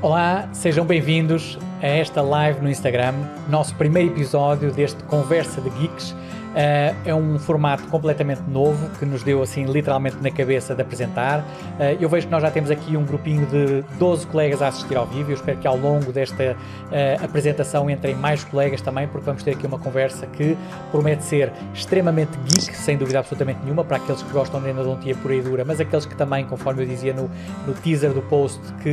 Olá, 0.00 0.48
sejam 0.52 0.86
bem-vindos 0.86 1.58
a 1.82 1.86
esta 1.88 2.22
live 2.22 2.60
no 2.60 2.70
Instagram, 2.70 3.14
nosso 3.48 3.74
primeiro 3.74 4.12
episódio 4.12 4.70
deste 4.70 5.02
Conversa 5.02 5.60
de 5.60 5.70
Geeks. 5.70 6.14
Uh, 6.58 6.92
é 7.04 7.14
um 7.14 7.38
formato 7.38 7.84
completamente 7.84 8.42
novo 8.48 8.90
que 8.98 9.06
nos 9.06 9.22
deu 9.22 9.40
assim 9.40 9.64
literalmente 9.64 10.16
na 10.20 10.28
cabeça 10.28 10.74
de 10.74 10.82
apresentar. 10.82 11.38
Uh, 11.38 11.96
eu 12.00 12.08
vejo 12.08 12.26
que 12.26 12.32
nós 12.32 12.42
já 12.42 12.50
temos 12.50 12.68
aqui 12.68 12.96
um 12.96 13.04
grupinho 13.04 13.46
de 13.46 13.84
12 13.96 14.26
colegas 14.26 14.60
a 14.60 14.66
assistir 14.66 14.96
ao 14.96 15.06
vivo. 15.06 15.30
Eu 15.30 15.36
espero 15.36 15.56
que 15.56 15.68
ao 15.68 15.76
longo 15.76 16.12
desta 16.12 16.56
uh, 16.56 17.24
apresentação 17.24 17.88
entrem 17.88 18.16
mais 18.16 18.42
colegas 18.42 18.80
também, 18.80 19.06
porque 19.06 19.24
vamos 19.24 19.44
ter 19.44 19.52
aqui 19.52 19.68
uma 19.68 19.78
conversa 19.78 20.26
que 20.26 20.58
promete 20.90 21.22
ser 21.22 21.52
extremamente 21.72 22.36
geek, 22.48 22.76
sem 22.76 22.98
dúvida 22.98 23.20
absolutamente 23.20 23.60
nenhuma, 23.62 23.84
para 23.84 23.98
aqueles 23.98 24.20
que 24.20 24.32
gostam 24.32 24.60
de 24.60 24.68
endodontia 24.68 25.14
pura 25.14 25.36
e 25.36 25.40
dura, 25.40 25.64
mas 25.64 25.80
aqueles 25.80 26.06
que 26.06 26.16
também, 26.16 26.44
conforme 26.44 26.82
eu 26.82 26.86
dizia 26.88 27.14
no, 27.14 27.30
no 27.68 27.72
teaser 27.74 28.12
do 28.12 28.22
post, 28.22 28.60
que 28.82 28.90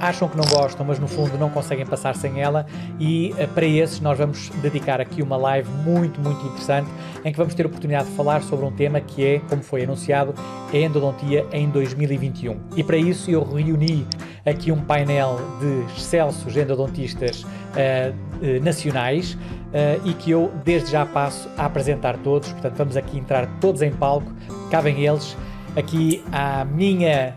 acham 0.00 0.28
que 0.28 0.36
não 0.36 0.44
gostam, 0.44 0.86
mas 0.86 1.00
no 1.00 1.08
fundo 1.08 1.36
não 1.36 1.50
conseguem 1.50 1.84
passar 1.84 2.14
sem 2.14 2.40
ela. 2.40 2.64
E 3.00 3.34
para 3.54 3.66
esses 3.66 3.98
nós 3.98 4.16
vamos 4.16 4.50
dedicar 4.62 5.00
aqui 5.00 5.20
uma 5.20 5.36
live 5.36 5.68
muito, 5.84 6.20
muito 6.20 6.43
muito 6.44 6.52
interessante 6.52 6.88
em 7.24 7.32
que 7.32 7.38
vamos 7.38 7.54
ter 7.54 7.64
a 7.64 7.66
oportunidade 7.66 8.08
de 8.08 8.14
falar 8.14 8.42
sobre 8.42 8.64
um 8.64 8.70
tema 8.70 9.00
que 9.00 9.24
é, 9.24 9.38
como 9.48 9.62
foi 9.62 9.84
anunciado, 9.84 10.34
a 10.72 10.76
endodontia 10.76 11.46
em 11.52 11.68
2021. 11.70 12.58
E 12.76 12.84
para 12.84 12.96
isso 12.96 13.30
eu 13.30 13.42
reuni 13.42 14.06
aqui 14.44 14.70
um 14.70 14.80
painel 14.80 15.38
de 15.58 15.98
excelsos 15.98 16.54
endodontistas 16.56 17.42
uh, 17.42 17.46
uh, 17.46 18.62
nacionais 18.62 19.34
uh, 19.34 20.00
e 20.04 20.12
que 20.12 20.30
eu 20.30 20.52
desde 20.64 20.92
já 20.92 21.06
passo 21.06 21.48
a 21.56 21.64
apresentar 21.64 22.18
todos. 22.18 22.52
Portanto, 22.52 22.76
vamos 22.76 22.96
aqui 22.96 23.18
entrar 23.18 23.46
todos 23.60 23.80
em 23.80 23.92
palco, 23.92 24.30
cabem 24.70 25.04
eles. 25.04 25.36
Aqui 25.76 26.22
à 26.30 26.64
minha 26.64 27.36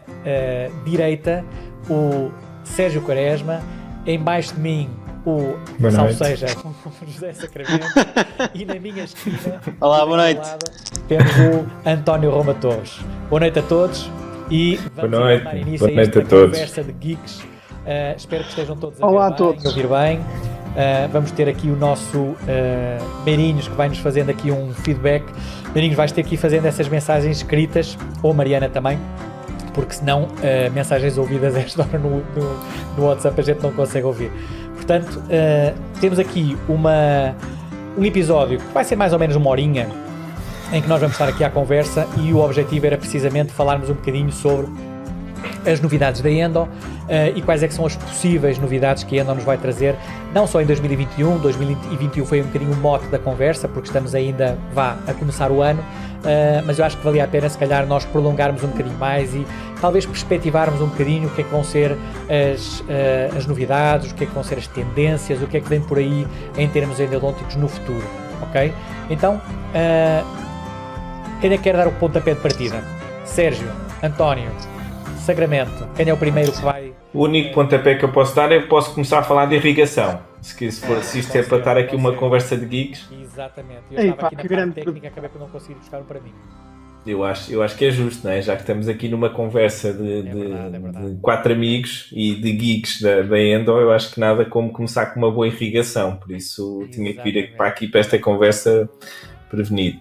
direita, 0.86 1.44
o 1.90 2.30
Sérgio 2.64 3.02
Quaresma, 3.02 3.64
embaixo 4.06 4.54
de 4.54 4.60
mim 4.60 4.90
o 5.28 5.58
boa 5.78 5.92
salve 5.92 6.14
seja 6.14 6.48
o 6.56 7.06
José 7.06 7.34
Sacramento 7.34 7.86
e 8.56 8.64
na 8.64 8.76
minha 8.76 9.04
esquina 9.04 9.62
Olá, 9.82 10.06
boa 10.06 10.16
noite. 10.16 10.40
Lado, 10.40 10.72
temos 11.10 11.32
o 11.36 11.90
António 11.90 12.32
Roma 12.32 12.54
Torres. 12.54 12.98
Boa 13.30 13.42
noite 13.42 13.60
a 13.60 13.62
todos 13.64 14.10
e 14.50 14.78
vamos 14.96 15.12
boa 15.12 15.26
noite. 15.26 15.44
dar 15.44 15.58
início 15.58 15.86
boa 15.86 16.00
a 16.00 16.02
esta 16.02 16.22
conversa 16.22 16.82
de 16.82 16.94
geeks. 16.94 17.42
Uh, 17.42 18.16
espero 18.16 18.44
que 18.44 18.50
estejam 18.52 18.78
todos 18.78 19.02
a 19.02 19.06
Olá 19.06 19.28
a 19.28 19.32
todos. 19.32 19.66
ouvir 19.66 19.88
bem. 19.88 20.20
Uh, 20.20 21.12
vamos 21.12 21.32
ter 21.32 21.50
aqui 21.50 21.70
o 21.70 21.76
nosso 21.76 22.18
uh, 22.18 22.38
Meirinhos 23.26 23.68
que 23.68 23.76
vai 23.76 23.90
nos 23.90 23.98
fazendo 23.98 24.30
aqui 24.30 24.50
um 24.50 24.74
feedback. 24.74 25.26
Meirinhos, 25.74 25.98
vais 25.98 26.14
ter 26.14 26.22
aqui 26.22 26.38
fazendo 26.38 26.68
essas 26.68 26.88
mensagens 26.88 27.36
escritas, 27.36 27.98
ou 28.24 28.34
Mariana 28.34 28.70
também, 28.70 28.98
porque 29.74 29.94
senão 29.94 30.24
uh, 30.24 30.72
mensagens 30.74 31.18
ouvidas 31.18 31.54
esta 31.58 31.82
hora 31.82 32.00
no, 32.00 32.18
no, 32.18 32.60
no 32.98 33.06
WhatsApp 33.08 33.42
a 33.42 33.44
gente 33.44 33.62
não 33.62 33.74
consegue 33.74 34.06
ouvir. 34.06 34.32
Portanto, 34.88 35.20
uh, 35.20 36.00
temos 36.00 36.18
aqui 36.18 36.58
uma, 36.70 37.36
um 37.98 38.06
episódio 38.06 38.58
que 38.58 38.74
vai 38.74 38.86
ser 38.86 38.96
mais 38.96 39.12
ou 39.12 39.20
menos 39.20 39.36
uma 39.36 39.50
horinha 39.50 39.86
em 40.72 40.82
que 40.82 40.88
nós 40.88 41.02
vamos 41.02 41.14
estar 41.14 41.28
aqui 41.28 41.44
à 41.44 41.50
conversa 41.50 42.08
e 42.18 42.32
o 42.32 42.38
objetivo 42.38 42.86
era 42.86 42.98
precisamente 42.98 43.52
falarmos 43.52 43.90
um 43.90 43.96
bocadinho 43.96 44.32
sobre 44.32 44.72
as 45.66 45.80
novidades 45.80 46.22
da 46.22 46.30
Endo 46.30 46.62
uh, 46.62 46.70
e 47.36 47.42
quais 47.42 47.64
é 47.64 47.68
que 47.68 47.74
são 47.74 47.86
as 47.86 47.96
possíveis 47.96 48.58
novidades 48.58 49.04
que 49.04 49.18
a 49.18 49.22
Endo 49.22 49.36
nos 49.36 49.44
vai 49.44 49.58
trazer, 49.58 49.96
não 50.34 50.48
só 50.48 50.62
em 50.62 50.66
2021, 50.66 51.38
2021 51.40 52.26
foi 52.26 52.42
um 52.42 52.46
bocadinho 52.46 52.72
o 52.72 52.76
mote 52.78 53.08
da 53.08 53.20
conversa, 53.20 53.68
porque 53.68 53.88
estamos 53.88 54.16
ainda, 54.16 54.58
vá, 54.74 54.98
a 55.08 55.14
começar 55.14 55.52
o 55.52 55.62
ano, 55.62 55.82
uh, 55.82 56.64
mas 56.66 56.80
eu 56.80 56.86
acho 56.86 56.98
que 56.98 57.04
valia 57.04 57.24
a 57.24 57.28
pena 57.28 57.50
se 57.50 57.58
calhar 57.58 57.86
nós 57.86 58.06
prolongarmos 58.06 58.64
um 58.64 58.68
bocadinho 58.68 58.98
mais 58.98 59.34
e 59.34 59.46
talvez 59.82 60.06
perspectivarmos 60.06 60.82
um 60.82 60.88
bocadinho 60.88 61.28
o 61.28 61.32
que 61.32 61.42
é 61.42 61.44
que 61.44 61.52
vão 61.52 61.64
ser 61.64 61.92
as, 61.92 62.80
uh, 62.82 63.38
as 63.38 63.46
novidades, 63.46 64.12
o 64.12 64.16
que 64.16 64.24
é 64.24 64.28
que 64.28 64.34
vão 64.34 64.44
ser 64.44 64.58
as 64.58 64.68
tendências, 64.68 65.42
o 65.42 65.48
que 65.48 65.58
é 65.58 65.60
que 65.60 65.70
vem 65.70 65.82
por 65.82 65.98
aí 65.98 66.28
em 66.58 66.68
termos 66.70 67.00
endodônticos 67.00 67.56
no 67.56 67.68
futuro, 67.68 68.04
ok? 68.42 68.74
Então, 69.10 69.42
quem 71.40 71.54
é 71.54 71.58
que 71.58 71.64
quer 71.64 71.78
dar 71.78 71.88
o 71.88 71.92
pontapé 71.94 72.34
de 72.34 72.42
partida? 72.42 72.84
Sérgio, 73.24 73.70
António, 74.02 74.50
Sacramento, 75.28 75.90
quem 75.94 76.08
é 76.08 76.14
o 76.14 76.16
primeiro 76.16 76.54
que 76.54 76.62
vai. 76.62 76.94
O 77.14 77.24
único 77.24 77.54
pontapé 77.54 77.96
que 77.96 78.06
eu 78.06 78.10
posso 78.14 78.34
dar 78.34 78.50
é 78.50 78.62
que 78.62 78.68
posso 78.68 78.94
começar 78.94 79.20
a 79.20 79.24
falar 79.24 79.46
de 79.48 79.56
irrigação. 79.56 80.22
Se, 80.42 80.72
se, 80.72 80.86
for, 80.86 81.04
se 81.04 81.20
isto 81.20 81.36
é 81.36 81.44
para 81.44 81.58
estar 81.58 81.78
aqui 81.78 81.98
uma 81.98 82.14
conversa 82.14 82.56
de 82.56 82.66
geeks. 82.66 83.10
Exatamente. 83.12 83.82
Eu 83.92 84.00
Ei, 84.00 84.10
estava 84.12 84.22
pá, 84.22 84.28
aqui 84.28 84.36
na 84.38 84.44
grande 84.44 84.76
técnica, 84.76 85.10
acabei 85.10 85.30
por 85.30 85.42
não 85.42 85.50
conseguir 85.50 85.74
buscar 85.74 86.00
um 86.00 86.06
para 86.06 86.22
mim. 86.22 86.32
Eu 87.06 87.26
acho, 87.26 87.52
eu 87.52 87.62
acho 87.62 87.76
que 87.76 87.84
é 87.84 87.92
justo, 87.92 88.26
não 88.26 88.32
é? 88.32 88.42
já 88.42 88.56
que 88.56 88.62
estamos 88.62 88.88
aqui 88.88 89.10
numa 89.10 89.30
conversa 89.30 89.92
de, 89.92 90.20
é 90.20 90.22
de, 90.22 90.40
verdade, 90.40 90.76
é 90.76 90.80
verdade. 90.80 91.10
de 91.10 91.20
quatro 91.20 91.52
amigos 91.52 92.10
e 92.14 92.34
de 92.34 92.52
geeks 92.54 93.02
da, 93.02 93.22
da, 93.22 93.38
Endo, 93.38 93.72
eu 93.72 93.92
acho 93.92 94.14
que 94.14 94.22
nada 94.22 94.46
como 94.46 94.72
começar 94.72 95.08
com 95.08 95.20
uma 95.20 95.30
boa 95.30 95.48
irrigação. 95.48 96.16
Por 96.16 96.32
isso 96.32 96.84
Exatamente. 96.84 96.96
tinha 96.96 97.14
que 97.14 97.32
vir 97.32 97.58
para 97.58 97.68
aqui 97.68 97.86
para 97.90 98.00
esta 98.00 98.18
conversa 98.18 98.90
prevenido. 99.50 100.00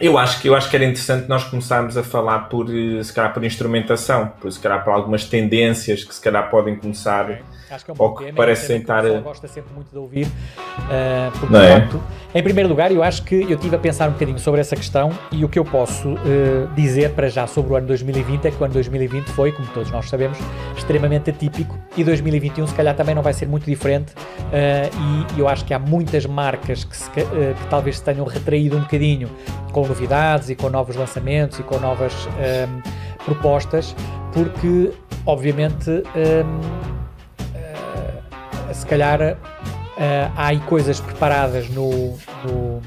Eu 0.00 0.16
acho 0.16 0.40
que 0.40 0.48
eu 0.48 0.54
acho 0.54 0.70
que 0.70 0.76
era 0.76 0.84
interessante 0.84 1.28
nós 1.28 1.42
começarmos 1.44 1.96
a 1.96 2.04
falar 2.04 2.48
por 2.48 2.66
eh, 2.72 3.02
se 3.02 3.12
calhar 3.12 3.34
por 3.34 3.42
instrumentação, 3.44 4.28
por 4.40 4.50
se 4.52 4.60
calhar 4.60 4.84
por 4.84 4.92
algumas 4.92 5.24
tendências 5.24 6.04
que 6.04 6.14
se 6.14 6.20
calhar 6.20 6.48
podem 6.50 6.76
começar. 6.76 7.40
Acho 7.70 7.84
que 7.84 7.90
é 7.90 7.94
um 7.94 8.14
que 8.14 8.24
tema, 8.24 8.36
parecem 8.36 8.76
é 8.76 8.78
estar. 8.78 9.04
A... 9.04 9.20
gosta 9.20 9.46
sempre 9.48 9.72
muito 9.74 9.90
de 9.90 9.98
ouvir. 9.98 10.26
Uh, 10.26 11.38
porque, 11.38 11.52
Não 11.52 11.60
é? 11.60 11.80
facto, 11.80 12.02
em 12.34 12.42
primeiro 12.42 12.68
lugar, 12.68 12.90
eu 12.90 13.02
acho 13.02 13.22
que 13.22 13.34
eu 13.34 13.54
estive 13.54 13.76
a 13.76 13.78
pensar 13.78 14.08
um 14.08 14.12
bocadinho 14.12 14.38
sobre 14.38 14.60
essa 14.60 14.76
questão 14.76 15.10
e 15.32 15.44
o 15.44 15.48
que 15.48 15.58
eu 15.58 15.64
posso 15.64 16.10
uh, 16.10 16.68
dizer 16.74 17.10
para 17.10 17.28
já 17.28 17.46
sobre 17.46 17.72
o 17.72 17.76
ano 17.76 17.86
2020 17.86 18.46
é 18.46 18.50
que 18.50 18.60
o 18.60 18.64
ano 18.64 18.74
2020 18.74 19.26
foi, 19.28 19.52
como 19.52 19.68
todos 19.68 19.90
nós 19.90 20.08
sabemos, 20.08 20.38
extremamente 20.76 21.30
atípico 21.30 21.78
e 21.96 22.04
2021 22.04 22.66
se 22.66 22.74
calhar 22.74 22.94
também 22.94 23.14
não 23.14 23.22
vai 23.22 23.32
ser 23.32 23.46
muito 23.46 23.64
diferente. 23.64 24.12
Uh, 24.12 25.34
e 25.36 25.40
eu 25.40 25.48
acho 25.48 25.64
que 25.64 25.74
há 25.74 25.78
muitas 25.78 26.24
marcas 26.26 26.84
que, 26.84 26.96
se, 26.96 27.10
que 27.10 27.24
talvez 27.68 27.98
se 27.98 28.04
tenham 28.04 28.24
retraído 28.24 28.76
um 28.76 28.80
bocadinho 28.80 29.30
com 29.72 29.86
novidades 29.86 30.48
e 30.48 30.54
com 30.54 30.70
novos 30.70 30.96
lançamentos 30.96 31.58
e 31.58 31.62
com 31.62 31.78
novas 31.78 32.12
um, 32.26 33.24
propostas, 33.24 33.94
porque 34.32 34.90
obviamente. 35.26 35.90
Um, 35.90 36.97
se 38.72 38.86
calhar 38.86 39.20
uh, 39.20 39.36
há 40.36 40.46
aí 40.46 40.60
coisas 40.60 41.00
preparadas 41.00 41.68
no, 41.70 41.90
no, 42.44 42.82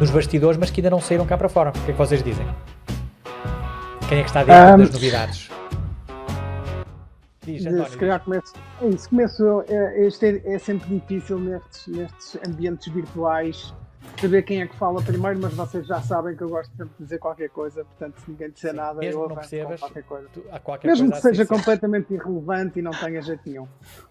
nos 0.00 0.10
bastidores, 0.10 0.58
mas 0.58 0.70
que 0.70 0.80
ainda 0.80 0.90
não 0.90 1.00
saíram 1.00 1.26
cá 1.26 1.36
para 1.36 1.48
fora. 1.48 1.70
O 1.70 1.72
que 1.72 1.90
é 1.90 1.92
que 1.92 1.98
vocês 1.98 2.22
dizem? 2.22 2.46
Quem 4.08 4.18
é 4.18 4.22
que 4.22 4.28
está 4.28 4.42
dentro 4.44 4.74
um, 4.74 4.78
das 4.78 4.90
novidades? 4.90 5.50
Diz, 7.44 7.66
António, 7.66 7.90
se 7.90 7.96
calhar 7.96 8.20
começo. 8.20 8.52
Isso, 8.82 9.08
começo. 9.08 9.64
É, 9.68 10.06
este 10.06 10.42
é, 10.44 10.54
é 10.54 10.58
sempre 10.58 10.88
difícil 10.88 11.38
nestes, 11.38 11.86
nestes 11.88 12.38
ambientes 12.46 12.92
virtuais 12.92 13.74
saber 14.20 14.42
quem 14.42 14.62
é 14.62 14.66
que 14.66 14.76
fala 14.76 15.02
primeiro, 15.02 15.38
mas 15.40 15.54
vocês 15.54 15.86
já 15.86 16.00
sabem 16.00 16.36
que 16.36 16.42
eu 16.42 16.48
gosto 16.48 16.70
sempre 16.76 16.92
de 16.98 17.04
dizer 17.04 17.18
qualquer 17.18 17.50
coisa, 17.50 17.84
portanto, 17.84 18.20
se 18.20 18.30
ninguém 18.30 18.50
disser 18.50 18.70
Sim, 18.70 18.76
nada, 18.76 19.04
eu 19.04 19.24
avanço 19.24 19.50
com 19.50 19.76
qualquer 19.78 20.02
coisa. 20.04 20.28
Tu, 20.32 20.42
qualquer 20.62 20.88
mesmo 20.88 21.10
coisa 21.10 21.28
que 21.28 21.36
seja 21.36 21.46
completamente 21.46 22.14
irrelevante 22.14 22.78
e 22.78 22.82
não 22.82 22.92
tenha 22.92 23.20
jeito 23.22 23.42
nenhum. 23.46 23.68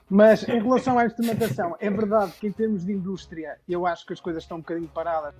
Mas 0.09 0.47
em 0.47 0.61
relação 0.61 0.99
à 0.99 1.05
instrumentação, 1.05 1.75
é 1.79 1.89
verdade 1.89 2.33
que 2.33 2.47
em 2.47 2.51
termos 2.51 2.85
de 2.85 2.91
indústria, 2.91 3.57
eu 3.67 3.85
acho 3.85 4.05
que 4.05 4.13
as 4.13 4.19
coisas 4.19 4.43
estão 4.43 4.57
um 4.57 4.61
bocadinho 4.61 4.89
paradas. 4.89 5.33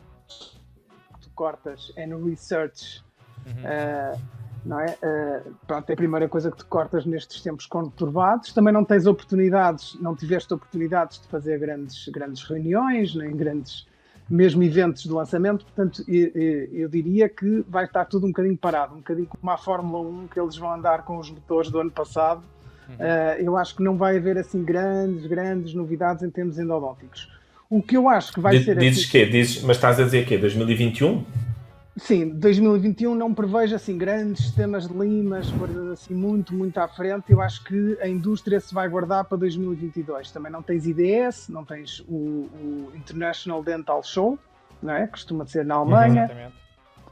Tu 1.20 1.30
cortas 1.36 1.92
é 1.96 2.06
no 2.06 2.24
research. 2.26 3.04
Uhum. 3.46 3.54
Uh, 3.54 4.42
não 4.64 4.80
é? 4.80 4.98
Uh, 5.04 5.56
pronto, 5.66 5.90
é 5.90 5.94
a 5.94 5.96
primeira 5.96 6.30
coisa 6.30 6.52
que 6.52 6.58
tu 6.58 6.66
cortas 6.68 7.06
nestes 7.06 7.42
tempos 7.42 7.66
conturbados. 7.66 8.54
Também 8.54 8.74
não 8.74 8.86
tens 8.86 9.08
oportunidades, 9.08 9.98
não 10.00 10.16
tiveste 10.16 10.54
oportunidades 10.54 11.20
de 11.20 11.28
fazer 11.28 11.60
grandes, 11.60 12.08
grandes 12.10 12.44
reuniões, 12.44 13.16
nem 13.16 13.36
grandes 13.36 13.88
mesmo 14.32 14.64
eventos 14.64 15.04
de 15.04 15.12
lançamento, 15.12 15.66
portanto, 15.66 16.04
eu, 16.08 16.88
diria 16.88 17.28
que 17.28 17.64
vai 17.68 17.86
estar 17.86 18.06
tudo 18.06 18.26
um 18.26 18.30
bocadinho 18.30 18.58
parado, 18.58 18.94
um 18.94 18.98
bocadinho 18.98 19.28
como 19.28 19.52
a 19.52 19.58
Fórmula 19.58 20.08
1, 20.08 20.28
que 20.28 20.40
eles 20.40 20.56
vão 20.56 20.74
andar 20.74 21.04
com 21.04 21.18
os 21.18 21.30
motores 21.30 21.70
do 21.70 21.80
ano 21.80 21.92
passado. 21.92 22.42
Uhum. 22.88 22.96
Uh, 22.96 23.42
eu 23.42 23.58
acho 23.58 23.76
que 23.76 23.84
não 23.84 23.98
vai 23.98 24.18
haver 24.18 24.38
assim 24.38 24.64
grandes, 24.64 25.26
grandes 25.26 25.74
novidades 25.74 26.24
em 26.24 26.30
termos 26.30 26.58
endodônticos. 26.58 27.30
O 27.70 27.82
que 27.82 27.96
eu 27.96 28.10
acho 28.10 28.34
que 28.34 28.40
vai 28.40 28.58
Diz, 28.58 28.66
ser. 28.66 28.78
Dizes 28.78 29.04
assim, 29.04 29.12
quê? 29.12 29.26
Dizes, 29.26 29.64
mas 29.64 29.78
estás 29.78 30.00
a 30.00 30.04
dizer 30.04 30.26
quê? 30.26 30.38
2021? 30.38 31.24
Sim, 32.04 32.30
2021 32.30 33.14
não 33.14 33.32
prevejo 33.32 33.76
assim 33.76 33.96
grandes 33.96 34.46
sistemas 34.46 34.88
de 34.88 34.94
limas, 34.94 35.52
coisas 35.52 35.88
assim 35.92 36.16
muito, 36.16 36.54
muito 36.54 36.78
à 36.80 36.88
frente. 36.88 37.32
Eu 37.32 37.40
acho 37.40 37.64
que 37.64 37.98
a 38.02 38.08
indústria 38.08 38.60
se 38.60 38.74
vai 38.74 38.90
guardar 38.90 39.24
para 39.26 39.38
2022. 39.38 40.32
Também 40.32 40.52
não 40.52 40.64
tens 40.64 40.88
IDS, 40.88 41.48
não 41.48 41.64
tens 41.64 42.00
o, 42.08 42.14
o 42.14 42.92
International 42.96 43.64
Dental 43.64 44.02
Show, 44.04 44.38
não 44.82 44.94
é? 44.94 45.06
Costuma 45.06 45.46
ser 45.46 45.64
na 45.64 45.76
Alemanha. 45.76 46.24
Exatamente. 46.24 46.61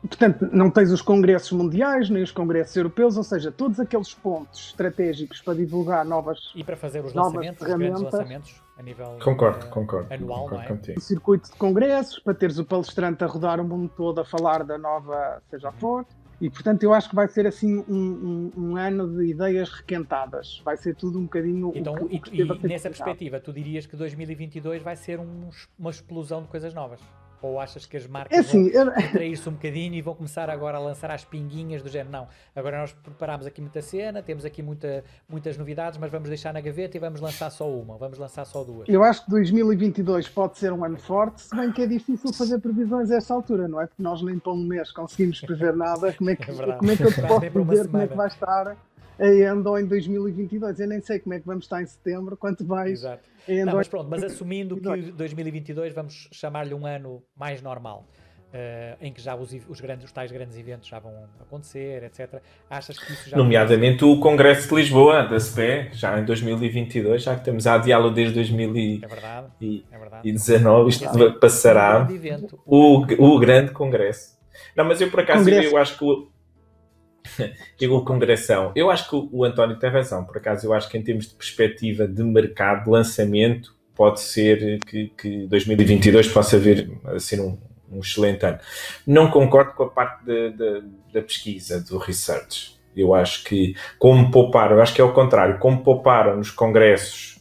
Portanto, 0.01 0.49
não 0.51 0.69
tens 0.69 0.91
os 0.91 1.01
congressos 1.01 1.51
mundiais, 1.51 2.09
nem 2.09 2.23
os 2.23 2.31
congressos 2.31 2.75
europeus, 2.75 3.17
ou 3.17 3.23
seja, 3.23 3.51
todos 3.51 3.79
aqueles 3.79 4.13
pontos 4.13 4.67
estratégicos 4.67 5.41
para 5.41 5.55
divulgar 5.55 6.05
novas 6.05 6.51
E 6.55 6.63
para 6.63 6.77
fazer 6.77 7.03
os 7.03 7.13
lançamentos, 7.13 7.61
os 7.61 7.67
grandes 7.67 8.01
lançamentos 8.01 8.61
a 8.77 8.81
nível 8.81 9.17
concordo, 9.21 9.65
uh, 9.65 9.69
concordo, 9.69 10.13
anual, 10.13 10.43
concordo 10.43 10.63
é? 10.63 10.67
contigo. 10.67 10.99
O 10.99 11.01
circuito 11.01 11.51
de 11.51 11.57
congressos, 11.57 12.17
para 12.19 12.33
teres 12.33 12.57
o 12.57 12.63
palestrante 12.63 13.23
a 13.25 13.27
rodar 13.27 13.59
o 13.59 13.63
mundo 13.63 13.91
todo 13.95 14.21
a 14.21 14.25
falar 14.25 14.63
da 14.63 14.77
nova, 14.77 15.41
seja 15.49 15.69
for. 15.73 16.05
E 16.39 16.49
portanto 16.49 16.83
eu 16.83 16.93
acho 16.93 17.09
que 17.09 17.15
vai 17.15 17.27
ser 17.27 17.45
assim 17.45 17.83
um, 17.89 17.93
um, 17.93 18.51
um 18.55 18.77
ano 18.77 19.17
de 19.17 19.25
ideias 19.25 19.69
requentadas. 19.69 20.61
Vai 20.63 20.77
ser 20.77 20.95
tudo 20.95 21.19
um 21.19 21.23
bocadinho. 21.23 21.73
Então, 21.75 21.93
o 21.93 22.07
que, 22.07 22.15
o 22.15 22.21
que 22.21 22.35
e, 22.37 22.41
e 22.41 22.67
nessa 22.69 22.89
perspectiva, 22.89 23.41
tu 23.41 23.51
dirias 23.51 23.85
que 23.85 23.97
2022 23.97 24.81
vai 24.81 24.95
ser 24.95 25.19
um, 25.19 25.49
uma 25.77 25.91
explosão 25.91 26.41
de 26.41 26.47
coisas 26.47 26.73
novas? 26.73 27.01
Ou 27.41 27.59
achas 27.59 27.85
que 27.85 27.95
as 27.95 28.05
marcas 28.05 28.37
é 28.37 28.41
assim, 28.41 28.69
vão 28.69 28.83
eu... 28.83 29.11
trair-se 29.11 29.47
um 29.47 29.53
bocadinho 29.53 29.95
e 29.95 30.01
vão 30.01 30.13
começar 30.13 30.49
agora 30.49 30.77
a 30.77 30.79
lançar 30.79 31.11
as 31.11 31.23
pinguinhas 31.23 31.81
do 31.81 31.89
género? 31.89 32.11
Não, 32.11 32.27
agora 32.55 32.79
nós 32.79 32.91
preparámos 32.91 33.45
aqui 33.45 33.61
muita 33.61 33.81
cena, 33.81 34.21
temos 34.21 34.45
aqui 34.45 34.61
muita, 34.61 35.03
muitas 35.27 35.57
novidades, 35.57 35.97
mas 35.97 36.11
vamos 36.11 36.27
deixar 36.27 36.53
na 36.53 36.61
gaveta 36.61 36.97
e 36.97 36.99
vamos 36.99 37.21
lançar 37.21 37.49
só 37.49 37.69
uma, 37.69 37.97
vamos 37.97 38.17
lançar 38.17 38.45
só 38.45 38.63
duas. 38.63 38.87
Eu 38.89 39.03
acho 39.03 39.23
que 39.23 39.31
2022 39.31 40.27
pode 40.29 40.57
ser 40.57 40.73
um 40.73 40.83
ano 40.83 40.97
forte, 40.97 41.41
se 41.41 41.55
bem 41.55 41.71
que 41.71 41.81
é 41.81 41.87
difícil 41.87 42.33
fazer 42.33 42.59
previsões 42.59 43.09
a 43.11 43.15
essa 43.15 43.33
altura, 43.33 43.67
não 43.67 43.81
é? 43.81 43.87
Porque 43.87 44.03
nós 44.03 44.21
nem 44.21 44.37
para 44.37 44.51
um 44.51 44.63
mês 44.63 44.91
conseguimos 44.91 45.39
prever 45.41 45.75
nada, 45.75 46.13
como 46.13 46.29
é 46.29 46.35
que, 46.35 46.49
é 46.51 46.73
como 46.73 46.91
é 46.91 46.95
que 46.95 47.03
eu 47.03 47.13
te 47.13 47.21
posso 47.21 47.49
dizer 47.49 47.87
como 47.87 48.03
é 48.03 48.07
que 48.07 48.15
vai 48.15 48.27
estar 48.27 48.77
a 49.19 49.27
Endo 49.27 49.77
em 49.77 49.85
2022? 49.85 50.79
Eu 50.79 50.87
nem 50.87 51.01
sei 51.01 51.19
como 51.19 51.33
é 51.33 51.39
que 51.39 51.45
vamos 51.45 51.65
estar 51.65 51.81
em 51.81 51.85
setembro, 51.85 52.37
quanto 52.37 52.65
mais... 52.65 52.91
Exato 52.91 53.29
não, 53.65 53.75
mas 53.75 53.87
pronto, 53.87 54.07
mas 54.09 54.23
assumindo 54.23 54.77
que 54.77 55.11
2022 55.11 55.93
vamos 55.93 56.29
chamar-lhe 56.31 56.73
um 56.73 56.85
ano 56.85 57.23
mais 57.35 57.61
normal, 57.61 58.05
uh, 58.53 58.97
em 59.01 59.11
que 59.11 59.21
já 59.21 59.35
os, 59.35 59.55
os, 59.67 59.81
grandes, 59.81 60.05
os 60.05 60.11
tais 60.11 60.31
grandes 60.31 60.57
eventos 60.57 60.87
já 60.87 60.99
vão 60.99 61.13
acontecer, 61.41 62.03
etc. 62.03 62.41
Achas 62.69 62.99
que 62.99 63.11
isso 63.11 63.29
já. 63.29 63.37
Nomeadamente 63.37 64.03
o 64.05 64.19
Congresso 64.19 64.69
de 64.69 64.75
Lisboa, 64.75 65.23
da 65.23 65.39
SPE, 65.39 65.89
já 65.93 66.19
em 66.19 66.25
2022, 66.25 67.23
já 67.23 67.33
que 67.33 67.41
estamos 67.41 67.65
a 67.65 67.75
adiá-lo 67.75 68.11
desde 68.11 68.35
2019, 68.35 69.01
é 69.03 69.07
verdade, 69.07 69.85
é 69.91 69.97
verdade. 69.97 70.29
isto 70.89 71.39
passará. 71.39 72.07
O, 72.65 73.05
o 73.17 73.39
grande 73.39 73.71
Congresso. 73.71 74.37
Não, 74.75 74.85
mas 74.85 75.01
eu 75.01 75.09
por 75.09 75.21
acaso 75.21 75.43
Congresso. 75.43 75.73
eu 75.73 75.77
acho 75.77 75.97
que 75.97 76.05
o 76.05 76.27
Digo 77.77 78.03
congressão. 78.03 78.71
Eu 78.75 78.89
acho 78.89 79.09
que 79.09 79.29
o 79.31 79.43
António 79.43 79.77
tem 79.77 79.89
razão. 79.89 80.23
Por 80.23 80.37
acaso, 80.37 80.65
eu 80.65 80.73
acho 80.73 80.89
que 80.89 80.97
em 80.97 81.03
termos 81.03 81.27
de 81.27 81.35
perspectiva 81.35 82.07
de 82.07 82.23
mercado, 82.23 82.85
de 82.85 82.89
lançamento, 82.89 83.75
pode 83.95 84.21
ser 84.21 84.79
que, 84.85 85.11
que 85.17 85.47
2022 85.47 86.27
possa 86.29 86.57
vir 86.57 86.91
a 87.05 87.19
ser 87.19 87.41
um, 87.41 87.57
um 87.91 87.99
excelente 87.99 88.45
ano. 88.45 88.59
Não 89.05 89.29
concordo 89.29 89.73
com 89.73 89.83
a 89.83 89.89
parte 89.89 90.23
de, 90.23 90.51
de, 90.51 90.83
da 91.13 91.21
pesquisa, 91.21 91.81
do 91.81 91.97
research. 91.97 92.77
Eu 92.95 93.13
acho 93.13 93.43
que, 93.43 93.75
como 93.97 94.31
pouparam, 94.31 94.77
eu 94.77 94.81
acho 94.81 94.93
que 94.93 95.01
é 95.01 95.03
o 95.03 95.13
contrário, 95.13 95.59
como 95.59 95.83
pouparam 95.83 96.37
nos 96.37 96.51
congressos 96.51 97.38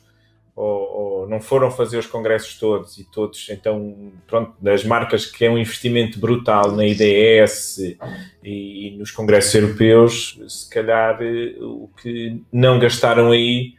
ou, 0.58 1.20
ou, 1.20 1.28
não 1.28 1.40
foram 1.40 1.70
fazer 1.70 1.98
os 1.98 2.06
congressos 2.06 2.58
todos 2.58 2.98
e 2.98 3.04
todos, 3.04 3.48
então, 3.48 4.12
pronto, 4.26 4.54
das 4.60 4.82
marcas 4.82 5.24
que 5.24 5.44
é 5.44 5.50
um 5.50 5.56
investimento 5.56 6.18
brutal 6.18 6.72
na 6.72 6.84
IDS 6.84 7.78
e, 7.78 7.96
e 8.42 8.96
nos 8.98 9.12
congressos 9.12 9.54
europeus, 9.54 10.40
se 10.48 10.68
calhar 10.68 11.22
eh, 11.22 11.54
o 11.60 11.88
que 12.02 12.42
não 12.52 12.80
gastaram 12.80 13.30
aí 13.30 13.74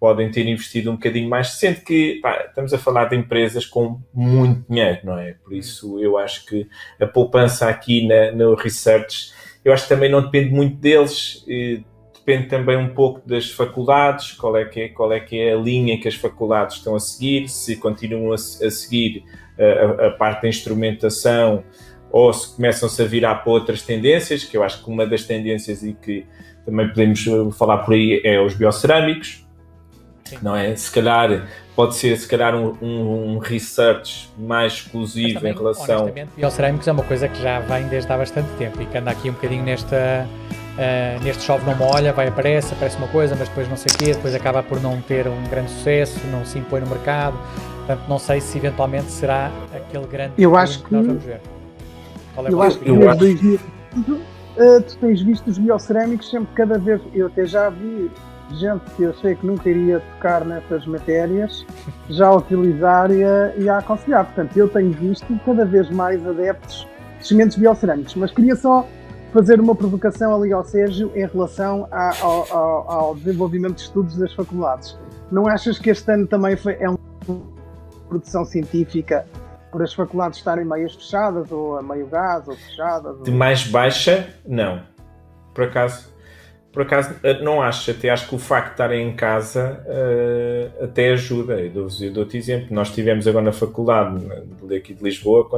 podem 0.00 0.30
ter 0.30 0.46
investido 0.46 0.90
um 0.90 0.94
bocadinho 0.94 1.28
mais, 1.28 1.48
sendo 1.54 1.80
que 1.82 2.20
pá, 2.22 2.46
estamos 2.48 2.72
a 2.72 2.78
falar 2.78 3.06
de 3.06 3.16
empresas 3.16 3.66
com 3.66 4.00
muito 4.14 4.64
dinheiro, 4.66 5.00
não 5.04 5.18
é? 5.18 5.34
Por 5.34 5.52
isso 5.52 5.98
eu 6.00 6.16
acho 6.16 6.46
que 6.46 6.66
a 6.98 7.06
poupança 7.06 7.68
aqui 7.68 8.06
na, 8.06 8.32
no 8.32 8.54
research, 8.54 9.30
eu 9.62 9.74
acho 9.74 9.82
que 9.82 9.88
também 9.90 10.10
não 10.10 10.22
depende 10.22 10.50
muito 10.54 10.76
deles. 10.76 11.44
Eh, 11.46 11.80
depende 12.28 12.46
também 12.48 12.76
um 12.76 12.90
pouco 12.90 13.26
das 13.26 13.50
faculdades, 13.50 14.32
qual 14.32 14.54
é 14.54 14.64
que 14.66 14.80
é, 14.82 14.88
qual 14.90 15.10
é, 15.10 15.18
que 15.18 15.40
é 15.40 15.54
a 15.54 15.56
linha 15.56 15.98
que 15.98 16.06
as 16.06 16.14
faculdades 16.14 16.76
estão 16.76 16.94
a 16.94 17.00
seguir, 17.00 17.48
se 17.48 17.76
continuam 17.76 18.32
a, 18.32 18.34
a 18.34 18.70
seguir 18.70 19.24
a, 19.58 20.08
a, 20.08 20.10
parte 20.10 20.42
da 20.42 20.48
instrumentação 20.48 21.64
ou 22.12 22.30
se 22.32 22.54
começam-se 22.54 23.00
a 23.00 23.06
virar 23.06 23.36
para 23.36 23.50
outras 23.50 23.80
tendências, 23.80 24.44
que 24.44 24.54
eu 24.56 24.62
acho 24.62 24.84
que 24.84 24.90
uma 24.90 25.06
das 25.06 25.24
tendências 25.24 25.82
e 25.82 25.94
que 25.94 26.26
também 26.66 26.88
podemos 26.88 27.24
falar 27.56 27.78
por 27.78 27.94
aí 27.94 28.20
é 28.22 28.38
os 28.38 28.54
biocerâmicos, 28.54 29.46
Sim. 30.24 30.38
não 30.42 30.54
é? 30.54 30.76
Se 30.76 30.90
calhar 30.90 31.48
pode 31.74 31.96
ser 31.96 32.16
se 32.18 32.28
calhar 32.28 32.54
um, 32.54 32.76
um, 32.82 33.36
um 33.36 33.38
research 33.38 34.28
mais 34.36 34.74
exclusivo 34.74 35.34
também, 35.34 35.52
em 35.52 35.56
relação... 35.56 36.12
Biocerâmicos 36.36 36.88
é 36.88 36.92
uma 36.92 37.04
coisa 37.04 37.26
que 37.26 37.40
já 37.40 37.60
vem 37.60 37.88
desde 37.88 38.12
há 38.12 38.18
bastante 38.18 38.50
tempo 38.58 38.82
e 38.82 38.86
que 38.86 38.98
anda 38.98 39.10
aqui 39.10 39.30
um 39.30 39.34
bocadinho 39.34 39.64
nesta 39.64 40.26
Uh, 40.78 41.22
neste 41.24 41.42
chove 41.42 41.66
não 41.66 41.74
molha, 41.74 42.12
vai 42.12 42.28
aparece, 42.28 42.72
aparece 42.72 42.96
uma 42.98 43.08
coisa, 43.08 43.34
mas 43.36 43.48
depois 43.48 43.68
não 43.68 43.76
sei 43.76 43.90
o 43.92 43.98
quê, 43.98 44.14
depois 44.14 44.32
acaba 44.32 44.62
por 44.62 44.80
não 44.80 45.00
ter 45.00 45.26
um 45.26 45.42
grande 45.50 45.72
sucesso, 45.72 46.20
não 46.28 46.44
se 46.44 46.56
impõe 46.56 46.80
no 46.80 46.86
mercado. 46.86 47.36
Portanto, 47.78 48.08
não 48.08 48.18
sei 48.18 48.40
se 48.40 48.58
eventualmente 48.58 49.10
será 49.10 49.50
aquele 49.74 50.06
grande 50.06 50.34
eu 50.38 50.54
acho 50.54 50.84
que, 50.84 50.94
nós 50.94 51.04
vamos 51.04 51.24
ver. 51.24 51.40
Qual 52.34 52.46
é 52.46 52.52
eu 52.52 52.62
acho 52.62 52.78
que 52.78 52.92
desde 52.92 53.16
2000 53.16 53.60
uh, 54.58 54.82
tu 54.82 54.96
tens 54.98 55.20
visto 55.22 55.48
os 55.48 55.58
biocerâmicos 55.58 56.30
sempre 56.30 56.54
cada 56.54 56.78
vez. 56.78 57.00
Eu 57.14 57.26
até 57.26 57.44
já 57.44 57.70
vi 57.70 58.10
gente 58.52 58.84
que 58.96 59.02
eu 59.02 59.14
sei 59.14 59.34
que 59.34 59.46
nunca 59.46 59.68
iria 59.68 60.00
tocar 60.14 60.44
nessas 60.44 60.86
matérias 60.86 61.66
já 62.08 62.28
a 62.28 62.36
utilizar 62.36 63.10
e 63.10 63.24
a, 63.24 63.52
e 63.56 63.68
a 63.68 63.78
aconselhar. 63.78 64.24
Portanto, 64.26 64.56
eu 64.56 64.68
tenho 64.68 64.92
visto 64.92 65.26
cada 65.44 65.64
vez 65.64 65.90
mais 65.90 66.24
adeptos 66.26 66.86
de 67.18 67.26
sementes 67.26 67.56
biocerâmicos, 67.56 68.14
mas 68.14 68.30
queria 68.30 68.54
só 68.54 68.86
fazer 69.32 69.60
uma 69.60 69.74
provocação 69.74 70.34
ali 70.34 70.52
ao 70.52 70.64
Sérgio 70.64 71.12
em 71.14 71.26
relação 71.26 71.86
a, 71.90 72.16
ao, 72.20 72.52
ao, 72.52 72.90
ao, 72.90 73.14
desenvolvimento 73.14 73.76
de 73.76 73.82
estudos 73.82 74.16
das 74.16 74.32
faculdades. 74.32 74.98
Não 75.30 75.46
achas 75.46 75.78
que 75.78 75.90
este 75.90 76.10
ano 76.10 76.26
também 76.26 76.56
foi, 76.56 76.76
é 76.80 76.88
uma 76.88 76.98
produção 78.08 78.44
científica 78.44 79.26
por 79.70 79.82
as 79.82 79.92
faculdades 79.92 80.38
estarem 80.38 80.64
meias 80.64 80.94
fechadas, 80.94 81.52
ou 81.52 81.78
a 81.78 81.82
meio 81.82 82.06
gás, 82.06 82.48
ou 82.48 82.56
fechadas? 82.56 83.22
De 83.22 83.30
mais 83.30 83.66
baixa, 83.68 84.28
não. 84.46 84.82
Por 85.54 85.64
acaso, 85.64 86.08
por 86.78 86.82
acaso, 86.82 87.16
eh, 87.24 87.42
não 87.42 87.60
acho, 87.60 87.90
até 87.90 88.08
acho 88.08 88.28
que 88.28 88.36
o 88.36 88.38
facto 88.38 88.66
de 88.66 88.72
estarem 88.74 89.08
em 89.08 89.12
casa 89.12 89.84
uh, 89.84 90.84
até 90.84 91.10
ajuda. 91.10 91.54
Eu 91.54 91.70
dou-te 91.70 92.08
dou 92.10 92.24
exemplo. 92.32 92.68
Nós 92.70 92.94
tivemos 92.94 93.26
agora 93.26 93.46
na 93.46 93.50
faculdade 93.50 94.24
aqui 94.76 94.94
de 94.94 95.02
Lisboa, 95.02 95.48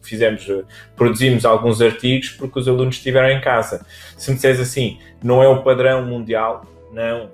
fizemos, 0.00 0.48
eh, 0.48 0.62
produzimos 0.94 1.44
alguns 1.44 1.82
artigos 1.82 2.28
porque 2.28 2.60
os 2.60 2.68
alunos 2.68 2.94
estiveram 2.94 3.28
em 3.28 3.40
casa. 3.40 3.84
Se 4.16 4.30
me 4.30 4.36
disseres 4.36 4.60
assim, 4.60 5.00
não 5.20 5.42
é 5.42 5.48
o 5.48 5.64
padrão 5.64 6.06
mundial, 6.06 6.64
não. 6.92 7.28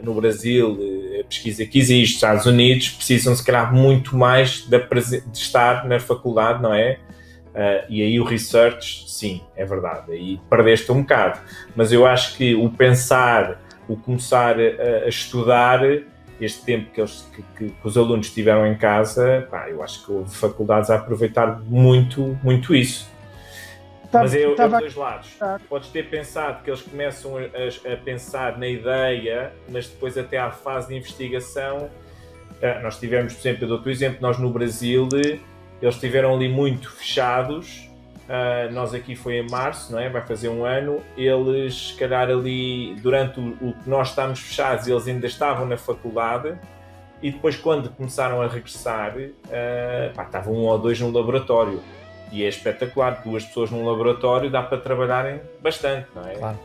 No 0.00 0.14
Brasil, 0.14 0.78
a 1.20 1.24
pesquisa 1.24 1.66
que 1.66 1.80
existe, 1.80 2.14
Estados 2.14 2.46
Unidos, 2.46 2.90
precisam 2.90 3.34
se 3.34 3.44
calhar 3.44 3.74
muito 3.74 4.16
mais 4.16 4.64
de, 4.68 4.78
de 4.78 5.36
estar 5.36 5.84
na 5.84 5.98
faculdade, 5.98 6.62
não 6.62 6.72
é? 6.72 7.00
Uh, 7.58 7.84
e 7.88 8.02
aí 8.02 8.20
o 8.20 8.24
research, 8.24 9.10
sim, 9.10 9.42
é 9.56 9.64
verdade, 9.64 10.12
aí 10.12 10.40
perdeste 10.48 10.92
um 10.92 11.00
bocado. 11.00 11.40
Mas 11.74 11.90
eu 11.90 12.06
acho 12.06 12.36
que 12.36 12.54
o 12.54 12.70
pensar, 12.70 13.60
o 13.88 13.96
começar 13.96 14.54
a, 14.60 15.04
a 15.04 15.08
estudar, 15.08 15.80
este 16.40 16.64
tempo 16.64 16.92
que, 16.92 17.00
eles, 17.00 17.28
que, 17.34 17.42
que, 17.56 17.70
que, 17.72 17.88
os 17.88 17.96
alunos 17.96 18.30
tiveram 18.30 18.64
em 18.64 18.76
casa, 18.76 19.48
pá, 19.50 19.68
eu 19.68 19.82
acho 19.82 20.06
que 20.06 20.12
houve 20.12 20.32
faculdades 20.36 20.88
a 20.88 20.94
aproveitar 20.94 21.60
muito, 21.62 22.38
muito 22.44 22.72
isso. 22.76 23.10
Tá, 24.08 24.20
Mas 24.20 24.36
é, 24.36 24.42
é 24.42 24.54
tá, 24.54 24.68
dois 24.68 24.94
lados. 24.94 25.34
Tá. 25.36 25.60
Podes 25.68 25.88
ter 25.88 26.08
pensado 26.08 26.62
que 26.62 26.70
eles 26.70 26.82
começam 26.82 27.38
a, 27.38 27.92
a, 27.92 27.96
pensar 27.96 28.56
na 28.56 28.68
ideia, 28.68 29.52
mas 29.68 29.88
depois 29.88 30.16
até 30.16 30.38
à 30.38 30.52
fase 30.52 30.88
de 30.88 30.94
investigação, 30.94 31.90
uh, 32.62 32.82
nós 32.84 33.00
tivemos, 33.00 33.34
por 33.34 33.40
exemplo, 33.40 33.64
eu 33.64 33.68
dou-te 33.68 33.88
o 33.88 33.90
exemplo, 33.90 34.18
nós 34.20 34.38
no 34.38 34.48
Brasil 34.48 35.08
eles 35.80 35.94
estiveram 35.94 36.34
ali 36.34 36.48
muito 36.48 36.90
fechados. 36.90 37.88
Uh, 38.28 38.72
nós 38.72 38.92
aqui 38.92 39.16
foi 39.16 39.38
em 39.38 39.48
março, 39.48 39.90
não 39.90 39.98
é? 39.98 40.08
Vai 40.08 40.22
fazer 40.22 40.48
um 40.48 40.64
ano. 40.64 41.00
Eles, 41.16 41.88
se 41.88 41.94
calhar, 41.94 42.28
ali 42.28 42.94
durante 42.96 43.40
o, 43.40 43.56
o 43.60 43.72
que 43.72 43.88
nós 43.88 44.10
estávamos 44.10 44.40
fechados, 44.40 44.86
eles 44.86 45.06
ainda 45.06 45.26
estavam 45.26 45.66
na 45.66 45.76
faculdade. 45.76 46.58
E 47.22 47.30
depois, 47.30 47.56
quando 47.56 47.88
começaram 47.90 48.42
a 48.42 48.46
regressar, 48.46 49.16
uh, 49.16 50.14
pá, 50.14 50.24
estavam 50.24 50.54
um 50.54 50.66
ou 50.66 50.78
dois 50.78 51.00
no 51.00 51.10
laboratório. 51.10 51.80
E 52.30 52.44
é 52.44 52.48
espetacular, 52.48 53.22
duas 53.24 53.44
pessoas 53.44 53.70
num 53.70 53.88
laboratório 53.88 54.50
dá 54.50 54.62
para 54.62 54.78
trabalharem 54.78 55.40
bastante, 55.62 56.08
não 56.14 56.28
é? 56.28 56.34
Claro. 56.34 56.58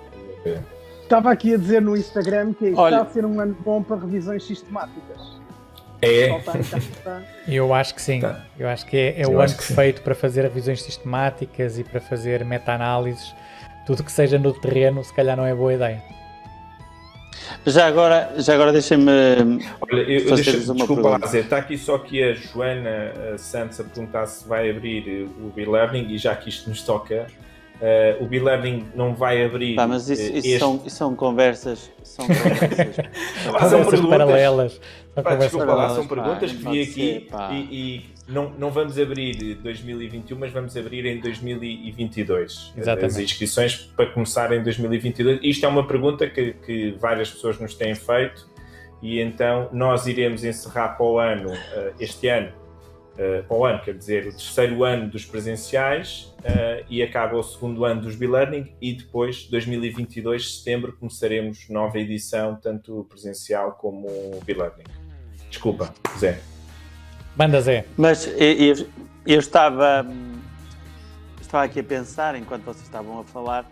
Estava 1.01 1.31
aqui 1.31 1.53
a 1.53 1.57
dizer 1.57 1.81
no 1.81 1.95
Instagram 1.95 2.53
que 2.53 2.73
Olha, 2.75 2.95
está 2.95 3.09
a 3.09 3.13
ser 3.13 3.25
um 3.25 3.39
ano 3.39 3.55
bom 3.63 3.81
para 3.81 3.97
revisões 3.97 4.43
sistemáticas. 4.43 5.32
É. 6.03 6.29
Eu 7.47 7.73
acho 7.73 7.95
que 7.95 8.01
sim. 8.01 8.19
Tá. 8.19 8.45
Eu 8.57 8.67
acho 8.67 8.85
que 8.85 8.97
é, 8.97 9.21
é 9.21 9.27
o 9.27 9.39
ano 9.39 9.53
perfeito 9.53 10.01
para 10.01 10.13
fazer 10.13 10.41
revisões 10.43 10.81
sistemáticas 10.81 11.77
e 11.79 11.83
para 11.83 11.99
fazer 11.99 12.43
meta-análises. 12.43 13.33
Tudo 13.85 14.03
que 14.03 14.11
seja 14.11 14.37
no 14.39 14.53
terreno, 14.53 15.03
se 15.03 15.13
calhar 15.13 15.35
não 15.35 15.45
é 15.45 15.53
boa 15.53 15.73
ideia. 15.73 16.01
Já 17.65 17.87
agora, 17.87 18.33
já 18.37 18.53
agora 18.53 18.71
deixem-me. 18.71 19.11
Olha, 19.11 20.01
eu, 20.01 20.27
fazer 20.27 20.51
deixa, 20.51 20.71
uma 20.71 20.75
desculpa 20.75 21.01
pergunta. 21.01 21.25
lá, 21.27 21.39
está 21.39 21.57
aqui 21.57 21.77
só 21.77 21.97
que 21.97 22.21
a 22.23 22.33
Joana 22.33 23.37
Santos 23.37 23.79
a 23.79 23.83
perguntar 23.83 24.25
se 24.27 24.47
vai 24.47 24.69
abrir 24.69 25.29
o 25.39 25.51
e-learning 25.55 26.07
e 26.09 26.17
já 26.17 26.35
que 26.35 26.49
isto 26.49 26.69
nos 26.69 26.81
toca, 26.83 27.27
Uh, 27.81 28.23
o 28.23 28.27
B-Learning 28.27 28.87
não 28.95 29.13
vai 29.13 29.43
abrir. 29.43 29.75
Pá, 29.75 29.85
mas 29.85 30.09
isso, 30.09 30.21
isso, 30.21 30.47
este... 30.47 30.59
são, 30.59 30.81
isso, 30.85 30.95
são, 30.95 31.15
conversas. 31.15 31.91
São 32.03 32.25
conversas, 32.25 32.95
são 33.43 33.53
conversas 33.53 34.01
paralelas. 34.01 34.81
São 35.13 35.23
pá, 35.23 35.35
desculpa 35.35 35.73
lá, 35.73 35.89
são 35.89 36.07
perguntas 36.07 36.53
pá, 36.53 36.57
que 36.57 36.71
vi 36.71 36.81
aqui 36.81 37.27
e, 37.51 37.55
e, 37.55 38.13
não, 38.27 38.51
não 38.57 38.71
vamos 38.71 38.97
abrir 38.97 39.55
2021, 39.55 40.37
mas 40.37 40.51
vamos 40.51 40.77
abrir 40.77 41.05
em 41.05 41.19
2022 41.19 42.73
Exatamente. 42.77 43.05
as 43.05 43.17
inscrições 43.17 43.75
para 43.95 44.05
começar 44.11 44.53
em 44.53 44.63
2022. 44.63 45.39
Isto 45.43 45.65
é 45.65 45.69
uma 45.69 45.85
pergunta 45.85 46.29
que, 46.29 46.53
que 46.53 46.91
várias 46.99 47.31
pessoas 47.31 47.59
nos 47.59 47.75
têm 47.75 47.93
feito 47.95 48.47
e 49.01 49.19
então 49.19 49.67
nós 49.73 50.07
iremos 50.07 50.45
encerrar 50.45 50.89
para 50.89 51.05
o 51.05 51.19
ano, 51.19 51.51
uh, 51.51 51.93
este 51.99 52.29
ano, 52.29 52.53
uh, 53.13 53.43
para 53.47 53.57
o 53.57 53.65
ano, 53.65 53.81
quer 53.81 53.95
dizer, 53.95 54.27
o 54.27 54.31
terceiro 54.31 54.83
ano 54.83 55.09
dos 55.09 55.25
presenciais 55.25 56.33
uh, 56.39 56.85
e 56.89 57.01
acaba 57.01 57.37
o 57.37 57.43
segundo 57.43 57.85
ano 57.85 58.01
dos 58.01 58.15
B-Learning 58.15 58.73
e 58.81 58.93
depois, 58.93 59.45
2022, 59.45 60.57
setembro, 60.57 60.93
começaremos 60.93 61.67
nova 61.69 61.97
edição, 61.97 62.55
tanto 62.55 63.05
presencial 63.09 63.73
como 63.73 64.07
B-Learning. 64.45 64.83
Desculpa, 65.49 65.93
Zé. 66.17 66.39
Banda 67.35 67.61
Zé. 67.61 67.85
Mas 67.97 68.27
eu, 68.27 68.87
eu, 69.25 69.39
estava, 69.39 70.05
estava 71.41 71.63
aqui 71.63 71.79
a 71.79 71.83
pensar, 71.83 72.35
enquanto 72.35 72.63
vocês 72.63 72.85
estavam 72.85 73.19
a 73.19 73.23
falar, 73.23 73.69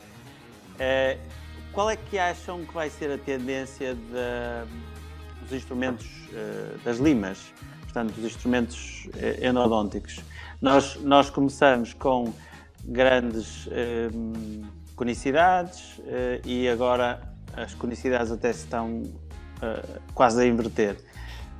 eh, 0.79 1.17
qual 1.71 1.89
é 1.89 1.95
que 1.95 2.17
acham 2.17 2.65
que 2.65 2.73
vai 2.73 2.89
ser 2.89 3.11
a 3.11 3.17
tendência 3.17 3.93
de, 3.93 5.41
dos 5.41 5.53
instrumentos 5.53 6.07
eh, 6.33 6.77
das 6.83 6.97
limas, 6.97 7.53
portanto, 7.91 8.13
dos 8.13 8.25
instrumentos 8.25 9.09
eh, 9.17 9.47
endodônticos? 9.47 10.19
Nós, 10.61 10.95
nós 11.01 11.29
começamos 11.29 11.93
com 11.93 12.33
grandes 12.85 13.67
eh, 13.71 14.09
conicidades 14.95 15.99
eh, 16.07 16.41
e 16.45 16.69
agora 16.69 17.21
as 17.55 17.73
conicidades 17.73 18.31
até 18.31 18.51
estão 18.51 19.03
eh, 19.61 19.99
quase 20.13 20.41
a 20.41 20.45
inverter 20.45 20.97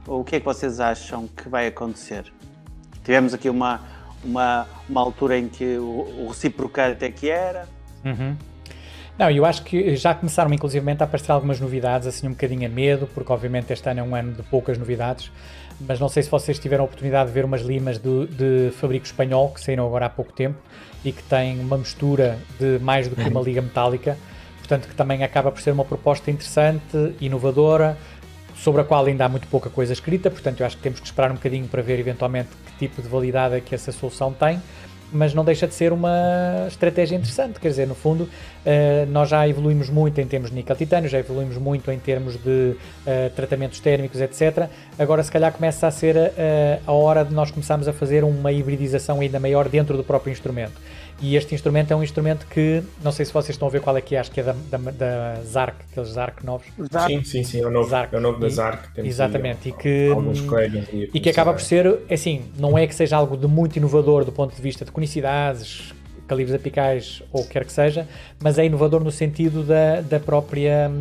o 0.07 0.23
que 0.23 0.37
é 0.37 0.39
que 0.39 0.45
vocês 0.45 0.79
acham 0.79 1.27
que 1.27 1.47
vai 1.47 1.67
acontecer? 1.67 2.31
Tivemos 3.03 3.33
aqui 3.33 3.49
uma, 3.49 3.81
uma, 4.23 4.67
uma 4.87 5.01
altura 5.01 5.37
em 5.37 5.47
que 5.47 5.77
o, 5.77 6.25
o 6.25 6.27
reciprocante 6.29 7.05
é 7.05 7.11
que 7.11 7.29
era. 7.29 7.67
Uhum. 8.03 8.35
Não, 9.17 9.29
eu 9.29 9.45
acho 9.45 9.63
que 9.63 9.95
já 9.95 10.15
começaram 10.15 10.51
inclusivamente 10.53 11.03
a 11.03 11.05
aparecer 11.05 11.31
algumas 11.31 11.59
novidades, 11.59 12.07
assim 12.07 12.27
um 12.27 12.31
bocadinho 12.31 12.65
a 12.65 12.69
medo, 12.69 13.07
porque 13.13 13.31
obviamente 13.31 13.71
este 13.71 13.87
ano 13.89 13.99
é 13.99 14.03
um 14.03 14.15
ano 14.15 14.33
de 14.33 14.43
poucas 14.43 14.77
novidades, 14.77 15.31
mas 15.87 15.99
não 15.99 16.09
sei 16.09 16.23
se 16.23 16.29
vocês 16.29 16.59
tiveram 16.59 16.83
a 16.83 16.85
oportunidade 16.85 17.29
de 17.29 17.33
ver 17.33 17.45
umas 17.45 17.61
limas 17.61 17.97
de, 17.97 18.27
de 18.27 18.71
fabrico 18.71 19.05
espanhol, 19.05 19.49
que 19.49 19.61
saíram 19.61 19.85
agora 19.85 20.05
há 20.05 20.09
pouco 20.09 20.31
tempo, 20.31 20.57
e 21.03 21.11
que 21.11 21.23
têm 21.23 21.59
uma 21.59 21.77
mistura 21.77 22.37
de 22.59 22.79
mais 22.79 23.07
do 23.07 23.15
que 23.15 23.27
uma 23.27 23.41
liga 23.41 23.61
metálica, 23.61 24.17
portanto 24.59 24.87
que 24.87 24.95
também 24.95 25.23
acaba 25.23 25.51
por 25.51 25.61
ser 25.61 25.71
uma 25.71 25.85
proposta 25.85 26.29
interessante, 26.29 27.15
inovadora, 27.19 27.97
sobre 28.55 28.81
a 28.81 28.83
qual 28.83 29.05
ainda 29.05 29.25
há 29.25 29.29
muito 29.29 29.47
pouca 29.47 29.69
coisa 29.69 29.93
escrita, 29.93 30.29
portanto 30.29 30.59
eu 30.59 30.65
acho 30.65 30.77
que 30.77 30.83
temos 30.83 30.99
que 30.99 31.05
esperar 31.05 31.31
um 31.31 31.35
bocadinho 31.35 31.67
para 31.67 31.81
ver 31.81 31.99
eventualmente 31.99 32.49
que 32.65 32.87
tipo 32.87 33.01
de 33.01 33.07
validade 33.07 33.55
é 33.55 33.61
que 33.61 33.73
essa 33.73 33.91
solução 33.91 34.31
tem, 34.31 34.61
mas 35.11 35.33
não 35.33 35.43
deixa 35.43 35.67
de 35.67 35.73
ser 35.73 35.91
uma 35.91 36.65
estratégia 36.67 37.15
interessante, 37.15 37.59
quer 37.59 37.69
dizer, 37.69 37.87
no 37.87 37.95
fundo 37.95 38.23
uh, 38.23 38.29
nós 39.09 39.29
já 39.29 39.47
evoluímos 39.47 39.89
muito 39.89 40.19
em 40.21 40.25
termos 40.25 40.49
de 40.49 40.55
níquel-titânio, 40.55 41.09
já 41.09 41.19
evoluímos 41.19 41.57
muito 41.57 41.91
em 41.91 41.99
termos 41.99 42.37
de 42.37 42.75
uh, 42.75 43.29
tratamentos 43.35 43.79
térmicos, 43.79 44.21
etc. 44.21 44.69
Agora 44.97 45.23
se 45.23 45.31
calhar 45.31 45.51
começa 45.51 45.87
a 45.87 45.91
ser 45.91 46.15
uh, 46.15 46.29
a 46.85 46.91
hora 46.91 47.23
de 47.25 47.33
nós 47.33 47.51
começarmos 47.51 47.87
a 47.87 47.93
fazer 47.93 48.23
uma 48.23 48.51
hibridização 48.51 49.19
ainda 49.19 49.39
maior 49.39 49.67
dentro 49.67 49.97
do 49.97 50.03
próprio 50.03 50.31
instrumento. 50.31 50.73
E 51.21 51.35
este 51.35 51.53
instrumento 51.53 51.91
é 51.91 51.95
um 51.95 52.01
instrumento 52.01 52.47
que, 52.47 52.81
não 53.03 53.11
sei 53.11 53.25
se 53.25 53.31
vocês 53.31 53.55
estão 53.55 53.67
a 53.67 53.71
ver 53.71 53.79
qual 53.79 53.95
é 53.95 54.01
que 54.01 54.15
é, 54.15 54.19
acho 54.19 54.31
que 54.31 54.39
é 54.39 54.43
da, 54.43 54.55
da, 54.71 54.77
da 54.77 55.41
Zark, 55.43 55.75
aqueles 55.91 56.09
Zark 56.09 56.43
novos. 56.43 56.65
Zark. 56.91 57.13
Sim, 57.13 57.23
sim, 57.23 57.43
sim, 57.43 57.61
é 57.61 57.67
o 57.67 57.69
novo, 57.69 57.89
Zark. 57.89 58.15
É 58.15 58.17
o 58.17 58.21
novo 58.21 58.39
da 58.39 58.49
Zark. 58.49 58.89
E, 58.97 59.07
exatamente, 59.07 59.69
e 59.69 59.71
que, 59.71 60.09
e 61.13 61.19
que 61.19 61.29
acaba 61.29 61.53
por 61.53 61.61
ser, 61.61 61.99
assim, 62.09 62.41
não 62.57 62.75
é 62.75 62.87
que 62.87 62.95
seja 62.95 63.17
algo 63.17 63.37
de 63.37 63.45
muito 63.45 63.75
inovador 63.75 64.25
do 64.25 64.31
ponto 64.31 64.55
de 64.55 64.61
vista 64.61 64.83
de 64.83 64.91
conicidades, 64.91 65.93
calibres 66.27 66.55
apicais 66.55 67.21
ou 67.31 67.45
quer 67.45 67.65
que 67.65 67.71
seja, 67.71 68.07
mas 68.41 68.57
é 68.57 68.65
inovador 68.65 69.03
no 69.03 69.11
sentido 69.11 69.63
da, 69.63 70.01
da 70.01 70.19
própria 70.19 70.91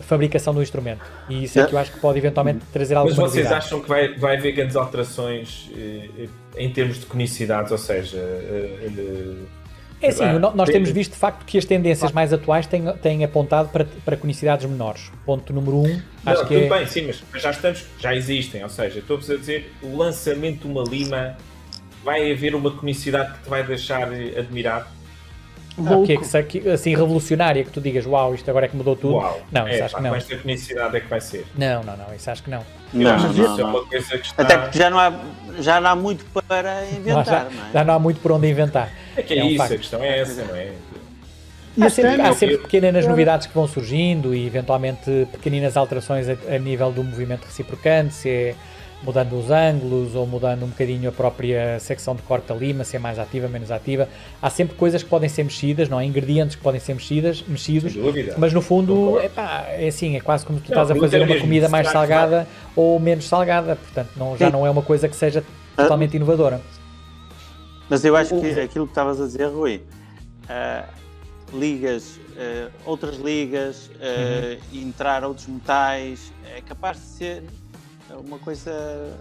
fabricação 0.00 0.54
do 0.54 0.62
instrumento. 0.62 1.02
E 1.28 1.44
isso 1.44 1.60
é 1.60 1.66
que 1.66 1.74
eu 1.74 1.78
acho 1.78 1.92
que 1.92 2.00
pode 2.00 2.18
eventualmente 2.18 2.64
trazer 2.72 2.94
alguma 2.94 3.14
Mas 3.14 3.32
vocês 3.32 3.44
novidade. 3.44 3.66
acham 3.66 3.80
que 3.80 3.88
vai, 3.88 4.14
vai 4.14 4.36
haver 4.36 4.52
grandes 4.52 4.76
alterações 4.76 5.68
eh, 5.76 6.28
em 6.56 6.70
termos 6.72 7.00
de 7.00 7.06
conicidades, 7.06 7.72
ou 7.72 7.78
seja, 7.78 8.16
eh, 8.16 8.88
eh 8.96 9.57
é 10.00 10.08
assim, 10.08 10.24
nós 10.54 10.68
temos 10.68 10.90
visto 10.90 11.12
de 11.12 11.18
facto 11.18 11.44
que 11.44 11.58
as 11.58 11.64
tendências 11.64 12.12
mais 12.12 12.32
atuais 12.32 12.66
têm, 12.66 12.92
têm 12.94 13.24
apontado 13.24 13.68
para, 13.68 13.84
para 14.04 14.16
conicidades 14.16 14.68
menores. 14.68 15.10
Ponto 15.24 15.52
número 15.52 15.78
um, 15.78 16.02
não, 16.24 16.32
acho 16.32 16.46
que 16.46 16.54
tudo 16.54 16.74
é... 16.74 16.78
bem, 16.78 16.86
sim, 16.86 17.02
mas 17.02 17.42
já 17.42 17.50
estamos, 17.50 17.84
já 17.98 18.14
existem, 18.14 18.62
ou 18.62 18.68
seja, 18.68 19.00
estou-vos 19.00 19.30
a 19.30 19.36
dizer, 19.36 19.72
o 19.82 19.96
lançamento 19.96 20.66
de 20.66 20.72
uma 20.72 20.84
lima 20.84 21.36
vai 22.04 22.32
haver 22.32 22.54
uma 22.54 22.70
conicidade 22.70 23.34
que 23.34 23.44
te 23.44 23.50
vai 23.50 23.64
deixar 23.64 24.08
admirado? 24.08 24.97
Ah, 25.86 26.02
que 26.04 26.12
é 26.12 26.42
que, 26.42 26.68
assim 26.68 26.90
revolucionária 26.90 27.64
que 27.64 27.70
tu 27.70 27.80
digas, 27.80 28.04
uau, 28.06 28.34
isto 28.34 28.48
agora 28.50 28.66
é 28.66 28.68
que 28.68 28.76
mudou 28.76 28.96
tudo. 28.96 29.14
Uau, 29.14 29.40
não, 29.52 29.66
é, 29.66 29.74
isso 29.74 29.84
acho 29.84 29.96
que 29.96 30.02
não. 30.02 30.10
Com 30.10 30.16
esta 30.16 30.36
conicidade 30.36 30.96
é 30.96 31.00
que 31.00 31.08
vai 31.08 31.20
ser. 31.20 31.46
Não, 31.56 31.82
não, 31.82 31.96
não, 31.96 32.14
isso 32.14 32.30
acho 32.30 32.42
que 32.42 32.50
não. 32.50 32.64
Não, 32.92 33.18
não, 33.18 33.32
não, 33.32 33.60
é 33.60 33.64
uma 33.64 33.86
coisa 33.86 34.18
que 34.18 34.26
está... 34.26 34.42
Até 34.42 34.58
porque 34.58 34.78
já 34.78 34.90
não 34.90 34.98
há, 34.98 35.12
já 35.60 35.80
não 35.80 35.90
há 35.90 35.96
muito 35.96 36.24
para 36.42 36.84
inventar, 36.90 37.24
já, 37.24 37.44
não 37.44 37.68
é? 37.68 37.72
Já 37.72 37.84
não 37.84 37.94
há 37.94 37.98
muito 37.98 38.20
por 38.20 38.32
onde 38.32 38.48
inventar. 38.48 38.90
É 39.16 39.22
que 39.22 39.34
é, 39.34 39.38
é 39.38 39.44
um 39.44 39.48
isso, 39.48 39.58
facto. 39.58 39.74
a 39.74 39.76
questão 39.76 40.02
é 40.02 40.18
essa, 40.20 40.44
não 40.44 40.56
é? 40.56 40.72
Há 41.80 41.90
sempre, 41.90 42.20
há 42.20 42.34
sempre 42.34 42.58
pequenas 42.58 43.06
novidades 43.06 43.46
que 43.46 43.54
vão 43.54 43.68
surgindo 43.68 44.34
e 44.34 44.44
eventualmente 44.46 45.28
pequeninas 45.30 45.76
alterações 45.76 46.28
a, 46.28 46.32
a 46.54 46.58
nível 46.58 46.90
do 46.90 47.04
movimento 47.04 47.44
reciprocante, 47.44 48.14
se 48.14 48.28
é 48.28 48.54
mudando 49.02 49.38
os 49.38 49.50
ângulos 49.50 50.14
ou 50.14 50.26
mudando 50.26 50.64
um 50.64 50.68
bocadinho 50.68 51.08
a 51.08 51.12
própria 51.12 51.78
secção 51.78 52.14
de 52.16 52.22
corte 52.22 52.48
da 52.48 52.54
lima, 52.54 52.84
se 52.84 52.96
é 52.96 52.98
mais 52.98 53.18
ativa, 53.18 53.48
menos 53.48 53.70
ativa. 53.70 54.08
Há 54.42 54.50
sempre 54.50 54.76
coisas 54.76 55.02
que 55.02 55.08
podem 55.08 55.28
ser 55.28 55.44
mexidas, 55.44 55.88
não 55.88 55.98
há 55.98 56.04
ingredientes 56.04 56.56
que 56.56 56.62
podem 56.62 56.80
ser 56.80 56.94
mexidas, 56.94 57.42
mexidos, 57.46 57.94
mas 58.36 58.52
no 58.52 58.60
fundo 58.60 59.20
epá, 59.20 59.66
é 59.68 59.88
assim, 59.88 60.16
é 60.16 60.20
quase 60.20 60.44
como 60.44 60.58
tu 60.58 60.72
não, 60.72 60.82
estás 60.82 60.90
a 60.90 61.00
fazer 61.00 61.22
uma 61.22 61.38
comida 61.38 61.68
mais 61.68 61.88
salgada 61.88 62.46
ou 62.74 62.98
menos 62.98 63.28
salgada, 63.28 63.76
portanto 63.76 64.10
não, 64.16 64.36
já 64.36 64.50
não 64.50 64.66
é 64.66 64.70
uma 64.70 64.82
coisa 64.82 65.08
que 65.08 65.16
seja 65.16 65.44
totalmente 65.76 66.16
inovadora. 66.16 66.60
Mas 67.88 68.04
eu 68.04 68.14
acho 68.16 68.38
que 68.40 68.60
aquilo 68.60 68.86
que 68.86 68.90
estavas 68.90 69.20
a 69.20 69.24
dizer, 69.24 69.46
Rui, 69.46 69.82
uh, 70.44 71.56
ligas, 71.56 72.16
uh, 72.16 72.70
outras 72.84 73.16
ligas, 73.16 73.86
uh, 73.86 74.58
uhum. 74.74 74.82
entrar 74.82 75.24
outros 75.24 75.46
metais, 75.46 76.32
é 76.54 76.60
capaz 76.60 76.98
de 76.98 77.04
ser 77.04 77.44
uma 78.16 78.38
coisa, 78.38 78.72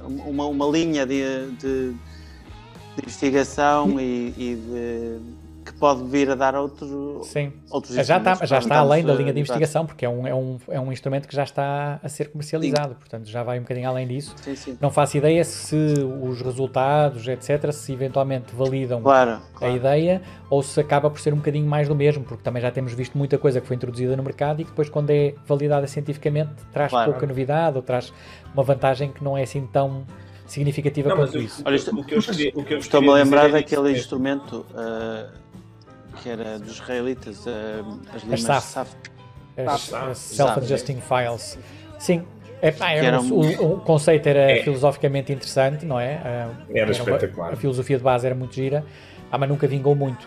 uma, 0.03 0.45
uma 0.45 0.65
linha 0.67 1.05
de, 1.05 1.51
de, 1.51 1.91
de 1.91 3.01
investigação 3.01 3.99
e, 3.99 4.33
e 4.37 4.55
de 4.55 5.46
que 5.67 5.73
pode 5.73 6.03
vir 6.05 6.29
a 6.31 6.35
dar 6.35 6.55
outro, 6.55 7.21
Sim. 7.23 7.51
outros 7.69 7.93
já 7.95 8.17
está, 8.17 8.35
já 8.45 8.59
está 8.59 8.77
além 8.77 9.03
da 9.03 9.13
linha 9.13 9.33
de 9.33 9.39
investigação, 9.39 9.85
porque 9.85 10.05
é 10.05 10.09
um, 10.09 10.25
é, 10.25 10.33
um, 10.33 10.57
é 10.69 10.79
um 10.79 10.91
instrumento 10.91 11.27
que 11.27 11.35
já 11.35 11.43
está 11.43 11.99
a 12.01 12.09
ser 12.09 12.31
comercializado, 12.31 12.93
sim. 12.93 12.99
portanto 12.99 13.27
já 13.27 13.43
vai 13.43 13.59
um 13.59 13.63
bocadinho 13.63 13.89
além 13.89 14.07
disso. 14.07 14.33
Sim, 14.37 14.55
sim. 14.55 14.77
Não 14.79 14.89
faço 14.89 15.17
ideia 15.17 15.43
se 15.43 15.75
os 16.21 16.41
resultados, 16.41 17.27
etc., 17.27 17.71
se 17.73 17.91
eventualmente 17.91 18.55
validam 18.55 19.01
claro, 19.01 19.41
claro. 19.55 19.73
a 19.73 19.75
ideia 19.75 20.21
ou 20.49 20.63
se 20.63 20.79
acaba 20.79 21.09
por 21.09 21.19
ser 21.19 21.33
um 21.33 21.37
bocadinho 21.37 21.67
mais 21.67 21.87
do 21.87 21.95
mesmo, 21.95 22.23
porque 22.23 22.43
também 22.43 22.61
já 22.61 22.71
temos 22.71 22.93
visto 22.93 23.17
muita 23.17 23.37
coisa 23.37 23.59
que 23.59 23.67
foi 23.67 23.75
introduzida 23.75 24.15
no 24.15 24.23
mercado 24.23 24.61
e 24.61 24.63
que 24.63 24.69
depois, 24.69 24.89
quando 24.89 25.09
é 25.09 25.35
validada 25.45 25.85
cientificamente, 25.87 26.51
traz 26.71 26.91
claro. 26.91 27.11
pouca 27.11 27.27
novidade 27.27 27.75
ou 27.75 27.83
traz 27.83 28.13
uma 28.53 28.63
vantagem 28.63 29.11
que 29.11 29.23
não 29.23 29.37
é 29.37 29.43
assim 29.43 29.67
tão 29.67 30.05
significativa 30.47 31.09
não, 31.09 31.17
quanto 31.17 31.37
isso. 31.37 31.61
Olha, 31.65 31.75
isto, 31.75 31.99
o 31.99 32.03
que 32.03 32.15
eu, 32.15 32.79
estou-me 32.79 33.09
a 33.09 33.13
lembrar 33.13 33.49
é 33.49 33.53
daquele 33.53 33.89
é 33.89 33.97
instrumento. 33.97 34.65
Uh, 34.71 35.46
que 36.21 36.29
era 36.29 36.59
dos 36.59 36.73
israelitas, 36.73 37.45
uh, 37.45 37.99
as 38.13 38.23
limas 38.23 38.63
SAF. 38.63 38.95
As, 39.57 40.17
Self-Adjusting 40.17 41.01
Files. 41.01 41.57
Sim, 41.97 42.23
é, 42.61 42.71
pá, 42.71 42.91
era 42.91 43.21
um, 43.21 43.33
o, 43.33 43.73
o, 43.73 43.79
conceito 43.81 44.27
era 44.27 44.51
é. 44.51 44.63
filosoficamente 44.63 45.31
interessante, 45.31 45.85
não 45.85 45.99
é? 45.99 46.15
Uh, 46.15 46.71
era, 46.71 46.79
era 46.79 46.91
espetacular. 46.91 47.53
a 47.53 47.55
filosofia 47.55 47.97
de 47.97 48.03
base 48.03 48.25
era 48.25 48.35
muito 48.35 48.53
gira, 48.53 48.83
ah, 49.31 49.37
mas 49.37 49.49
nunca 49.49 49.67
vingou 49.67 49.95
muito. 49.95 50.25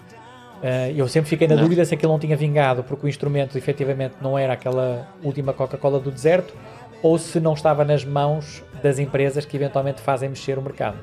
Uh, 0.62 0.92
eu 0.94 1.08
sempre 1.08 1.30
fiquei 1.30 1.48
na 1.48 1.56
não. 1.56 1.62
dúvida 1.62 1.84
se 1.84 1.94
aquilo 1.94 2.12
não 2.12 2.18
tinha 2.18 2.36
vingado 2.36 2.84
porque 2.84 3.06
o 3.06 3.08
instrumento 3.08 3.56
efetivamente 3.56 4.16
não 4.20 4.38
era 4.38 4.52
aquela 4.52 5.08
última 5.22 5.52
Coca-Cola 5.52 5.98
do 5.98 6.10
deserto 6.10 6.54
ou 7.02 7.18
se 7.18 7.40
não 7.40 7.54
estava 7.54 7.82
nas 7.82 8.04
mãos 8.04 8.62
das 8.82 8.98
empresas 8.98 9.44
que 9.46 9.56
eventualmente 9.56 10.00
fazem 10.02 10.28
mexer 10.28 10.58
o 10.58 10.62
mercado. 10.62 10.98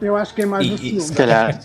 Eu 0.00 0.16
acho 0.16 0.34
que 0.34 0.42
é 0.42 0.46
mais 0.46 0.66
e, 0.66 0.72
o 0.72 0.78
segundo. 0.78 1.00
Se 1.00 1.12
calhar. 1.12 1.60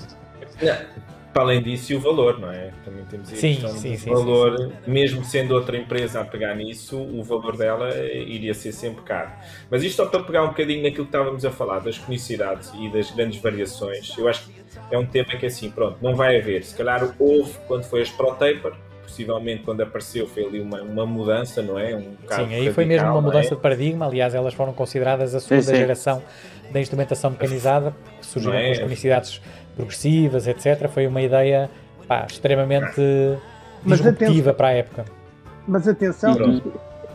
para 1.37 1.43
além 1.43 1.61
disso, 1.61 1.93
e 1.93 1.95
o 1.95 1.99
valor, 1.99 2.39
não 2.39 2.51
é? 2.51 2.71
Também 2.83 3.05
temos 3.05 3.31
a 3.31 3.35
sim, 3.35 3.53
questão 3.53 3.69
sim, 3.69 3.91
do 3.91 3.97
sim, 3.99 4.09
valor, 4.09 4.57
sim, 4.57 4.69
sim. 4.69 4.91
mesmo 4.91 5.23
sendo 5.23 5.53
outra 5.53 5.77
empresa 5.77 6.19
a 6.19 6.25
pegar 6.25 6.55
nisso, 6.55 6.97
o 6.99 7.23
valor 7.23 7.55
dela 7.55 7.95
iria 7.95 8.55
ser 8.55 8.71
sempre 8.71 9.03
caro. 9.03 9.29
Mas 9.69 9.83
isto 9.83 9.97
só 9.97 10.07
para 10.09 10.23
pegar 10.23 10.43
um 10.43 10.47
bocadinho 10.47 10.81
naquilo 10.81 11.05
que 11.05 11.09
estávamos 11.09 11.45
a 11.45 11.51
falar, 11.51 11.77
das 11.79 11.95
conicidades 11.99 12.71
e 12.79 12.89
das 12.89 13.11
grandes 13.11 13.39
variações, 13.39 14.17
eu 14.17 14.27
acho 14.27 14.47
que 14.47 14.53
é 14.89 14.97
um 14.97 15.05
tema 15.05 15.35
que 15.37 15.45
assim, 15.45 15.69
pronto, 15.69 15.99
não 16.01 16.15
vai 16.15 16.39
haver. 16.39 16.63
Se 16.63 16.75
calhar 16.75 17.13
houve 17.19 17.53
quando 17.67 17.83
foi 17.83 18.01
as 18.01 18.09
Pro 18.09 18.31
Taper, 18.31 18.73
possivelmente 19.03 19.61
quando 19.61 19.81
apareceu 19.81 20.25
foi 20.25 20.43
ali 20.43 20.59
uma, 20.59 20.81
uma 20.81 21.05
mudança, 21.05 21.61
não 21.61 21.77
é? 21.77 21.95
Um 21.95 22.01
sim, 22.01 22.15
aí 22.29 22.49
radical, 22.49 22.73
foi 22.73 22.85
mesmo 22.85 23.09
uma 23.09 23.19
é? 23.19 23.21
mudança 23.21 23.53
é? 23.53 23.55
de 23.55 23.61
paradigma. 23.61 24.07
Aliás, 24.07 24.33
elas 24.33 24.55
foram 24.55 24.73
consideradas 24.73 25.35
a 25.35 25.39
segunda 25.39 25.61
sim, 25.61 25.71
sim. 25.71 25.77
geração 25.77 26.23
da 26.71 26.81
instrumentação 26.81 27.31
mecanizada, 27.31 27.95
surgiram 28.21 28.55
é? 28.55 28.65
com 28.65 28.71
as 28.71 28.79
unicidades 28.79 29.41
progressivas, 29.77 30.47
etc. 30.47 30.89
Foi 30.89 31.07
uma 31.07 31.21
ideia 31.21 31.69
pá, 32.07 32.25
extremamente 32.29 32.99
Mas 33.85 33.99
disruptiva 33.99 34.53
para 34.53 34.67
a 34.69 34.71
época. 34.71 35.05
Mas 35.67 35.87
atenção, 35.87 36.35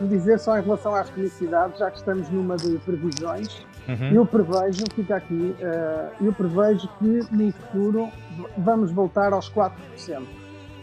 dizer 0.01 0.39
só 0.39 0.57
em 0.57 0.61
relação 0.61 0.95
às 0.95 1.09
felicidades, 1.09 1.77
já 1.77 1.91
que 1.91 1.97
estamos 1.97 2.29
numa 2.29 2.55
de 2.55 2.77
previsões, 2.79 3.65
uhum. 3.87 4.13
eu 4.13 4.25
prevejo, 4.25 4.83
fica 4.95 5.17
aqui, 5.17 5.55
uh, 5.59 6.25
eu 6.25 6.33
prevejo 6.33 6.87
que 6.99 7.21
no 7.31 7.51
futuro 7.51 8.09
vamos 8.57 8.91
voltar 8.91 9.33
aos 9.33 9.51
4%. 9.51 9.71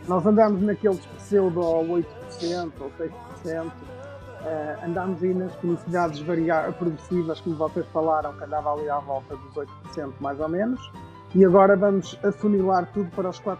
Nós 0.08 0.26
andamos 0.26 0.62
naqueles 0.62 1.04
pseudo 1.06 1.60
8% 1.60 2.04
ou 2.80 2.90
6%, 2.98 3.66
uh, 3.66 4.84
andamos 4.84 5.22
aí 5.22 5.32
nas 5.34 5.54
felicidades 5.56 6.20
progressivas, 6.78 7.40
como 7.40 7.56
vocês 7.56 7.86
falaram, 7.92 8.32
que 8.32 8.44
andava 8.44 8.72
ali 8.72 8.88
à 8.88 8.98
volta 8.98 9.36
dos 9.36 9.54
8% 9.54 10.12
mais 10.20 10.40
ou 10.40 10.48
menos 10.48 10.80
e 11.34 11.44
agora 11.44 11.76
vamos 11.76 12.18
afunilar 12.22 12.88
tudo 12.92 13.10
para 13.10 13.28
os 13.28 13.40
4%. 13.40 13.58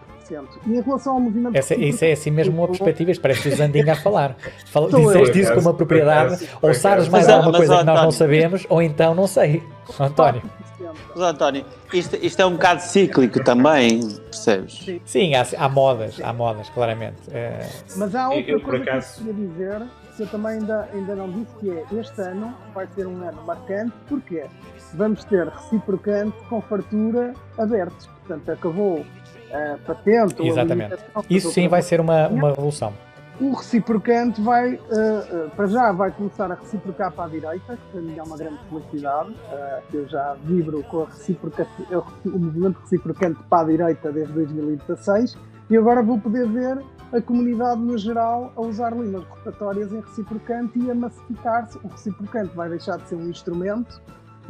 E 0.65 0.75
em 0.75 0.81
relação 0.81 1.13
ao 1.13 1.19
movimento. 1.19 1.55
Essa, 1.55 1.75
isso 1.75 2.03
é 2.05 2.11
assim 2.11 2.31
mesmo 2.31 2.57
uma 2.57 2.67
perspectiva, 2.67 3.11
parece 3.21 3.49
o 3.49 3.55
Zandinho 3.55 3.91
a 3.91 3.95
falar. 3.95 4.35
Fala, 4.65 4.89
dizeste 4.89 5.39
isso 5.39 5.53
com 5.53 5.61
uma 5.61 5.73
propriedade, 5.73 6.47
ou 6.61 6.73
sabes 6.73 7.07
mais 7.07 7.27
alguma 7.29 7.57
coisa 7.57 7.77
que 7.79 7.83
nós 7.83 8.03
não 8.03 8.11
sabemos, 8.11 8.65
ou 8.69 8.81
então 8.81 9.15
não 9.15 9.27
sei. 9.27 9.63
António. 9.99 10.41
Mas, 11.15 11.21
António, 11.21 11.65
isto, 11.93 12.15
isto, 12.15 12.41
é 12.41 12.45
um 12.45 12.53
bocado 12.53 12.81
cíclico 12.81 13.43
também, 13.43 13.99
percebes? 14.25 14.79
Sim, 14.83 15.01
Sim 15.05 15.35
há, 15.35 15.45
há, 15.57 15.69
modas, 15.69 16.19
há 16.21 16.33
modas, 16.33 16.69
claramente. 16.69 17.17
É... 17.31 17.67
Mas 17.95 18.15
há 18.15 18.29
outra 18.29 18.51
eu, 18.51 18.61
coisa 18.61 18.83
acaso... 18.83 19.23
que 19.23 19.29
eu 19.29 19.33
queria 19.33 19.49
dizer, 19.49 19.81
que 20.15 20.23
eu 20.23 20.27
também 20.27 20.51
ainda, 20.53 20.89
ainda 20.93 21.15
não 21.15 21.31
disse, 21.31 21.51
que 21.59 21.69
é 21.69 21.85
este 21.99 22.21
ano 22.21 22.53
vai 22.73 22.87
ser 22.95 23.07
um 23.07 23.27
ano 23.27 23.41
marcante, 23.45 23.93
porquê? 24.07 24.45
Vamos 24.95 25.23
ter 25.25 25.47
reciprocante 25.47 26.37
com 26.49 26.61
fartura 26.61 27.33
abertos. 27.57 28.07
Portanto, 28.07 28.51
acabou 28.51 29.05
a 29.51 29.77
patente. 29.85 30.47
Exatamente. 30.47 30.97
Isso 31.29 31.51
sim 31.51 31.67
vai 31.67 31.81
ser 31.81 31.99
uma, 31.99 32.27
uma 32.27 32.49
revolução. 32.49 32.93
O 33.39 33.53
reciprocante 33.53 34.39
vai, 34.39 34.75
uh, 34.75 34.77
uh, 34.77 35.49
para 35.55 35.65
já, 35.65 35.91
vai 35.91 36.11
começar 36.11 36.51
a 36.51 36.53
reciprocar 36.53 37.11
para 37.11 37.25
a 37.25 37.27
direita, 37.27 37.75
que 37.75 37.91
para 37.91 38.01
mim 38.01 38.15
é 38.15 38.21
uma 38.21 38.37
grande 38.37 38.59
felicidade. 38.69 39.31
Uh, 39.31 39.81
eu 39.93 40.07
já 40.07 40.35
vibro 40.43 40.83
com 40.83 41.01
a 41.01 41.07
o 42.25 42.39
movimento 42.39 42.79
reciprocante 42.81 43.39
para 43.49 43.61
a 43.61 43.65
direita 43.65 44.11
desde 44.11 44.31
2016 44.33 45.35
e 45.71 45.77
agora 45.77 46.03
vou 46.03 46.19
poder 46.19 46.47
ver 46.49 46.83
a 47.11 47.19
comunidade 47.19 47.81
no 47.81 47.97
geral 47.97 48.53
a 48.55 48.61
usar 48.61 48.93
limas 48.93 49.23
rotatórias 49.23 49.91
em 49.91 50.01
reciprocante 50.01 50.77
e 50.77 50.91
a 50.91 50.93
massificar-se. 50.93 51.79
O 51.79 51.87
reciprocante 51.87 52.55
vai 52.55 52.69
deixar 52.69 52.97
de 52.97 53.09
ser 53.09 53.15
um 53.15 53.27
instrumento 53.27 54.01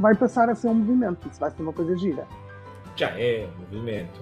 vai 0.02 0.16
passar 0.16 0.50
a 0.50 0.56
ser 0.56 0.68
um 0.68 0.74
movimento. 0.74 1.30
Isso 1.30 1.40
vai 1.40 1.52
ser 1.52 1.62
uma 1.62 1.72
coisa 1.72 1.96
gira. 1.98 2.28
Já 2.96 3.10
é 3.12 3.48
um 3.48 3.60
movimento. 3.62 4.20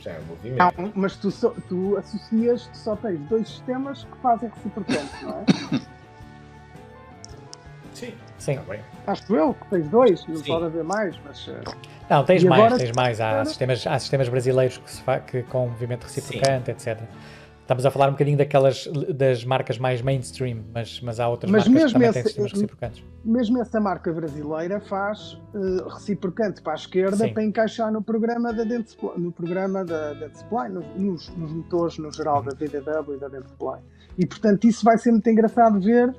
Já 0.00 0.12
é 0.12 0.20
um 0.20 0.24
movimento. 0.24 0.80
Não, 0.80 0.92
mas 0.94 1.16
tu, 1.16 1.30
so, 1.30 1.50
tu 1.68 1.96
associas, 1.96 2.68
tu 2.68 2.78
só 2.78 2.96
tens 2.96 3.18
dois 3.28 3.48
sistemas 3.48 4.04
que 4.04 4.16
fazem 4.18 4.48
reciprocante, 4.48 5.24
não 5.24 5.30
é? 5.30 5.44
Sim. 7.92 8.14
Sim. 8.38 8.54
Tá 8.54 8.62
bem. 8.62 8.80
Acho 9.08 9.34
eu 9.34 9.54
que 9.54 9.66
tens 9.66 9.88
dois, 9.88 10.24
não 10.28 10.36
Sim. 10.36 10.44
pode 10.44 10.64
haver 10.66 10.84
mais, 10.84 11.18
mas. 11.24 11.48
Eh, 11.48 11.60
não, 12.08 12.24
tens 12.24 12.44
mais, 12.44 12.62
agora... 12.62 12.78
tens 12.78 12.92
mais. 12.92 13.20
Há 13.20 13.44
sistemas, 13.44 13.86
há 13.86 13.98
sistemas 13.98 14.28
brasileiros 14.28 14.78
que 14.78 14.90
se 14.90 15.02
fa... 15.02 15.18
que, 15.18 15.42
com 15.42 15.66
movimento 15.66 16.04
reciprocante, 16.04 16.66
Sim. 16.66 16.90
etc. 16.90 17.02
Estamos 17.68 17.84
a 17.84 17.90
falar 17.90 18.08
um 18.08 18.12
bocadinho 18.12 18.38
daquelas 18.38 18.88
das 19.14 19.44
marcas 19.44 19.78
mais 19.78 20.00
mainstream, 20.00 20.64
mas, 20.72 21.02
mas 21.02 21.20
há 21.20 21.28
outras 21.28 21.52
mas 21.52 21.68
marcas 21.68 21.84
que 21.84 21.92
também 21.92 22.08
esse, 22.08 22.14
têm 22.14 22.22
sistemas 22.22 22.52
reciprocantes. 22.52 23.04
Mesmo 23.22 23.60
essa 23.60 23.78
marca 23.78 24.10
brasileira 24.10 24.80
faz 24.80 25.34
uh, 25.52 25.86
reciprocante 25.86 26.62
para 26.62 26.72
a 26.72 26.76
esquerda 26.76 27.26
Sim. 27.26 27.34
para 27.34 27.44
encaixar 27.44 27.92
no 27.92 28.02
programa 28.02 28.54
da 28.54 28.64
Dentsply, 28.64 29.10
no 29.18 29.30
programa 29.30 29.84
da 29.84 30.14
Dentsply, 30.14 30.70
nos, 30.70 31.28
nos, 31.36 31.52
motores 31.52 31.98
no 31.98 32.10
geral 32.10 32.42
da 32.42 32.56
VDW 32.56 33.16
e 33.16 33.18
da 33.18 33.28
Dentsply. 33.28 33.80
E 34.16 34.26
portanto 34.26 34.64
isso 34.66 34.82
vai 34.82 34.96
ser 34.96 35.10
muito 35.10 35.28
engraçado 35.28 35.78
ver 35.78 36.10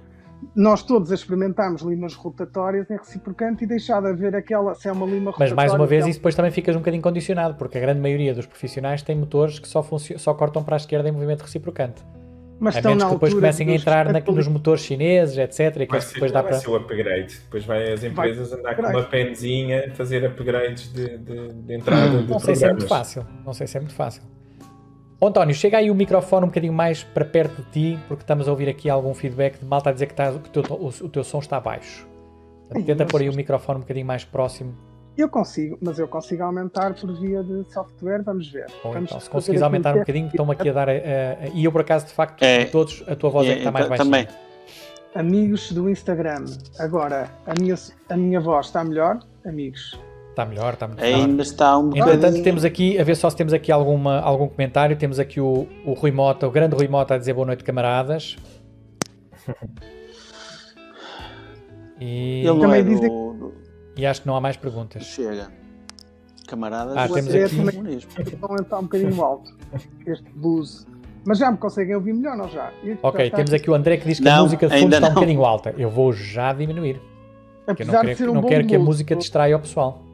nós 0.55 0.83
todos 0.83 1.11
a 1.11 1.15
experimentarmos 1.15 1.81
limas 1.81 2.13
rotatórias 2.13 2.89
em 2.89 2.97
reciprocante 2.97 3.63
e 3.63 3.67
deixar 3.67 4.01
de 4.01 4.07
haver 4.07 4.35
aquela, 4.35 4.73
se 4.73 4.87
é 4.87 4.91
uma 4.91 5.05
lima 5.05 5.31
rotatória... 5.31 5.55
Mas 5.55 5.69
mais 5.69 5.73
uma 5.73 5.85
vez, 5.85 6.05
é... 6.05 6.09
isso 6.09 6.19
depois 6.19 6.35
também 6.35 6.51
ficas 6.51 6.75
um 6.75 6.79
bocadinho 6.79 7.03
condicionado, 7.03 7.55
porque 7.55 7.77
a 7.77 7.81
grande 7.81 7.99
maioria 7.99 8.33
dos 8.33 8.45
profissionais 8.45 9.01
tem 9.01 9.15
motores 9.15 9.59
que 9.59 9.67
só, 9.67 9.81
só 9.81 10.33
cortam 10.33 10.63
para 10.63 10.75
a 10.75 10.77
esquerda 10.77 11.09
em 11.09 11.11
movimento 11.11 11.41
reciprocante. 11.41 12.03
Mas 12.59 12.75
a 12.75 12.81
menos 12.81 13.05
que 13.05 13.11
depois 13.11 13.33
comecem 13.33 13.69
a 13.69 13.73
entrar 13.73 14.11
na, 14.11 14.19
nos 14.19 14.47
motores 14.49 14.83
chineses, 14.83 15.37
etc. 15.37 15.81
E 15.81 15.87
que 15.87 16.01
ser, 16.01 16.13
depois 16.15 16.31
dá 16.31 16.41
vai 16.41 16.51
para... 16.51 16.59
ser 16.59 16.69
o 16.69 16.75
upgrade. 16.75 17.39
Depois 17.45 17.63
vai 17.63 17.93
as 17.93 18.03
empresas 18.03 18.49
vai, 18.49 18.59
andar 18.59 18.75
com 18.75 18.81
uma 18.81 19.03
penzinha 19.03 19.93
fazer 19.95 20.25
upgrades 20.25 20.91
de, 20.91 21.17
de, 21.19 21.53
de 21.53 21.73
entrada 21.73 22.17
hum, 22.17 22.25
de 22.25 22.31
Não 22.31 22.39
sei 22.39 22.55
se 22.55 22.65
é 22.65 22.69
muito 22.69 22.87
fácil. 22.87 23.25
Não 23.45 23.53
sei 23.53 23.65
se 23.65 23.77
é 23.77 23.79
muito 23.79 23.95
fácil. 23.95 24.23
António, 25.27 25.53
chega 25.53 25.77
aí 25.77 25.91
o 25.91 25.95
microfone 25.95 26.45
um 26.45 26.47
bocadinho 26.47 26.71
mais 26.71 27.03
para 27.03 27.25
perto 27.25 27.61
de 27.61 27.71
ti, 27.71 27.99
porque 28.07 28.23
estamos 28.23 28.47
a 28.47 28.51
ouvir 28.51 28.69
aqui 28.69 28.89
algum 28.89 29.13
feedback 29.13 29.59
de 29.59 29.65
malta 29.65 29.89
a 29.89 29.93
dizer 29.93 30.05
que, 30.05 30.13
está, 30.13 30.31
que 30.31 30.47
o, 30.47 30.63
teu, 30.63 30.63
o, 30.77 30.87
o, 30.87 31.09
teu, 31.09 31.23
som 31.23 31.39
está 31.39 31.59
baixo. 31.59 32.07
Portanto, 32.67 32.85
tenta 32.85 33.05
pôr 33.05 33.21
aí 33.21 33.29
o 33.29 33.33
microfone 33.33 33.79
um 33.79 33.81
bocadinho 33.81 34.05
mais 34.05 34.23
próximo. 34.23 34.73
Eu 35.17 35.27
consigo, 35.27 35.77
mas 35.81 35.99
eu 35.99 36.07
consigo 36.07 36.43
aumentar 36.43 36.93
por 36.93 37.11
via 37.19 37.43
de 37.43 37.65
software, 37.73 38.23
vamos 38.23 38.49
ver. 38.49 38.67
Bom, 38.81 38.93
vamos 38.93 39.09
então, 39.09 39.19
se 39.19 39.29
conseguires 39.29 39.61
aumentar 39.61 39.93
um 39.93 39.99
bocadinho, 39.99 40.27
estão 40.27 40.49
aqui 40.49 40.69
a 40.69 40.71
dar. 40.71 40.87
e 41.53 41.65
eu, 41.65 41.71
por 41.73 41.81
acaso, 41.81 42.05
de 42.05 42.13
facto, 42.13 42.41
é, 42.41 42.63
todos, 42.63 43.03
a 43.05 43.15
tua 43.17 43.29
voz 43.29 43.45
é, 43.45 43.51
é 43.51 43.53
que 43.55 43.59
está 43.59 43.71
mais 43.71 43.89
baixa. 43.89 44.03
Também. 44.03 44.27
Amigos 45.13 45.71
do 45.73 45.89
Instagram, 45.89 46.45
agora 46.79 47.29
a 47.45 47.59
minha, 47.59 47.75
a 48.07 48.15
minha 48.15 48.39
voz 48.39 48.67
está 48.67 48.83
melhor? 48.83 49.19
Amigos, 49.43 49.99
Está 50.29 50.45
melhor, 50.45 50.73
está 50.73 50.87
melhor. 50.87 51.03
Ainda 51.03 51.41
está 51.41 51.77
um 51.77 51.89
bocadinho. 51.89 52.15
Entretanto, 52.15 52.43
temos 52.43 52.63
aqui, 52.63 52.97
a 52.97 53.03
ver 53.03 53.15
só 53.15 53.29
se 53.29 53.35
temos 53.35 53.53
aqui 53.53 53.71
alguma, 53.71 54.19
algum 54.19 54.47
comentário. 54.47 54.95
Temos 54.95 55.19
aqui 55.19 55.41
o, 55.41 55.67
o 55.85 55.93
Rui 55.93 56.11
Mota, 56.11 56.47
o 56.47 56.51
grande 56.51 56.75
Rui 56.75 56.87
Mota, 56.87 57.15
a 57.15 57.17
dizer 57.17 57.33
boa 57.33 57.47
noite, 57.47 57.63
camaradas. 57.63 58.37
E, 62.01 62.47
Ele 62.47 62.61
também 62.61 62.79
é 62.79 62.81
diz 62.81 63.01
do... 63.01 63.53
e 63.97 64.05
acho 64.05 64.21
que 64.21 64.27
não 64.27 64.33
há 64.33 64.39
mais 64.39 64.55
perguntas. 64.55 65.03
Chega. 65.03 65.51
Camaradas, 66.47 66.95
ah, 66.95 67.09
temos 67.09 67.35
aqui. 67.35 68.07
Então 68.21 68.55
está 68.55 68.79
um 68.79 68.83
bocadinho 68.83 69.21
alto. 69.21 69.53
Este 70.07 70.29
blues. 70.31 70.87
Mas 71.25 71.39
já 71.39 71.51
me 71.51 71.57
conseguem 71.57 71.93
ouvir 71.95 72.13
melhor, 72.13 72.37
não 72.37 72.47
já? 72.47 72.71
ok, 73.03 73.29
temos 73.31 73.51
aqui 73.51 73.69
o 73.69 73.73
André 73.73 73.97
que 73.97 74.07
diz 74.07 74.19
que 74.19 74.23
não, 74.23 74.39
a 74.39 74.43
música 74.43 74.69
de 74.69 74.79
fundo 74.79 74.95
está 74.95 75.01
não. 75.01 75.09
um 75.09 75.13
bocadinho 75.15 75.43
alta. 75.43 75.75
Eu 75.77 75.89
vou 75.89 76.13
já 76.13 76.53
diminuir. 76.53 77.01
Apesar 77.67 78.05
eu 78.05 78.07
não 78.07 78.15
quero, 78.15 78.31
um 78.31 78.35
não 78.35 78.43
quero 78.43 78.65
que 78.65 78.75
a 78.77 78.79
música 78.79 79.13
distraia 79.13 79.57
o 79.57 79.59
pessoal 79.59 80.08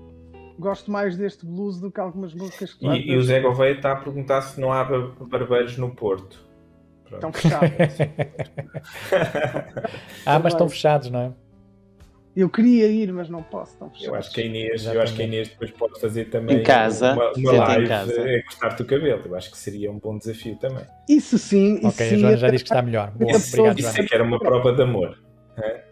gosto 0.59 0.91
mais 0.91 1.17
deste 1.17 1.45
blues 1.45 1.79
do 1.79 1.91
que 1.91 1.99
algumas 1.99 2.33
músicas 2.33 2.73
que 2.73 2.85
E, 2.87 3.11
e 3.11 3.17
o 3.17 3.23
Zé 3.23 3.39
Gouveia 3.39 3.75
está 3.75 3.91
a 3.91 3.95
perguntar 3.95 4.41
se 4.41 4.59
não 4.59 4.71
há 4.71 4.83
barbeiros 4.83 5.77
no 5.77 5.93
Porto. 5.93 6.43
Estão 7.11 7.31
fechados. 7.31 7.69
ah, 10.25 10.39
mas 10.39 10.53
estão 10.53 10.67
fechados, 10.67 11.09
não 11.09 11.19
é? 11.19 11.31
Eu 12.35 12.49
queria 12.49 12.87
ir, 12.87 13.13
mas 13.13 13.29
não 13.29 13.41
posso. 13.41 13.73
Estão 13.73 13.89
fechados. 13.89 14.09
Eu 14.09 14.15
acho 14.15 14.33
que 14.33 14.41
a 14.41 14.45
Inês, 14.45 14.85
eu 14.85 15.01
acho 15.01 15.15
que 15.15 15.21
a 15.21 15.25
Inês 15.25 15.47
depois 15.47 15.71
pode 15.71 16.01
fazer 16.01 16.25
também 16.25 16.57
em 16.57 16.63
casa, 16.63 17.13
uma, 17.13 17.31
uma 17.31 17.51
live 17.53 17.93
a 17.93 18.43
cortar-te 18.43 18.81
o 18.81 18.85
cabelo. 18.85 19.21
Eu 19.25 19.35
acho 19.35 19.51
que 19.51 19.57
seria 19.57 19.89
um 19.89 19.99
bom 19.99 20.17
desafio 20.17 20.57
também. 20.57 20.83
Isso 21.07 21.37
sim. 21.37 21.75
Isso 21.75 21.87
ok, 21.87 22.09
sim, 22.09 22.15
a 22.15 22.17
Joana 22.17 22.37
já 22.37 22.49
disse 22.49 22.65
que 22.65 22.71
está 22.71 22.81
melhor. 22.81 23.11
Boa, 23.11 23.37
obrigado, 23.37 23.79
Isso 23.79 24.01
é 24.01 24.03
que 24.03 24.13
era 24.13 24.23
uma 24.23 24.37
prova 24.37 24.73
de 24.73 24.81
amor. 24.81 25.17
É? 25.57 25.84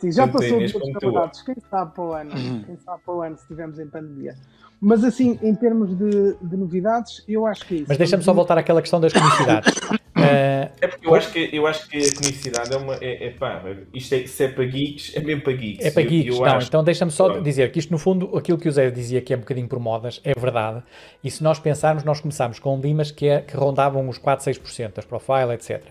Sim, 0.00 0.12
já 0.12 0.26
passou 0.26 0.58
dos 0.58 0.72
campeonatos. 0.72 1.42
Quem 1.42 1.56
sabe 1.70 1.94
para 1.94 2.04
o 2.04 2.12
ano? 2.12 2.34
Uhum. 2.34 2.62
Quem 2.64 2.76
sabe 2.78 3.02
para 3.04 3.14
o 3.14 3.22
ano 3.22 3.36
se 3.36 3.42
estivermos 3.42 3.78
em 3.78 3.86
pandemia. 3.86 4.34
Mas 4.80 5.04
assim, 5.04 5.38
em 5.42 5.54
termos 5.54 5.96
de, 5.96 6.34
de 6.40 6.56
novidades, 6.56 7.22
eu 7.28 7.46
acho 7.46 7.66
que 7.66 7.74
é 7.74 7.76
isso. 7.78 7.86
Mas 7.88 7.98
deixa-me 7.98 8.22
só 8.22 8.32
voltar 8.32 8.56
àquela 8.56 8.80
questão 8.80 8.98
das 8.98 9.12
comicidades. 9.12 9.74
uh, 10.20 10.72
é 10.80 10.86
porque 10.86 11.06
eu 11.06 11.14
acho, 11.14 11.32
que, 11.32 11.50
eu 11.52 11.66
acho 11.66 11.88
que 11.88 11.96
a 11.96 12.14
comicidade 12.14 12.72
é 12.72 12.76
uma. 12.76 12.94
É, 13.00 13.26
é 13.26 13.30
pá, 13.30 13.62
isto 13.92 14.14
é, 14.14 14.26
se 14.26 14.44
é 14.44 14.48
para 14.48 14.64
geeks, 14.64 15.16
é 15.16 15.20
mesmo 15.20 15.42
para 15.42 15.52
geeks. 15.52 15.84
É 15.84 15.90
para 15.90 16.02
geeks, 16.02 16.34
eu, 16.34 16.40
eu 16.40 16.46
não. 16.46 16.56
Acho... 16.56 16.68
Então 16.68 16.84
deixa-me 16.84 17.10
só 17.10 17.38
dizer 17.40 17.70
que 17.72 17.78
isto, 17.78 17.90
no 17.90 17.98
fundo, 17.98 18.36
aquilo 18.36 18.58
que 18.58 18.68
o 18.68 18.72
Zé 18.72 18.90
dizia 18.90 19.20
que 19.20 19.32
é 19.32 19.36
um 19.36 19.40
bocadinho 19.40 19.68
por 19.68 19.78
modas, 19.78 20.20
é 20.24 20.32
verdade. 20.38 20.82
E 21.22 21.30
se 21.30 21.42
nós 21.42 21.58
pensarmos, 21.58 22.04
nós 22.04 22.20
começámos 22.20 22.58
com 22.58 22.78
limas 22.78 23.10
que, 23.10 23.28
é, 23.28 23.40
que 23.40 23.56
rondavam 23.56 24.08
os 24.08 24.18
4, 24.18 24.44
6%, 24.44 24.98
as 24.98 25.04
profile, 25.04 25.52
etc. 25.52 25.82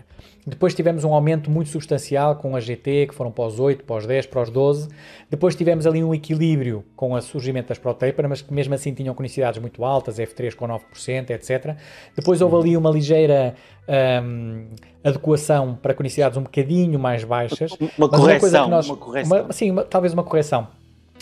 Depois 0.46 0.74
tivemos 0.74 1.04
um 1.04 1.12
aumento 1.12 1.50
muito 1.50 1.68
substancial 1.68 2.36
com 2.36 2.56
a 2.56 2.60
GT, 2.60 3.08
que 3.08 3.14
foram 3.14 3.30
para 3.30 3.44
os 3.44 3.60
8, 3.60 3.84
para 3.84 3.96
os 3.96 4.06
10, 4.06 4.26
para 4.26 4.42
os 4.42 4.50
12. 4.50 4.88
Depois 5.28 5.54
tivemos 5.54 5.86
ali 5.86 6.02
um 6.02 6.14
equilíbrio 6.14 6.84
com 6.96 7.12
o 7.12 7.20
surgimento 7.20 7.68
das 7.68 7.78
ProTaper, 7.78 8.28
mas 8.28 8.40
que 8.40 8.52
mesmo 8.52 8.74
assim 8.74 8.94
tinham 8.94 9.14
conicidades 9.14 9.60
muito 9.60 9.84
altas, 9.84 10.18
F3 10.18 10.54
com 10.54 10.66
9%, 10.66 11.30
etc. 11.30 11.76
Depois 12.16 12.40
houve 12.40 12.56
ali 12.56 12.76
uma 12.76 12.90
ligeira 12.90 13.54
um, 13.90 14.66
adequação 15.02 15.78
para 15.80 15.94
conicidades 15.94 16.36
um 16.36 16.42
bocadinho 16.42 16.98
mais 16.98 17.24
baixas. 17.24 17.72
Uma 17.98 18.08
correção. 18.08 18.66
Uma, 18.66 18.76
nós, 18.76 18.86
uma 18.88 18.96
correção. 18.96 19.42
Uma, 19.42 19.52
sim, 19.52 19.70
uma, 19.70 19.84
talvez 19.84 20.12
uma 20.12 20.22
correção. 20.22 20.68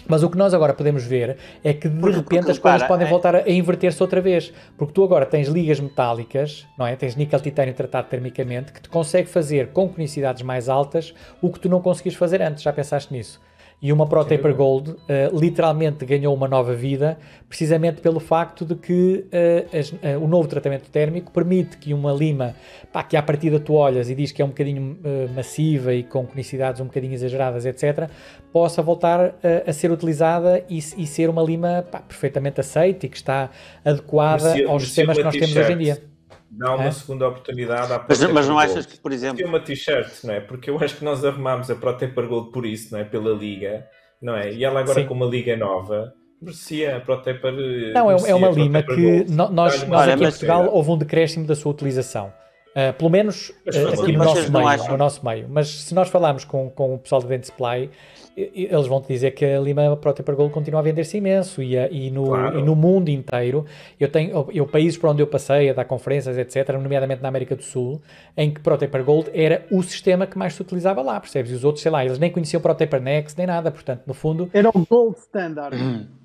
Mas 0.07 0.23
o 0.23 0.31
que 0.31 0.39
nós 0.39 0.55
agora 0.55 0.73
podemos 0.73 1.05
ver 1.05 1.37
é 1.63 1.73
que 1.73 1.89
de 1.89 1.99
porque, 1.99 2.17
repente 2.17 2.39
porque, 2.39 2.53
as 2.53 2.59
coisas 2.59 2.81
para, 2.81 2.89
podem 2.89 3.07
é... 3.07 3.11
voltar 3.11 3.37
a, 3.37 3.51
inverter-se 3.51 4.03
outra 4.03 4.21
vez. 4.21 4.53
Porque 4.77 4.93
tu 4.93 5.05
agora 5.05 5.27
tens 5.27 5.49
ligas 5.49 5.81
metálicas, 5.81 6.67
não 6.79 6.87
é? 6.87 6.97
Tens 6.97 7.17
níquel-titânio 7.17 7.75
tratado 7.75 8.09
termicamente, 8.09 8.73
que 8.73 8.81
te 8.81 8.89
consegue 8.89 9.29
fazer 9.29 9.69
com 9.69 9.89
conicidades 9.89 10.43
mais 10.43 10.69
altas 10.69 11.15
o 11.43 11.51
que 11.51 11.61
tu 11.61 11.69
não 11.69 11.81
conseguias 11.81 12.15
fazer 12.15 12.41
antes. 12.41 12.63
Já 12.63 12.73
pensaste 12.73 13.13
nisso? 13.13 13.41
E 13.81 13.93
uma 13.93 14.09
Pro 14.09 14.25
Taper 14.25 14.55
Gold 14.55 14.91
uh, 14.91 14.97
literalmente 15.39 16.05
ganhou 16.05 16.35
uma 16.35 16.49
nova 16.49 16.75
vida, 16.75 17.17
precisamente 17.49 18.01
pelo 18.01 18.19
facto 18.19 18.65
de 18.65 18.75
que 18.75 19.25
uh, 19.27 19.77
as, 19.77 19.93
uh, 19.93 20.21
o 20.21 20.27
novo 20.27 20.49
tratamento 20.49 20.91
térmico 20.91 21.31
permite 21.31 21.77
que 21.77 21.95
uma 21.95 22.13
lima, 22.13 22.57
pá, 22.93 23.05
que 23.05 23.17
à 23.17 23.23
partida 23.23 23.61
tu 23.61 23.75
olhas 23.75 24.11
e 24.11 24.17
diz 24.17 24.33
que 24.33 24.43
é 24.43 24.45
um 24.45 24.49
bocadinho 24.49 24.99
massiva 25.35 25.95
e 25.95 26.03
com 26.03 26.27
conicidades 26.27 26.81
um 26.81 26.87
bocadinho 26.87 27.15
exageradas, 27.15 27.65
etc., 27.65 28.11
possa 28.53 28.83
voltar 28.83 29.35
a 29.67 29.73
ser 29.73 29.91
utilizada 29.91 30.65
e, 30.69 30.79
e, 30.79 31.07
ser 31.07 31.31
uma 31.31 31.43
lima 31.43 31.85
pá, 31.89 32.01
perfeitamente 32.01 32.61
aceita 32.61 33.07
e 33.07 33.09
que 33.09 33.17
está 33.17 33.51
adequada 33.85 34.55
aos 34.67 34.85
sistemas 34.85 35.17
que 35.17 35.25
nós 35.25 35.35
temos 35.35 35.57
hoje 35.57 35.73
em 35.73 35.79
dia 35.79 36.18
dá 36.59 36.75
uma 36.75 36.85
é? 36.85 36.91
segunda 36.91 37.29
oportunidade 37.29 37.93
à 37.93 38.05
Mas, 38.09 38.23
mas 38.25 38.49
não 38.49 38.59
achas 38.59 38.85
que, 38.85 38.99
por 38.99 39.13
exemplo. 39.13 39.43
É 39.43 39.47
uma 39.47 39.61
t-shirt, 39.61 40.25
não 40.25 40.35
é? 40.35 40.41
Porque 40.41 40.69
eu 40.71 40.79
acho 40.79 40.97
que 40.97 41.05
nós 41.05 41.25
arrumámos 41.25 41.71
a 41.71 41.75
Protaper 41.75 42.27
Gold 42.27 42.51
por 42.51 42.67
isso, 42.67 42.93
não 42.93 43.01
é? 43.01 43.05
Pela 43.05 43.31
liga, 43.33 43.87
não 44.21 44.37
é? 44.37 44.53
E 44.53 44.65
ela 44.65 44.81
agora 44.81 45.01
Sim. 45.01 45.07
com 45.07 45.15
uma 45.15 45.27
liga 45.27 45.57
nova. 45.57 46.13
Merecia 46.43 46.97
a 46.97 47.01
Protaper. 47.01 47.53
Não, 47.95 48.11
é, 48.11 48.31
é 48.31 48.35
uma 48.35 48.51
lima 48.51 48.83
que 48.83 49.25
nós, 49.29 49.87
nós 49.87 50.09
aqui 50.09 50.13
em 50.13 50.19
Portugal 50.19 50.69
houve 50.73 50.91
um 50.91 50.99
decréscimo 50.99 51.47
da 51.47 51.55
sua 51.55 51.73
utilização. 51.73 52.33
Uh, 52.79 52.93
pelo 52.93 53.11
menos 53.11 53.49
uh, 53.49 54.01
aqui 54.01 54.13
no 54.13 54.23
nosso, 54.23 54.53
meio, 54.53 54.89
no 54.89 54.97
nosso 54.97 55.27
meio. 55.27 55.49
Mas 55.49 55.69
se 55.69 55.93
nós 55.93 56.09
falarmos 56.09 56.45
com, 56.45 56.71
com 56.71 56.95
o 56.95 56.99
pessoal 56.99 57.21
da 57.21 57.27
Dent 57.27 57.47
Supply, 57.47 57.91
eles 58.37 58.87
vão 58.87 59.01
te 59.01 59.09
dizer 59.09 59.33
que 59.33 59.45
a 59.45 59.59
Lima 59.59 59.97
Proteper 59.97 60.37
Gold 60.37 60.53
continua 60.53 60.79
a 60.79 60.83
vender-se 60.85 61.17
imenso 61.17 61.61
e, 61.61 61.77
a, 61.77 61.89
e, 61.91 62.09
no, 62.09 62.27
claro. 62.27 62.61
e, 62.61 62.63
no, 62.63 62.77
mundo 62.77 63.09
inteiro. 63.09 63.67
Eu 63.99 64.09
tenho 64.09 64.49
eu, 64.53 64.65
países 64.65 64.97
por 64.97 65.11
onde 65.11 65.21
eu 65.21 65.27
passei 65.27 65.71
a 65.71 65.73
dar 65.73 65.87
conferências, 65.87 66.39
etc., 66.39 66.75
nomeadamente 66.75 67.21
na 67.21 67.27
América 67.27 67.57
do 67.57 67.65
Sul, 67.65 68.01
em 68.37 68.55
que 68.55 68.61
Proteper 68.61 69.03
Gold 69.03 69.29
era 69.35 69.67
o 69.73 69.83
sistema 69.83 70.25
que 70.25 70.39
mais 70.39 70.55
se 70.55 70.63
utilizava 70.63 71.03
lá, 71.03 71.19
percebes? 71.19 71.51
E 71.51 71.55
os 71.57 71.65
outros, 71.65 71.83
sei 71.83 71.91
lá, 71.91 72.05
eles 72.05 72.21
nem 72.21 72.31
conheciam 72.31 72.61
Proteper 72.61 73.03
Next 73.03 73.37
nem 73.37 73.49
nada, 73.49 73.73
portanto, 73.73 74.03
no 74.07 74.15
fundo. 74.15 74.49
Era 74.53 74.69
o 74.69 74.87
Gold 74.89 75.19
Standard. 75.19 75.77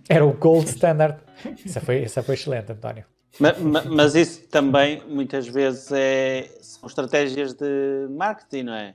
Era 0.07 0.23
o 0.23 0.33
Gold 0.33 0.67
Standard. 0.67 1.17
essa, 1.65 1.81
foi, 1.81 2.03
essa 2.03 2.21
foi 2.21 2.35
excelente, 2.35 2.71
António. 2.71 3.05
Mas, 3.39 3.85
mas, 3.85 4.15
isso 4.15 4.47
também 4.47 5.01
muitas 5.07 5.47
vezes 5.47 5.91
é, 5.91 6.49
são 6.61 6.87
estratégias 6.87 7.53
de 7.53 8.07
marketing, 8.09 8.63
não 8.63 8.73
é? 8.73 8.93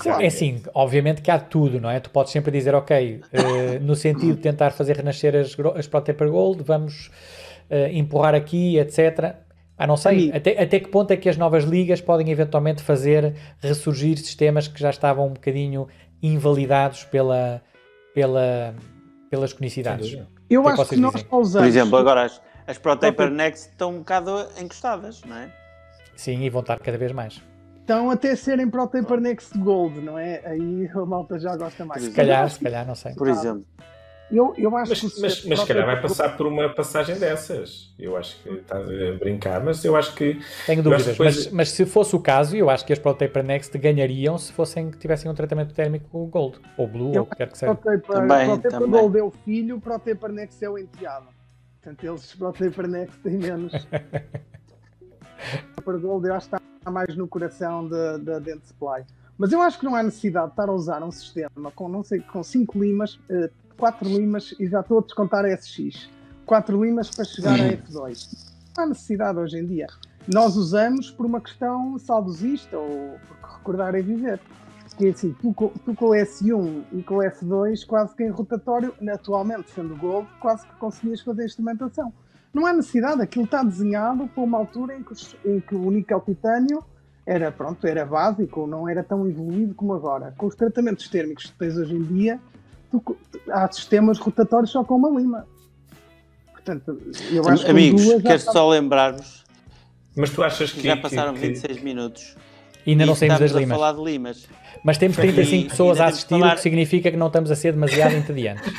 Claro. 0.00 0.22
É 0.22 0.26
assim, 0.26 0.62
obviamente 0.74 1.22
que 1.22 1.30
há 1.30 1.38
tudo, 1.38 1.80
não 1.80 1.88
é? 1.88 2.00
Tu 2.00 2.10
podes 2.10 2.32
sempre 2.32 2.50
dizer, 2.50 2.74
ok, 2.74 3.20
uh, 3.20 3.80
no 3.84 3.94
sentido 3.94 4.34
de 4.34 4.40
tentar 4.40 4.72
fazer 4.72 4.96
renascer 4.96 5.34
as, 5.36 5.56
as 5.76 5.86
ProTaper 5.86 6.28
Gold, 6.28 6.64
vamos 6.64 7.06
uh, 7.70 7.86
empurrar 7.92 8.34
aqui, 8.34 8.78
etc. 8.78 9.36
Ah, 9.78 9.86
não 9.86 9.96
sei, 9.96 10.30
até, 10.32 10.60
até 10.60 10.80
que 10.80 10.88
ponto 10.88 11.10
é 11.12 11.16
que 11.16 11.28
as 11.28 11.38
novas 11.38 11.64
ligas 11.64 12.02
podem 12.02 12.30
eventualmente 12.30 12.82
fazer 12.82 13.34
ressurgir 13.60 14.18
sistemas 14.18 14.68
que 14.68 14.78
já 14.78 14.90
estavam 14.90 15.28
um 15.28 15.32
bocadinho 15.32 15.88
invalidados 16.22 17.04
pela, 17.04 17.62
pela, 18.12 18.74
pelas 19.30 19.54
conicidades? 19.54 20.18
Eu 20.50 20.62
que 20.64 20.68
é 20.68 20.72
acho 20.72 20.82
que, 20.82 20.94
que 20.96 21.00
nós 21.00 21.14
usamos... 21.30 21.52
Por 21.52 21.64
exemplo, 21.64 21.96
agora 21.96 22.24
as, 22.24 22.42
as 22.70 22.78
ProTaper 22.78 23.30
Next 23.30 23.70
estão 23.70 23.90
um 23.90 23.98
bocado 23.98 24.46
encostadas, 24.56 25.22
não 25.24 25.36
é? 25.36 25.50
Sim, 26.14 26.42
e 26.44 26.50
vão 26.50 26.60
estar 26.60 26.78
cada 26.78 26.96
vez 26.96 27.12
mais. 27.12 27.42
Então, 27.82 28.10
até 28.10 28.36
serem 28.36 28.70
para 28.70 28.84
o 28.84 28.86
Taper 28.86 29.20
Next 29.20 29.58
Gold, 29.58 30.00
não 30.00 30.16
é? 30.16 30.40
Aí 30.44 30.88
a 30.94 31.04
malta 31.04 31.38
já 31.40 31.56
gosta 31.56 31.84
mais. 31.84 32.04
Se 32.04 32.12
calhar, 32.12 32.48
se 32.48 32.60
calhar, 32.60 32.86
não 32.86 32.94
sei. 32.94 33.14
Por 33.14 33.26
exemplo. 33.26 33.64
Eu, 34.30 34.54
eu 34.56 34.76
acho 34.76 34.90
mas, 34.90 35.00
que 35.00 35.20
mas, 35.20 35.44
mas 35.44 35.60
se 35.60 35.66
calhar 35.66 35.84
vai 35.84 36.00
passar 36.00 36.36
por 36.36 36.46
uma 36.46 36.68
passagem 36.68 37.18
dessas. 37.18 37.92
Eu 37.98 38.16
acho 38.16 38.40
que 38.40 38.48
estás 38.50 38.86
a 38.86 39.18
brincar, 39.18 39.64
mas 39.64 39.84
eu 39.84 39.96
acho 39.96 40.14
que. 40.14 40.38
Tenho 40.66 40.84
dúvidas, 40.84 41.06
depois... 41.06 41.36
mas, 41.46 41.52
mas, 41.52 41.70
se 41.72 41.84
fosse 41.84 42.14
o 42.14 42.20
caso, 42.20 42.54
eu 42.54 42.70
acho 42.70 42.86
que 42.86 42.92
as 42.92 42.98
Pro 43.00 43.12
Taper 43.12 43.42
Next 43.42 43.76
ganhariam 43.76 44.38
se 44.38 44.52
fossem 44.52 44.88
que 44.88 44.98
tivessem 44.98 45.28
um 45.28 45.34
tratamento 45.34 45.74
térmico 45.74 46.26
Gold, 46.26 46.60
ou 46.76 46.86
Blue, 46.86 47.12
eu 47.12 47.22
ou 47.22 47.26
o 47.26 47.30
que 47.30 47.36
quer 47.38 47.50
que 47.50 47.58
seja. 47.58 47.74
Pro 47.74 47.98
Taper, 47.98 48.60
também. 48.60 48.88
Gold 48.88 49.18
é 49.18 49.22
o 49.24 49.32
filho, 49.32 49.80
Pro 49.80 49.98
Taper 49.98 50.30
Next 50.30 50.64
é 50.64 50.70
o 50.70 50.78
enteado. 50.78 51.39
Portanto, 51.82 52.04
eles 52.04 52.34
Pro 52.34 52.52
Taper 52.52 52.88
Next 52.88 53.18
têm 53.20 53.38
menos. 53.38 53.72
Pro 55.82 55.98
Gold 55.98 56.28
eu 56.28 56.34
acho 56.34 56.50
que 56.50 56.56
está 56.56 56.90
mais 56.90 57.16
no 57.16 57.26
coração 57.26 57.88
da 57.88 58.38
Dent 58.38 58.62
Supply. 58.64 59.02
Mas 59.38 59.52
eu 59.52 59.62
acho 59.62 59.78
que 59.78 59.86
não 59.86 59.96
há 59.96 60.02
necessidade 60.02 60.48
de 60.48 60.52
estar 60.52 60.68
a 60.68 60.72
usar 60.72 61.02
um 61.02 61.10
sistema 61.10 61.70
com, 61.74 61.88
não 61.88 62.02
sei, 62.02 62.20
com 62.20 62.42
5 62.42 62.78
limas, 62.78 63.18
4 63.78 64.06
uh, 64.06 64.18
limas, 64.18 64.54
e 64.60 64.66
já 64.66 64.80
estou 64.80 64.98
a 64.98 65.00
descontar 65.00 65.46
a 65.46 65.56
SX. 65.56 66.10
4 66.44 66.84
limas 66.84 67.10
para 67.10 67.24
chegar 67.24 67.54
a 67.54 67.72
F2. 67.72 68.50
Não 68.76 68.84
há 68.84 68.86
necessidade 68.88 69.38
hoje 69.38 69.58
em 69.58 69.66
dia. 69.66 69.86
Nós 70.30 70.56
usamos 70.56 71.10
por 71.10 71.24
uma 71.24 71.40
questão 71.40 71.98
saudosista 71.98 72.76
ou 72.76 73.18
porque 73.26 73.56
recordar 73.56 73.94
é 73.94 74.02
viver. 74.02 74.38
Que 75.00 75.06
é 75.06 75.10
assim, 75.12 75.34
tu, 75.40 75.54
tu 75.82 75.94
com 75.94 76.08
o 76.08 76.10
S1 76.10 76.84
e 76.92 77.02
com 77.02 77.14
o 77.14 77.18
F2, 77.20 77.86
quase 77.86 78.14
que 78.14 78.22
em 78.22 78.28
rotatório, 78.28 78.92
atualmente 79.10 79.70
sendo 79.70 79.96
Gold, 79.96 80.28
quase 80.38 80.66
que 80.66 80.74
conseguias 80.74 81.22
fazer 81.22 81.46
instrumentação. 81.46 82.12
Não 82.52 82.66
há 82.66 82.74
necessidade, 82.74 83.22
aquilo 83.22 83.46
está 83.46 83.62
desenhado 83.62 84.28
para 84.28 84.44
uma 84.44 84.58
altura 84.58 84.94
em 84.94 85.02
que, 85.02 85.14
em 85.48 85.58
que 85.58 85.74
o 85.74 85.90
níquel 85.90 86.20
titânio 86.20 86.84
era, 87.24 87.50
pronto, 87.50 87.86
era 87.86 88.04
básico, 88.04 88.66
não 88.66 88.86
era 88.86 89.02
tão 89.02 89.26
evoluído 89.26 89.74
como 89.74 89.94
agora. 89.94 90.34
Com 90.36 90.44
os 90.44 90.54
tratamentos 90.54 91.08
térmicos 91.08 91.46
que 91.46 91.56
tens 91.56 91.78
hoje 91.78 91.96
em 91.96 92.02
dia, 92.02 92.38
tu, 92.90 93.02
há 93.48 93.72
sistemas 93.72 94.18
rotatórios 94.18 94.68
só 94.68 94.84
com 94.84 94.96
uma 94.96 95.18
lima. 95.18 95.46
Portanto, 96.52 97.00
eu 97.32 97.48
acho 97.48 97.64
que 97.64 97.70
Amigos, 97.70 98.04
quero 98.20 98.40
só 98.40 98.68
lembrar-vos. 98.68 99.46
Mas 100.14 100.28
tu 100.28 100.42
achas 100.42 100.70
que. 100.72 100.82
Já 100.82 100.94
passaram 100.94 101.32
que, 101.32 101.40
26 101.40 101.78
que... 101.78 101.84
minutos. 101.84 102.36
E 102.86 102.92
ainda 102.92 103.06
não 103.06 103.14
saímos 103.14 103.38
das 103.38 103.52
limas. 103.52 103.70
A 103.70 103.74
falar 103.74 103.92
de 103.92 104.02
limas. 104.02 104.48
Mas 104.82 104.96
temos 104.96 105.16
35 105.16 105.54
e, 105.54 105.68
pessoas 105.68 106.00
a 106.00 106.06
assistir, 106.06 106.38
falar... 106.38 106.52
o 106.52 106.54
que 106.56 106.62
significa 106.62 107.10
que 107.10 107.16
não 107.16 107.26
estamos 107.26 107.50
a 107.50 107.56
ser 107.56 107.72
demasiado 107.72 108.14
entediantes. 108.14 108.72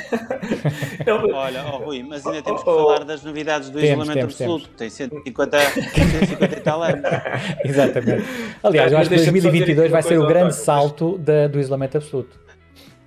Olha, 1.34 1.66
oh, 1.66 1.78
Rui, 1.86 2.02
mas 2.02 2.26
ainda 2.26 2.42
temos 2.42 2.64
que 2.64 2.70
oh, 2.70 2.76
falar 2.76 3.04
das 3.04 3.24
novidades 3.24 3.70
do 3.70 3.80
temos, 3.80 4.06
isolamento 4.06 4.14
temos, 4.14 4.34
absoluto. 4.34 4.70
Temos. 4.70 4.78
Tem 4.78 4.90
150, 4.90 5.60
150 5.60 6.58
e 6.58 6.62
tal 6.62 6.82
anos. 6.82 7.02
Exatamente. 7.64 8.26
Aliás, 8.64 8.92
eu 8.92 8.98
acho 8.98 9.10
que 9.10 9.16
2022 9.16 9.92
vai 9.92 10.02
ser 10.02 10.18
o 10.18 10.26
grande 10.26 10.56
salto 10.56 11.18
da, 11.20 11.48
do 11.48 11.60
isolamento 11.60 11.98
absoluto. 11.98 12.40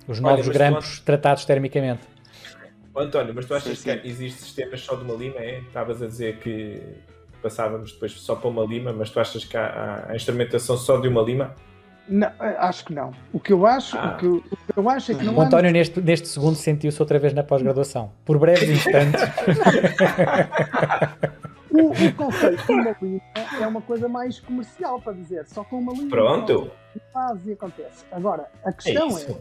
Os 0.07 0.19
novos 0.19 0.47
grampos 0.47 0.99
tratados 0.99 1.43
termicamente. 1.43 2.01
Oh, 2.93 3.01
António, 3.01 3.33
mas 3.35 3.45
tu 3.45 3.53
achas 3.53 3.77
sim, 3.77 3.91
sim. 3.91 3.97
que 3.97 4.07
existe 4.07 4.41
sistemas 4.41 4.79
só 4.79 4.95
de 4.95 5.03
uma 5.03 5.15
lima? 5.15 5.35
É? 5.39 5.59
Estavas 5.59 6.01
a 6.01 6.07
dizer 6.07 6.37
que 6.37 6.81
passávamos 7.45 7.91
depois 7.91 8.11
só 8.13 8.35
para 8.35 8.49
uma 8.49 8.63
lima, 8.63 8.91
mas 8.91 9.11
tu 9.11 9.19
achas 9.19 9.45
que 9.45 9.55
há, 9.55 10.05
há 10.09 10.15
instrumentação 10.15 10.75
só 10.75 10.97
de 10.97 11.07
uma 11.07 11.21
lima? 11.21 11.53
Não, 12.09 12.31
acho 12.39 12.85
que 12.85 12.93
não. 12.93 13.13
O 13.31 13.39
que 13.39 13.53
eu 13.53 13.67
acho, 13.67 13.95
ah. 13.97 14.13
o, 14.13 14.17
que 14.17 14.25
eu, 14.25 14.37
o, 14.37 14.73
que 14.73 14.79
eu, 14.79 14.89
acho 14.89 15.11
é 15.11 15.15
que 15.15 15.23
não 15.23 15.35
O 15.35 15.41
António, 15.41 15.69
há... 15.69 15.73
neste, 15.73 16.01
neste 16.01 16.27
segundo, 16.27 16.55
sentiu-se 16.55 16.99
outra 16.99 17.19
vez 17.19 17.33
na 17.33 17.43
pós-graduação. 17.43 18.11
Por 18.25 18.39
breves 18.39 18.67
instantes. 18.67 19.21
o, 21.69 21.89
o 21.89 22.13
conceito 22.15 22.65
de 22.65 22.71
uma 22.71 22.95
lima 22.99 23.21
é 23.61 23.67
uma 23.67 23.81
coisa 23.81 24.09
mais 24.09 24.39
comercial 24.39 24.99
para 24.99 25.13
dizer, 25.13 25.45
só 25.45 25.63
com 25.63 25.77
uma 25.77 25.93
lima. 25.93 26.09
Pronto. 26.09 26.71
Faz 27.13 27.45
e 27.45 27.53
acontece. 27.53 28.05
Agora, 28.11 28.49
a 28.63 28.71
questão 28.71 29.15
é. 29.17 29.35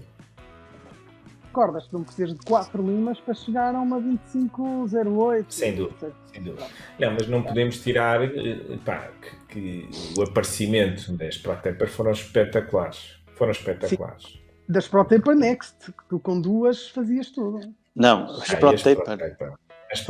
É 1.55 1.65
recordas, 1.65 1.89
não 1.93 2.03
precisas 2.03 2.35
de 2.35 2.45
4 2.45 2.83
limas 2.83 3.21
para 3.21 3.35
chegar 3.35 3.75
a 3.75 3.81
uma 3.81 4.01
2508. 4.01 5.55
Sem 5.55 5.77
dúvida, 5.77 6.13
sem 6.33 6.43
dúvida. 6.43 6.67
Não, 6.99 7.13
mas 7.13 7.29
não 7.29 7.43
podemos 7.43 7.81
tirar 7.81 8.23
eh, 8.23 8.79
pá, 8.85 9.09
que, 9.49 9.87
que, 9.89 10.19
o 10.19 10.23
aparecimento 10.23 11.13
das 11.13 11.39
ProTaper 11.39 11.89
foram 11.89 12.11
espetaculares. 12.11 13.21
Foram 13.35 13.53
espetaculares. 13.53 14.25
Sim. 14.25 14.41
Das 14.69 14.89
ProTaper 14.89 15.37
Next, 15.37 15.93
que 15.93 16.05
tu 16.09 16.19
com 16.19 16.41
duas 16.41 16.89
fazias 16.89 17.31
tudo. 17.31 17.73
Não, 17.95 18.25
as 18.25 18.55
ProTaper. 18.55 19.53
As 19.91 20.01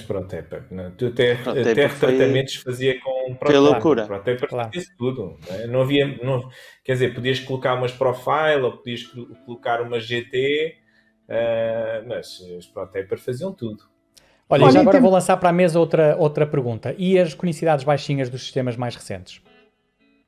ProTaper. 0.00 0.62
As 0.62 0.70
ProTaper. 0.70 0.92
Tu 0.96 1.06
até, 1.08 1.32
até 1.32 1.86
retratamentos 1.86 2.54
foi... 2.54 2.72
fazia 2.72 3.00
com 3.00 3.34
ProTaper. 3.34 3.60
loucura. 3.60 4.06
ProTaper 4.06 4.48
claro. 4.48 4.70
tudo. 4.96 5.38
Não, 5.50 5.66
não 5.66 5.80
havia. 5.82 6.06
Não, 6.24 6.48
quer 6.82 6.94
dizer, 6.94 7.14
podias 7.14 7.40
colocar 7.40 7.74
umas 7.74 7.92
Profile 7.92 8.62
ou 8.62 8.72
podias 8.78 9.02
colocar 9.44 9.82
uma 9.82 10.00
GT, 10.00 10.76
uh, 11.28 12.08
mas 12.08 12.40
as 12.56 12.66
ProTaper 12.66 13.18
faziam 13.18 13.52
tudo. 13.52 13.84
Olha, 14.48 14.64
Olha 14.64 14.72
já 14.72 14.80
agora 14.80 14.96
tem... 14.96 15.02
vou 15.02 15.10
lançar 15.10 15.36
para 15.36 15.50
a 15.50 15.52
mesa 15.52 15.78
outra, 15.78 16.16
outra 16.16 16.46
pergunta. 16.46 16.94
E 16.96 17.18
as 17.18 17.34
conicidades 17.34 17.84
baixinhas 17.84 18.30
dos 18.30 18.42
sistemas 18.42 18.76
mais 18.76 18.94
recentes? 18.94 19.42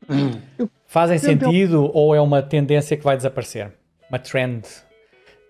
Hum. 0.08 0.68
Fazem 0.86 1.18
sentido 1.18 1.90
ou 1.94 2.14
é 2.14 2.20
uma 2.20 2.42
tendência 2.42 2.96
que 2.96 3.04
vai 3.04 3.16
desaparecer? 3.16 3.72
Uma 4.08 4.18
trend 4.18 4.62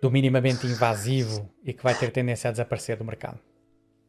do 0.01 0.11
minimamente 0.11 0.67
invasivo 0.67 1.49
e 1.65 1.73
que 1.73 1.83
vai 1.83 1.95
ter 1.95 2.11
tendência 2.11 2.49
a 2.49 2.51
desaparecer 2.51 2.97
do 2.97 3.05
mercado? 3.05 3.39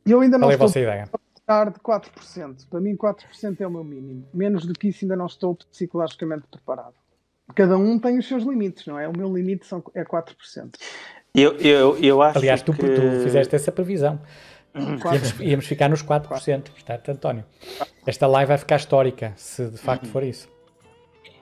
Eu 0.06 0.22
ainda 0.22 0.38
não 0.38 0.48
Qual 0.48 0.52
é 0.52 0.54
estou 0.54 0.68
a 0.68 1.08
falar 1.46 1.70
de 1.72 1.80
4%. 1.80 2.68
Para 2.70 2.82
mim, 2.82 2.96
4% 2.96 3.62
é 3.62 3.68
o 3.68 3.72
meu 3.72 3.84
mínimo. 3.84 4.28
Menos 4.34 4.66
do 4.66 4.74
que 4.74 4.90
isso, 4.90 5.06
ainda 5.06 5.16
não 5.16 5.26
estou 5.26 5.56
psicologicamente 5.72 6.44
preparado. 6.50 6.94
cada 7.56 7.78
um 7.78 7.98
tem 8.00 8.18
os 8.18 8.28
seus 8.28 8.44
limites, 8.44 8.86
não 8.86 9.00
é? 9.00 9.08
O 9.08 9.16
meu 9.16 9.34
limite 9.34 9.66
são, 9.66 9.84
é 9.94 10.04
4%. 10.04 10.76
Eu, 11.34 11.58
eu, 11.58 11.98
eu 11.98 12.22
acho 12.22 12.38
Aliás, 12.38 12.62
tu, 12.62 12.72
que... 12.74 12.80
tu 12.80 13.24
fizeste 13.24 13.56
essa 13.56 13.72
previsão. 13.72 14.22
Íamos, 14.76 15.40
íamos, 15.40 15.66
ficar 15.68 15.90
nos 15.90 16.04
4%. 16.04 16.70
Portanto, 16.70 17.10
António, 17.10 17.46
esta 18.06 18.28
live 18.28 18.50
vai 18.50 18.58
ficar 18.58 18.76
histórica, 18.76 19.34
se 19.36 19.70
de 19.70 19.78
facto 19.78 20.08
for 20.08 20.24
isso. 20.24 20.50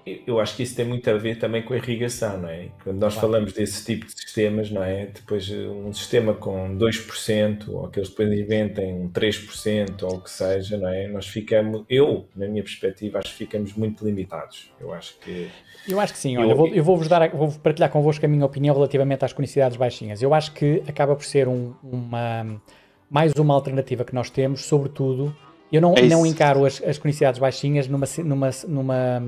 Eu 0.06 0.40
acho 0.40 0.58
que 0.58 0.64
isso 0.64 0.76
tem 0.76 0.86
muito 0.86 1.10
a 1.10 1.14
ver 1.14 1.40
também 1.40 1.62
com 1.62 1.74
a 1.74 1.78
irrigação, 1.78 2.38
não 2.38 2.50
é? 2.50 2.68
Quando 2.84 3.00
nós 3.00 3.14
claro. 3.14 3.30
falamos 3.30 3.54
desse 3.54 3.86
tipo 3.86 4.06
de 4.06 4.12
sistemas, 4.12 4.70
não 4.70 4.84
é? 4.84 5.06
Depois 5.06 5.50
um 5.50 5.94
sistema 5.94 6.34
com 6.34 6.78
2%, 6.78 7.70
ou 7.70 7.86
aqueles 7.86 8.10
que 8.10 8.24
depois 8.24 8.40
inventem 8.40 9.10
3%, 9.14 10.04
ou 10.04 10.16
o 10.16 10.22
que 10.22 10.30
seja, 10.30 10.78
não 10.78 10.90
é? 10.90 11.08
Nós 11.08 11.28
ficamos, 11.28 11.86
eu, 11.90 12.28
na 12.36 12.48
minha 12.48 12.62
perspectiva, 12.62 13.20
acho 13.20 13.30
que 13.30 13.38
ficamos 13.38 13.74
muito 13.76 14.04
limitados. 14.06 14.72
Eu 14.80 14.94
acho 14.94 15.18
que... 15.20 15.50
Eu 15.88 16.00
acho 16.00 16.14
que 16.14 16.20
sim, 16.20 16.38
olha, 16.38 16.52
eu, 16.52 16.56
vou, 16.56 16.68
eu 16.68 16.84
vou-vos 16.84 17.08
dar, 17.08 17.30
vou 17.30 17.52
partilhar 17.52 17.90
convosco 17.90 18.26
a 18.26 18.28
minha 18.28 18.46
opinião 18.46 18.76
relativamente 18.76 19.24
às 19.24 19.32
conicidades 19.32 19.78
baixinhas. 19.78 20.22
Eu 20.22 20.34
acho 20.34 20.52
que 20.54 20.84
acaba 20.86 21.16
por 21.16 21.24
ser 21.24 21.48
um, 21.48 21.74
uma, 21.82 22.62
mais 23.10 23.32
uma 23.34 23.54
alternativa 23.54 24.04
que 24.04 24.14
nós 24.14 24.30
temos, 24.30 24.66
sobretudo, 24.66 25.34
eu 25.72 25.82
não, 25.82 25.94
é 25.96 26.04
não 26.04 26.26
encaro 26.26 26.66
as, 26.66 26.84
as 26.84 26.98
conicidades 26.98 27.40
baixinhas 27.40 27.88
numa, 27.88 28.06
numa, 28.24 28.50
numa 28.68 29.24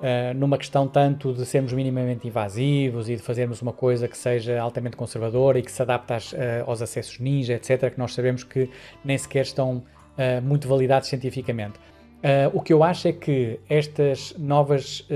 Uh, 0.00 0.34
numa 0.34 0.58
questão 0.58 0.88
tanto 0.88 1.32
de 1.32 1.46
sermos 1.46 1.72
minimamente 1.72 2.26
invasivos 2.26 3.08
e 3.08 3.14
de 3.14 3.22
fazermos 3.22 3.62
uma 3.62 3.72
coisa 3.72 4.08
que 4.08 4.18
seja 4.18 4.60
altamente 4.60 4.96
conservadora 4.96 5.58
e 5.58 5.62
que 5.62 5.70
se 5.70 5.80
adapte 5.80 6.12
às, 6.12 6.32
uh, 6.32 6.36
aos 6.66 6.82
acessos 6.82 7.20
ninja, 7.20 7.54
etc., 7.54 7.92
que 7.92 7.98
nós 7.98 8.12
sabemos 8.12 8.42
que 8.42 8.68
nem 9.04 9.16
sequer 9.16 9.42
estão 9.42 9.76
uh, 9.78 10.42
muito 10.42 10.66
validados 10.66 11.08
cientificamente. 11.08 11.78
o 12.52 12.60
que 12.60 12.72
eu 12.72 12.82
acho 12.82 13.08
é 13.08 13.12
que 13.12 13.60
estas 13.68 14.34
novas 14.38 15.06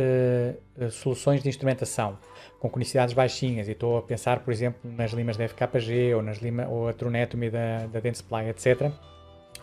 soluções 0.91 1.43
de 1.43 1.49
instrumentação 1.49 2.19
com 2.61 2.69
conicidades 2.69 3.15
baixinhas, 3.15 3.69
e 3.69 3.73
estou 3.73 3.97
a 3.97 4.03
pensar, 4.03 4.41
por 4.41 4.53
exemplo, 4.53 4.81
nas 4.93 5.13
limas 5.13 5.37
da 5.37 5.49
FKG 5.49 6.15
ou, 6.15 6.23
nas 6.23 6.39
lima, 6.39 6.67
ou 6.69 6.89
a 6.89 6.93
Tronetomy 6.93 7.51
da, 7.51 7.87
da 7.87 8.01
Dentsply, 8.01 8.49
etc., 8.49 8.91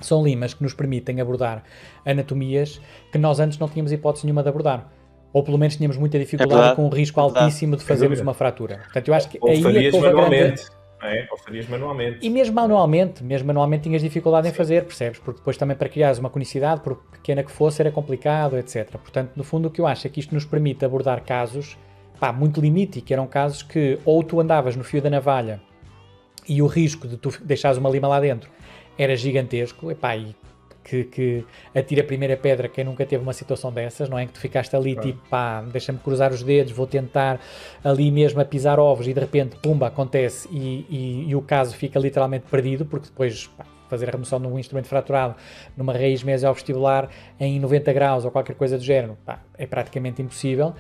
são 0.01 0.23
limas 0.23 0.53
que 0.53 0.63
nos 0.63 0.73
permitem 0.73 1.21
abordar 1.21 1.63
anatomias 2.05 2.81
que 3.11 3.17
nós 3.17 3.39
antes 3.39 3.57
não 3.57 3.69
tínhamos 3.69 3.91
hipótese 3.91 4.25
nenhuma 4.25 4.43
de 4.43 4.49
abordar 4.49 4.91
ou 5.35 5.43
pelo 5.43 5.57
menos 5.57 5.75
tínhamos 5.75 5.97
muita 5.97 6.17
dificuldade 6.17 6.71
é 6.71 6.75
com 6.75 6.85
um 6.85 6.89
risco 6.89 7.19
altíssimo 7.19 7.75
de 7.75 7.83
fazermos 7.83 8.21
uma 8.21 8.33
fratura. 8.33 8.77
Portanto, 8.85 9.09
eu 9.09 9.13
acho 9.13 9.27
que 9.27 9.37
ou 9.41 9.49
aí 9.49 9.61
farias 9.61 9.93
é 9.93 9.99
manualmente. 9.99 10.65
É? 11.03 11.27
Ou 11.29 11.37
farias 11.37 11.67
manualmente. 11.67 12.19
E 12.21 12.29
mesmo 12.29 12.55
manualmente, 12.55 13.21
mesmo 13.21 13.47
manualmente 13.47 13.83
tinhas 13.83 14.01
dificuldade 14.01 14.47
Sim. 14.47 14.53
em 14.53 14.55
fazer, 14.55 14.85
percebes? 14.85 15.19
Porque 15.19 15.39
depois 15.39 15.57
também 15.57 15.75
para 15.75 15.89
criares 15.89 16.19
uma 16.19 16.29
conicidade, 16.29 16.79
por 16.79 16.95
pequena 17.11 17.43
que 17.43 17.51
fosse, 17.51 17.81
era 17.81 17.91
complicado, 17.91 18.57
etc. 18.57 18.89
Portanto, 18.91 19.31
no 19.35 19.43
fundo, 19.43 19.67
o 19.67 19.69
que 19.69 19.81
eu 19.81 19.85
acho 19.85 20.07
é 20.07 20.09
que 20.09 20.21
isto 20.21 20.33
nos 20.33 20.45
permite 20.45 20.85
abordar 20.85 21.21
casos 21.21 21.77
pá, 22.17 22.31
muito 22.31 22.61
limite, 22.61 23.01
que 23.01 23.11
eram 23.11 23.27
casos 23.27 23.61
que 23.61 23.99
ou 24.05 24.23
tu 24.23 24.39
andavas 24.39 24.77
no 24.77 24.85
fio 24.85 25.01
da 25.01 25.09
navalha 25.09 25.59
e 26.47 26.61
o 26.61 26.67
risco 26.67 27.09
de 27.09 27.17
tu 27.17 27.33
deixares 27.43 27.77
uma 27.77 27.89
lima 27.89 28.07
lá 28.07 28.21
dentro 28.21 28.49
era 28.97 29.17
gigantesco, 29.17 29.91
epá, 29.91 30.15
e 30.15 30.33
que, 30.85 31.03
que 31.05 31.45
atira 31.73 32.01
a 32.01 32.05
primeira 32.05 32.37
pedra 32.37 32.69
quem 32.69 32.85
nunca 32.85 33.05
teve 33.05 33.23
uma 33.23 33.33
situação 33.33 33.73
dessas, 33.73 34.07
não 34.07 34.17
é? 34.17 34.27
Que 34.27 34.33
tu 34.33 34.39
ficaste 34.39 34.75
ali 34.75 34.95
tipo, 34.95 35.19
pá, 35.27 35.61
deixa-me 35.61 35.97
cruzar 35.97 36.31
os 36.31 36.43
dedos, 36.43 36.71
vou 36.71 36.85
tentar 36.85 37.41
ali 37.83 38.11
mesmo 38.11 38.39
a 38.39 38.45
pisar 38.45 38.79
ovos 38.79 39.07
e 39.07 39.13
de 39.13 39.19
repente, 39.19 39.55
pumba, 39.57 39.87
acontece 39.87 40.47
e, 40.51 40.85
e, 40.87 41.29
e 41.29 41.35
o 41.35 41.41
caso 41.41 41.75
fica 41.75 41.99
literalmente 41.99 42.45
perdido, 42.49 42.85
porque 42.85 43.07
depois 43.07 43.47
pá, 43.47 43.65
fazer 43.89 44.07
a 44.09 44.11
remoção 44.11 44.39
de 44.39 44.47
um 44.47 44.59
instrumento 44.59 44.87
fraturado 44.87 45.35
numa 45.75 45.93
raiz 45.93 46.23
mesovestibular 46.23 47.09
em 47.39 47.59
90 47.59 47.91
graus 47.93 48.25
ou 48.25 48.31
qualquer 48.31 48.55
coisa 48.55 48.77
do 48.77 48.83
género, 48.83 49.17
pá, 49.25 49.41
é 49.57 49.65
praticamente 49.65 50.21
impossível. 50.21 50.73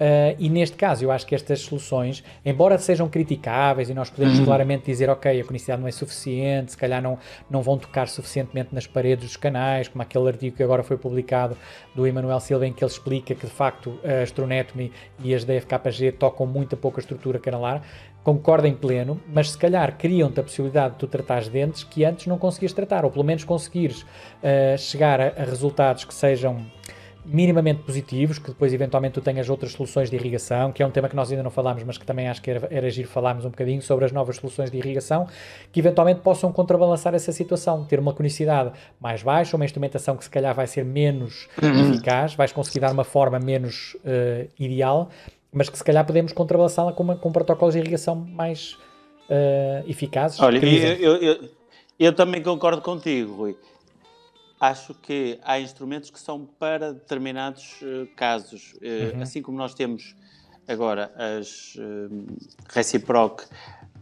Uh, 0.00 0.34
e 0.38 0.48
neste 0.48 0.78
caso, 0.78 1.04
eu 1.04 1.10
acho 1.10 1.26
que 1.26 1.34
estas 1.34 1.60
soluções, 1.60 2.24
embora 2.42 2.78
sejam 2.78 3.06
criticáveis 3.06 3.90
e 3.90 3.94
nós 3.94 4.08
podemos 4.08 4.38
uhum. 4.38 4.46
claramente 4.46 4.86
dizer, 4.86 5.10
ok, 5.10 5.38
a 5.38 5.44
conicidade 5.44 5.82
não 5.82 5.86
é 5.86 5.92
suficiente, 5.92 6.72
se 6.72 6.78
calhar 6.78 7.02
não, 7.02 7.18
não 7.50 7.60
vão 7.60 7.76
tocar 7.76 8.08
suficientemente 8.08 8.74
nas 8.74 8.86
paredes 8.86 9.26
dos 9.26 9.36
canais, 9.36 9.88
como 9.88 10.00
aquele 10.00 10.26
artigo 10.28 10.56
que 10.56 10.62
agora 10.62 10.82
foi 10.82 10.96
publicado 10.96 11.54
do 11.94 12.06
Emanuel 12.06 12.40
Silva, 12.40 12.66
em 12.66 12.72
que 12.72 12.82
ele 12.82 12.90
explica 12.90 13.34
que 13.34 13.44
de 13.44 13.52
facto 13.52 14.00
a 14.02 14.22
Astronetomy 14.22 14.90
e 15.22 15.34
as 15.34 15.44
DFKG 15.44 16.12
tocam 16.12 16.46
muito 16.46 16.74
a 16.74 16.78
pouca 16.78 17.00
estrutura 17.00 17.38
canalar. 17.38 17.82
Concordo 18.24 18.66
em 18.66 18.74
pleno, 18.74 19.20
mas 19.28 19.50
se 19.50 19.58
calhar 19.58 19.98
criam-te 19.98 20.40
a 20.40 20.42
possibilidade 20.42 20.94
de 20.94 21.00
tu 21.00 21.06
tratares 21.06 21.48
dentes 21.48 21.84
que 21.84 22.06
antes 22.06 22.26
não 22.26 22.38
conseguias 22.38 22.72
tratar, 22.72 23.04
ou 23.04 23.10
pelo 23.10 23.24
menos 23.24 23.44
conseguires 23.44 24.02
uh, 24.02 24.78
chegar 24.78 25.20
a, 25.20 25.26
a 25.28 25.44
resultados 25.44 26.04
que 26.04 26.14
sejam 26.14 26.64
minimamente 27.24 27.82
positivos, 27.82 28.38
que 28.38 28.48
depois 28.48 28.72
eventualmente 28.72 29.14
tu 29.14 29.20
tenhas 29.20 29.48
outras 29.48 29.72
soluções 29.72 30.10
de 30.10 30.16
irrigação, 30.16 30.72
que 30.72 30.82
é 30.82 30.86
um 30.86 30.90
tema 30.90 31.08
que 31.08 31.16
nós 31.16 31.30
ainda 31.30 31.42
não 31.42 31.50
falámos, 31.50 31.82
mas 31.84 31.98
que 31.98 32.06
também 32.06 32.28
acho 32.28 32.40
que 32.40 32.50
era, 32.50 32.68
era 32.70 32.90
giro 32.90 33.08
falarmos 33.08 33.44
um 33.44 33.50
bocadinho 33.50 33.82
sobre 33.82 34.04
as 34.04 34.12
novas 34.12 34.36
soluções 34.36 34.70
de 34.70 34.78
irrigação, 34.78 35.26
que 35.70 35.80
eventualmente 35.80 36.20
possam 36.20 36.52
contrabalançar 36.52 37.14
essa 37.14 37.32
situação, 37.32 37.84
ter 37.84 37.98
uma 37.98 38.12
conicidade 38.12 38.72
mais 39.00 39.22
baixa, 39.22 39.56
uma 39.56 39.64
instrumentação 39.64 40.16
que 40.16 40.24
se 40.24 40.30
calhar 40.30 40.54
vai 40.54 40.66
ser 40.66 40.84
menos 40.84 41.48
uhum. 41.62 41.92
eficaz, 41.92 42.34
vais 42.34 42.52
conseguir 42.52 42.80
dar 42.80 42.92
uma 42.92 43.04
forma 43.04 43.38
menos 43.38 43.96
uh, 43.96 44.48
ideal, 44.58 45.10
mas 45.52 45.68
que 45.68 45.76
se 45.76 45.84
calhar 45.84 46.04
podemos 46.06 46.32
contrabalançá-la 46.32 46.92
com, 46.92 47.16
com 47.16 47.32
protocolos 47.32 47.74
de 47.74 47.80
irrigação 47.80 48.14
mais 48.14 48.78
uh, 49.28 49.88
eficazes. 49.88 50.40
Olha, 50.40 50.58
eu, 50.58 50.96
eu, 50.96 51.16
eu, 51.16 51.48
eu 51.98 52.12
também 52.14 52.42
concordo 52.42 52.80
contigo, 52.80 53.34
Rui 53.34 53.56
acho 54.60 54.92
que 54.94 55.40
há 55.42 55.58
instrumentos 55.58 56.10
que 56.10 56.20
são 56.20 56.44
para 56.44 56.92
determinados 56.92 57.80
uh, 57.80 58.06
casos. 58.14 58.74
Uh, 58.74 59.16
uhum. 59.16 59.22
Assim 59.22 59.40
como 59.40 59.56
nós 59.56 59.72
temos 59.72 60.14
agora 60.68 61.10
as 61.16 61.74
uh, 61.76 62.26
Reciproc 62.68 63.44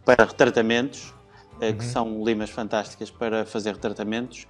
para 0.03 0.25
retratamentos, 0.25 1.13
uhum. 1.61 1.77
que 1.77 1.85
são 1.85 2.23
limas 2.25 2.49
fantásticas 2.49 3.09
para 3.09 3.45
fazer 3.45 3.73
retratamentos. 3.73 4.45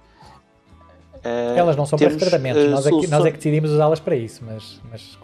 Elas 1.22 1.76
não 1.76 1.84
são 1.84 1.98
temos, 1.98 2.14
para 2.14 2.24
retratamentos, 2.24 2.70
nós, 2.70 2.86
é 2.86 2.90
que, 2.90 3.06
nós 3.08 3.26
é 3.26 3.30
que 3.30 3.36
decidimos 3.36 3.70
usá-las 3.70 4.00
para 4.00 4.16
isso, 4.16 4.42
mas, 4.42 4.80
mas 4.90 5.18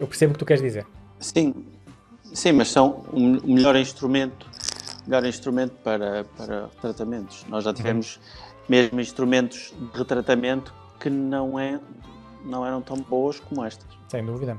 eu 0.00 0.06
percebo 0.08 0.32
o 0.32 0.34
que 0.34 0.40
tu 0.40 0.44
queres 0.44 0.60
dizer. 0.60 0.84
Sim, 1.20 1.66
sim 2.34 2.50
mas 2.50 2.68
são 2.68 3.06
o 3.12 3.16
um 3.16 3.54
melhor 3.54 3.76
instrumento, 3.76 4.44
melhor 5.06 5.24
instrumento 5.24 5.76
para, 5.84 6.24
para 6.36 6.66
tratamentos. 6.80 7.46
Nós 7.48 7.62
já 7.62 7.70
uhum. 7.70 7.76
tivemos. 7.76 8.16
Uhum 8.16 8.45
mesmo 8.68 9.00
instrumentos 9.00 9.74
de 9.92 9.98
retratamento 9.98 10.74
que 11.00 11.10
não, 11.10 11.58
é, 11.58 11.80
não 12.44 12.66
eram 12.66 12.80
tão 12.80 12.96
boas 12.96 13.38
como 13.40 13.64
estas. 13.64 13.86
Sem 14.08 14.24
dúvida. 14.24 14.56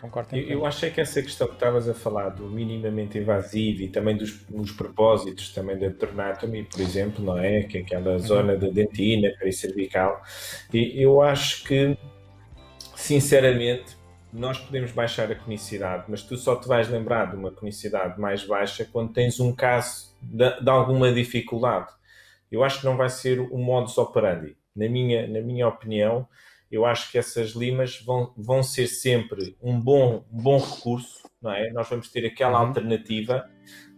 Concordo 0.00 0.36
eu, 0.36 0.42
eu 0.48 0.66
achei 0.66 0.90
que 0.90 1.00
essa 1.00 1.20
questão 1.20 1.48
que 1.48 1.54
estavas 1.54 1.88
a 1.88 1.94
falar 1.94 2.28
do 2.28 2.48
minimamente 2.48 3.18
invasivo 3.18 3.82
e 3.82 3.88
também 3.88 4.16
dos, 4.16 4.44
dos 4.44 4.70
propósitos 4.70 5.52
também 5.52 5.76
da 5.76 5.90
tornátomy, 5.90 6.62
por 6.64 6.80
exemplo, 6.80 7.24
não 7.24 7.36
é? 7.36 7.62
Que 7.64 7.78
é 7.78 7.80
aquela 7.80 8.12
uhum. 8.12 8.18
zona 8.18 8.56
da 8.56 8.68
dentina, 8.68 9.30
pericervical, 9.38 10.22
e 10.72 11.02
eu 11.02 11.20
acho 11.20 11.64
que, 11.64 11.98
sinceramente, 12.94 13.98
nós 14.32 14.58
podemos 14.58 14.92
baixar 14.92 15.32
a 15.32 15.34
conicidade, 15.34 16.04
mas 16.06 16.22
tu 16.22 16.36
só 16.36 16.54
te 16.54 16.68
vais 16.68 16.88
lembrar 16.88 17.30
de 17.30 17.36
uma 17.36 17.50
conicidade 17.50 18.20
mais 18.20 18.44
baixa 18.44 18.84
quando 18.84 19.12
tens 19.12 19.40
um 19.40 19.52
caso 19.52 20.16
de, 20.22 20.60
de 20.60 20.70
alguma 20.70 21.10
dificuldade 21.12 21.97
eu 22.50 22.64
acho 22.64 22.80
que 22.80 22.86
não 22.86 22.96
vai 22.96 23.08
ser 23.08 23.40
o 23.40 23.58
modus 23.58 23.98
operandi. 23.98 24.56
Na 24.74 24.88
minha, 24.88 25.26
na 25.26 25.40
minha 25.40 25.66
opinião, 25.66 26.26
eu 26.70 26.84
acho 26.84 27.10
que 27.10 27.18
essas 27.18 27.50
limas 27.50 28.00
vão, 28.00 28.32
vão 28.36 28.62
ser 28.62 28.86
sempre 28.86 29.56
um 29.62 29.80
bom, 29.80 30.24
um 30.30 30.42
bom 30.42 30.58
recurso, 30.58 31.28
não 31.40 31.52
é? 31.52 31.70
Nós 31.70 31.88
vamos 31.88 32.10
ter 32.10 32.26
aquela 32.26 32.60
uhum. 32.60 32.68
alternativa, 32.68 33.48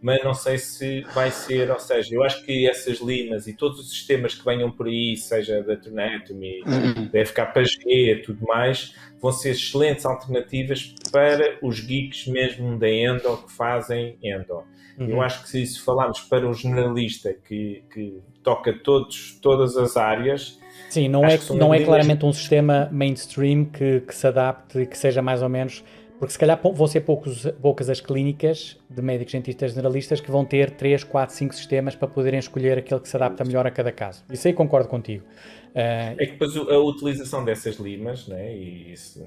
mas 0.00 0.22
não 0.22 0.32
sei 0.32 0.56
se 0.56 1.02
vai 1.12 1.30
ser, 1.30 1.70
ou 1.70 1.78
seja, 1.78 2.14
eu 2.14 2.22
acho 2.22 2.44
que 2.44 2.68
essas 2.68 3.00
limas 3.00 3.46
e 3.46 3.54
todos 3.54 3.80
os 3.80 3.90
sistemas 3.90 4.34
que 4.34 4.44
venham 4.44 4.70
por 4.70 4.86
aí, 4.86 5.16
seja 5.16 5.62
da 5.62 5.76
Tronatomy, 5.76 6.62
uhum. 6.62 7.08
da 7.08 7.24
FKG 7.26 8.12
e 8.12 8.22
tudo 8.22 8.46
mais, 8.46 8.94
vão 9.20 9.32
ser 9.32 9.50
excelentes 9.50 10.06
alternativas 10.06 10.94
para 11.10 11.58
os 11.62 11.80
geeks 11.80 12.26
mesmo 12.28 12.78
da 12.78 12.88
Endo 12.88 13.36
que 13.38 13.52
fazem 13.52 14.16
Endo. 14.22 14.64
Uhum. 15.00 15.08
Eu 15.08 15.22
acho 15.22 15.42
que 15.42 15.48
se 15.48 15.62
isso 15.62 15.82
falarmos 15.82 16.20
para 16.20 16.46
o 16.46 16.52
generalista 16.52 17.32
que, 17.32 17.82
que 17.92 18.20
toca 18.42 18.72
todos, 18.72 19.38
todas 19.40 19.74
as 19.78 19.96
áreas. 19.96 20.58
Sim, 20.90 21.08
não 21.08 21.24
é, 21.24 21.38
não 21.56 21.72
é 21.72 21.82
claramente 21.82 22.26
um 22.26 22.32
sistema 22.32 22.88
mainstream 22.92 23.64
que, 23.64 24.00
que 24.00 24.14
se 24.14 24.26
adapte 24.26 24.80
e 24.80 24.86
que 24.86 24.98
seja 24.98 25.22
mais 25.22 25.42
ou 25.42 25.48
menos 25.48 25.82
porque 26.20 26.34
se 26.34 26.38
calhar 26.38 26.60
vão 26.62 26.86
ser 26.86 27.00
poucos, 27.00 27.46
poucas 27.62 27.88
as 27.88 27.98
clínicas 27.98 28.78
de 28.90 29.00
médicos 29.00 29.32
dentistas 29.32 29.72
generalistas 29.72 30.20
que 30.20 30.30
vão 30.30 30.44
ter 30.44 30.70
3, 30.70 31.02
4, 31.02 31.34
5 31.34 31.54
sistemas 31.54 31.96
para 31.96 32.06
poderem 32.06 32.38
escolher 32.38 32.76
aquele 32.76 33.00
que 33.00 33.08
se 33.08 33.16
adapta 33.16 33.42
melhor 33.42 33.66
a 33.66 33.70
cada 33.70 33.90
caso. 33.90 34.22
Isso 34.30 34.46
aí 34.46 34.52
concordo 34.52 34.86
contigo. 34.86 35.24
Uh, 35.70 36.12
é 36.18 36.26
que 36.26 36.32
depois 36.32 36.54
a 36.54 36.78
utilização 36.78 37.42
dessas 37.42 37.76
limas, 37.76 38.28
né, 38.28 38.54
e 38.54 38.92
isso, 38.92 39.24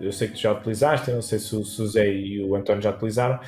eu 0.00 0.12
sei 0.12 0.28
que 0.28 0.34
tu 0.34 0.40
já 0.40 0.52
utilizaste, 0.52 1.08
eu 1.08 1.16
não 1.16 1.22
sei 1.22 1.38
se 1.40 1.56
o, 1.56 1.64
José 1.64 2.12
e 2.12 2.40
o 2.40 2.54
António 2.54 2.82
já 2.82 2.90
utilizaram, 2.90 3.40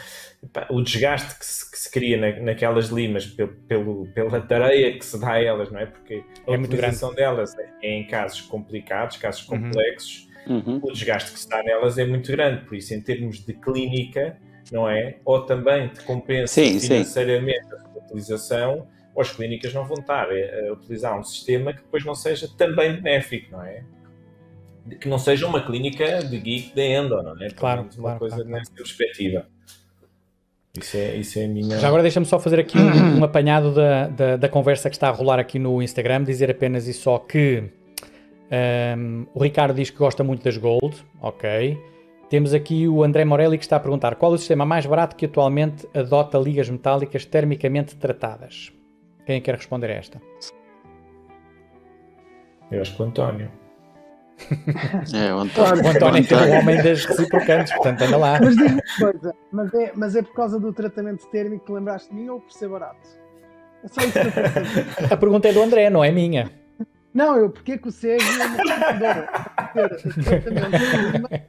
o 0.68 0.83
desgaste 0.83 1.38
que 1.38 1.45
se, 1.45 1.71
que 1.71 1.79
se 1.79 1.90
cria 1.90 2.16
na, 2.16 2.40
naquelas 2.40 2.88
limas 2.88 3.27
pelo, 3.27 3.53
pelo, 3.68 4.09
pela 4.09 4.40
tareia 4.40 4.99
que 4.99 5.05
se 5.05 5.21
dá 5.21 5.35
a 5.35 5.40
elas, 5.40 5.71
não 5.71 5.79
é? 5.79 5.87
Porque 5.87 6.25
a 6.49 6.53
é 6.53 6.59
utilização 6.59 7.14
delas 7.14 7.55
é 7.81 7.88
em 7.88 8.09
casos 8.09 8.40
complicados, 8.40 9.18
casos 9.18 9.47
uhum. 9.49 9.61
complexos. 9.61 10.25
Uhum 10.25 10.32
uhum. 10.46 10.81
o 10.83 10.92
desgaste 10.92 11.33
que 11.33 11.38
se 11.38 11.48
dá 11.48 11.62
nelas 11.62 11.98
é 11.98 12.05
muito 12.05 12.31
grande. 12.31 12.64
Por 12.64 12.76
isso, 12.76 12.94
em 12.94 13.00
termos 13.00 13.44
de 13.44 13.52
clínica, 13.55 14.37
não 14.70 14.88
é? 14.88 15.16
Ou 15.24 15.42
também 15.42 15.88
te 15.88 16.02
compensa 16.05 16.55
sim, 16.55 16.78
financeiramente 16.78 17.66
sim. 17.68 17.74
a 17.74 17.78
sua 17.78 18.02
utilização, 18.05 18.87
ou 19.14 19.22
as 19.22 19.31
clínicas 19.31 19.72
não 19.74 19.85
vão 19.85 19.98
estar 19.98 20.28
a, 20.28 20.72
utilizar 20.72 21.18
um 21.18 21.22
sistema 21.22 21.72
que 21.72 21.83
depois 21.83 22.05
não 22.05 22.14
seja 22.14 22.48
também 22.57 22.94
benéfico, 22.94 23.52
não 23.52 23.62
é? 23.62 23.85
Que 25.00 25.09
não 25.09 25.18
seja 25.18 25.46
uma 25.46 25.64
clínica 25.64 26.24
de 26.24 26.38
geek 26.38 26.74
de 26.74 26.83
endo, 26.83 27.22
não 27.22 27.40
é? 27.40 27.50
Claro, 27.50 27.83
uma 27.83 27.90
claro, 27.90 28.18
coisa 28.18 28.37
claro, 28.37 28.50
nessa 28.50 28.72
perspectiva. 28.72 29.46
Isso 30.78 30.96
é, 30.96 31.16
isso 31.16 31.38
é 31.38 31.44
a 31.44 31.48
minha. 31.48 31.78
Já 31.78 31.87
agora 31.87 32.02
deixa-me 32.02 32.24
só 32.24 32.40
fazer 32.40 32.59
aqui 32.59 32.78
um, 32.78 33.20
um 33.20 33.24
apanhado 33.24 33.74
da, 33.74 34.09
da, 34.09 34.37
da, 34.37 34.48
conversa 34.48 34.88
que 34.88 34.96
está 34.96 35.09
a 35.09 35.11
rolar 35.11 35.38
aqui 35.38 35.59
no 35.59 35.83
Instagram, 35.83 36.24
dizer 36.24 36.50
apenas 36.50 36.88
e 36.88 36.94
só 36.94 37.18
que 37.18 37.64
um, 38.52 39.26
o 39.32 39.42
Ricardo 39.42 39.74
diz 39.74 39.88
que 39.88 39.96
gosta 39.96 40.22
muito 40.22 40.44
das 40.44 40.58
Gold, 40.58 41.02
ok. 41.20 41.80
Temos 42.28 42.52
aqui 42.52 42.86
o 42.86 43.02
André 43.02 43.24
Morelli 43.24 43.56
que 43.56 43.64
está 43.64 43.76
a 43.76 43.80
perguntar 43.80 44.14
qual 44.16 44.32
é 44.32 44.34
o 44.34 44.38
sistema 44.38 44.64
mais 44.66 44.84
barato 44.84 45.16
que 45.16 45.24
atualmente 45.24 45.88
adota 45.94 46.38
ligas 46.38 46.68
metálicas 46.68 47.24
termicamente 47.24 47.96
tratadas? 47.96 48.72
Quem 49.24 49.36
é 49.36 49.40
quer 49.40 49.54
responder 49.54 49.90
a 49.90 49.94
esta? 49.94 50.20
Eu 52.70 52.82
acho 52.82 52.94
que 52.94 53.02
o 53.02 53.04
António. 53.06 53.50
É, 55.14 55.32
o 55.32 55.38
António. 55.38 55.84
O 55.84 55.88
António 55.88 56.26
é 56.30 56.56
o 56.56 56.60
homem 56.60 56.82
das 56.82 57.04
reciprocantes, 57.04 57.72
portanto 57.74 58.02
anda 58.02 58.16
lá. 58.16 58.38
Mas 58.40 58.56
diz-me 58.56 58.80
uma 58.98 59.12
coisa, 59.12 59.34
mas 59.52 59.74
é, 59.74 59.92
mas 59.94 60.16
é 60.16 60.22
por 60.22 60.34
causa 60.34 60.58
do 60.58 60.72
tratamento 60.72 61.26
térmico 61.28 61.66
que 61.66 61.72
lembraste 61.72 62.08
de 62.08 62.14
mim 62.16 62.28
ou 62.28 62.40
por 62.40 62.52
ser 62.52 62.68
barato? 62.68 63.08
É 63.84 63.88
só 63.88 64.00
isso 64.00 64.12
que 64.12 64.18
eu. 64.18 65.12
A 65.12 65.16
pergunta 65.16 65.48
é 65.48 65.52
do 65.52 65.62
André, 65.62 65.90
não 65.90 66.02
é 66.02 66.10
minha. 66.10 66.62
Não, 67.14 67.37
eu 67.37 67.51
porque 67.51 67.72
é 67.72 67.79
que 67.79 67.88
o 67.88 67.92
é 68.07 68.16
uma 68.46 68.57
tratamento 68.57 69.29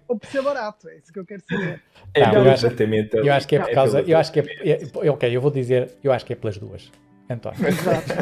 ou 0.08 0.20
por 0.20 0.28
ser 0.28 0.42
barato, 0.42 0.90
é 0.90 0.98
isso 0.98 1.14
que 1.14 1.20
eu 1.20 1.26
quero 1.26 1.42
saber. 1.50 1.82
É, 2.14 2.26
não, 2.28 2.46
eu, 2.46 2.52
acho, 2.52 2.68
eu 2.68 3.34
acho 3.34 3.48
que 3.48 3.56
é 3.56 3.60
por 3.60 3.74
causa, 3.74 4.02
eu 4.02 4.18
acho 4.18 4.32
que 4.32 4.40
é, 4.40 4.46
é, 4.72 5.10
ok, 5.10 5.36
eu 5.36 5.42
vou 5.42 5.52
dizer, 5.52 5.92
eu 6.04 6.12
acho 6.12 6.26
que 6.26 6.34
é 6.34 6.36
pelas 6.36 6.58
duas. 6.58 6.92
António. 7.30 7.68
Exato. 7.68 8.14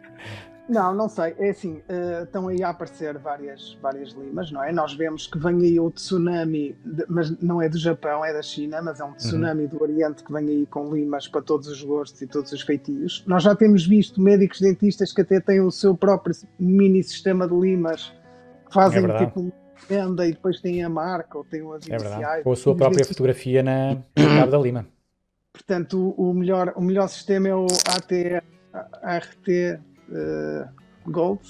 Não, 0.70 0.94
não 0.94 1.08
sei. 1.08 1.34
É 1.36 1.50
assim, 1.50 1.82
uh, 1.88 2.22
estão 2.22 2.46
aí 2.46 2.62
a 2.62 2.68
aparecer 2.68 3.18
várias, 3.18 3.76
várias 3.82 4.10
limas, 4.10 4.52
não 4.52 4.62
é? 4.62 4.72
Nós 4.72 4.94
vemos 4.94 5.26
que 5.26 5.36
vem 5.36 5.60
aí 5.62 5.80
o 5.80 5.90
tsunami, 5.90 6.76
de, 6.84 7.04
mas 7.08 7.36
não 7.40 7.60
é 7.60 7.68
do 7.68 7.76
Japão, 7.76 8.24
é 8.24 8.32
da 8.32 8.40
China, 8.40 8.80
mas 8.80 9.00
é 9.00 9.04
um 9.04 9.12
tsunami 9.14 9.64
uhum. 9.64 9.68
do 9.68 9.82
Oriente 9.82 10.22
que 10.22 10.32
vem 10.32 10.48
aí 10.48 10.66
com 10.66 10.94
limas 10.94 11.26
para 11.26 11.42
todos 11.42 11.66
os 11.66 11.82
gostos 11.82 12.22
e 12.22 12.26
todos 12.26 12.52
os 12.52 12.62
feitios. 12.62 13.24
Nós 13.26 13.42
já 13.42 13.54
temos 13.56 13.84
visto 13.84 14.20
médicos 14.22 14.60
dentistas 14.60 15.12
que 15.12 15.22
até 15.22 15.40
têm 15.40 15.60
o 15.60 15.72
seu 15.72 15.96
próprio 15.96 16.36
mini 16.56 17.02
sistema 17.02 17.48
de 17.48 17.54
limas, 17.54 18.12
que 18.68 18.72
fazem 18.72 19.04
é 19.04 19.18
tipo 19.18 19.52
venda 19.88 20.24
e 20.24 20.32
depois 20.32 20.60
têm 20.60 20.84
a 20.84 20.88
marca 20.88 21.36
ou 21.36 21.44
têm 21.44 21.62
as 21.72 21.88
é 21.88 21.96
iniciais. 21.96 22.44
Com 22.44 22.52
a 22.52 22.56
sua 22.56 22.76
própria 22.76 23.04
fotografia 23.04 23.60
na, 23.60 23.96
cabo 24.14 24.52
da 24.52 24.58
lima. 24.58 24.86
Portanto, 25.52 26.14
o, 26.16 26.30
o, 26.30 26.34
melhor, 26.34 26.72
o 26.76 26.80
melhor 26.80 27.08
sistema 27.08 27.48
é 27.48 27.54
o 27.56 27.66
AT, 27.66 28.42
ART 29.02 29.48
uh, 30.10 30.68
Gold, 31.10 31.40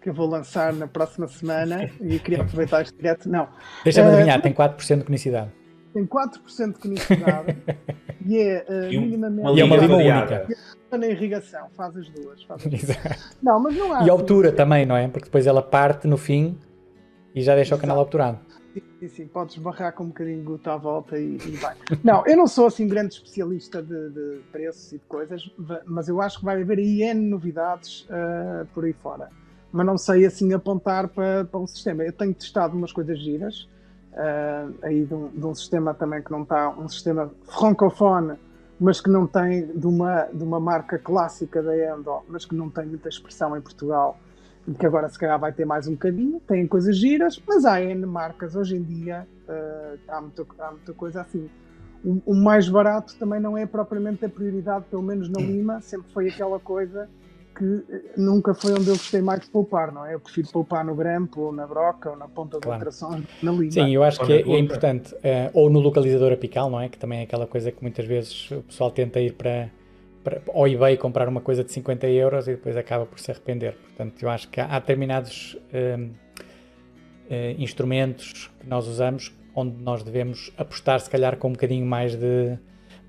que 0.00 0.10
eu 0.10 0.14
vou 0.14 0.28
lançar 0.28 0.72
na 0.72 0.86
próxima 0.86 1.26
semana 1.28 1.90
e 2.00 2.18
queria 2.18 2.42
aproveitar 2.42 2.82
este 2.82 2.96
direto. 2.96 3.28
Não. 3.28 3.48
Deixa-me 3.84 4.08
uh, 4.08 4.12
adivinhar, 4.12 4.40
tem 4.40 4.52
4% 4.52 4.98
de 4.98 5.04
conicidade. 5.04 5.50
Tem 5.94 6.06
4% 6.06 6.72
de 6.74 6.78
conicidade 6.78 7.56
e 8.26 8.38
é 8.38 8.64
uh, 8.68 8.92
e 8.92 8.98
minimamente. 8.98 9.56
E 9.56 9.60
é 9.60 9.64
uma 9.64 9.76
lima 9.76 9.96
única. 9.96 10.46
Na 10.90 11.06
irrigação, 11.06 11.68
faz 11.76 11.96
as 11.96 12.08
duas. 12.10 12.42
Faz 12.44 12.66
as 12.66 12.70
duas. 12.70 13.36
Não, 13.42 13.60
mas 13.60 13.76
não 13.76 13.92
há. 13.92 14.04
E 14.04 14.10
a 14.10 14.12
altura 14.12 14.52
também, 14.52 14.86
não 14.86 14.96
é? 14.96 15.08
Porque 15.08 15.26
depois 15.26 15.46
ela 15.46 15.62
parte 15.62 16.06
no 16.06 16.16
fim 16.16 16.58
e 17.34 17.42
já 17.42 17.54
deixa 17.54 17.74
Exato. 17.74 17.84
o 17.84 17.88
canal 17.88 18.02
obturado. 18.02 18.38
Sim, 18.98 19.08
sim, 19.08 19.26
podes 19.26 19.56
barrar 19.58 19.92
com 19.92 20.04
um 20.04 20.08
bocadinho 20.08 20.38
de 20.38 20.44
guto 20.44 20.70
à 20.70 20.76
volta 20.76 21.18
e, 21.18 21.36
e 21.36 21.56
vai. 21.56 21.76
Não, 22.02 22.26
eu 22.26 22.36
não 22.36 22.46
sou 22.46 22.66
assim 22.66 22.86
grande 22.86 23.14
especialista 23.14 23.82
de, 23.82 24.10
de, 24.10 24.40
preços 24.50 24.92
e 24.92 24.98
de 24.98 25.04
coisas, 25.04 25.50
mas 25.86 26.08
eu 26.08 26.20
acho 26.20 26.38
que 26.38 26.44
vai 26.44 26.60
haver 26.60 26.78
aí 26.78 27.02
N 27.02 27.28
novidades 27.28 28.02
uh, 28.02 28.66
por 28.74 28.84
aí 28.84 28.92
fora. 28.92 29.28
Mas 29.70 29.86
não 29.86 29.98
sei 29.98 30.24
assim 30.24 30.52
apontar 30.52 31.08
para, 31.08 31.44
para 31.44 31.60
um 31.60 31.66
sistema. 31.66 32.02
Eu 32.02 32.12
tenho 32.12 32.34
testado 32.34 32.76
umas 32.76 32.92
coisas 32.92 33.18
giras, 33.18 33.68
uh, 34.12 34.74
aí 34.82 35.04
de 35.04 35.14
um, 35.14 35.28
de 35.28 35.46
um, 35.46 35.54
sistema 35.54 35.94
também 35.94 36.22
que 36.22 36.30
não 36.30 36.42
está, 36.42 36.70
um 36.70 36.88
sistema 36.88 37.30
francofone, 37.44 38.38
mas 38.80 39.00
que 39.00 39.10
não 39.10 39.26
tem 39.26 39.66
de 39.66 39.86
uma, 39.86 40.24
de 40.24 40.42
uma 40.42 40.60
marca 40.60 40.98
clássica 40.98 41.62
da 41.62 41.76
Endo, 41.76 42.22
mas 42.28 42.44
que 42.44 42.54
não 42.54 42.70
tem 42.70 42.86
muita 42.86 43.08
expressão 43.08 43.56
em 43.56 43.60
Portugal 43.60 44.18
que 44.74 44.86
agora 44.86 45.08
se 45.08 45.18
calhar 45.18 45.38
vai 45.38 45.52
ter 45.52 45.64
mais 45.64 45.86
um 45.86 45.92
bocadinho, 45.92 46.40
tem 46.40 46.66
coisas 46.66 46.96
giras, 46.96 47.40
mas 47.46 47.64
há 47.64 47.80
N 47.80 48.04
marcas 48.06 48.54
hoje 48.54 48.76
em 48.76 48.82
dia, 48.82 49.26
uh, 49.48 49.98
há, 50.08 50.20
muita, 50.20 50.46
há 50.58 50.70
muita 50.70 50.92
coisa 50.92 51.20
assim. 51.20 51.48
O, 52.04 52.20
o, 52.26 52.34
mais 52.34 52.68
barato 52.68 53.16
também 53.18 53.40
não 53.40 53.56
é 53.56 53.66
propriamente 53.66 54.24
a 54.24 54.28
prioridade, 54.28 54.84
pelo 54.90 55.02
menos 55.02 55.28
na 55.28 55.40
Lima, 55.40 55.80
sempre 55.80 56.12
foi 56.12 56.28
aquela 56.28 56.60
coisa 56.60 57.08
que 57.56 57.84
eh, 57.90 58.02
nunca 58.16 58.54
foi 58.54 58.72
onde 58.72 58.86
eu 58.86 58.94
gostei 58.94 59.20
mais 59.20 59.40
de 59.40 59.48
poupar, 59.48 59.90
não 59.90 60.06
é? 60.06 60.14
Eu 60.14 60.20
prefiro 60.20 60.48
poupar 60.52 60.84
no 60.84 60.94
grampo, 60.94 61.40
ou 61.40 61.52
na 61.52 61.66
broca, 61.66 62.10
ou 62.10 62.16
na 62.16 62.28
ponta 62.28 62.60
claro. 62.60 62.78
de 62.78 62.86
ultrassom, 62.86 63.20
na 63.42 63.50
Lima. 63.50 63.72
Sim, 63.72 63.90
eu 63.90 64.04
acho 64.04 64.20
que 64.20 64.32
é, 64.32 64.42
é, 64.42 64.58
importante, 64.58 65.12
uh, 65.12 65.50
ou 65.52 65.68
no 65.68 65.80
localizador 65.80 66.32
apical, 66.32 66.70
não 66.70 66.80
é? 66.80 66.88
Que 66.88 66.96
também 66.96 67.18
é 67.18 67.22
aquela 67.24 67.48
coisa 67.48 67.72
que 67.72 67.82
muitas 67.82 68.06
vezes 68.06 68.48
o 68.52 68.62
pessoal 68.62 68.92
tenta 68.92 69.20
ir 69.20 69.32
para 69.32 69.68
ao 70.52 70.66
eBay 70.66 70.96
comprar 70.96 71.28
uma 71.28 71.40
coisa 71.40 71.64
de 71.64 71.72
50 71.72 72.06
euros 72.08 72.48
e 72.48 72.52
depois 72.52 72.76
acaba 72.76 73.06
por 73.06 73.18
se 73.18 73.30
arrepender. 73.30 73.74
Portanto, 73.74 74.22
eu 74.22 74.28
acho 74.28 74.48
que 74.48 74.60
há, 74.60 74.66
há 74.66 74.78
determinados 74.78 75.56
uh, 75.72 76.14
instrumentos 77.58 78.50
que 78.60 78.66
nós 78.66 78.86
usamos 78.86 79.32
onde 79.54 79.82
nós 79.82 80.02
devemos 80.02 80.52
apostar, 80.56 81.00
se 81.00 81.10
calhar, 81.10 81.36
com 81.36 81.48
um 81.48 81.52
bocadinho 81.52 81.84
mais 81.84 82.14
de, 82.14 82.56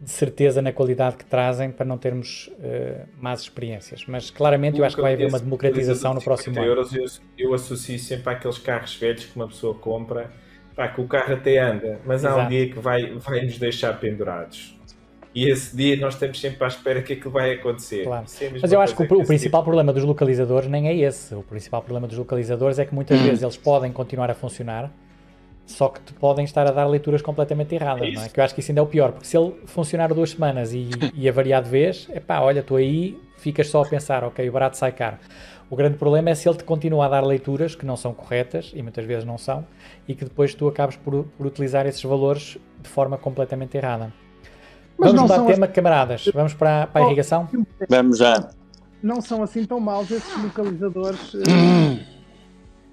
de 0.02 0.10
certeza 0.10 0.62
na 0.62 0.74
qualidade 0.74 1.16
que 1.16 1.26
trazem 1.26 1.72
para 1.72 1.86
não 1.86 1.98
termos 1.98 2.48
uh, 2.48 3.08
más 3.20 3.42
experiências. 3.42 4.06
Mas 4.08 4.32
claramente 4.32 4.80
eu 4.80 4.86
acho 4.86 4.96
que 4.96 5.02
vai 5.02 5.14
haver 5.14 5.28
uma 5.28 5.40
democratização 5.40 6.14
no 6.14 6.22
próximo 6.22 6.60
euros, 6.60 6.92
ano. 6.92 7.06
Eu, 7.38 7.50
eu 7.50 7.54
associo 7.54 8.00
sempre 8.00 8.34
àqueles 8.34 8.58
carros 8.58 8.96
velhos 8.96 9.26
que 9.26 9.36
uma 9.36 9.48
pessoa 9.48 9.76
compra, 9.76 10.32
pá, 10.76 10.88
que 10.88 11.02
o 11.02 11.08
carro 11.08 11.34
até 11.34 11.60
anda, 11.60 12.00
mas 12.06 12.22
Exato. 12.22 12.40
há 12.40 12.46
um 12.46 12.48
dia 12.48 12.68
que 12.68 12.80
vai, 12.80 13.14
vai 13.14 13.42
nos 13.42 13.60
deixar 13.60 14.00
pendurados 14.00 14.79
e 15.34 15.48
esse 15.48 15.76
dia 15.76 15.96
nós 15.98 16.16
estamos 16.16 16.40
sempre 16.40 16.64
à 16.64 16.68
espera 16.68 17.02
que 17.02 17.14
aquilo 17.14 17.32
vai 17.32 17.54
acontecer. 17.54 18.04
Claro. 18.04 18.26
É 18.42 18.50
Mas 18.62 18.72
eu 18.72 18.82
acho 18.82 18.96
que 18.96 19.02
o, 19.04 19.06
o 19.06 19.26
principal 19.26 19.62
tipo... 19.62 19.66
problema 19.66 19.94
dos 19.94 20.04
localizadores 20.04 20.68
nem 20.70 20.88
é 20.88 20.96
esse. 20.96 21.36
O 21.36 21.44
principal 21.44 21.82
problema 21.82 22.08
dos 22.08 22.18
localizadores 22.18 22.80
é 22.80 22.86
que 22.86 22.94
muitas 22.94 23.20
hum. 23.20 23.24
vezes 23.24 23.44
eles 23.44 23.58
podem 23.58 23.92
continuar 23.92 24.32
a 24.32 24.34
funcionar, 24.34 24.92
só 25.66 25.90
que 25.90 26.02
podem 26.14 26.46
estar 26.46 26.66
a 26.66 26.72
dar 26.72 26.88
leituras 26.88 27.22
completamente 27.22 27.76
erradas, 27.76 28.08
é 28.08 28.12
não 28.12 28.24
é? 28.24 28.30
Que 28.30 28.40
eu 28.40 28.44
acho 28.44 28.56
que 28.56 28.60
isso 28.60 28.72
ainda 28.72 28.82
é 28.82 28.84
o 28.84 28.88
pior, 28.88 29.12
porque 29.12 29.28
se 29.28 29.38
ele 29.38 29.54
funcionar 29.66 30.12
duas 30.14 30.32
semanas 30.32 30.74
e, 30.74 30.90
e 31.14 31.30
a 31.30 31.32
variar 31.32 31.62
de 31.62 31.70
vez, 31.70 32.08
é 32.12 32.20
pá, 32.20 32.40
olha, 32.40 32.64
tu 32.64 32.76
aí 32.76 33.20
ficas 33.38 33.68
só 33.68 33.84
a 33.84 33.88
pensar, 33.88 34.24
ok, 34.24 34.50
o 34.50 34.52
barato 34.52 34.78
sai 34.78 34.92
caro. 34.92 35.18
O 35.70 35.76
grande 35.76 35.98
problema 35.98 36.32
é 36.32 36.36
se 36.36 36.50
ele 36.50 36.58
te 36.58 36.64
continua 36.64 37.06
a 37.06 37.10
dar 37.10 37.24
leituras 37.24 37.76
que 37.76 37.86
não 37.86 37.96
são 37.96 38.12
corretas, 38.12 38.72
e 38.74 38.82
muitas 38.82 39.06
vezes 39.06 39.24
não 39.24 39.38
são, 39.38 39.64
e 40.08 40.16
que 40.16 40.24
depois 40.24 40.56
tu 40.56 40.68
acabes 40.68 40.96
por, 40.96 41.26
por 41.38 41.46
utilizar 41.46 41.86
esses 41.86 42.02
valores 42.02 42.58
de 42.82 42.90
forma 42.90 43.20
completamente 43.20 43.78
errada. 43.78 44.12
Mas 45.00 45.14
Vamos 45.14 45.32
de 45.32 45.54
tema, 45.54 45.66
as... 45.66 45.72
camaradas. 45.72 46.26
Vamos 46.34 46.54
para, 46.54 46.88
para 46.88 47.02
a 47.02 47.06
irrigação? 47.06 47.48
Vamos 47.88 48.18
já. 48.18 48.50
Não 49.02 49.22
são 49.22 49.42
assim 49.42 49.66
tão 49.66 49.80
maus 49.80 50.12
esses 50.12 50.44
localizadores. 50.44 51.34
Eh, 51.36 52.04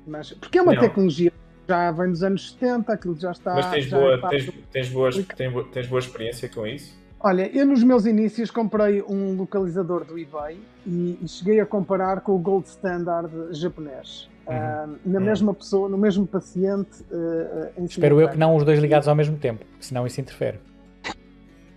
mas, 0.07 0.33
porque 0.33 0.57
é 0.57 0.63
uma 0.63 0.73
não. 0.73 0.81
tecnologia 0.81 1.33
já 1.69 1.91
vem 1.91 2.11
dos 2.11 2.23
anos 2.23 2.53
70, 2.53 2.93
aquilo 2.93 3.19
já 3.19 3.33
está. 3.33 3.55
Mas 3.55 3.71
tens, 3.71 3.91
boa, 3.91 4.29
tens, 4.31 4.53
tens, 4.71 4.89
boas, 4.89 5.17
tens, 5.17 5.53
tens 5.73 5.87
boa 5.89 5.99
experiência 5.99 6.49
com 6.49 6.65
isso? 6.65 6.97
Olha, 7.19 7.51
eu 7.53 7.67
nos 7.67 7.83
meus 7.83 8.07
inícios 8.07 8.53
comprei 8.53 9.03
um 9.03 9.35
localizador 9.35 10.05
do 10.05 10.17
eBay 10.17 10.61
e, 10.87 11.19
e 11.21 11.27
cheguei 11.27 11.59
a 11.59 11.67
comparar 11.67 12.21
com 12.21 12.37
o 12.37 12.39
Gold 12.39 12.69
Standard 12.69 13.33
japonês. 13.51 14.29
Uhum. 14.47 14.55
Uh, 14.55 14.99
na 15.05 15.19
uhum. 15.19 15.25
mesma 15.25 15.55
pessoa, 15.55 15.89
no 15.89 15.99
mesmo 15.99 16.25
paciente. 16.25 17.03
Uh, 17.11 17.85
Espero 17.85 18.21
eu 18.21 18.29
que 18.29 18.39
não 18.39 18.55
os 18.55 18.63
dois 18.63 18.79
ligados 18.79 19.09
ao 19.09 19.15
mesmo 19.17 19.37
tempo, 19.39 19.65
senão 19.81 20.07
isso 20.07 20.21
interfere. 20.21 20.61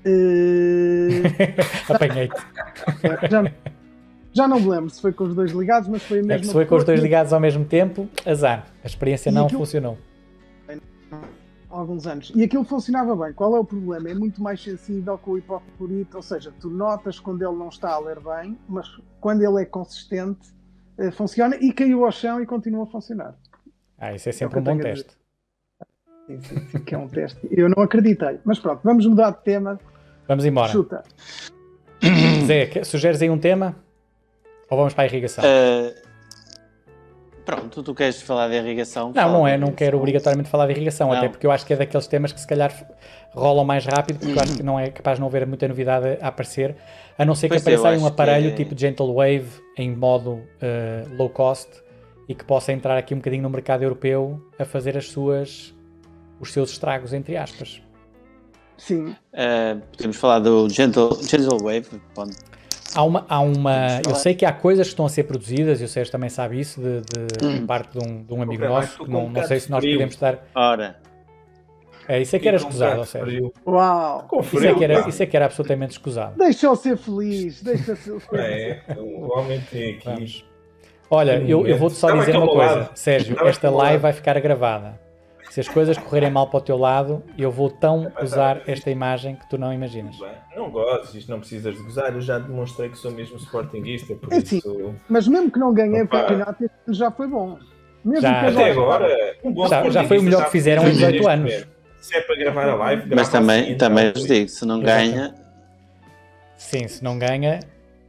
Uh... 0.05 1.91
Apanhei-te. 1.93 2.35
Já, 3.29 3.51
já, 4.31 4.47
não 4.47 4.59
me 4.59 4.67
lembro 4.67 4.89
se 4.89 5.01
foi 5.01 5.11
com 5.11 5.25
os 5.25 5.35
dois 5.35 5.51
ligados, 5.51 5.89
mas 5.89 6.03
foi 6.03 6.17
mesmo. 6.17 6.31
É 6.31 6.39
que 6.39 6.47
se 6.47 6.53
foi 6.53 6.65
com 6.65 6.75
os 6.75 6.83
dois 6.83 7.01
ligados 7.01 7.33
ao 7.33 7.39
mesmo 7.39 7.65
tempo, 7.65 8.07
azar. 8.25 8.67
A 8.83 8.87
experiência 8.87 9.29
e 9.29 9.33
não 9.33 9.45
aquilo... 9.45 9.59
funcionou. 9.59 9.97
alguns 11.69 12.07
anos. 12.07 12.31
E 12.35 12.43
aquilo 12.43 12.63
funcionava 12.63 13.15
bem. 13.15 13.33
Qual 13.33 13.55
é 13.55 13.59
o 13.59 13.65
problema? 13.65 14.09
É 14.09 14.13
muito 14.13 14.41
mais 14.41 14.61
sensível 14.61 15.17
com 15.17 15.31
o 15.31 15.37
hipoclorito, 15.37 16.17
ou 16.17 16.23
seja, 16.23 16.53
tu 16.59 16.69
notas 16.69 17.19
quando 17.19 17.41
ele 17.41 17.57
não 17.57 17.69
está 17.69 17.91
a 17.91 17.99
ler 17.99 18.19
bem, 18.19 18.57
mas 18.67 18.87
quando 19.19 19.43
ele 19.43 19.61
é 19.61 19.65
consistente, 19.65 20.47
eh, 20.97 21.11
funciona 21.11 21.55
e 21.57 21.71
caiu 21.73 22.05
ao 22.05 22.11
chão 22.11 22.41
e 22.41 22.45
continua 22.45 22.83
a 22.83 22.87
funcionar. 22.87 23.35
Ah, 23.97 24.13
isso 24.13 24.29
é 24.29 24.31
sempre 24.31 24.59
é 24.59 24.61
um 24.61 24.63
bom 24.63 24.77
teste. 24.77 25.18
Sim, 26.29 26.39
sim, 26.41 26.59
sim, 26.67 26.79
que 26.79 26.93
é 26.93 26.97
um 26.97 27.07
teste. 27.07 27.39
Eu 27.49 27.67
não 27.69 27.81
acreditei. 27.81 28.39
Mas 28.45 28.59
pronto, 28.59 28.81
vamos 28.83 29.03
mudar 29.07 29.31
de 29.31 29.43
tema. 29.43 29.79
Vamos 30.27 30.45
embora. 30.45 30.71
Chuta. 30.71 31.01
Zé, 32.45 32.83
sugeres 32.83 33.19
aí 33.19 33.31
um 33.31 33.39
tema? 33.39 33.75
Ou 34.69 34.77
vamos 34.77 34.93
para 34.93 35.05
a 35.05 35.07
irrigação? 35.07 35.43
Uh, 35.43 36.09
Pronto, 37.49 37.81
tu 37.81 37.95
queres 37.95 38.21
falar 38.21 38.47
de 38.47 38.57
irrigação? 38.57 39.11
Não, 39.11 39.33
não 39.33 39.47
é, 39.47 39.57
não 39.57 39.71
quero 39.71 39.97
obrigatoriamente 39.97 40.47
falar 40.47 40.67
de 40.67 40.73
irrigação, 40.73 41.09
Não. 41.09 41.15
até 41.17 41.27
porque 41.29 41.47
eu 41.47 41.51
acho 41.51 41.65
que 41.65 41.73
é 41.73 41.75
daqueles 41.75 42.05
temas 42.05 42.31
que 42.31 42.39
se 42.39 42.45
calhar 42.45 42.71
rolam 43.31 43.65
mais 43.65 43.83
rápido, 43.87 44.19
porque 44.19 44.37
eu 44.37 44.39
acho 44.39 44.55
que 44.55 44.61
não 44.61 44.79
é 44.79 44.91
capaz 44.91 45.17
de 45.17 45.21
não 45.21 45.27
haver 45.27 45.47
muita 45.47 45.67
novidade 45.67 46.19
a 46.21 46.27
aparecer, 46.27 46.75
a 47.17 47.25
não 47.25 47.33
ser 47.33 47.47
que 47.47 47.55
Pois 47.55 47.63
apareça 47.63 47.89
aí 47.89 47.97
um 47.97 48.05
aparelho 48.05 48.49
é- 48.49 48.51
tipo 48.51 48.77
Gentle 48.77 49.11
Wave 49.15 49.49
em 49.75 49.95
modo 49.95 50.43
eh, 50.61 51.05
low 51.17 51.27
cost 51.27 51.71
e 52.27 52.35
que 52.35 52.43
possa 52.45 52.71
entrar 52.71 52.95
aqui 52.99 53.15
um 53.15 53.17
bocadinho 53.17 53.41
no 53.41 53.49
mercado 53.49 53.81
europeu 53.81 54.39
a 54.59 54.63
fazer 54.63 54.95
as 54.95 55.07
suas 55.09 55.73
os 56.39 56.51
seus 56.53 56.71
estragos, 56.71 57.13
entre 57.13 57.35
aspas. 57.37 57.81
Sim, 58.77 59.15
Uh, 59.33 59.81
podemos 59.95 60.17
falar 60.17 60.39
do 60.39 60.69
Gentle, 60.69 61.09
Gentle 61.21 61.59
Wave. 61.61 61.85
Ponto. 62.15 62.35
Há 62.95 63.03
uma, 63.03 63.25
há 63.29 63.39
uma 63.39 64.01
eu 64.07 64.15
sei 64.15 64.33
que 64.33 64.45
há 64.45 64.51
coisas 64.51 64.87
que 64.87 64.93
estão 64.93 65.05
a 65.05 65.09
ser 65.09 65.23
produzidas, 65.23 65.79
e 65.81 65.83
o 65.83 65.87
Sérgio 65.87 66.11
também 66.11 66.29
sabe 66.29 66.59
isso, 66.59 66.81
de, 66.81 67.01
de- 67.01 67.45
Hum. 67.45 67.59
de 67.59 67.65
parte 67.65 67.97
de 67.99 68.03
um, 68.07 68.23
de 68.23 68.33
um 68.33 68.41
amigo 68.41 68.65
nosso, 68.65 69.03
que 69.03 69.09
não, 69.11 69.25
um 69.25 69.29
não 69.29 69.43
sei 69.43 69.59
se 69.59 69.69
nós 69.69 69.81
frio. 69.81 69.93
podemos 69.95 70.15
estar. 70.15 70.39
Ora, 70.55 70.95
É, 72.07 72.19
isso 72.21 72.35
é 72.35 72.39
que 72.39 72.47
era 72.47 72.57
escusado, 72.57 73.05
Sérgio. 73.05 73.51
frio. 73.51 73.53
uau! 73.67 74.23
Com 74.27 74.39
Isso 74.39 74.55
é, 74.57 74.59
frio, 74.61 74.75
que 74.77 74.83
era, 74.83 75.07
isso 75.09 75.21
é 75.21 75.25
que 75.27 75.35
era 75.35 75.45
absolutamente 75.45 75.91
escusado. 75.91 76.35
Deixa-o 76.37 76.75
ser 76.75 76.97
feliz, 76.97 77.61
deixa-o 77.61 77.95
ser 77.95 78.19
feliz. 78.19 78.33
É, 78.33 78.81
o 78.97 79.37
homem 79.37 79.61
tem 79.69 79.95
aqui. 79.95 80.05
Vamos. 80.05 80.45
Olha, 81.11 81.39
um 81.39 81.45
eu, 81.47 81.67
eu 81.67 81.77
vou-te 81.77 81.95
só 81.95 82.07
Estava 82.07 82.25
dizer 82.25 82.37
uma 82.37 82.47
coisa. 82.47 82.89
Sérgio, 82.95 83.33
Estava 83.33 83.49
esta 83.49 83.69
live 83.69 84.01
vai 84.01 84.13
ficar 84.13 84.39
gravada. 84.39 84.99
Se 85.49 85.59
as 85.59 85.67
coisas 85.67 85.97
correrem 85.97 86.29
mal 86.29 86.47
para 86.47 86.57
o 86.59 86.61
teu 86.61 86.77
lado, 86.77 87.23
eu 87.37 87.49
vou 87.51 87.69
tão 87.71 88.11
usar 88.21 88.61
esta 88.67 88.91
imagem 88.91 89.35
que 89.35 89.49
tu 89.49 89.57
não 89.57 89.73
imaginas. 89.73 90.15
Não 90.55 90.69
gostes, 90.69 91.15
isto 91.15 91.31
não 91.31 91.39
precisas 91.39 91.75
de 91.75 91.81
gozar. 91.81 92.13
Eu 92.13 92.21
já 92.21 92.37
demonstrei 92.37 92.89
que 92.89 92.97
sou 92.97 93.09
mesmo 93.11 93.37
sportinguista, 93.37 94.13
por 94.15 94.31
É 94.31 94.37
assim, 94.37 94.57
isso. 94.59 94.93
Mas 95.09 95.27
mesmo 95.27 95.49
que 95.51 95.57
não 95.57 95.73
ganhei 95.73 96.01
o 96.01 96.05
Opa. 96.05 96.21
campeonato, 96.21 96.63
este 96.63 96.75
ano 96.85 96.93
já 96.95 97.09
foi 97.11 97.27
bom. 97.27 97.57
Mesmo 98.05 98.21
Já. 98.21 98.47
Até 98.47 98.71
agora, 98.71 99.35
um 99.43 99.51
bom 99.51 99.67
Já- 99.67 99.89
já 99.89 100.03
foi 100.03 100.19
o 100.19 100.23
melhor 100.23 100.45
que 100.45 100.51
fizeram 100.51 100.87
em 100.87 100.91
18 100.91 101.27
anos. 101.27 101.67
Se 101.99 102.15
é 102.15 102.21
para 102.21 102.35
gravar 102.37 102.69
a 102.69 102.75
live, 102.75 103.13
mas 103.13 103.27
também, 103.27 103.61
assim, 103.63 103.75
também 103.77 104.07
então. 104.07 104.21
vos 104.21 104.31
digo, 104.31 104.47
se 104.49 104.65
não 104.65 104.81
Exatamente. 104.81 105.11
ganha, 105.15 105.35
Sim, 106.55 106.87
se 106.87 107.03
não 107.03 107.17
ganha, 107.17 107.59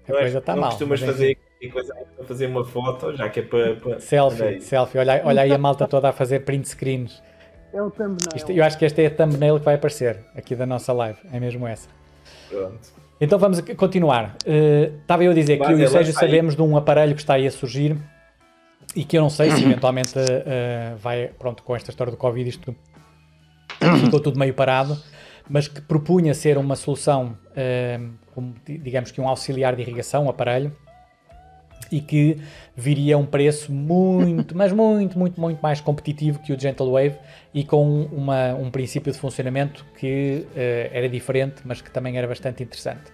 a 0.09 0.13
Não 0.13 0.19
é- 0.19 0.21
coisa 0.23 0.39
está 0.39 0.55
não 0.55 0.61
mal. 0.63 0.71
costumas 0.71 1.01
mas 1.01 1.11
enfim. 1.21 1.35
fazer 1.63 1.71
coisa 1.73 1.95
para 2.17 2.25
fazer 2.27 2.47
uma 2.47 2.65
foto, 2.65 3.17
já 3.17 3.29
que 3.29 3.41
é 3.41 3.43
para. 3.43 3.77
para... 3.77 4.01
Selfie, 4.01 4.61
selfie. 4.61 4.99
Olha, 4.99 5.23
olha 5.25 5.43
aí 5.43 5.53
a 5.53 5.59
malta 5.59 5.87
toda 5.89 6.09
a 6.09 6.13
fazer 6.13 6.41
print 6.41 6.69
screens. 6.69 7.23
É 7.73 7.83
o 7.83 7.91
thumbnail. 7.91 8.19
Isto- 8.37 8.53
eu 8.53 8.65
acho 8.65 8.77
que 8.79 8.85
esta 8.85 9.01
é 9.03 9.07
a 9.07 9.11
thumbnail 9.11 9.59
que 9.59 9.65
vai 9.65 9.75
aparecer 9.77 10.19
aqui 10.35 10.55
da 10.55 10.67
nossa 10.67 10.93
live. 10.93 11.19
É 11.33 11.39
mesmo 11.41 11.67
essa. 11.67 11.89
Pronto. 12.49 12.79
Então 13.21 13.39
vamos 13.39 13.61
continuar. 13.77 14.35
Eh, 14.47 14.93
Estava 15.03 15.23
eu 15.25 15.31
a 15.31 15.35
dizer 15.35 15.59
que 15.59 15.65
eu 15.65 15.79
e 15.79 15.85
o 15.85 15.89
Sérgio 15.89 16.13
sabemos 16.15 16.57
de 16.57 16.63
um 16.63 16.77
aparelho 16.77 17.15
que 17.15 17.21
está 17.21 17.35
aí 17.35 17.47
a 17.47 17.51
surgir 17.51 17.97
e 18.97 19.05
que 19.05 19.17
eu 19.19 19.23
não 19.23 19.31
sei 19.31 19.51
se 19.51 19.63
eventualmente 19.65 20.15
eh, 20.19 20.95
vai, 20.99 21.29
pronto, 21.39 21.63
com 21.63 21.77
esta 21.77 21.91
história 21.91 22.11
do 22.11 22.17
Covid 22.17 22.49
isto 22.49 22.75
ficou 24.05 24.21
tudo 24.21 24.39
meio 24.39 24.55
parado, 24.55 24.97
mas 25.49 25.69
que 25.69 25.81
propunha 25.81 26.33
ser 26.35 26.57
uma 26.59 26.77
solução, 26.77 27.37
eh, 27.55 28.01
como, 28.35 28.55
di- 28.67 28.79
digamos 28.79 29.11
que 29.11 29.21
um 29.21 29.29
auxiliar 29.29 29.77
de 29.77 29.83
irrigação, 29.83 30.25
um 30.27 30.31
aparelho, 30.31 30.75
e 31.91 32.01
que 32.01 32.39
viria 32.77 33.15
a 33.17 33.19
um 33.19 33.27
preço 33.27 33.73
muito, 33.73 34.57
mas 34.57 34.73
muito, 34.73 35.19
muito, 35.19 35.41
muito 35.41 35.61
mais 35.61 35.81
competitivo 35.81 36.39
que 36.41 36.53
o 36.53 36.59
Gentle 36.61 36.91
Wave 36.93 37.17
e 37.53 37.65
com 37.65 38.03
uma, 38.13 38.55
um 38.55 38.71
princípio 38.71 39.13
de 39.13 39.19
funcionamento 39.19 39.85
que 39.99 40.47
eh, 40.55 40.91
era 40.93 41.09
diferente, 41.09 41.63
mas 41.65 41.81
que 41.81 41.91
também 41.91 42.17
era 42.17 42.27
bastante 42.29 42.63
interessante. 42.63 43.11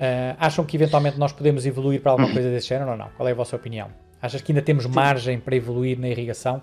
Eh, 0.00 0.34
acham 0.38 0.64
que 0.64 0.76
eventualmente 0.76 1.18
nós 1.18 1.32
podemos 1.32 1.66
evoluir 1.66 2.00
para 2.00 2.12
alguma 2.12 2.32
coisa 2.32 2.50
desse 2.50 2.68
género 2.68 2.92
ou 2.92 2.96
não? 2.96 3.08
Qual 3.16 3.28
é 3.28 3.32
a 3.32 3.34
vossa 3.34 3.54
opinião? 3.56 3.88
Achas 4.20 4.40
que 4.40 4.52
ainda 4.52 4.62
temos 4.62 4.86
margem 4.86 5.38
para 5.38 5.54
evoluir 5.54 5.98
na 6.00 6.08
irrigação? 6.08 6.62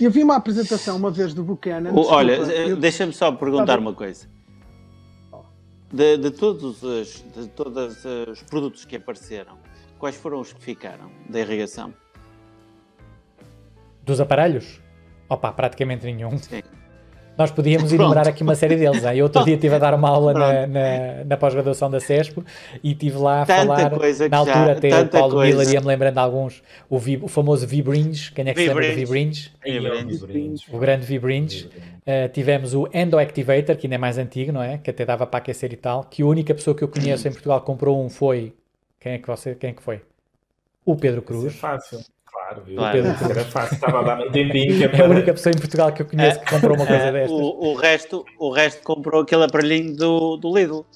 Eu 0.00 0.10
vi 0.10 0.24
uma 0.24 0.36
apresentação 0.36 0.96
uma 0.96 1.10
vez 1.10 1.32
do 1.34 1.44
Buchanan. 1.44 1.92
O- 1.92 2.06
olha, 2.06 2.32
eh, 2.50 2.70
eu- 2.72 2.76
deixa-me 2.76 3.12
só 3.12 3.30
perguntar 3.30 3.74
Tá 3.74 3.78
uma 3.78 3.92
coisa. 3.92 4.26
De, 5.92 6.16
de 6.16 6.30
todos, 6.32 6.82
os, 6.82 7.24
de 7.36 7.46
todos 7.50 8.04
os 8.04 8.42
produtos 8.42 8.84
que 8.84 8.96
apareceram, 8.96 9.56
quais 9.98 10.16
foram 10.16 10.40
os 10.40 10.52
que 10.52 10.62
ficaram 10.62 11.10
da 11.28 11.40
irrigação? 11.40 11.92
Dos 14.02 14.20
aparelhos? 14.20 14.80
Opa, 15.28 15.52
praticamente 15.52 16.04
nenhum. 16.04 16.36
Sim. 16.38 16.62
Nós 17.36 17.50
podíamos 17.50 17.92
enumerar 17.92 18.28
aqui 18.28 18.44
uma 18.44 18.54
série 18.54 18.76
deles. 18.76 19.02
hein? 19.04 19.16
Eu 19.16 19.24
outro 19.24 19.42
dia 19.44 19.54
estive 19.54 19.74
a 19.74 19.78
dar 19.78 19.92
uma 19.92 20.08
aula 20.08 20.32
na, 20.32 20.66
na, 20.68 21.24
na 21.24 21.36
pós-graduação 21.36 21.90
da 21.90 21.98
CESP 21.98 22.44
e 22.80 22.92
estive 22.92 23.16
lá 23.18 23.42
a 23.42 23.46
Tanta 23.46 23.60
falar, 23.66 23.90
coisa 23.90 24.24
que 24.26 24.30
na 24.30 24.36
altura 24.36 24.54
já- 24.66 24.72
até 24.72 25.00
o 25.00 25.08
Paulo 25.08 25.34
coisa. 25.34 25.58
Miller 25.58 25.74
ia-me 25.74 25.86
lembrando 25.88 26.12
de 26.14 26.20
alguns, 26.20 26.62
o, 26.88 26.96
Vi- 26.96 27.18
o 27.20 27.26
famoso 27.26 27.66
V-Bringe, 27.66 28.30
quem 28.30 28.48
é 28.48 28.54
que 28.54 28.60
se 28.60 28.68
lembra 28.68 28.94
do 28.94 29.08
brindes. 29.08 29.50
O 30.68 30.78
grande 30.78 31.06
V-Bringe. 31.06 31.68
Uh, 32.06 32.28
tivemos 32.32 32.72
o 32.72 32.88
Endo 32.94 33.18
Activator, 33.18 33.74
que 33.76 33.86
ainda 33.88 33.96
é 33.96 33.98
mais 33.98 34.16
antigo, 34.16 34.52
não 34.52 34.62
é? 34.62 34.78
Que 34.78 34.90
até 34.90 35.04
dava 35.04 35.26
para 35.26 35.38
aquecer 35.38 35.72
e 35.72 35.76
tal. 35.76 36.04
Que 36.04 36.22
a 36.22 36.26
única 36.26 36.54
pessoa 36.54 36.76
que 36.76 36.84
eu 36.84 36.88
conheço 36.88 37.26
em 37.26 37.32
Portugal 37.32 37.58
que 37.60 37.66
comprou 37.66 38.00
um 38.04 38.08
foi... 38.08 38.52
Quem 39.04 39.12
é 39.12 39.18
que, 39.18 39.26
você, 39.28 39.54
quem 39.54 39.68
é 39.68 39.72
que 39.74 39.82
foi? 39.82 40.00
O 40.86 40.96
Pedro 40.96 41.20
Isso 41.22 41.32
é 41.34 41.40
Cruz. 41.40 41.54
fácil. 41.56 42.00
Claro, 42.24 42.62
viu? 42.64 42.76
Claro. 42.76 42.98
Isso 42.98 43.24
Era 43.30 43.44
fácil. 43.44 43.74
Estava 43.74 44.00
a 44.00 44.02
dar 44.02 44.26
um 44.26 44.32
tempinho 44.32 44.78
que 44.78 44.82
é 44.84 44.86
É 44.86 44.88
a 44.88 44.90
para. 44.90 45.10
única 45.10 45.32
pessoa 45.34 45.52
em 45.54 45.58
Portugal 45.58 45.92
que 45.92 46.00
eu 46.00 46.06
conheço 46.06 46.40
que 46.40 46.48
comprou 46.50 46.74
uma 46.74 46.86
coisa 46.86 47.02
Eh, 47.04 47.12
destas. 47.12 47.30
o, 47.30 47.42
o 47.42 47.74
resto, 47.74 48.24
o 48.38 48.50
resto 48.50 48.82
comprou 48.82 49.20
aquele 49.20 49.44
aparelhinho 49.44 49.94
do, 49.94 50.36
do 50.38 50.56
Lidl. 50.56 50.86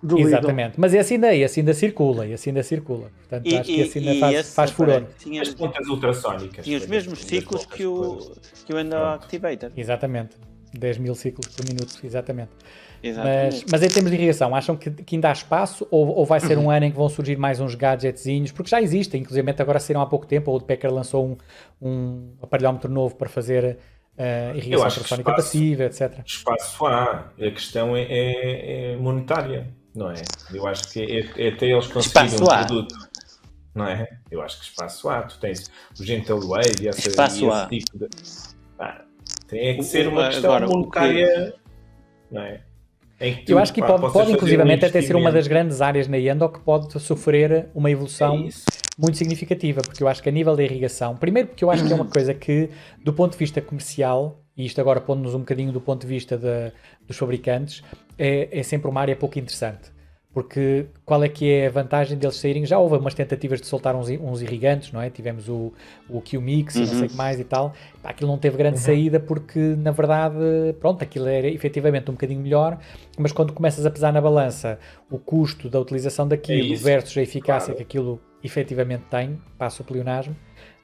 do 0.00 0.16
Lidl. 0.16 0.28
Exatamente. 0.28 0.78
Mas 0.80 0.94
esse 0.94 1.14
ainda, 1.14 1.34
esse 1.34 1.58
ainda 1.58 1.74
circula, 1.74 2.24
esse 2.28 2.48
ainda 2.50 2.62
circula. 2.62 3.10
Portanto, 3.18 3.46
E, 3.50 3.56
acho 3.56 3.64
que 3.68 3.80
esse 3.80 3.98
ainda 3.98 4.14
e 4.14 4.20
faz, 4.20 4.36
esse 4.38 4.54
faz 4.54 4.70
furor. 4.70 5.04
Tinha, 5.18 5.42
As 5.42 5.52
pontas 5.54 5.88
ultrassónicas. 5.88 6.64
tinha 6.64 6.78
os 6.78 6.86
mesmos 6.86 7.18
ciclos 7.24 7.66
que 7.66 7.84
o, 7.84 8.32
que 8.64 8.72
o 8.72 8.78
Endo. 8.78 8.94
Activator. 8.94 9.72
Exatamente. 9.76 10.36
10 10.72 10.98
mil 10.98 11.14
ciclos 11.16 11.48
por 11.54 11.66
minuto, 11.66 11.98
exatamente. 12.04 12.50
Mas, 13.12 13.64
mas 13.70 13.82
em 13.82 13.88
termos 13.88 14.10
de 14.10 14.16
irrigação, 14.16 14.54
acham 14.54 14.76
que, 14.76 14.90
que 14.90 15.16
ainda 15.16 15.28
há 15.28 15.32
espaço 15.32 15.86
ou, 15.90 16.06
ou 16.08 16.24
vai 16.24 16.40
ser 16.40 16.56
um 16.58 16.70
ano 16.70 16.86
em 16.86 16.90
que 16.90 16.96
vão 16.96 17.08
surgir 17.08 17.36
mais 17.36 17.60
uns 17.60 17.74
gadgetzinhos? 17.74 18.50
Porque 18.52 18.70
já 18.70 18.80
existem, 18.80 19.20
inclusive 19.20 19.54
agora 19.58 19.78
saíram 19.78 20.00
há 20.00 20.06
pouco 20.06 20.26
tempo, 20.26 20.50
o 20.50 20.54
Woodpecker 20.54 20.92
lançou 20.92 21.26
um, 21.26 21.36
um 21.82 22.32
aparelhómetro 22.42 22.90
novo 22.90 23.14
para 23.16 23.28
fazer 23.28 23.78
uh, 24.18 24.56
irrigação 24.56 24.86
espaço- 24.88 25.22
passiva, 25.22 25.84
etc. 25.84 26.20
Espaço 26.24 26.86
há. 26.86 27.32
A 27.38 27.50
questão 27.50 27.96
é, 27.96 28.02
é- 28.02 28.92
é 28.92 28.96
monetária, 28.96 29.68
não 29.94 30.10
é? 30.10 30.22
Eu 30.52 30.66
acho 30.66 30.90
que 30.92 31.00
é, 31.02 31.46
é 31.46 31.48
até 31.52 31.66
eles 31.66 31.86
conseguirem 31.88 32.28
um 32.42 32.66
produto. 32.66 32.94
Não 33.74 33.88
é? 33.88 34.08
Eu 34.30 34.40
acho 34.40 34.60
que 34.60 34.66
espaço 34.66 35.08
há. 35.08 35.22
Tu 35.22 35.38
tens 35.40 35.68
o 35.98 36.04
Gentle 36.04 36.40
Wave 36.46 36.74
e, 36.80 36.88
essa, 36.88 37.08
Espaço 37.08 37.44
e 37.44 37.48
esse 37.48 37.68
tipo 37.68 37.98
de. 37.98 38.08
Pá, 38.78 39.04
tem 39.48 39.68
é 39.68 39.74
que 39.74 39.82
ser 39.82 40.06
uma 40.06 40.28
questão 40.28 40.54
agora, 40.54 40.66
o 40.66 40.68
que- 40.68 40.98
monetária. 41.00 41.54
Não 42.30 42.42
é? 42.42 42.60
Eu 43.48 43.58
acho 43.58 43.72
que 43.72 43.80
pode, 43.80 44.00
possas 44.00 44.12
pode 44.12 44.24
fazer 44.24 44.32
um 44.32 44.34
inclusivamente 44.36 44.84
até 44.84 45.00
ser 45.00 45.16
uma 45.16 45.30
das 45.32 45.46
grandes 45.46 45.80
áreas 45.80 46.08
na 46.08 46.18
Endo 46.18 46.48
que 46.48 46.60
pode 46.60 46.92
sofrer 47.00 47.68
uma 47.74 47.90
evolução 47.90 48.36
É 48.36 49.00
muito 49.00 49.16
significativa, 49.18 49.80
porque 49.82 50.02
eu 50.02 50.08
acho 50.08 50.22
que 50.22 50.28
a 50.28 50.32
nível 50.32 50.54
da 50.56 50.62
irrigação, 50.62 51.16
primeiro 51.16 51.48
porque 51.48 51.64
eu 51.64 51.70
acho 51.70 51.84
que 51.86 51.92
é 51.92 51.94
uma 51.96 52.04
coisa 52.06 52.32
que, 52.34 52.70
do 53.04 53.12
ponto 53.12 53.32
de 53.32 53.38
vista 53.38 53.60
comercial, 53.60 54.40
e 54.56 54.64
isto 54.66 54.80
agora 54.80 55.00
pondo-nos 55.00 55.34
um 55.34 55.40
bocadinho 55.40 55.72
do 55.72 55.80
ponto 55.80 56.02
de 56.02 56.06
vista 56.06 56.36
de- 56.36 56.72
dos 57.06 57.16
fabricantes, 57.16 57.82
é, 58.18 58.48
é 58.52 58.62
sempre 58.62 58.88
uma 58.88 59.00
área 59.00 59.16
pouco 59.16 59.38
interessante. 59.38 59.93
Porque 60.34 60.86
qual 61.04 61.22
é 61.22 61.28
que 61.28 61.48
é 61.48 61.68
a 61.68 61.70
vantagem 61.70 62.18
deles 62.18 62.34
saírem? 62.34 62.66
Já 62.66 62.76
houve 62.76 62.96
umas 62.96 63.14
tentativas 63.14 63.60
de 63.60 63.68
soltar 63.68 63.94
uns, 63.94 64.08
uns 64.10 64.42
irrigantes, 64.42 64.90
não 64.90 65.00
é? 65.00 65.08
Tivemos 65.08 65.48
o, 65.48 65.72
o 66.10 66.20
Q-Mix 66.20 66.74
e 66.74 66.80
não 66.80 66.86
sei 66.86 67.06
o 67.06 67.08
que 67.08 67.16
mais 67.16 67.38
e 67.38 67.44
tal. 67.44 67.72
Aquilo 68.02 68.28
não 68.28 68.36
teve 68.36 68.56
grande 68.56 68.80
saída 68.80 69.20
porque, 69.20 69.60
na 69.60 69.92
verdade, 69.92 70.34
pronto, 70.80 71.04
aquilo 71.04 71.28
era 71.28 71.46
efetivamente 71.46 72.10
um 72.10 72.14
bocadinho 72.14 72.40
melhor, 72.40 72.80
mas 73.16 73.30
quando 73.30 73.52
começas 73.52 73.86
a 73.86 73.90
pesar 73.90 74.12
na 74.12 74.20
balança 74.20 74.76
o 75.08 75.18
custo 75.20 75.70
da 75.70 75.78
utilização 75.78 76.26
daquilo 76.26 76.74
isso, 76.74 76.82
versus 76.82 77.16
a 77.16 77.22
eficácia 77.22 77.72
claro. 77.72 77.76
que 77.76 77.82
aquilo 77.84 78.20
efetivamente 78.42 79.04
tem, 79.08 79.40
passa 79.56 79.82
o 79.82 79.84
pleonasmo, 79.86 80.34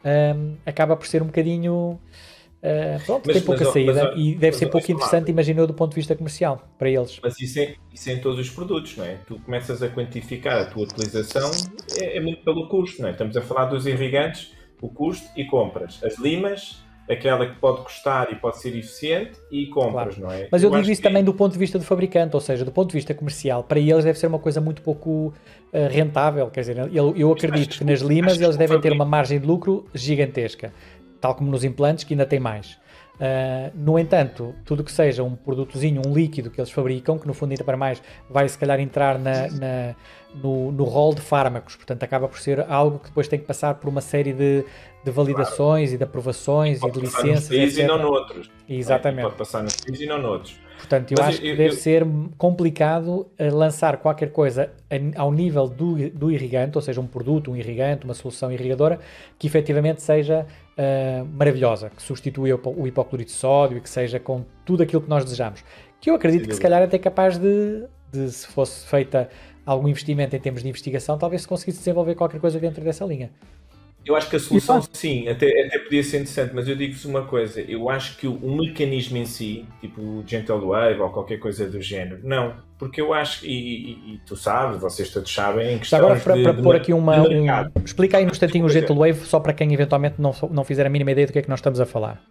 hum, 0.04 0.54
acaba 0.64 0.96
por 0.96 1.08
ser 1.08 1.22
um 1.22 1.26
bocadinho. 1.26 1.98
Ah, 2.62 2.98
pronto, 3.06 3.22
Mas- 3.26 3.36
tem 3.36 3.42
pouca 3.44 3.64
mas, 3.64 3.72
saída 3.72 4.04
mas, 4.14 4.20
e 4.20 4.34
deve 4.34 4.56
ser 4.56 4.66
pouco 4.66 4.90
interessante, 4.92 5.30
imagino 5.30 5.60
eu, 5.62 5.66
do 5.66 5.74
ponto 5.74 5.90
de 5.90 5.96
vista 5.96 6.14
comercial, 6.14 6.68
para 6.78 6.90
eles. 6.90 7.18
Mas 7.22 7.40
isso 7.40 7.58
é, 7.58 7.74
isso 7.92 8.10
é 8.10 8.12
em 8.14 8.20
todos 8.20 8.38
os 8.38 8.50
produtos, 8.50 8.96
não 8.96 9.04
é? 9.04 9.16
Tu 9.26 9.38
começas 9.40 9.82
a 9.82 9.88
quantificar 9.88 10.58
a 10.58 10.64
tua 10.66 10.82
utilização, 10.84 11.50
é, 11.98 12.16
é 12.18 12.20
muito 12.20 12.42
pelo 12.44 12.68
custo, 12.68 13.00
não 13.02 13.08
é? 13.08 13.12
Estamos 13.12 13.36
a 13.36 13.42
falar 13.42 13.66
dos 13.66 13.86
irrigantes, 13.86 14.52
o 14.80 14.88
custo 14.88 15.26
e 15.36 15.44
compras. 15.44 16.00
As 16.02 16.18
limas, 16.18 16.82
aquela 17.08 17.44
que 17.46 17.58
pode 17.58 17.82
custar 17.82 18.30
e 18.32 18.36
pode 18.36 18.58
ser 18.60 18.68
eficiente, 18.76 19.32
e 19.50 19.66
compras, 19.66 20.16
não 20.16 20.30
é? 20.30 20.48
Mas 20.50 20.62
eu, 20.62 20.68
acho 20.72 20.80
digo 20.82 20.92
isso 20.92 21.02
que- 21.02 21.08
também 21.08 21.24
do 21.24 21.34
ponto 21.34 21.52
de 21.52 21.58
vista 21.58 21.78
do 21.78 21.84
fabricante, 21.84 22.34
ou 22.36 22.40
seja, 22.40 22.64
do 22.64 22.70
ponto 22.70 22.88
de 22.90 22.94
vista 22.94 23.12
comercial, 23.12 23.64
para 23.64 23.80
eles 23.80 24.04
deve 24.04 24.18
ser 24.18 24.26
uma 24.28 24.38
coisa 24.38 24.60
muito 24.60 24.80
pouco 24.80 25.34
ah, 25.72 25.88
rentável. 25.90 26.48
Quer 26.50 26.60
dizer, 26.60 26.78
eu, 26.92 27.14
eu 27.16 27.32
acredito 27.32 27.70
acho 27.70 27.78
que 27.80 27.84
nas 27.84 28.00
que- 28.00 28.08
limas 28.08 28.36
que 28.38 28.44
eles 28.44 28.56
devem 28.56 28.80
ter 28.80 28.92
uma 28.92 29.04
margem 29.04 29.38
de 29.40 29.46
lucro 29.46 29.86
gigantesca, 29.94 30.72
tal 31.20 31.34
como 31.34 31.50
nos 31.50 31.64
implantes, 31.64 32.04
que 32.04 32.14
ainda 32.14 32.26
tem 32.26 32.40
mais. 32.40 32.78
Uh, 33.20 33.70
no 33.74 33.98
entanto, 33.98 34.54
tudo 34.64 34.82
que 34.82 34.90
seja 34.90 35.22
um 35.22 35.36
produtozinho, 35.36 36.00
um 36.06 36.14
líquido 36.14 36.50
que 36.50 36.58
eles 36.58 36.70
fabricam, 36.70 37.18
que 37.18 37.26
no 37.26 37.34
fundo 37.34 37.50
ainda 37.50 37.62
para 37.62 37.76
mais 37.76 38.02
vai 38.30 38.48
se 38.48 38.56
calhar 38.56 38.80
entrar 38.80 39.18
na, 39.18 39.46
na 39.48 39.94
no, 40.34 40.72
no 40.72 40.84
rol 40.84 41.14
de 41.14 41.20
fármacos, 41.20 41.76
portanto 41.76 42.02
acaba 42.02 42.28
por 42.28 42.38
ser 42.38 42.64
algo 42.70 42.98
que 42.98 43.08
depois 43.08 43.28
tem 43.28 43.38
que 43.38 43.44
passar 43.44 43.74
por 43.74 43.90
uma 43.90 44.00
série 44.00 44.32
de, 44.32 44.64
de 45.04 45.10
validações 45.10 45.90
claro. 45.90 45.94
e 45.94 45.98
de 45.98 46.04
aprovações 46.04 46.78
pode 46.78 46.98
e 46.98 47.00
de 47.00 47.06
licenças. 47.06 47.50
Nos 47.50 47.58
etc. 47.58 47.78
e 47.78 47.86
não 47.86 47.98
noutros. 47.98 48.50
Exatamente. 48.66 49.24
Pode 49.24 49.36
passar 49.36 49.62
nos 49.62 49.76
países 49.76 50.00
e 50.00 50.06
não 50.06 50.18
noutros. 50.22 50.58
Portanto, 50.80 51.12
eu 51.12 51.16
Mas 51.18 51.28
acho 51.28 51.38
eu, 51.38 51.50
que 51.50 51.56
deve 51.56 51.74
eu... 51.74 51.78
ser 51.78 52.06
complicado 52.38 53.26
eh, 53.36 53.50
lançar 53.50 53.98
qualquer 53.98 54.32
coisa 54.32 54.70
ao 55.14 55.30
nível 55.30 55.68
do, 55.68 56.08
do 56.08 56.30
irrigante, 56.30 56.78
ou 56.78 56.82
seja, 56.82 57.00
um 57.00 57.06
produto, 57.06 57.50
um 57.50 57.56
irrigante, 57.56 58.04
uma 58.06 58.14
solução 58.14 58.50
irrigadora, 58.50 58.98
que 59.38 59.46
efetivamente 59.46 60.00
seja 60.00 60.46
uh, 60.78 61.24
maravilhosa, 61.26 61.90
que 61.90 62.02
substitua 62.02 62.48
o, 62.54 62.82
o 62.82 62.86
hipoclorito 62.86 63.30
de 63.30 63.36
sódio 63.36 63.76
e 63.76 63.80
que 63.82 63.90
seja 63.90 64.18
com 64.18 64.42
tudo 64.64 64.82
aquilo 64.82 65.02
que 65.02 65.08
nós 65.10 65.22
desejamos. 65.22 65.62
Que 66.00 66.08
eu 66.08 66.14
acredito 66.14 66.48
que 66.48 66.54
se 66.54 66.60
calhar 66.60 66.80
é 66.80 66.84
até 66.86 66.98
capaz 66.98 67.36
de, 67.36 67.84
de, 68.10 68.30
se 68.30 68.46
fosse 68.46 68.86
feita 68.86 69.28
algum 69.66 69.86
investimento 69.86 70.34
em 70.34 70.40
termos 70.40 70.62
de 70.62 70.68
investigação, 70.68 71.18
talvez 71.18 71.42
se 71.42 71.48
conseguisse 71.48 71.78
desenvolver 71.78 72.14
qualquer 72.14 72.40
coisa 72.40 72.58
dentro 72.58 72.82
dessa 72.82 73.04
linha. 73.04 73.30
Eu 74.04 74.16
acho 74.16 74.30
que 74.30 74.36
a 74.36 74.40
solução, 74.40 74.80
sim, 74.92 75.28
até, 75.28 75.66
até 75.66 75.78
podia 75.78 76.02
ser 76.02 76.16
interessante, 76.16 76.54
mas 76.54 76.66
eu 76.66 76.74
digo-vos 76.74 77.04
uma 77.04 77.22
coisa: 77.22 77.60
eu 77.60 77.90
acho 77.90 78.16
que 78.16 78.26
o, 78.26 78.34
o, 78.34 78.56
mecanismo 78.56 79.18
em 79.18 79.26
si, 79.26 79.66
tipo 79.80 80.00
o 80.00 80.24
Gentle 80.26 80.66
Wave 80.66 81.00
ou 81.00 81.10
qualquer 81.10 81.38
coisa 81.38 81.68
do 81.68 81.82
género, 81.82 82.18
não, 82.22 82.54
porque 82.78 83.00
eu 83.00 83.12
acho, 83.12 83.44
e, 83.44 83.50
e, 83.50 84.14
e 84.14 84.20
tu 84.26 84.36
sabes, 84.36 84.80
vocês 84.80 85.10
todos 85.10 85.32
sabem, 85.32 85.74
em 85.74 85.78
questão 85.78 85.98
Agora, 85.98 86.18
para, 86.18 86.34
de, 86.34 86.42
para 86.42 86.52
de, 86.52 86.62
pôr 86.62 86.76
aqui 86.76 86.92
uma. 86.94 87.20
Um, 87.20 87.46
explica 87.84 88.16
aí 88.16 88.24
no 88.24 88.32
instantinho 88.32 88.64
o 88.64 88.70
Gentle 88.70 88.96
Wave, 88.96 89.26
só 89.26 89.38
para 89.38 89.52
quem 89.52 89.72
eventualmente 89.72 90.16
não, 90.18 90.34
não 90.50 90.64
fizer 90.64 90.86
a 90.86 90.90
mínima 90.90 91.12
ideia 91.12 91.26
do 91.26 91.32
que 91.32 91.38
é 91.38 91.42
que 91.42 91.50
nós 91.50 91.58
estamos 91.58 91.78
a 91.78 91.84
falar. 91.84 92.22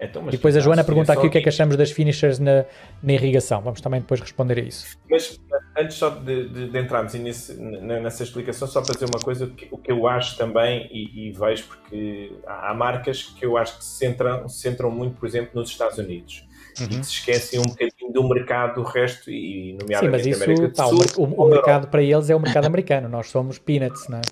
Então, 0.00 0.26
e 0.26 0.30
depois 0.30 0.56
a 0.56 0.60
Joana 0.60 0.82
pergunta 0.82 1.12
aqui 1.12 1.26
o 1.26 1.30
que 1.30 1.38
é 1.38 1.42
que 1.42 1.48
achamos 1.48 1.76
das 1.76 1.90
finishers 1.90 2.38
na, 2.38 2.64
na, 3.02 3.12
irrigação. 3.12 3.60
Vamos 3.60 3.80
também 3.80 4.00
depois 4.00 4.20
responder 4.20 4.58
a 4.58 4.62
isso. 4.62 4.96
Mas 5.10 5.38
antes 5.76 5.96
só 5.96 6.08
de, 6.08 6.48
de, 6.48 6.70
de 6.70 6.78
entrarmos 6.78 7.12
nesse, 7.14 7.54
nessa 7.54 8.22
explicação, 8.22 8.66
só 8.66 8.80
para 8.80 8.94
dizer 8.94 9.06
uma 9.06 9.20
coisa, 9.20 9.44
o 9.44 9.50
que, 9.50 9.68
o 9.70 9.76
que 9.76 9.92
eu 9.92 10.08
acho 10.08 10.38
também, 10.38 10.88
e, 10.90 11.28
e, 11.28 11.32
vejo 11.32 11.64
porque 11.64 12.32
há, 12.46 12.70
há, 12.70 12.74
marcas 12.74 13.24
que 13.24 13.44
eu 13.44 13.58
acho 13.58 13.76
que 13.76 13.84
se 13.84 13.98
centram, 13.98 14.48
se 14.48 14.60
centram 14.60 14.90
muito, 14.90 15.18
por 15.18 15.28
exemplo, 15.28 15.50
nos 15.54 15.68
Estados 15.68 15.98
Unidos. 15.98 16.48
Uhum. 16.80 16.86
E 16.86 16.88
que 16.88 17.06
se 17.06 17.12
esquecem 17.12 17.60
um 17.60 17.64
bocadinho 17.64 18.12
do 18.12 18.26
mercado 18.26 18.76
do 18.76 18.82
resto, 18.82 19.30
e 19.30 19.76
nomeadamente 19.78 20.22
Sim, 20.22 20.30
mas 20.30 20.38
isso, 20.38 20.44
América 20.44 20.68
do 20.68 21.04
Sul. 21.14 21.24
O, 21.24 21.42
o, 21.42 21.46
o 21.46 21.50
mercado 21.50 21.88
para 21.88 22.02
eles 22.02 22.30
é 22.30 22.34
o 22.34 22.40
mercado 22.40 22.64
americano, 22.64 23.08
nós 23.08 23.28
somos 23.28 23.58
peanuts, 23.58 24.08
não 24.08 24.18
é? 24.18 24.22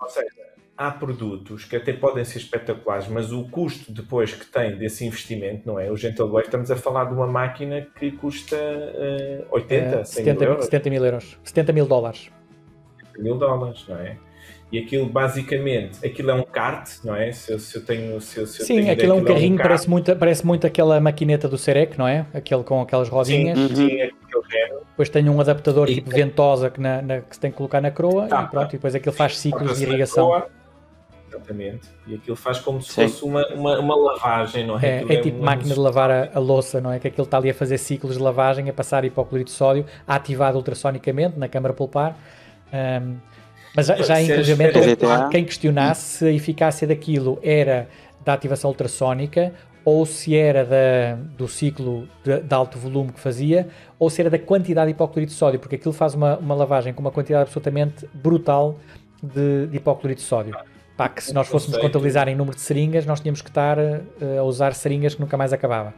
Ou 0.00 0.08
seja, 0.08 0.39
há 0.80 0.90
produtos 0.90 1.66
que 1.66 1.76
até 1.76 1.92
podem 1.92 2.24
ser 2.24 2.38
espetaculares, 2.38 3.06
mas 3.06 3.30
o 3.32 3.46
custo 3.50 3.92
depois 3.92 4.32
que 4.32 4.46
tem 4.46 4.78
desse 4.78 5.04
investimento, 5.04 5.66
não 5.66 5.78
é? 5.78 5.90
O 5.92 5.96
Gentle 5.96 6.30
Wave, 6.30 6.46
estamos 6.46 6.70
a 6.70 6.76
falar 6.76 7.04
de 7.04 7.12
uma 7.12 7.26
máquina 7.26 7.86
que 7.98 8.10
custa 8.12 8.56
uh, 8.56 9.54
80, 9.54 10.00
uh, 10.00 10.06
70, 10.06 10.40
mil 10.40 10.48
euros. 10.48 10.64
70 10.64 10.90
mil 10.90 11.04
euros, 11.04 11.38
70 11.44 11.72
mil 11.74 11.86
dólares. 11.86 12.30
70 13.12 13.22
mil 13.22 13.36
dólares, 13.36 13.84
não 13.86 13.96
é? 13.98 14.16
E 14.72 14.78
aquilo 14.78 15.04
basicamente, 15.04 16.06
aquilo 16.06 16.30
é 16.30 16.34
um 16.34 16.44
kart, 16.44 16.88
não 17.04 17.14
é? 17.14 17.30
Se, 17.30 17.58
se 17.58 17.76
eu 17.76 17.84
tenho. 17.84 18.18
Se, 18.18 18.46
se 18.46 18.64
Sim, 18.64 18.76
tenho 18.76 18.92
aquilo 18.92 19.12
é 19.12 19.14
um 19.16 19.24
carrinho, 19.24 19.58
é 19.58 19.60
um 19.60 19.62
parece, 19.62 19.90
muito, 19.90 20.16
parece 20.16 20.46
muito 20.46 20.66
aquela 20.66 20.98
maquineta 20.98 21.46
do 21.46 21.58
Serec, 21.58 21.98
não 21.98 22.08
é? 22.08 22.24
Aquele 22.32 22.64
com 22.64 22.80
aquelas 22.80 23.08
rodinhas. 23.10 23.58
Sim, 23.58 23.74
sim 23.74 24.00
aquele 24.00 24.48
género. 24.48 24.80
Depois 24.88 25.10
tem 25.10 25.28
um 25.28 25.40
adaptador 25.40 25.90
e 25.90 25.96
tipo 25.96 26.08
ventosa 26.08 26.70
que, 26.70 26.80
na, 26.80 27.02
na, 27.02 27.20
que 27.20 27.34
se 27.34 27.40
tem 27.40 27.50
que 27.50 27.56
colocar 27.58 27.82
na 27.82 27.90
croa 27.90 28.28
tá, 28.28 28.44
e 28.44 28.50
pronto, 28.50 28.70
e 28.70 28.72
depois 28.78 28.94
aquilo 28.94 29.14
faz 29.14 29.36
ciclos 29.36 29.76
de 29.76 29.84
irrigação. 29.84 30.42
Exatamente. 31.50 31.88
E 32.06 32.14
aquilo 32.14 32.36
faz 32.36 32.58
como 32.60 32.80
se 32.80 32.92
Sim. 32.92 33.08
fosse 33.08 33.24
uma, 33.24 33.46
uma, 33.48 33.78
uma, 33.78 33.96
lavagem, 33.96 34.66
não 34.66 34.78
é? 34.78 35.02
É, 35.02 35.14
é 35.14 35.20
tipo 35.20 35.42
máquina 35.42 35.74
de 35.74 35.80
lavar 35.80 36.10
a, 36.10 36.30
a, 36.32 36.38
louça, 36.38 36.80
não 36.80 36.92
é? 36.92 36.98
Que 36.98 37.08
aquilo 37.08 37.24
está 37.24 37.36
ali 37.36 37.50
a 37.50 37.54
fazer 37.54 37.78
ciclos 37.78 38.16
de 38.16 38.22
lavagem, 38.22 38.68
a 38.68 38.72
passar 38.72 39.04
hipoclorito 39.04 39.50
de 39.50 39.56
sódio, 39.56 39.84
ativado 40.06 40.56
ultrassonicamente 40.56 41.38
na 41.38 41.48
câmara 41.48 41.74
pulpar. 41.74 42.16
Um, 42.72 43.16
mas 43.74 43.86
já, 43.86 43.96
já 43.96 44.20
inclusive, 44.20 44.64
quem 45.30 45.44
questionasse 45.44 46.18
se 46.18 46.26
a 46.26 46.32
eficácia 46.32 46.86
daquilo 46.86 47.38
era 47.42 47.88
da 48.24 48.32
ativação 48.32 48.70
ultrassónica 48.70 49.52
ou 49.84 50.04
se 50.04 50.36
era 50.36 50.64
da, 50.64 51.16
do 51.36 51.48
ciclo 51.48 52.06
de, 52.22 52.40
de, 52.40 52.54
alto 52.54 52.78
volume 52.78 53.12
que 53.12 53.20
fazia, 53.20 53.68
ou 53.98 54.10
se 54.10 54.20
era 54.20 54.28
da 54.28 54.38
quantidade 54.38 54.88
de 54.88 54.92
hipoclorito 54.92 55.32
de 55.32 55.38
sódio, 55.38 55.58
porque 55.58 55.76
aquilo 55.76 55.94
faz 55.94 56.14
uma, 56.14 56.36
uma 56.36 56.54
lavagem 56.54 56.92
com 56.92 57.00
uma 57.00 57.10
quantidade 57.10 57.42
absolutamente 57.42 58.06
brutal 58.12 58.78
de, 59.22 59.68
de 59.68 59.76
hipoclorito 59.76 60.20
de 60.20 60.26
sódio. 60.26 60.54
Pá, 61.00 61.08
que 61.08 61.24
se 61.24 61.32
nós 61.32 61.48
fôssemos 61.48 61.78
contabilizar 61.78 62.28
em 62.28 62.36
número 62.36 62.54
de 62.54 62.60
seringas, 62.60 63.06
nós 63.06 63.20
tínhamos 63.20 63.40
que 63.40 63.48
estar 63.48 63.78
uh, 63.78 64.38
a 64.38 64.42
usar 64.42 64.74
seringas 64.74 65.14
que 65.14 65.20
nunca 65.22 65.34
mais 65.34 65.50
acabava. 65.50 65.94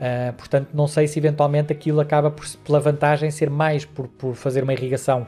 Uh, 0.00 0.32
portanto, 0.32 0.70
não 0.74 0.88
sei 0.88 1.06
se 1.06 1.20
eventualmente 1.20 1.72
aquilo 1.72 2.00
acaba 2.00 2.32
por, 2.32 2.44
pela 2.64 2.80
vantagem 2.80 3.30
ser 3.30 3.48
mais 3.48 3.84
por, 3.84 4.08
por 4.08 4.34
fazer 4.34 4.64
uma 4.64 4.72
irrigação 4.72 5.24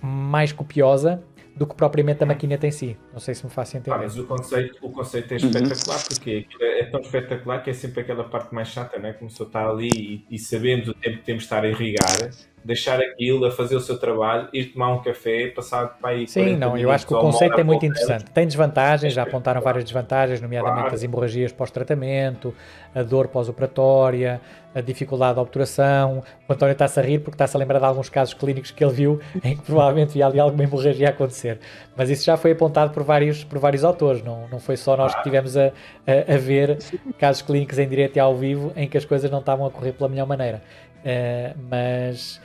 mais 0.00 0.52
copiosa 0.52 1.20
do 1.56 1.66
que 1.66 1.74
propriamente 1.74 2.22
a 2.22 2.26
maquineta 2.26 2.64
em 2.64 2.70
si. 2.70 2.96
Não 3.12 3.18
sei 3.18 3.34
se 3.34 3.44
me 3.44 3.50
faço 3.50 3.78
entender. 3.78 3.96
Ah, 3.96 3.98
mas 3.98 4.16
o 4.16 4.24
conceito, 4.24 4.78
o 4.80 4.90
conceito 4.92 5.34
é 5.34 5.38
uhum. 5.38 5.46
espetacular, 5.48 5.96
uhum. 5.96 6.02
porque 6.08 6.46
é 6.60 6.84
tão 6.84 7.00
espetacular 7.00 7.64
que 7.64 7.70
é 7.70 7.72
sempre 7.72 8.02
aquela 8.02 8.22
parte 8.22 8.54
mais 8.54 8.68
chata, 8.68 8.96
né? 8.96 9.12
Como 9.12 9.28
se 9.28 9.40
eu 9.40 9.46
estar 9.48 9.68
ali 9.68 9.88
e, 9.92 10.24
e 10.30 10.38
sabemos 10.38 10.86
o 10.86 10.94
tempo 10.94 11.18
que 11.18 11.24
temos 11.24 11.42
de 11.42 11.46
estar 11.46 11.64
a 11.64 11.68
irrigar, 11.68 12.30
deixar 12.64 13.00
aquilo, 13.00 13.44
a 13.44 13.50
fazer 13.50 13.76
o 13.76 13.80
seu 13.80 13.98
trabalho, 13.98 14.48
ir 14.52 14.66
tomar 14.66 14.92
um 14.92 15.02
café, 15.02 15.48
passar 15.48 15.98
para 16.00 16.10
aí. 16.10 16.26
Sim, 16.26 16.56
não, 16.56 16.76
eu 16.76 16.90
acho 16.90 17.06
que 17.06 17.14
o 17.14 17.18
conceito 17.18 17.58
é 17.58 17.64
muito 17.64 17.84
interessante. 17.84 18.24
Tem 18.30 18.46
desvantagens, 18.46 19.12
já 19.12 19.22
apontaram 19.22 19.60
várias 19.60 19.84
desvantagens, 19.84 20.40
nomeadamente 20.40 20.80
claro. 20.80 20.94
as 20.94 21.02
hemorragias 21.02 21.52
pós-tratamento, 21.52 22.54
a 22.94 23.02
dor 23.02 23.28
pós-operatória, 23.28 24.40
a 24.74 24.80
dificuldade 24.80 25.36
da 25.36 25.42
obturação. 25.42 26.22
O 26.48 26.52
António 26.52 26.72
está-se 26.72 26.98
a 26.98 27.02
rir 27.02 27.18
porque 27.18 27.34
está-se 27.34 27.56
a 27.56 27.58
lembrar 27.58 27.78
de 27.78 27.84
alguns 27.84 28.08
casos 28.08 28.34
clínicos 28.34 28.70
que 28.70 28.82
ele 28.82 28.92
viu 28.92 29.20
em 29.42 29.56
que 29.56 29.62
provavelmente 29.62 30.10
havia 30.10 30.26
ali 30.26 30.40
alguma 30.40 30.62
hemorragia 30.62 31.08
a 31.08 31.10
acontecer. 31.10 31.58
Mas 31.96 32.10
isso 32.10 32.24
já 32.24 32.36
foi 32.36 32.52
apontado 32.52 32.92
por 32.92 33.02
vários, 33.02 33.44
por 33.44 33.58
vários 33.58 33.84
autores, 33.84 34.22
não, 34.22 34.48
não 34.48 34.60
foi 34.60 34.76
só 34.76 34.96
nós 34.96 35.14
que 35.14 35.22
tivemos 35.22 35.56
a, 35.56 35.72
a, 36.06 36.34
a 36.34 36.36
ver 36.38 36.78
casos 37.18 37.42
clínicos 37.42 37.78
em 37.78 37.88
direto 37.88 38.16
e 38.16 38.20
ao 38.20 38.34
vivo 38.36 38.72
em 38.76 38.88
que 38.88 38.96
as 38.96 39.04
coisas 39.04 39.30
não 39.30 39.40
estavam 39.40 39.66
a 39.66 39.70
correr 39.70 39.92
pela 39.92 40.08
melhor 40.08 40.26
maneira. 40.26 40.62
Uh, 41.04 41.58
mas 41.68 42.40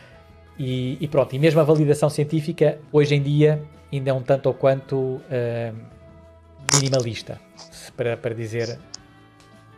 e, 0.57 0.97
e, 0.99 1.07
pronto, 1.07 1.35
e 1.35 1.39
mesmo 1.39 1.59
a 1.59 1.63
validação 1.63 2.09
científica 2.09 2.79
hoje 2.91 3.15
em 3.15 3.21
dia 3.21 3.63
ainda 3.91 4.09
é 4.09 4.13
um 4.13 4.21
tanto 4.21 4.47
ou 4.47 4.53
quanto 4.53 4.95
uh, 4.95 5.75
minimalista, 6.73 7.39
para, 7.95 8.17
para 8.17 8.33
dizer. 8.33 8.77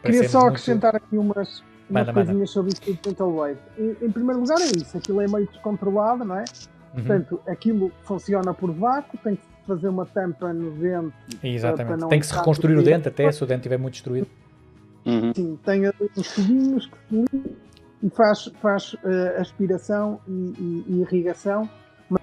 Para 0.01 0.11
Queria 0.11 0.29
só 0.29 0.39
muito... 0.39 0.51
acrescentar 0.51 0.95
aqui 0.95 1.17
umas, 1.17 1.59
umas 1.89 2.07
manda, 2.07 2.13
coisinhas 2.13 2.37
manda. 2.37 2.47
sobre 2.47 2.73
isso 2.73 2.93
do 2.93 3.09
Dental 3.09 3.33
Wave. 3.33 3.57
Em, 3.77 4.05
em, 4.05 4.11
primeiro 4.11 4.39
lugar, 4.39 4.59
é 4.61 4.65
isso: 4.65 4.97
aquilo 4.97 5.21
é 5.21 5.27
meio 5.27 5.47
descontrolado, 5.47 6.23
não 6.23 6.35
é? 6.35 6.39
Uhum. 6.39 7.03
Portanto, 7.03 7.39
aquilo 7.47 7.91
funciona 8.03 8.53
por 8.53 8.71
vácuo, 8.71 9.17
tem 9.17 9.35
que 9.35 9.41
fazer 9.67 9.89
uma 9.89 10.05
tampa 10.05 10.51
no 10.53 10.71
dente. 10.71 11.13
Exatamente, 11.43 12.07
tem 12.07 12.19
que 12.19 12.25
se 12.25 12.33
reconstruir 12.33 12.77
o 12.77 12.83
dente 12.83 13.07
até 13.07 13.31
se 13.31 13.43
o 13.43 13.47
dente 13.47 13.59
estiver 13.59 13.77
muito 13.77 13.93
destruído. 13.93 14.27
Uhum. 15.05 15.33
Sim, 15.33 15.59
tem 15.63 15.83
uns 16.17 16.33
tubinhos 16.33 16.87
que 16.87 16.97
se 17.09 17.55
e 18.01 18.09
faz, 18.09 18.45
faz 18.61 18.93
uh, 18.93 19.39
aspiração 19.39 20.19
e, 20.27 20.31
e, 20.31 20.85
e, 20.87 21.01
irrigação, 21.01 21.69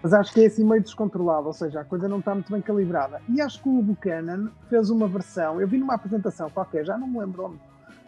mas 0.02 0.12
acho 0.12 0.32
que 0.32 0.40
é 0.42 0.46
assim 0.46 0.64
meio 0.64 0.82
descontrolado, 0.82 1.46
ou 1.46 1.52
seja, 1.52 1.80
a 1.80 1.84
coisa 1.84 2.08
não 2.08 2.18
está 2.18 2.34
muito 2.34 2.50
bem 2.50 2.60
calibrada. 2.60 3.20
E 3.28 3.40
acho 3.40 3.62
que 3.62 3.68
o 3.68 3.82
Buchanan 3.82 4.50
fez 4.68 4.90
uma 4.90 5.06
versão, 5.06 5.60
eu 5.60 5.68
vi 5.68 5.78
numa 5.78 5.94
apresentação 5.94 6.50
qualquer, 6.50 6.84
já 6.84 6.96
não 6.98 7.06
me 7.06 7.18
lembro 7.18 7.46
onde, 7.46 7.60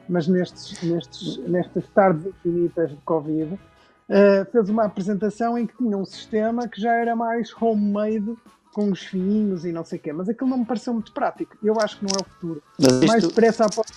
mas 0.08 0.26
nestes, 0.26 0.82
nestes, 0.82 1.36
nestas 1.46 1.86
tardes 1.90 2.26
infinitas 2.26 2.90
de 2.90 2.96
Covid, 3.04 3.54
uh, 3.54 4.50
fez 4.50 4.68
uma 4.68 4.84
apresentação 4.84 5.58
em 5.58 5.66
que 5.66 5.76
tinha 5.76 5.96
um 5.96 6.04
sistema 6.04 6.66
que 6.66 6.80
já 6.80 6.92
era 6.92 7.14
mais 7.14 7.54
homemade, 7.60 8.36
com 8.78 8.92
os 8.92 9.00
fininhos 9.00 9.64
e 9.64 9.72
não 9.72 9.84
sei 9.84 9.98
o 9.98 10.02
quê, 10.02 10.12
mas 10.12 10.28
aquilo 10.28 10.50
não 10.50 10.58
me 10.58 10.64
pareceu 10.64 10.92
muito 10.92 11.12
prático. 11.12 11.56
Eu 11.62 11.74
acho 11.80 11.98
que 11.98 12.04
não 12.04 12.12
é 12.16 12.20
o 12.20 12.24
futuro. 12.24 12.62
Isto... 12.78 13.06
Mais 13.08 13.26
depressa 13.26 13.64
aposta. 13.64 13.92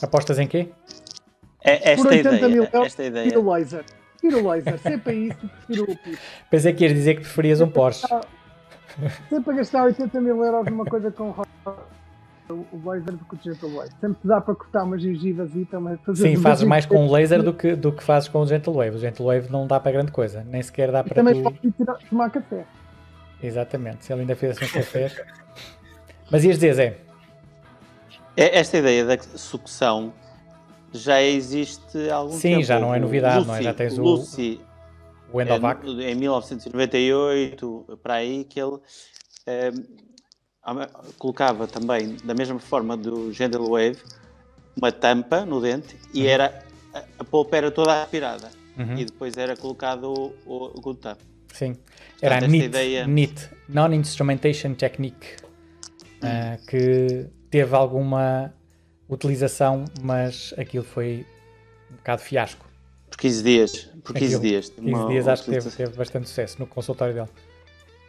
Apostas 0.00 0.38
em 0.38 0.46
quê? 0.46 0.72
É, 1.64 1.92
esta, 1.92 2.04
Por 2.04 2.12
80 2.12 2.36
ideia, 2.36 2.48
mil 2.48 2.64
euros, 2.64 2.86
esta 2.86 3.04
ideia. 3.04 3.28
tira 3.28 3.40
o 3.40 3.52
laser. 3.52 3.84
Tira 4.20 4.38
o 4.38 4.48
laser. 4.48 4.78
Se 4.80 4.88
é 4.88 4.98
para 4.98 5.12
isso, 5.12 5.38
prefiro 5.66 5.84
o 5.84 5.96
Pito. 5.96 6.18
Pensei 6.50 6.72
que 6.72 6.84
ias 6.84 6.94
dizer 6.94 7.14
que 7.14 7.20
preferias 7.20 7.60
um 7.60 7.68
Porsche. 7.68 8.06
Se 9.28 9.34
é 9.36 9.40
para 9.40 9.54
gastar 9.54 9.84
80 9.84 10.20
mil 10.20 10.44
euros 10.44 10.66
numa 10.66 10.84
coisa 10.84 11.10
com 11.10 11.34
o 12.50 12.90
laser 12.90 13.16
do 13.16 13.24
que 13.24 13.34
o 13.34 13.38
Gentle 13.42 13.70
Wave. 13.74 13.90
Sempre 14.00 14.18
dá 14.24 14.40
para 14.40 14.54
cortar 14.54 14.84
umas 14.84 15.00
gengivas 15.00 15.54
e 15.54 15.64
também 15.64 15.96
fazer. 15.98 16.22
Sim, 16.22 16.36
fazes 16.36 16.64
mais 16.64 16.84
com 16.84 17.06
o 17.06 17.12
laser 17.12 17.42
do 17.42 17.54
que, 17.54 17.74
do 17.74 17.92
que 17.92 18.02
fazes 18.02 18.28
com 18.28 18.40
o 18.40 18.46
Gentle 18.46 18.74
Wave. 18.74 18.96
O 18.96 18.98
Gentle 18.98 19.26
Wave 19.26 19.50
não 19.50 19.66
dá 19.66 19.80
para 19.80 19.92
grande 19.92 20.12
coisa, 20.12 20.44
nem 20.44 20.62
sequer 20.62 20.90
dá 20.90 21.02
para. 21.02 21.12
E 21.12 21.14
também 21.14 21.34
tu... 21.34 21.42
pode 21.42 21.72
tirar, 21.72 21.98
tomar 22.08 22.30
café. 22.30 22.64
Exatamente, 23.42 24.04
se 24.04 24.12
ele 24.12 24.22
ainda 24.22 24.36
fez 24.36 24.56
assim 24.56 24.72
cafés. 24.72 25.20
Mas 26.30 26.44
ias 26.44 26.56
dizer, 26.56 26.74
Zé? 26.74 26.98
É, 28.36 28.58
esta 28.58 28.78
ideia 28.78 29.04
da 29.04 29.18
sucção 29.18 30.12
já 30.92 31.22
existe 31.22 32.10
há 32.10 32.16
algum 32.16 32.34
Sim, 32.34 32.40
tempo. 32.40 32.60
Sim, 32.60 32.64
já 32.64 32.80
não 32.80 32.94
é 32.94 33.00
novidade, 33.00 33.38
Lucy, 33.38 33.48
não 33.48 33.56
é? 33.56 33.62
Já 33.62 33.74
tens 33.74 33.98
o, 33.98 34.02
Lucy, 34.02 34.60
o 35.32 35.40
Endovac. 35.40 35.86
Em, 35.86 36.02
em 36.02 36.14
1998, 36.14 37.98
para 38.02 38.14
aí, 38.14 38.44
que 38.44 38.60
ele 38.60 38.78
é, 39.46 39.70
colocava 41.18 41.66
também, 41.66 42.16
da 42.24 42.34
mesma 42.34 42.58
forma 42.58 42.96
do 42.96 43.32
Gentle 43.32 43.68
Wave, 43.68 43.98
uma 44.76 44.92
tampa 44.92 45.44
no 45.44 45.60
dente 45.60 45.96
e 46.14 46.22
uhum. 46.22 46.28
era 46.28 46.64
a, 46.94 47.04
a 47.18 47.24
polpa 47.24 47.56
era 47.56 47.70
toda 47.70 48.02
aspirada 48.02 48.48
uhum. 48.78 48.96
e 48.96 49.04
depois 49.04 49.36
era 49.36 49.56
colocado 49.56 50.34
o, 50.46 50.88
o, 50.88 50.94
tap. 50.94 51.18
Sim, 51.52 51.76
era 52.20 52.36
Portanto, 52.36 52.44
a 52.44 52.52
NIT, 52.52 52.64
ideia... 52.64 53.06
NIT 53.06 53.50
Non-Instrumentation 53.68 54.74
Technique, 54.74 55.36
uh, 56.22 56.66
que 56.66 57.26
teve 57.50 57.74
alguma 57.74 58.54
utilização, 59.14 59.84
mas 60.02 60.54
aquilo 60.56 60.84
foi 60.84 61.26
um 61.90 61.96
bocado 61.96 62.22
fiasco. 62.22 62.64
Por 63.10 63.18
15 63.18 63.42
dias. 63.42 63.90
Por 64.02 64.14
15 64.14 64.24
aquilo, 64.24 64.40
dias. 64.40 64.68
15 64.70 64.88
uma, 64.88 65.08
dias 65.08 65.28
acho 65.28 65.44
que 65.44 65.50
teve, 65.50 65.70
teve 65.70 65.96
bastante 65.96 66.28
sucesso 66.28 66.56
no 66.58 66.66
consultório 66.66 67.14
dele. 67.14 67.28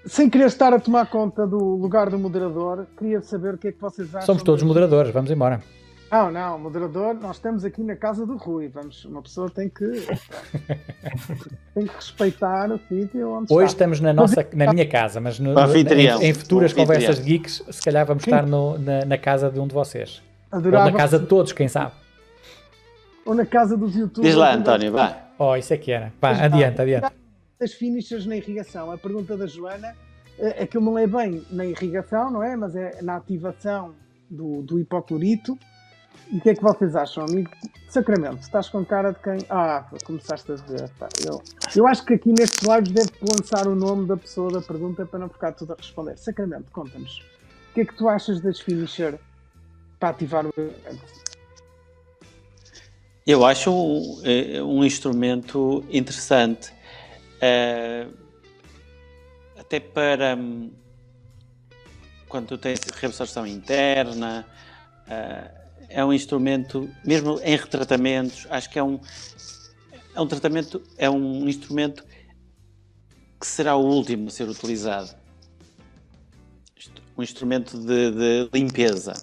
Sem 0.06 0.30
querer 0.30 0.48
estar 0.48 0.74
a 0.74 0.80
tomar 0.80 1.10
conta 1.10 1.48
do 1.48 1.58
lugar 1.58 2.10
do 2.10 2.20
moderador, 2.20 2.86
queria 2.98 3.22
saber 3.22 3.54
o 3.54 3.58
que 3.58 3.70
é 3.70 3.72
que 3.72 3.80
vocês 3.80 4.10
acham. 4.10 4.26
Somos 4.26 4.44
todos 4.44 4.64
moderadores, 4.64 5.14
vamos 5.14 5.32
embora. 5.32 5.62
Não, 6.14 6.30
não, 6.30 6.60
moderador, 6.60 7.16
nós 7.16 7.38
estamos 7.38 7.66
aqui 7.66 7.82
na 7.82 7.96
casa 7.96 8.24
do 8.24 8.38
Rui. 8.38 8.68
Vamos, 8.68 9.04
uma 9.04 9.20
pessoa 9.24 9.50
tem 9.50 9.68
que 9.68 9.84
tem 11.74 11.88
que 11.88 11.96
respeitar 11.96 12.72
o 12.72 12.78
sítio 12.88 13.32
onde 13.32 13.52
Hoje 13.52 13.66
está. 13.66 13.66
estamos 13.66 14.00
na 14.00 14.14
nossa, 14.14 14.48
na 14.54 14.72
minha 14.72 14.88
casa, 14.88 15.20
mas 15.20 15.40
no, 15.40 15.54
no, 15.54 15.76
em, 15.76 16.28
em, 16.30 16.34
futuras 16.36 16.72
conversas 16.72 17.18
de 17.18 17.24
geeks, 17.24 17.64
se 17.68 17.82
calhar 17.82 18.06
vamos 18.06 18.24
estar 18.24 18.46
no, 18.46 18.78
na, 18.78 19.06
na, 19.06 19.18
casa 19.18 19.50
de 19.50 19.60
um 19.60 19.66
de 19.66 19.74
vocês. 19.74 20.22
Adorava 20.54 20.86
Ou 20.86 20.92
na 20.92 20.98
casa 20.98 21.20
de 21.20 21.26
todos, 21.26 21.52
quem 21.52 21.68
sabe. 21.68 21.92
Ou 23.26 23.34
na 23.34 23.46
casa 23.46 23.76
dos 23.76 23.96
youtubers. 23.96 24.28
Diz 24.28 24.36
lá, 24.36 24.54
António, 24.54 24.92
vai. 24.92 25.22
Oh, 25.40 25.56
isso 25.56 25.74
é 25.74 25.78
que 25.78 25.92
era. 25.92 26.14
Vá, 26.22 26.32
adiante, 26.32 26.82
adiante. 26.82 27.08
As 27.62 27.74
finishers 27.74 28.26
na 28.26 28.38
irrigação. 28.38 28.92
A 28.92 28.98
pergunta 28.98 29.36
da 29.36 29.48
Joana, 29.48 29.96
aquilo 30.62 30.86
não 30.86 30.98
é 30.98 31.08
bem 31.08 31.44
na 31.50 31.66
irrigação, 31.66 32.30
não 32.30 32.44
é? 32.44 32.56
Mas 32.56 32.76
é 32.76 33.02
na 33.02 33.16
ativação 33.16 33.96
do, 34.30 34.62
do 34.62 34.80
hipoclorito 34.80 35.58
e 36.32 36.38
o 36.38 36.42
que 36.42 36.50
é 36.50 36.56
que 36.56 36.64
vocês 36.64 36.96
acham, 36.96 37.26
amigo? 37.26 37.50
Sacramento, 37.90 38.42
estás 38.42 38.70
com 38.70 38.84
cara 38.86 39.12
de 39.12 39.20
quem. 39.20 39.38
Ah, 39.50 39.86
começaste 40.06 40.52
a 40.52 40.56
ver. 40.56 40.90
Tá. 41.00 41.08
Eu, 41.26 41.42
eu 41.76 41.88
acho 41.88 42.06
que 42.06 42.14
aqui 42.14 42.32
nestes 42.32 42.68
lives 42.68 42.92
deve 42.92 43.12
lançar 43.22 43.68
o 43.68 43.76
nome 43.76 44.08
da 44.08 44.18
pessoa 44.18 44.52
da 44.52 44.62
pergunta 44.62 45.06
para 45.06 45.20
não 45.20 45.30
ficar 45.30 45.52
tudo 45.52 45.74
a 45.74 45.76
responder. 45.76 46.18
Sacramento, 46.18 46.72
conta-nos. 46.72 47.20
O 47.72 47.74
que 47.74 47.82
é 47.82 47.86
que 47.86 47.96
tu 47.96 48.08
achas 48.08 48.42
das 48.42 48.60
finisher 48.60 49.20
para 50.04 50.10
ativar 50.10 50.46
o? 50.46 50.54
Eu 53.26 53.46
acho 53.46 53.72
um, 53.72 54.22
eh, 54.26 54.62
um 54.62 54.84
instrumento 54.84 55.82
interessante. 55.90 56.74
Uh, 57.40 58.14
até 59.58 59.80
para 59.80 60.36
um, 60.36 60.74
quando 62.28 62.48
tu 62.48 62.58
tens 62.58 62.82
reabsorção 63.00 63.48
interna. 63.48 64.46
Uh, 65.08 65.64
é 65.88 66.04
um 66.04 66.12
instrumento, 66.12 66.90
mesmo 67.06 67.40
em 67.42 67.56
retratamentos, 67.56 68.48
acho 68.50 68.70
que 68.70 68.80
é 68.80 68.84
um, 68.84 69.00
é 70.16 70.20
um 70.20 70.28
tratamento, 70.28 70.82
é 70.98 71.10
um 71.10 71.48
instrumento 71.48 72.04
que 73.40 73.46
será 73.46 73.76
o 73.76 73.86
último 73.86 74.28
a 74.28 74.32
ser 74.32 74.50
utilizado. 74.50 75.16
Um 77.16 77.22
instrumento 77.22 77.78
de, 77.78 78.12
de 78.12 78.50
limpeza. 78.52 79.14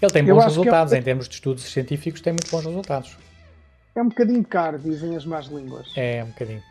Ele 0.00 0.12
tem 0.12 0.24
bons 0.24 0.44
resultados, 0.44 0.92
é... 0.92 0.98
em 0.98 1.02
termos 1.02 1.28
de 1.28 1.34
estudos 1.34 1.64
científicos, 1.64 2.20
tem 2.20 2.32
muito 2.32 2.50
bons 2.50 2.64
resultados. 2.64 3.16
É 3.94 4.02
um 4.02 4.08
bocadinho 4.08 4.44
caro, 4.44 4.78
dizem 4.78 5.16
as 5.16 5.24
más 5.24 5.46
línguas. 5.46 5.90
É, 5.96 6.22
um 6.22 6.28
bocadinho. 6.28 6.62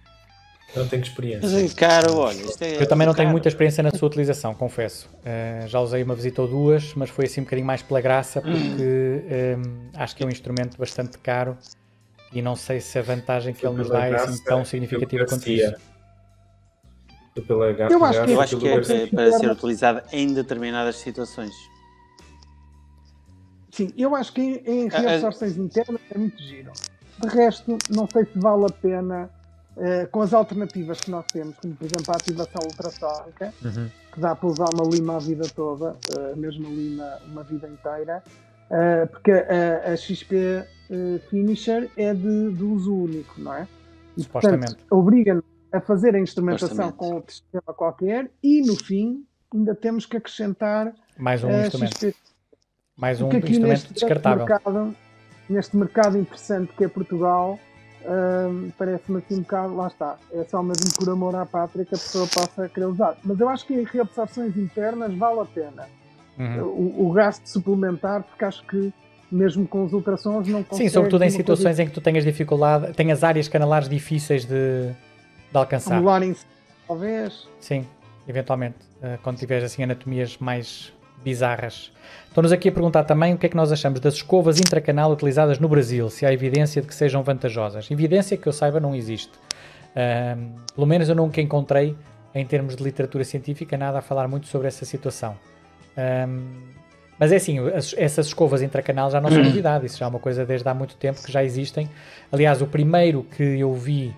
Não 0.76 0.88
tenho 0.88 1.02
experiência. 1.02 1.50
Mas 1.50 1.72
é 1.72 1.76
caro, 1.76 2.18
olha. 2.18 2.44
É 2.62 2.82
eu 2.82 2.88
também 2.88 3.08
não 3.08 3.14
tenho 3.14 3.30
muita 3.30 3.48
experiência 3.48 3.82
na 3.82 3.92
sua 3.92 4.08
utilização, 4.08 4.54
confesso. 4.54 5.10
Uh, 5.20 5.68
já 5.68 5.80
usei 5.80 6.04
uma 6.04 6.14
visita 6.14 6.42
ou 6.42 6.48
duas, 6.48 6.94
mas 6.96 7.10
foi 7.10 7.26
assim 7.26 7.42
um 7.42 7.44
bocadinho 7.46 7.66
mais 7.66 7.82
pela 7.82 8.02
graça, 8.02 8.42
porque 8.42 9.58
um, 9.58 9.90
acho 9.96 10.16
que 10.16 10.24
é 10.24 10.26
um 10.26 10.30
instrumento 10.30 10.78
bastante 10.78 11.18
caro 11.18 11.58
e 12.34 12.42
não 12.42 12.56
sei 12.56 12.82
se 12.82 13.00
a 13.00 13.02
vantagem 13.02 13.54
que 13.54 13.66
ele 13.66 13.76
nos 13.76 13.90
dá 13.90 14.06
é 14.06 14.16
assim 14.16 14.44
tão 14.44 14.66
significativa 14.66 15.26
quanto 15.26 15.50
isso. 15.50 15.74
Pela 17.48 17.72
eu 17.72 18.06
acho 18.06 18.26
que, 18.26 18.34
eu 18.34 18.42
acho 18.42 18.58
que 18.58 18.68
é 18.68 19.08
para 19.08 19.32
ser 19.32 19.52
utilizado 19.52 20.02
em 20.12 20.34
determinadas 20.34 20.98
situações. 20.98 21.54
Sim, 23.76 23.92
eu 23.98 24.16
acho 24.16 24.32
que 24.32 24.42
em, 24.42 24.62
em 24.66 24.88
reabsorções 24.88 25.58
internas 25.58 26.00
é 26.10 26.18
muito 26.18 26.42
giro. 26.42 26.72
De 27.20 27.28
resto, 27.28 27.78
não 27.90 28.08
sei 28.08 28.24
se 28.24 28.40
vale 28.40 28.66
a 28.66 28.70
pena 28.70 29.30
Uh, 29.78 30.08
com 30.10 30.22
as 30.22 30.34
alternativas 30.34 31.02
que 31.02 31.12
nós 31.12 31.26
temos, 31.26 31.54
como 31.58 31.76
por 31.76 31.84
exemplo 31.84 32.06
a 32.08 32.16
ativação 32.16 32.62
ultrassónica, 32.64 33.54
uhum. 33.62 33.90
que 34.14 34.22
dá 34.22 34.34
para 34.34 34.48
usar 34.48 34.70
uma 34.74 34.86
lima 34.90 35.18
a 35.18 35.20
vida 35.20 35.46
toda, 35.54 35.98
uh, 36.18 36.38
mesmo 36.38 36.70
lima 36.70 37.20
uma 37.28 37.44
vida 37.44 37.68
inteira, 37.68 38.24
uh, 38.70 39.06
porque 39.08 39.32
a, 39.32 39.92
a 39.92 39.98
XP 39.98 40.64
Finisher 41.30 41.92
é 41.98 42.14
de, 42.14 42.54
de, 42.54 42.64
uso 42.64 42.96
único, 42.96 43.34
não 43.42 43.54
é? 43.54 43.68
E, 44.16 44.24
Supostamente. 44.24 44.78
Obriga-nos 44.90 45.44
a 45.74 45.82
fazer 45.82 46.16
a 46.16 46.20
instrumentação 46.22 46.90
com 46.94 47.16
outro 47.16 47.34
sistema 47.34 47.74
qualquer 47.76 48.32
e 48.42 48.62
no 48.62 48.78
fim 48.78 49.26
ainda 49.54 49.76
temos 49.76 50.06
que 50.06 50.16
acrescentar 50.16 50.96
mais 51.18 51.44
um 51.44 51.52
instrumento. 51.52 51.96
XP. 51.96 52.16
Mais 52.98 53.22
um 53.22 53.28
instrumento 53.28 53.68
neste 53.68 53.94
descartável. 53.94 54.46
Mercado, 54.46 54.96
neste 55.50 55.76
mercado 55.76 56.18
interessante 56.18 56.72
que 56.78 56.84
é 56.84 56.88
Portugal, 56.88 57.60
parece-me 58.78 59.18
assim 59.20 59.36
um 59.36 59.42
bocado, 59.42 59.76
lá 59.76 59.88
está, 59.88 60.18
é 60.32 60.44
só 60.44 60.62
mesmo 60.62 60.94
por 60.98 61.10
amor 61.10 61.36
à 61.36 61.46
pátria 61.46 61.84
que 61.86 61.96
a 61.96 61.98
pessoa 61.98 62.28
possa 62.28 62.70
querer 62.70 62.86
usar. 62.86 63.18
Mas 63.24 63.40
eu 63.40 63.50
acho 63.50 63.66
que 63.66 63.74
em 63.74 63.84
reabsorções 63.84 64.56
internas 64.56 65.14
vale 65.14 65.40
a 65.42 65.46
pena 65.46 65.88
uhum. 66.38 66.64
o, 66.64 67.10
o, 67.10 67.12
gasto 67.12 67.46
suplementar, 67.46 68.24
porque 68.24 68.46
acho 68.46 68.64
que 68.66 68.94
mesmo 69.32 69.68
com 69.68 69.84
os 69.84 69.94
ultrassons 69.94 70.48
não 70.48 70.64
consegue... 70.64 70.90
Sim, 70.90 70.94
sobretudo 70.94 71.24
em 71.24 71.30
situações 71.30 71.64
coisa... 71.66 71.84
em 71.84 71.88
que 71.88 71.94
tu 71.94 72.02
tenhas 72.02 72.24
dificuldade, 72.24 72.94
tenhas 72.94 73.24
áreas 73.24 73.48
canalares 73.48 73.90
difíceis 73.90 74.46
de, 74.46 74.92
de 75.52 75.58
alcançar. 75.58 75.96
Anular 75.96 76.22
em 76.24 76.36
talvez. 76.88 77.48
Sim, 77.60 77.86
eventualmente, 78.28 78.78
uh, 79.02 79.18
quando 79.24 79.38
tiveres 79.38 79.64
assim 79.66 79.84
anatomias 79.84 80.38
mais 80.38 80.94
bizarras. 81.26 81.92
Estão-nos 82.28 82.52
aqui 82.52 82.70
a 82.70 82.72
perguntar 82.72 83.04
também 83.04 83.34
o 83.34 83.38
que 83.38 83.48
é 83.48 83.50
que 83.50 83.56
nós 83.56 83.72
achamos 83.72 84.00
das 84.00 84.14
escovas 84.14 84.60
intracanal 84.60 85.12
utilizadas 85.12 85.58
no 85.58 85.68
Brasil, 85.68 86.10
se 86.10 86.26
há 86.26 86.32
evidência 86.32 86.82
de 86.82 86.88
que 86.88 86.94
sejam 86.94 87.24
vantajosas. 87.24 87.90
Evidência 87.90 88.38
que 88.38 88.48
eu 88.48 88.54
saiba 88.54 88.80
não 88.80 88.94
existe. 88.94 89.32
Um, 89.96 90.52
pelo 90.76 90.86
menos 90.86 91.10
eu 91.10 91.16
nunca 91.16 91.42
encontrei, 91.42 91.96
em 92.34 92.46
termos 92.46 92.76
de 92.76 92.84
literatura 92.84 93.24
científica, 93.24 93.78
nada 93.78 94.00
a 94.00 94.02
falar 94.02 94.28
muito 94.28 94.48
sobre 94.48 94.68
essa 94.68 94.86
situação. 94.86 95.36
Um, 95.98 96.76
mas 97.18 97.32
é 97.32 97.38
assim, 97.38 97.58
as, 97.70 97.96
essas 97.98 98.28
escovas 98.28 98.62
intracanal 98.62 99.10
já 99.10 99.22
não 99.22 99.32
são 99.32 99.42
novidade, 99.42 99.86
isso 99.86 99.98
já 99.98 100.06
é 100.06 100.10
uma 100.10 100.20
coisa 100.20 100.46
desde 100.46 100.68
há 100.68 100.74
muito 100.74 100.96
tempo 100.98 101.24
que 101.24 101.32
já 101.32 101.44
existem. 101.44 101.90
Aliás, 102.32 102.62
o 102.62 102.68
primeiro 102.68 103.24
que 103.24 103.44
eu 103.44 103.74
vi, 103.74 104.14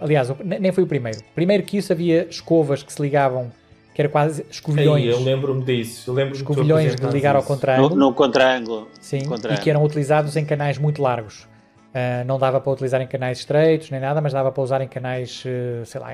aliás, 0.00 0.32
nem 0.42 0.72
foi 0.72 0.84
o 0.84 0.86
primeiro, 0.86 1.18
primeiro 1.34 1.62
que 1.62 1.76
isso 1.76 1.92
havia 1.92 2.26
escovas 2.30 2.82
que 2.82 2.90
se 2.90 3.02
ligavam 3.02 3.52
que 3.98 4.02
era 4.02 4.08
quase 4.08 4.46
escovilhões. 4.48 5.02
Ei, 5.06 5.10
eu 5.10 5.20
lembro-me 5.20 5.64
disso. 5.64 6.08
Eu 6.08 6.14
lembro 6.14 6.36
escovilhões 6.36 6.94
de 6.94 7.04
ligar 7.08 7.34
ao 7.34 7.42
contraângulo. 7.42 7.96
No, 7.96 7.96
no 7.96 8.14
contraângulo. 8.14 8.86
Sim, 9.00 9.22
e 9.52 9.56
que 9.56 9.68
eram 9.68 9.82
utilizados 9.82 10.36
em 10.36 10.44
canais 10.44 10.78
muito 10.78 11.02
largos. 11.02 11.48
Uh, 11.88 12.24
não 12.24 12.38
dava 12.38 12.60
para 12.60 12.70
utilizar 12.72 13.00
em 13.00 13.08
canais 13.08 13.40
estreitos 13.40 13.90
nem 13.90 13.98
nada, 13.98 14.20
mas 14.20 14.32
dava 14.32 14.52
para 14.52 14.62
usar 14.62 14.80
em 14.82 14.86
canais, 14.86 15.42
uh, 15.44 15.84
sei 15.84 16.00
lá, 16.00 16.10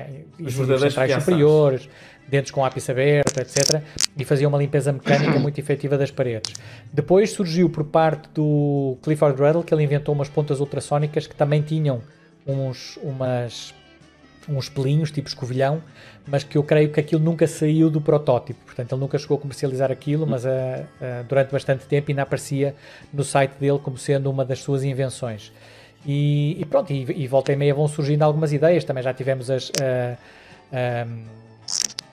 centrais 0.79 1.13
superiores, 1.13 1.87
dentes 2.27 2.49
com 2.49 2.65
ápice 2.65 2.89
aberto, 2.89 3.37
etc. 3.37 3.83
E 4.17 4.25
fazia 4.25 4.47
uma 4.47 4.57
limpeza 4.57 4.91
mecânica 4.91 5.37
muito 5.37 5.59
efetiva 5.59 5.95
das 5.95 6.09
paredes. 6.09 6.53
Depois 6.91 7.29
surgiu 7.33 7.69
por 7.69 7.83
parte 7.83 8.27
do 8.33 8.97
Clifford 9.03 9.39
Ruddle 9.39 9.63
que 9.63 9.71
ele 9.71 9.83
inventou 9.83 10.15
umas 10.15 10.27
pontas 10.27 10.59
ultrassónicas 10.59 11.27
que 11.27 11.35
também 11.35 11.61
tinham 11.61 12.01
uns, 12.47 12.97
umas 13.03 13.75
uns 14.47 14.69
pelinhos, 14.69 15.11
tipo 15.11 15.27
escovilhão, 15.27 15.81
mas 16.27 16.43
que 16.43 16.57
eu 16.57 16.63
creio 16.63 16.91
que 16.91 16.99
aquilo 16.99 17.21
nunca 17.21 17.47
saiu 17.47 17.89
do 17.89 18.01
protótipo. 18.01 18.59
Portanto, 18.65 18.91
ele 18.93 19.01
nunca 19.01 19.17
chegou 19.17 19.37
a 19.37 19.41
comercializar 19.41 19.91
aquilo, 19.91 20.25
mas 20.25 20.45
uh, 20.45 20.47
uh, 20.47 21.23
durante 21.27 21.51
bastante 21.51 21.85
tempo 21.85 22.11
ainda 22.11 22.23
aparecia 22.23 22.75
no 23.13 23.23
site 23.23 23.53
dele 23.59 23.79
como 23.79 23.97
sendo 23.97 24.29
uma 24.29 24.43
das 24.43 24.59
suas 24.59 24.83
invenções. 24.83 25.51
E, 26.05 26.57
e 26.59 26.65
pronto, 26.65 26.91
e, 26.91 27.23
e 27.23 27.27
volta 27.27 27.51
e 27.51 27.55
meia 27.55 27.73
vão 27.73 27.87
surgindo 27.87 28.23
algumas 28.23 28.53
ideias. 28.53 28.83
Também 28.83 29.03
já 29.03 29.13
tivemos 29.13 29.49
as. 29.49 29.69
Uh, 29.69 30.17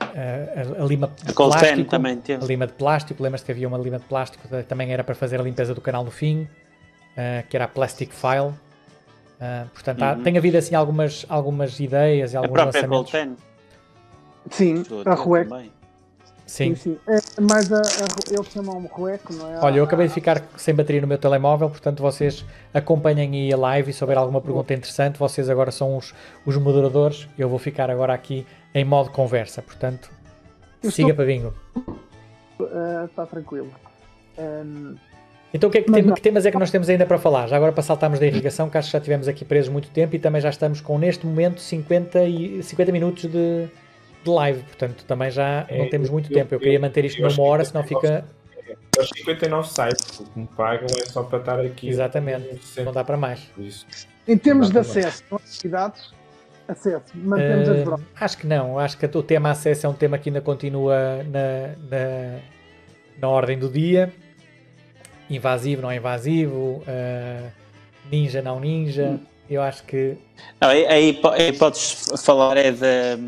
a, 0.01 0.83
a, 0.83 0.85
lima 0.85 1.11
de 1.25 1.33
plástico, 1.33 1.85
também 1.85 2.17
teve. 2.19 2.45
a 2.45 2.47
lima 2.47 2.67
de 2.67 2.75
plástico, 2.75 3.23
lembras-te 3.23 3.47
que 3.47 3.53
havia 3.53 3.67
uma 3.67 3.79
lima 3.79 3.99
de 3.99 4.05
plástico 4.05 4.47
também 4.69 4.93
era 4.93 5.03
para 5.03 5.15
fazer 5.15 5.41
a 5.41 5.43
limpeza 5.43 5.75
do 5.75 5.81
canal 5.81 6.05
no 6.05 6.11
fim, 6.11 6.47
que 7.49 7.57
era 7.57 7.65
a 7.65 7.69
Plastic 7.69 8.13
File, 8.13 8.53
Uh, 9.43 9.69
portanto, 9.71 10.01
uhum. 10.03 10.09
há, 10.09 10.15
tem 10.15 10.39
havido 10.39 10.57
assim 10.57 10.77
algumas, 10.77 11.27
algumas 11.29 11.81
ideias 11.81 12.33
e 12.33 12.37
alguns 12.37 12.61
a 12.61 12.65
lançamentos. 12.67 13.11
Colten. 13.11 13.37
Sim, 14.49 14.85
a 15.05 15.15
Ruec. 15.15 15.51
Sim. 15.51 15.73
sim, 16.47 16.75
sim. 16.77 16.99
É, 17.09 17.19
mas 17.41 17.73
a, 17.73 17.79
a, 17.79 18.33
eles 18.33 18.47
chamam-me 18.53 18.87
Rueco, 18.87 19.33
não 19.33 19.53
é? 19.53 19.59
Olha, 19.59 19.79
eu 19.79 19.85
acabei 19.85 20.07
de 20.07 20.15
ficar 20.15 20.45
sem 20.57 20.73
bateria 20.73 21.01
no 21.01 21.09
meu 21.09 21.19
telemóvel, 21.19 21.69
portanto 21.69 22.01
vocês 22.01 22.45
acompanhem 22.73 23.33
aí 23.33 23.53
a 23.53 23.57
live 23.57 23.91
e 23.91 23.93
se 23.93 24.05
houver 24.05 24.17
alguma 24.17 24.41
pergunta 24.41 24.73
interessante, 24.75 25.19
vocês 25.19 25.51
agora 25.51 25.73
são 25.73 25.97
os, 25.97 26.15
os 26.47 26.57
moderadores, 26.57 27.29
eu 27.37 27.49
vou 27.49 27.59
ficar 27.59 27.91
agora 27.91 28.15
aqui 28.15 28.47
em 28.73 28.85
modo 28.85 29.11
conversa, 29.11 29.61
portanto, 29.61 30.09
eu 30.85 30.93
siga 30.93 31.11
estou... 31.11 31.17
para 31.17 31.25
bingo. 31.25 31.55
Uh, 32.61 33.07
está 33.07 33.27
tranquilo. 33.27 33.73
Um, 34.39 34.95
Então, 35.55 35.69
o 35.69 35.73
que, 35.73 35.79
é 35.79 35.83
que, 35.83 35.93
tem, 35.93 36.03
que, 36.15 36.21
temas 36.21 36.47
é 36.47 36.51
que 36.51 36.59
nós 36.59 36.71
temos 36.71 36.89
ainda 36.89 37.05
para 37.05 37.19
falar? 37.19 37.47
Já 37.47 37.57
agora 37.57 37.73
para 37.73 37.83
saltarmos 37.83 38.19
da 38.19 38.27
irrigação, 38.27 38.71
que 38.71 38.79
acho 38.79 38.89
que 38.89 38.93
já 38.93 39.01
tivemos 39.01 39.29
aqui 39.29 39.45
presos 39.45 39.71
muito 39.71 39.91
tempo 39.91 40.17
e 40.17 40.19
também 40.19 40.41
já 40.41 40.49
estamos 40.49 40.81
com, 40.81 40.99
neste 40.99 41.27
momento, 41.27 41.61
50, 41.61 42.25
e, 42.25 42.63
50 42.63 42.91
minutos 42.91 43.25
de, 43.25 43.69
de 44.25 44.31
live. 44.31 44.63
Portanto, 44.63 45.05
também 45.05 45.31
já 45.31 45.67
é, 45.69 45.79
não 45.79 45.91
temos 45.91 46.09
muito 46.09 46.33
eu, 46.33 46.39
tempo. 46.39 46.55
Eu, 46.55 46.57
eu 46.57 46.61
queria 46.61 46.81
manter 46.81 47.05
isto 47.05 47.21
numa 47.21 47.43
hora, 47.43 47.65
senão 47.65 47.85
fica. 47.85 48.25
Os 48.99 49.09
59 49.09 49.69
sites, 49.69 50.21
o 50.21 50.25
que 50.25 50.39
me 50.39 50.47
pagam 50.57 50.87
é 50.99 51.07
só 51.07 51.23
para 51.23 51.39
estar 51.39 51.61
aqui. 51.61 51.89
Exatamente, 51.89 52.61
não 52.83 52.93
dá 52.93 53.05
para 53.05 53.17
mais. 53.17 53.47
Em 54.27 54.39
termos 54.39 54.71
de 54.71 54.79
acesso, 54.79 55.23
atividades, 55.35 56.13
acesso, 56.67 57.05
mantemos 57.15 57.69
uh, 57.69 57.73
as 57.73 57.85
brocas. 57.85 58.07
Acho 58.19 58.39
que 58.39 58.47
não, 58.47 58.79
acho 58.79 58.97
que 58.97 59.05
o 59.05 59.23
tema 59.23 59.51
acesso 59.51 59.87
é 59.87 59.89
um 59.89 59.95
tema 59.95 60.19
que 60.19 60.31
ainda 60.31 60.41
continua 60.41 61.23
na, 61.25 61.75
na, 61.91 62.39
na 63.21 63.29
ordem 63.29 63.59
do 63.59 63.69
dia 63.69 64.13
invasivo, 65.29 65.83
não 65.83 65.93
invasivo, 65.93 66.83
uh, 66.87 67.51
ninja, 68.11 68.43
não 68.43 68.61
ninja. 68.61 69.19
Eu 69.49 69.63
acho 69.63 69.83
que. 69.85 70.17
Não, 70.61 70.69
aí, 70.69 70.87
aí, 70.87 71.21
aí, 71.39 71.53
podes 71.53 72.07
falar 72.25 72.57
é 72.57 72.73
da 72.73 73.19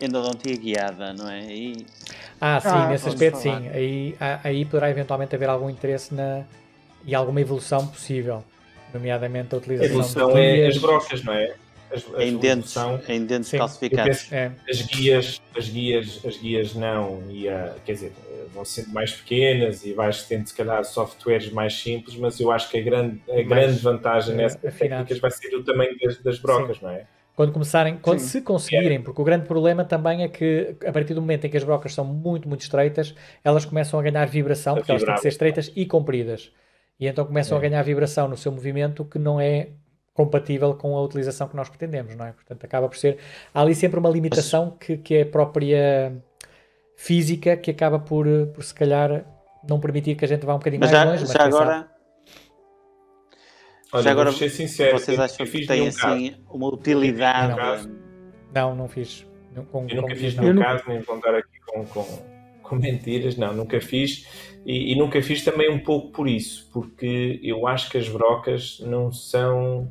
endodontia 0.00 0.56
guiada, 0.56 1.12
não 1.14 1.30
é? 1.30 1.42
E... 1.44 1.86
Ah, 2.40 2.60
sim, 2.60 2.68
ah, 2.68 2.88
nesse 2.88 3.08
aspecto 3.08 3.40
falar. 3.40 3.60
sim. 3.60 3.68
Aí, 3.70 4.16
aí 4.44 4.64
poderá 4.64 4.90
eventualmente 4.90 5.34
haver 5.34 5.48
algum 5.48 5.70
interesse 5.70 6.12
na, 6.14 6.44
e 7.04 7.14
alguma 7.14 7.40
evolução 7.40 7.86
possível, 7.86 8.44
nomeadamente 8.92 9.54
a 9.54 9.58
utilização 9.58 9.86
a 9.86 9.90
evolução 9.90 10.34
de 10.34 10.40
é 10.40 10.66
as 10.66 10.76
brocas, 10.76 11.24
não 11.24 11.32
é? 11.32 11.54
As, 11.90 12.04
as 12.14 12.22
em 12.22 12.36
dentes, 12.36 12.70
são, 12.70 13.00
em 13.08 13.24
dentes 13.24 13.50
calcificados. 13.50 14.32
É. 14.32 14.52
As 14.68 14.82
guias, 14.82 15.40
as 15.56 15.68
guias, 15.68 16.20
as 16.24 16.36
guias 16.36 16.74
não, 16.74 17.22
e 17.30 17.48
a, 17.48 17.74
quer 17.84 17.92
dizer, 17.92 18.12
vão 18.52 18.64
sendo 18.64 18.88
mais 18.92 19.12
pequenas 19.12 19.84
e 19.84 19.92
vais 19.92 20.24
tendo 20.24 20.46
se 20.46 20.54
calhar 20.54 20.84
softwares 20.84 21.50
mais 21.50 21.74
simples, 21.74 22.16
mas 22.16 22.40
eu 22.40 22.50
acho 22.50 22.70
que 22.70 22.78
a 22.78 22.82
grande, 22.82 23.20
a 23.28 23.34
mais, 23.34 23.46
grande 23.46 23.78
vantagem 23.80 24.34
uh, 24.34 24.36
nessas 24.38 24.74
técnicas 24.74 25.18
vai 25.18 25.30
ser 25.30 25.54
o 25.54 25.62
tamanho 25.62 25.96
das, 26.00 26.18
das 26.18 26.38
brocas, 26.38 26.78
Sim. 26.78 26.84
não 26.84 26.90
é? 26.90 27.06
Quando 27.36 27.52
começarem, 27.52 27.98
quando 27.98 28.20
Sim. 28.20 28.28
se 28.28 28.40
conseguirem, 28.40 29.02
porque 29.02 29.20
o 29.20 29.24
grande 29.24 29.44
problema 29.44 29.84
também 29.84 30.22
é 30.22 30.28
que 30.28 30.74
a 30.86 30.90
partir 30.90 31.12
do 31.12 31.20
momento 31.20 31.46
em 31.46 31.50
que 31.50 31.56
as 31.58 31.64
brocas 31.64 31.92
são 31.92 32.02
muito, 32.02 32.48
muito 32.48 32.62
estreitas, 32.62 33.14
elas 33.44 33.66
começam 33.66 34.00
a 34.00 34.02
ganhar 34.02 34.24
vibração, 34.26 34.72
a 34.72 34.76
porque 34.76 34.90
vibrar. 34.90 35.08
elas 35.08 35.08
têm 35.08 35.14
que 35.16 35.22
ser 35.22 35.28
estreitas 35.28 35.72
e 35.76 35.84
compridas. 35.84 36.50
E 36.98 37.06
então 37.06 37.26
começam 37.26 37.58
é. 37.58 37.60
a 37.60 37.62
ganhar 37.68 37.82
vibração 37.82 38.26
no 38.26 38.38
seu 38.38 38.50
movimento 38.50 39.04
que 39.04 39.18
não 39.18 39.38
é 39.38 39.68
compatível 40.16 40.74
com 40.74 40.96
a 40.96 41.02
utilização 41.02 41.46
que 41.46 41.54
nós 41.54 41.68
pretendemos, 41.68 42.16
não 42.16 42.24
é? 42.24 42.32
Portanto, 42.32 42.64
acaba 42.64 42.88
por 42.88 42.96
ser. 42.96 43.18
Há 43.52 43.60
ali 43.60 43.74
sempre 43.74 44.00
uma 44.00 44.08
limitação 44.08 44.70
que, 44.70 44.96
que 44.96 45.16
é 45.16 45.24
própria 45.24 46.16
física 46.96 47.56
que 47.56 47.70
acaba 47.70 47.98
por, 47.98 48.26
por 48.54 48.64
se 48.64 48.74
calhar 48.74 49.24
não 49.68 49.78
permitir 49.78 50.16
que 50.16 50.24
a 50.24 50.28
gente 50.28 50.46
vá 50.46 50.54
um 50.54 50.58
bocadinho 50.58 50.80
mas 50.80 50.90
mais 50.90 51.04
já, 51.04 51.10
longe. 51.10 51.26
Já 51.26 51.44
agora. 51.44 51.90
Olha, 53.92 54.02
já 54.02 54.10
agora, 54.10 54.32
ser 54.32 54.50
sincero, 54.50 54.98
vocês 54.98 55.18
acham 55.18 55.46
que 55.46 55.66
tem 55.66 55.86
assim 55.86 56.30
caso. 56.30 56.40
uma 56.50 56.66
utilidade? 56.68 57.86
Não, 58.52 58.70
não, 58.70 58.76
não 58.76 58.88
fiz. 58.88 59.26
Com, 59.70 59.86
eu 59.88 60.02
nunca 60.02 60.14
com, 60.14 60.20
fiz 60.20 60.36
nenhum 60.36 60.54
não. 60.54 60.62
caso, 60.62 60.84
nem 60.88 61.00
vou 61.00 61.16
aqui 61.16 61.60
com, 61.66 61.84
com, 61.86 62.04
com, 62.62 62.76
mentiras, 62.76 63.36
não, 63.36 63.54
nunca 63.54 63.80
fiz. 63.80 64.26
E, 64.66 64.92
e, 64.92 64.98
nunca 64.98 65.22
fiz 65.22 65.44
também 65.44 65.70
um 65.70 65.78
pouco 65.78 66.10
por 66.10 66.28
isso, 66.28 66.68
porque 66.72 67.40
eu 67.42 67.66
acho 67.66 67.88
que 67.88 67.96
as 67.96 68.08
brocas 68.08 68.80
não 68.80 69.12
são 69.12 69.88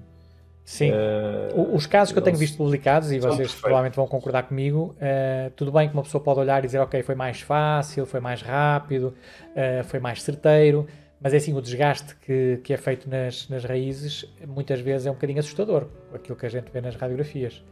Sim. 0.66 0.92
Uh, 0.92 1.76
Os 1.76 1.86
casos 1.86 2.12
que 2.12 2.18
eu 2.18 2.24
tenho 2.24 2.36
visto 2.36 2.58
publicados, 2.58 3.12
e 3.12 3.20
vocês 3.20 3.38
perfeito. 3.38 3.62
provavelmente 3.62 3.96
vão 3.96 4.08
concordar 4.08 4.44
comigo, 4.44 4.96
uh, 4.98 5.52
tudo 5.56 5.72
bem 5.72 5.88
que 5.88 5.94
uma 5.94 6.02
pessoa 6.02 6.22
pode 6.22 6.40
olhar 6.40 6.64
e 6.64 6.66
dizer, 6.66 6.80
ok, 6.80 7.04
foi 7.04 7.14
mais 7.14 7.40
fácil, 7.40 8.04
foi 8.08 8.20
mais 8.20 8.42
rápido, 8.42 9.14
uh, 9.52 9.84
foi 9.84 10.00
mais 10.00 10.24
certeiro, 10.24 10.88
mas 11.22 11.36
é 11.36 11.38
assim, 11.38 11.54
o 11.54 11.62
desgaste 11.62 12.16
que, 12.16 12.60
que 12.64 12.74
é 12.74 12.78
feito 12.78 13.08
nas, 13.08 13.48
nas 13.48 13.64
raízes 13.64 14.26
muitas 14.48 14.80
vezes 14.80 15.06
é 15.06 15.12
um 15.12 15.14
bocadinho 15.14 15.40
assustador, 15.40 15.86
aquilo 16.12 16.36
que 16.36 16.48
a 16.48 16.50
gente 16.50 16.72
vê 16.72 16.82
nas 16.82 16.96
radiografias. 16.96 17.64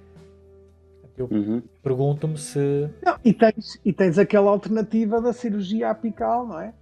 Eu 1.17 1.27
uhum. 1.29 1.61
pergunto-me 1.81 2.37
se. 2.37 2.89
Não, 3.03 3.17
e, 3.23 3.33
tens, 3.33 3.79
e 3.85 3.93
tens 3.93 4.17
aquela 4.17 4.49
alternativa 4.49 5.21
da 5.21 5.31
cirurgia 5.31 5.89
apical, 5.89 6.47
não 6.47 6.59
é? 6.59 6.73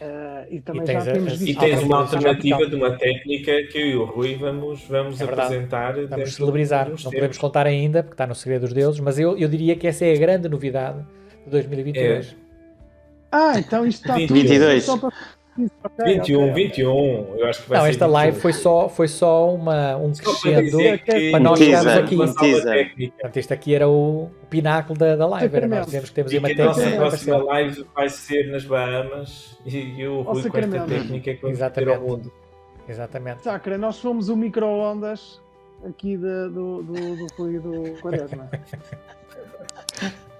Uh, 0.00 0.46
e 0.50 0.60
também 0.60 0.82
e 0.82 0.86
já 0.86 1.12
temos 1.12 1.38
visto. 1.38 1.50
E 1.50 1.54
tens 1.54 1.82
uma 1.82 1.98
alternativa 1.98 2.66
de 2.66 2.74
uma 2.74 2.98
técnica 2.98 3.62
que 3.70 3.78
eu 3.78 3.86
e 3.86 3.96
o 3.96 4.04
Rui 4.04 4.34
vamos, 4.34 4.82
vamos 4.88 5.20
é 5.20 5.24
apresentar. 5.24 5.94
Vamos 6.06 6.34
celebrizar. 6.34 6.88
Não 6.88 6.96
tempos. 6.96 7.14
podemos 7.14 7.38
contar 7.38 7.66
ainda, 7.66 8.02
porque 8.02 8.14
está 8.14 8.26
no 8.26 8.34
segredo 8.34 8.62
dos 8.62 8.72
deuses, 8.72 9.00
mas 9.00 9.18
eu, 9.18 9.38
eu 9.38 9.48
diria 9.48 9.76
que 9.76 9.86
essa 9.86 10.04
é 10.04 10.12
a 10.12 10.18
grande 10.18 10.48
novidade 10.48 10.98
de 11.44 11.50
2022. 11.50 12.26
É. 12.26 12.34
Ah, 13.30 13.58
então 13.58 13.86
isto 13.86 14.02
está 14.02 14.16
22. 14.16 14.84
tudo. 14.84 15.00
21, 15.00 15.08
okay. 15.08 15.18
21, 15.56 17.36
eu 17.36 17.46
acho 17.46 17.62
que 17.62 17.68
vai 17.68 17.78
Não, 17.78 17.84
ser 17.84 17.90
esta 17.90 18.06
live 18.06 18.40
foi 18.40 18.52
só, 18.52 18.88
foi 18.88 19.06
só 19.06 19.54
uma, 19.54 19.96
um 19.96 20.12
crescendo 20.12 20.76
para, 21.06 21.30
para 21.30 21.40
nós 21.40 21.58
chegarmos 21.58 21.92
aqui. 21.92 22.16
Portanto, 22.16 23.36
isto 23.36 23.54
aqui 23.54 23.74
era 23.74 23.88
o 23.88 24.30
pináculo 24.50 24.98
da, 24.98 25.14
da 25.14 25.26
live. 25.26 25.56
Era, 25.56 25.68
nós 25.68 25.86
temos, 25.86 26.10
temos 26.10 26.32
e 26.32 26.38
uma 26.38 26.48
técnica. 26.48 26.70
A 26.70 26.74
nossa 26.74 26.96
próxima 26.96 27.36
live 27.44 27.86
vai 27.94 28.08
ser 28.08 28.50
nas 28.50 28.64
Bahamas 28.64 29.56
e, 29.64 30.00
e 30.00 30.06
o 30.08 30.22
Rui 30.22 30.48
com 30.48 30.58
esta 30.58 30.86
técnica 30.86 31.34
que 31.34 31.46
Exatamente. 31.46 31.96
ao 31.96 32.02
mundo. 32.02 32.32
Exatamente. 32.88 33.42
Sacra, 33.44 33.78
nós 33.78 33.98
fomos 34.00 34.28
o 34.28 34.36
micro-ondas 34.36 35.40
aqui 35.88 36.16
de, 36.16 36.48
do, 36.48 36.82
do, 36.82 37.16
do 37.16 37.26
Rui 37.38 37.58
do 37.58 38.00
Quaresma. 38.00 38.50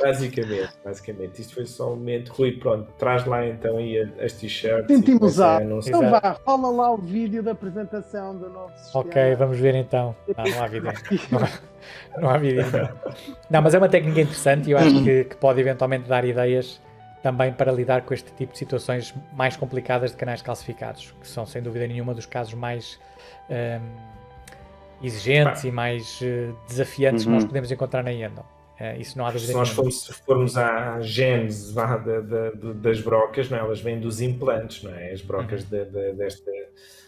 Basicamente, 0.00 0.72
basicamente. 0.84 1.40
Isto 1.40 1.54
foi 1.54 1.66
só 1.66 1.92
um 1.92 1.96
momento. 1.96 2.30
Rui, 2.30 2.52
pronto, 2.52 2.90
traz 2.98 3.24
lá 3.26 3.46
então 3.46 3.76
aí 3.76 3.98
as 4.20 4.32
t-shirts. 4.32 4.86
Sentimos 4.86 5.40
a. 5.40 5.60
Então 5.62 6.10
vá, 6.10 6.38
rola 6.46 6.70
lá 6.70 6.92
o 6.92 6.98
vídeo 6.98 7.42
da 7.42 7.52
apresentação 7.52 8.36
do 8.36 8.48
novo 8.48 8.72
sistema. 8.76 9.04
Ok, 9.04 9.34
vamos 9.34 9.58
ver 9.58 9.74
então. 9.74 10.14
Não, 10.36 10.44
não 10.44 10.62
há 10.62 10.66
vídeo. 10.66 10.92
Não 11.30 11.38
há, 11.38 12.20
não 12.20 12.30
há 12.30 12.38
vídeo. 12.38 12.64
Não, 13.48 13.62
mas 13.62 13.74
é 13.74 13.78
uma 13.78 13.88
técnica 13.88 14.20
interessante 14.20 14.68
e 14.68 14.72
eu 14.72 14.78
acho 14.78 15.02
que, 15.02 15.24
que 15.24 15.36
pode 15.36 15.60
eventualmente 15.60 16.08
dar 16.08 16.24
ideias 16.24 16.80
também 17.22 17.52
para 17.52 17.72
lidar 17.72 18.02
com 18.02 18.14
este 18.14 18.30
tipo 18.32 18.52
de 18.52 18.58
situações 18.58 19.14
mais 19.32 19.56
complicadas 19.56 20.10
de 20.10 20.16
canais 20.16 20.42
calcificados, 20.42 21.14
que 21.20 21.26
são 21.26 21.46
sem 21.46 21.62
dúvida 21.62 21.86
nenhuma 21.86 22.14
dos 22.14 22.26
casos 22.26 22.54
mais 22.54 22.98
um, 23.48 25.06
exigentes 25.06 25.64
e 25.64 25.70
mais 25.70 26.20
uh, 26.20 26.56
desafiantes 26.68 27.24
uhum. 27.24 27.30
que 27.30 27.34
nós 27.34 27.42
uhum. 27.42 27.48
podemos 27.48 27.70
encontrar 27.70 28.02
na 28.02 28.12
Endo. 28.12 28.44
É, 28.80 28.96
isso 28.96 29.18
não 29.18 29.26
há 29.26 29.30
dúvida 29.32 29.50
Se 29.50 29.58
nós 29.58 29.70
formos, 29.70 30.06
formos 30.24 30.56
à 30.56 31.00
gênese 31.00 31.74
da, 31.74 31.96
da, 31.96 32.50
das 32.74 33.00
brocas, 33.00 33.50
não 33.50 33.58
é? 33.58 33.60
elas 33.60 33.80
vêm 33.80 33.98
dos 33.98 34.20
implantes, 34.20 34.84
não 34.84 34.94
é? 34.94 35.10
As 35.10 35.20
brocas 35.20 35.64
uhum. 35.64 35.70
de, 35.70 35.84
de, 35.86 36.12
desta. 36.12 36.50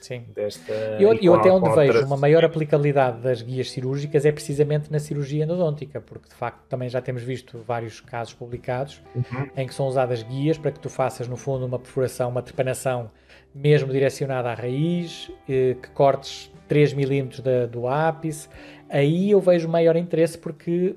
Sim. 0.01 0.25
desta 0.35 0.73
eu, 0.99 1.13
eu 1.15 1.35
até 1.35 1.53
onde 1.53 1.69
vejo 1.71 2.05
uma 2.05 2.17
maior 2.17 2.43
aplicabilidade 2.45 3.21
das 3.21 3.43
guias 3.43 3.71
cirúrgicas 3.71 4.25
é 4.25 4.33
precisamente 4.33 4.91
na 4.91 4.99
cirurgia 4.99 5.45
endodôntica, 5.45 6.01
porque 6.01 6.29
de 6.29 6.35
facto 6.35 6.61
também 6.69 6.89
já 6.89 7.01
temos 7.01 7.23
visto 7.23 7.63
vários 7.65 8.01
casos 8.01 8.35
publicados 8.35 9.01
uhum. 9.15 9.49
em 9.57 9.67
que 9.69 9.75
são 9.75 9.87
usadas 9.87 10.23
guias 10.23 10.59
para 10.59 10.73
que 10.73 10.81
tu 10.81 10.89
faças, 10.89 11.29
no 11.29 11.37
fundo, 11.37 11.67
uma 11.67 11.79
perfuração, 11.79 12.31
uma 12.31 12.43
trepanação 12.43 13.11
mesmo 13.55 13.93
direcionada 13.93 14.51
à 14.51 14.55
raiz, 14.55 15.31
eh, 15.49 15.77
que 15.81 15.91
cortes 15.91 16.51
3 16.67 16.95
milímetros 16.95 17.43
do 17.71 17.87
ápice. 17.87 18.49
Aí 18.89 19.31
eu 19.31 19.41
vejo 19.41 19.69
maior 19.69 19.97
interesse 19.97 20.39
porque 20.39 20.97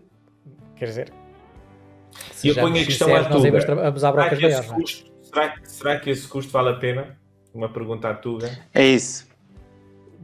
Quer 0.76 0.86
dizer, 0.86 1.14
e 2.44 2.50
eu 2.50 2.56
ponho 2.56 2.82
a 2.82 2.86
questão 2.86 3.16
à 3.16 3.24
Tuga. 3.26 3.62
Será 3.62 4.30
que, 4.30 4.42
maiores, 4.42 4.70
é? 4.70 4.74
custo, 4.74 5.12
será, 5.22 5.50
que, 5.50 5.72
será 5.72 6.00
que 6.00 6.10
esse 6.10 6.28
custo 6.28 6.52
vale 6.52 6.70
a 6.70 6.74
pena? 6.74 7.18
Uma 7.54 7.70
pergunta 7.70 8.10
à 8.10 8.14
Tuga. 8.14 8.50
É 8.74 8.86
isso. 8.86 9.28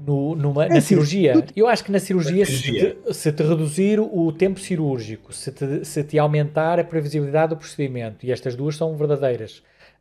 No, 0.06 0.36
numa, 0.36 0.66
é 0.66 0.70
na 0.70 0.82
cirurgia. 0.82 1.46
Eu 1.56 1.68
acho 1.68 1.84
que 1.84 1.92
na 1.92 2.00
cirurgia, 2.00 2.40
na 2.40 2.46
cirurgia. 2.46 2.90
Se, 2.90 3.04
te, 3.04 3.14
se, 3.14 3.32
te, 3.34 3.44
reduzir 3.44 4.00
o 4.00 4.32
tempo 4.32 4.60
cirúrgico, 4.60 5.34
se 5.34 5.52
te, 5.52 5.86
se 5.86 6.04
te 6.04 6.18
aumentar 6.18 6.80
a 6.80 6.84
previsibilidade 6.84 7.50
do 7.50 7.58
procedimento, 7.58 8.26
e 8.26 8.32
estas 8.32 8.56
duas 8.56 8.76
são 8.76 8.96
verdadeiras, 8.96 9.58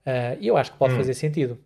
uh, 0.06 0.38
eu 0.40 0.56
acho 0.56 0.72
que 0.72 0.78
pode 0.78 0.94
hum. 0.94 0.98
fazer 0.98 1.14
sentido. 1.14 1.58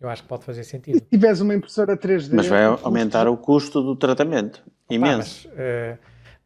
Eu 0.00 0.08
acho 0.08 0.22
que 0.22 0.28
pode 0.28 0.44
fazer 0.44 0.64
sentido. 0.64 0.96
E 0.96 0.98
se 0.98 1.06
tiveres 1.06 1.40
uma 1.40 1.54
impressora 1.54 1.96
3D. 1.96 2.30
Mas 2.32 2.46
vai 2.46 2.64
aumentar 2.64 3.26
o 3.26 3.36
custo 3.36 3.82
do 3.82 3.96
tratamento. 3.96 4.62
Imenso. 4.88 5.48
Mas, 5.48 5.96
uh, 5.96 5.98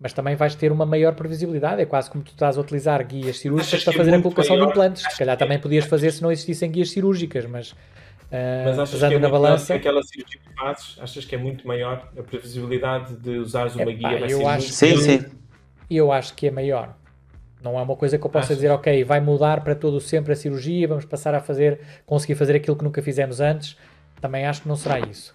mas 0.03 0.13
também 0.13 0.35
vais 0.35 0.55
ter 0.57 0.73
uma 0.73 0.85
maior 0.85 1.15
previsibilidade. 1.15 1.81
É 1.81 1.87
quase 1.87 2.11
como 2.11 2.25
tu 2.25 2.33
estás 2.33 2.59
a 2.59 2.61
utilizar 2.61 3.07
guias 3.07 3.39
cirúrgicas 3.39 3.85
para 3.85 3.93
fazer 3.93 4.13
a 4.13 4.21
colocação 4.21 4.57
maior? 4.57 4.67
de 4.67 4.73
implantes. 4.73 5.03
Se 5.05 5.17
calhar 5.17 5.37
também 5.37 5.61
podias 5.61 5.85
fazer 5.85 6.11
se 6.11 6.21
não 6.21 6.33
existissem 6.33 6.71
guias 6.73 6.91
cirúrgicas, 6.91 7.47
mas, 7.47 7.71
uh, 7.71 7.77
mas 8.65 8.79
achas 8.81 8.99
que 8.99 9.15
é 9.15 9.19
na 9.21 9.29
balança. 9.29 9.75
aquela 9.75 10.03
cirurgia 10.03 10.41
que 10.41 10.55
fazes, 10.55 10.99
achas 11.01 11.25
que 11.25 11.35
é 11.37 11.39
muito 11.39 11.69
maior 11.69 12.09
a 12.19 12.23
previsibilidade 12.23 13.15
de 13.15 13.39
usares 13.39 13.77
uma 13.77 13.93
guia? 13.93 14.19
Vai 14.19 14.33
eu 14.33 14.49
acho 14.49 14.73
sim, 14.73 14.97
sim. 14.97 15.25
Eu 15.89 16.11
acho 16.11 16.35
que 16.35 16.49
é 16.49 16.51
maior. 16.51 16.97
Não 17.63 17.79
é 17.79 17.83
uma 17.83 17.95
coisa 17.95 18.19
que 18.19 18.27
eu 18.27 18.31
possa 18.31 18.57
dizer, 18.57 18.71
ok, 18.71 19.05
vai 19.05 19.21
mudar 19.21 19.63
para 19.63 19.77
todo 19.77 20.01
sempre 20.01 20.33
a 20.33 20.37
cirurgia, 20.37 20.89
vamos 20.89 21.05
passar 21.05 21.33
a 21.33 21.39
fazer, 21.39 21.79
conseguir 22.05 22.35
fazer 22.35 22.57
aquilo 22.57 22.77
que 22.77 22.83
nunca 22.83 23.01
fizemos 23.01 23.41
antes. 23.41 23.77
Também 24.21 24.47
acho 24.47 24.63
que 24.63 24.69
não 24.69 24.75
será 24.75 24.99
isso. 24.99 25.33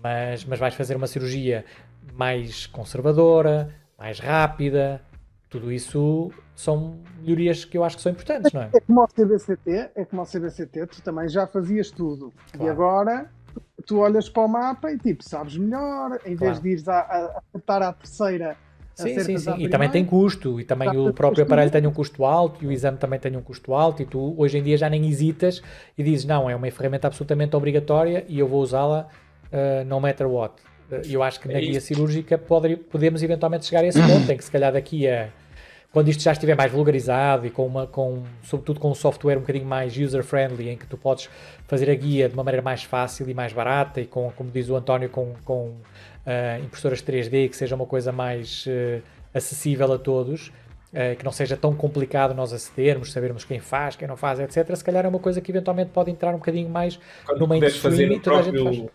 Mas, 0.00 0.44
mas 0.44 0.60
vais 0.60 0.74
fazer 0.74 0.94
uma 0.94 1.08
cirurgia 1.08 1.64
mais 2.12 2.66
conservadora, 2.66 3.74
mais 4.04 4.18
rápida, 4.18 5.00
tudo 5.48 5.72
isso 5.72 6.30
são 6.54 6.98
melhorias 7.22 7.64
que 7.64 7.78
eu 7.78 7.82
acho 7.82 7.96
que 7.96 8.02
são 8.02 8.12
importantes, 8.12 8.52
não 8.52 8.60
é? 8.60 8.68
É 8.74 8.80
como 8.80 9.02
o 9.02 9.08
CBCT, 9.08 9.90
é 9.94 10.04
como 10.04 10.20
o 10.20 10.26
CBCT, 10.26 10.86
tu 10.88 11.02
também 11.02 11.26
já 11.26 11.46
fazias 11.46 11.90
tudo. 11.90 12.30
Claro. 12.52 12.66
E 12.66 12.70
agora 12.70 13.30
tu 13.86 14.00
olhas 14.00 14.28
para 14.28 14.42
o 14.42 14.48
mapa 14.48 14.92
e 14.92 14.98
tipo, 14.98 15.24
sabes 15.24 15.56
melhor, 15.56 16.20
em 16.26 16.36
vez 16.36 16.38
claro. 16.38 16.60
de 16.60 16.68
ires 16.68 16.86
a, 16.86 16.98
a 16.98 17.42
acertar 17.48 17.82
à 17.82 17.92
terceira. 17.94 18.56
Sim, 18.94 19.18
sim, 19.20 19.38
sim. 19.38 19.54
E 19.58 19.68
também 19.70 19.90
tem 19.90 20.04
custo, 20.04 20.60
e 20.60 20.64
também 20.64 20.88
o 20.90 21.12
próprio 21.14 21.42
aparelho 21.42 21.70
tem 21.70 21.86
um 21.86 21.92
custo 21.92 22.26
alto, 22.26 22.62
e 22.62 22.68
o 22.68 22.72
exame 22.72 22.98
também 22.98 23.18
tem 23.18 23.34
um 23.34 23.42
custo 23.42 23.72
alto, 23.72 24.02
e 24.02 24.04
tu 24.04 24.34
hoje 24.38 24.58
em 24.58 24.62
dia 24.62 24.76
já 24.76 24.90
nem 24.90 25.08
hesitas 25.08 25.62
e 25.96 26.02
dizes, 26.02 26.26
não, 26.26 26.48
é 26.48 26.54
uma 26.54 26.70
ferramenta 26.70 27.06
absolutamente 27.06 27.56
obrigatória 27.56 28.24
e 28.28 28.38
eu 28.38 28.46
vou 28.46 28.60
usá-la 28.60 29.08
uh, 29.50 29.84
no 29.86 29.98
matter 29.98 30.28
what. 30.28 30.54
Uh, 30.90 31.00
eu 31.08 31.22
acho 31.22 31.40
que 31.40 31.48
na 31.48 31.54
é 31.54 31.60
guia 31.60 31.80
cirúrgica 31.80 32.36
pode, 32.36 32.76
podemos 32.76 33.22
eventualmente 33.22 33.66
chegar 33.66 33.82
a 33.82 33.86
esse 33.86 34.00
ponto, 34.00 34.30
em 34.30 34.36
que 34.36 34.44
se 34.44 34.50
calhar 34.50 34.72
daqui 34.72 35.08
a 35.08 35.28
quando 35.94 36.08
isto 36.08 36.24
já 36.24 36.32
estiver 36.32 36.56
mais 36.56 36.72
vulgarizado 36.72 37.46
e 37.46 37.50
com 37.50 37.64
uma, 37.64 37.86
com, 37.86 38.24
sobretudo 38.42 38.80
com 38.80 38.90
um 38.90 38.94
software 38.96 39.36
um 39.36 39.42
bocadinho 39.42 39.64
mais 39.64 39.96
user-friendly, 39.96 40.70
em 40.70 40.76
que 40.76 40.88
tu 40.88 40.98
podes 40.98 41.30
fazer 41.68 41.88
a 41.88 41.94
guia 41.94 42.28
de 42.28 42.34
uma 42.34 42.42
maneira 42.42 42.60
mais 42.60 42.82
fácil 42.82 43.30
e 43.30 43.32
mais 43.32 43.52
barata 43.52 44.00
e 44.00 44.04
com, 44.04 44.28
como 44.32 44.50
diz 44.50 44.68
o 44.68 44.74
António, 44.74 45.08
com, 45.08 45.34
com 45.44 45.68
uh, 45.68 46.64
impressoras 46.64 47.00
3D, 47.00 47.48
que 47.48 47.56
seja 47.56 47.76
uma 47.76 47.86
coisa 47.86 48.10
mais 48.10 48.66
uh, 48.66 49.00
acessível 49.32 49.92
a 49.92 49.96
todos, 49.96 50.48
uh, 50.48 51.14
que 51.16 51.24
não 51.24 51.30
seja 51.30 51.56
tão 51.56 51.72
complicado 51.76 52.34
nós 52.34 52.52
acedermos, 52.52 53.12
sabermos 53.12 53.44
quem 53.44 53.60
faz, 53.60 53.94
quem 53.94 54.08
não 54.08 54.16
faz, 54.16 54.40
etc. 54.40 54.74
Se 54.74 54.82
calhar 54.82 55.04
é 55.04 55.08
uma 55.08 55.20
coisa 55.20 55.40
que 55.40 55.52
eventualmente 55.52 55.92
pode 55.92 56.10
entrar 56.10 56.30
um 56.30 56.38
bocadinho 56.38 56.68
mais 56.68 56.98
Quando 57.24 57.38
no 57.38 57.46
mainstream 57.46 58.14
e 58.14 58.18
toda 58.18 58.42
próprio... 58.42 58.62
a 58.62 58.72
gente 58.72 58.80
faz 58.80 58.90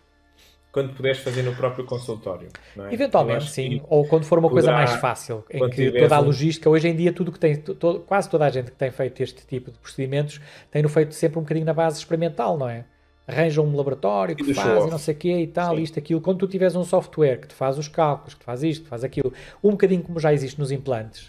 quando 0.72 0.94
puderes 0.94 1.18
fazer 1.18 1.42
no 1.42 1.54
próprio 1.54 1.84
consultório. 1.84 2.48
É? 2.78 2.94
Eventualmente, 2.94 3.50
sim. 3.50 3.80
Ou 3.88 4.06
quando 4.06 4.24
for 4.24 4.38
uma 4.38 4.48
coisa 4.48 4.72
mais 4.72 4.92
fácil, 4.92 5.44
em 5.50 5.68
que 5.68 5.90
toda 5.90 6.16
a 6.16 6.20
logística, 6.20 6.70
hoje 6.70 6.88
em 6.88 6.94
dia, 6.94 7.12
tudo 7.12 7.32
que 7.32 7.38
tem, 7.38 7.56
todo, 7.56 8.00
quase 8.00 8.28
toda 8.28 8.46
a 8.46 8.50
gente 8.50 8.70
que 8.70 8.76
tem 8.76 8.90
feito 8.90 9.20
este 9.20 9.44
tipo 9.46 9.70
de 9.70 9.78
procedimentos 9.78 10.40
tem-no 10.70 10.88
feito 10.88 11.14
sempre 11.14 11.38
um 11.38 11.42
bocadinho 11.42 11.66
na 11.66 11.74
base 11.74 11.98
experimental, 11.98 12.56
não 12.56 12.68
é? 12.68 12.84
Arranjam 13.26 13.64
um 13.64 13.76
laboratório 13.76 14.34
que 14.34 14.54
faz 14.54 14.86
e 14.86 14.90
não 14.90 14.98
sei 14.98 15.14
o 15.14 15.16
quê 15.16 15.38
e 15.38 15.46
tal, 15.46 15.76
sim. 15.76 15.82
isto, 15.82 15.98
aquilo. 15.98 16.20
Quando 16.20 16.38
tu 16.38 16.48
tiveres 16.48 16.74
um 16.74 16.84
software 16.84 17.36
que 17.36 17.48
te 17.48 17.54
faz 17.54 17.78
os 17.78 17.88
cálculos, 17.88 18.34
que 18.34 18.40
te 18.40 18.44
faz 18.44 18.62
isto, 18.62 18.84
que 18.84 18.88
faz 18.88 19.04
aquilo, 19.04 19.32
um 19.62 19.70
bocadinho 19.70 20.02
como 20.02 20.18
já 20.18 20.32
existe 20.32 20.58
nos 20.58 20.72
implantes, 20.72 21.28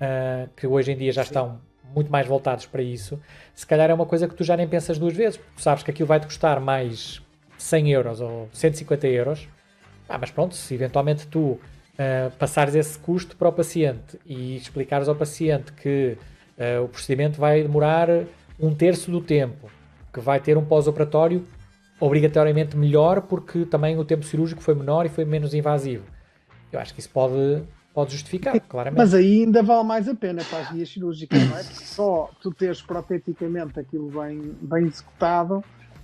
uh, 0.00 0.48
que 0.56 0.66
hoje 0.66 0.92
em 0.92 0.96
dia 0.96 1.12
já 1.12 1.22
sim. 1.22 1.30
estão 1.30 1.60
muito 1.94 2.10
mais 2.10 2.26
voltados 2.26 2.66
para 2.66 2.82
isso, 2.82 3.20
se 3.54 3.66
calhar 3.66 3.90
é 3.90 3.94
uma 3.94 4.06
coisa 4.06 4.26
que 4.26 4.34
tu 4.34 4.42
já 4.42 4.56
nem 4.56 4.66
pensas 4.66 4.98
duas 4.98 5.14
vezes, 5.14 5.36
porque 5.36 5.52
tu 5.56 5.62
sabes 5.62 5.82
que 5.82 5.90
aquilo 5.90 6.06
vai-te 6.06 6.26
custar 6.26 6.60
mais 6.60 7.21
100 7.62 7.90
euros 7.92 8.20
ou 8.20 8.48
150 8.52 9.06
euros, 9.06 9.48
ah, 10.08 10.18
mas 10.18 10.30
pronto, 10.30 10.54
se 10.54 10.74
eventualmente 10.74 11.26
tu 11.26 11.38
uh, 11.38 11.60
passares 12.38 12.74
esse 12.74 12.98
custo 12.98 13.36
para 13.36 13.48
o 13.48 13.52
paciente 13.52 14.18
e 14.26 14.56
explicares 14.56 15.08
ao 15.08 15.14
paciente 15.14 15.72
que 15.72 16.18
uh, 16.58 16.84
o 16.84 16.88
procedimento 16.88 17.40
vai 17.40 17.62
demorar 17.62 18.08
um 18.60 18.74
terço 18.74 19.10
do 19.10 19.20
tempo, 19.20 19.70
que 20.12 20.20
vai 20.20 20.40
ter 20.40 20.58
um 20.58 20.64
pós-operatório 20.64 21.46
obrigatoriamente 22.00 22.76
melhor 22.76 23.22
porque 23.22 23.64
também 23.64 23.96
o 23.96 24.04
tempo 24.04 24.24
cirúrgico 24.24 24.60
foi 24.60 24.74
menor 24.74 25.06
e 25.06 25.08
foi 25.08 25.24
menos 25.24 25.54
invasivo. 25.54 26.04
Eu 26.72 26.80
acho 26.80 26.92
que 26.92 27.00
isso 27.00 27.10
pode, 27.10 27.62
pode 27.94 28.12
justificar, 28.12 28.58
claramente. 28.60 28.98
Mas 28.98 29.14
aí 29.14 29.42
ainda 29.44 29.62
vale 29.62 29.86
mais 29.86 30.08
a 30.08 30.14
pena 30.14 30.42
para 30.44 30.58
as 30.58 30.72
guias 30.72 30.88
cirúrgicas, 30.88 31.40
não 31.48 31.56
é? 31.56 31.62
Porque 31.62 31.84
só 31.86 32.28
tu 32.40 32.52
teres 32.52 32.82
proteticamente 32.82 33.78
aquilo 33.78 34.10
bem, 34.10 34.56
bem 34.60 34.86
executado 34.86 35.62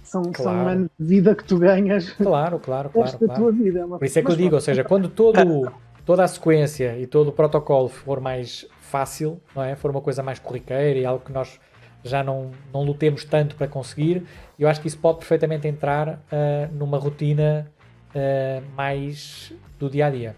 são, 0.09 0.23
claro. 0.23 0.43
são 0.43 0.69
anos 0.69 0.91
de 0.99 1.07
vida 1.07 1.35
que 1.35 1.45
tu 1.45 1.59
ganhas. 1.59 2.11
Claro, 2.11 2.59
claro, 2.59 2.91
claro. 2.91 3.19
claro. 3.19 3.41
tua 3.41 3.53
vida. 3.53 3.81
É 3.81 3.87
Por 3.87 4.05
isso 4.05 4.19
é 4.19 4.23
que 4.23 4.31
eu 4.31 4.37
digo, 4.37 4.55
ou 4.55 4.61
seja, 4.61 4.83
quando 4.83 5.09
todo, 5.09 5.71
toda 6.05 6.25
a 6.25 6.29
sequência 6.29 6.99
e 6.99 7.07
todo 7.07 7.29
o 7.29 7.33
protocolo 7.33 7.89
for 7.89 8.21
mais 8.21 8.67
fácil, 8.81 9.41
não 9.55 9.63
é? 9.63 9.77
for 9.77 9.91
uma 9.91 10.01
coisa 10.01 10.23
mais 10.23 10.39
corriqueira 10.39 10.99
e 10.99 11.05
algo 11.05 11.25
que 11.25 11.33
nós 11.33 11.61
já 12.03 12.23
não, 12.25 12.53
não 12.73 12.83
lutemos 12.83 13.25
tanto 13.25 13.55
para 13.55 13.69
conseguir, 13.69 14.25
eu 14.59 14.69
acho 14.69 14.81
que 14.81 14.89
isso 14.89 14.99
pode 14.99 15.19
perfeitamente 15.19 15.69
entrar 15.69 16.09
uh, 16.09 16.75
numa 16.75 16.97
rotina 16.97 17.71
uh, 18.15 18.65
mais 18.75 19.53
do 19.79 19.91
dia 19.91 20.07
a 20.07 20.11
dia. 20.11 20.37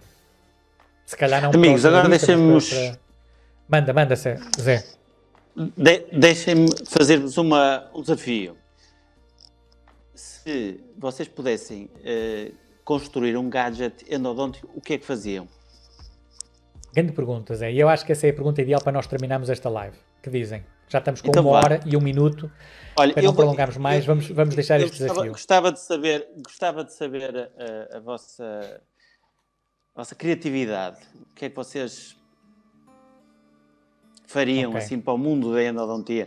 Se 1.06 1.16
calhar 1.16 1.40
não. 1.42 1.50
Amigos, 1.50 1.84
agora 1.84 2.08
deixem-nos. 2.08 2.70
Para... 2.72 2.98
Manda, 3.68 3.92
manda, 3.92 4.16
Zé. 4.16 4.38
De 5.76 6.06
Deixem-me 6.12 6.68
fazer-vos 6.86 7.36
um 7.38 7.50
desafio 8.00 8.59
se 10.42 10.80
vocês 10.96 11.28
pudessem 11.28 11.84
uh, 11.84 12.54
construir 12.84 13.36
um 13.36 13.48
gadget 13.48 14.04
endodôntico, 14.12 14.68
o 14.74 14.80
que 14.80 14.94
é 14.94 14.98
que 14.98 15.04
faziam? 15.04 15.46
Grande 16.92 17.12
pergunta, 17.12 17.54
Zé. 17.54 17.72
E 17.72 17.78
eu 17.78 17.88
acho 17.88 18.04
que 18.04 18.12
essa 18.12 18.26
é 18.26 18.30
a 18.30 18.34
pergunta 18.34 18.60
ideal 18.60 18.80
para 18.82 18.92
nós 18.92 19.06
terminarmos 19.06 19.48
esta 19.48 19.68
live. 19.68 19.96
Que 20.22 20.30
dizem? 20.30 20.64
Já 20.88 20.98
estamos 20.98 21.20
com 21.20 21.28
então, 21.28 21.44
uma 21.44 21.52
hora 21.52 21.80
e 21.86 21.96
um 21.96 22.00
minuto. 22.00 22.50
Olha, 22.98 23.14
para 23.14 23.22
não 23.22 23.34
prolongarmos 23.34 23.76
mais, 23.76 24.00
eu, 24.00 24.06
vamos, 24.06 24.28
vamos 24.28 24.54
deixar 24.54 24.80
este 24.80 24.90
gostava, 24.90 25.12
desafio. 25.12 25.32
Gostava 25.32 25.72
de 25.72 25.80
saber, 25.80 26.28
gostava 26.42 26.84
de 26.84 26.92
saber 26.92 27.36
a, 27.36 27.94
a, 27.94 27.98
a, 27.98 28.00
vossa, 28.00 28.82
a 29.94 30.00
vossa 30.00 30.14
criatividade. 30.16 30.98
O 31.14 31.34
que 31.34 31.44
é 31.44 31.50
que 31.50 31.54
vocês 31.54 32.16
fariam 34.26 34.70
okay. 34.70 34.82
assim 34.82 35.00
para 35.00 35.12
o 35.12 35.18
mundo 35.18 35.52
da 35.52 35.62
endodontia? 35.62 36.26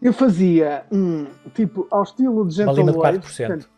Eu 0.00 0.12
fazia 0.12 0.84
um 0.92 1.26
tipo 1.54 1.86
ao 1.90 2.02
estilo 2.02 2.46
de 2.46 2.54
Gentle 2.54 2.82
Uma 2.82 2.92
Wave. 2.92 3.18
4%. 3.18 3.46
Portanto, 3.46 3.68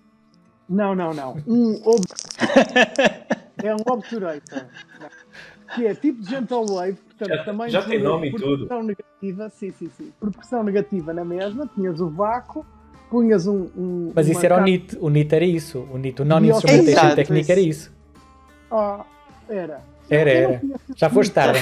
não, 0.68 0.94
não, 0.94 1.12
não. 1.12 1.36
Um 1.46 1.80
ob... 1.84 2.04
é 3.62 3.74
um 3.74 3.92
obturator. 3.92 4.66
Que 5.74 5.86
é 5.86 5.94
tipo 5.94 6.20
de 6.20 6.30
Gentle 6.30 6.66
Wave, 6.66 6.92
portanto, 6.92 7.36
já, 7.36 7.44
também 7.44 7.70
já 7.70 7.82
tem 7.82 8.02
nome 8.02 8.28
e 8.28 8.32
tudo. 8.32 8.68
negativa, 8.82 9.48
sim, 9.50 9.70
sim, 9.72 9.90
sim. 9.96 10.12
Por 10.18 10.30
pressão 10.32 10.62
negativa 10.62 11.12
na 11.12 11.24
mesma, 11.24 11.68
tinhas 11.74 12.00
o 12.00 12.08
vácuo, 12.08 12.66
punhas 13.08 13.46
um. 13.46 13.68
um 13.76 14.12
Mas 14.14 14.28
isso 14.28 14.44
era 14.44 14.60
o 14.60 14.62
NIT, 14.62 14.98
o 15.00 15.08
NIT 15.08 15.34
era 15.34 15.44
isso. 15.44 15.86
O 15.92 15.96
NIT, 15.96 16.22
o 16.22 16.24
Non-Instrumentation 16.24 17.14
Technique 17.14 17.52
era 17.52 17.60
isso. 17.60 17.92
Ah, 18.70 19.04
era. 19.48 19.80
Era, 20.10 20.30
era. 20.30 20.60
Já 20.96 21.08
foste 21.08 21.32
tarde. 21.32 21.60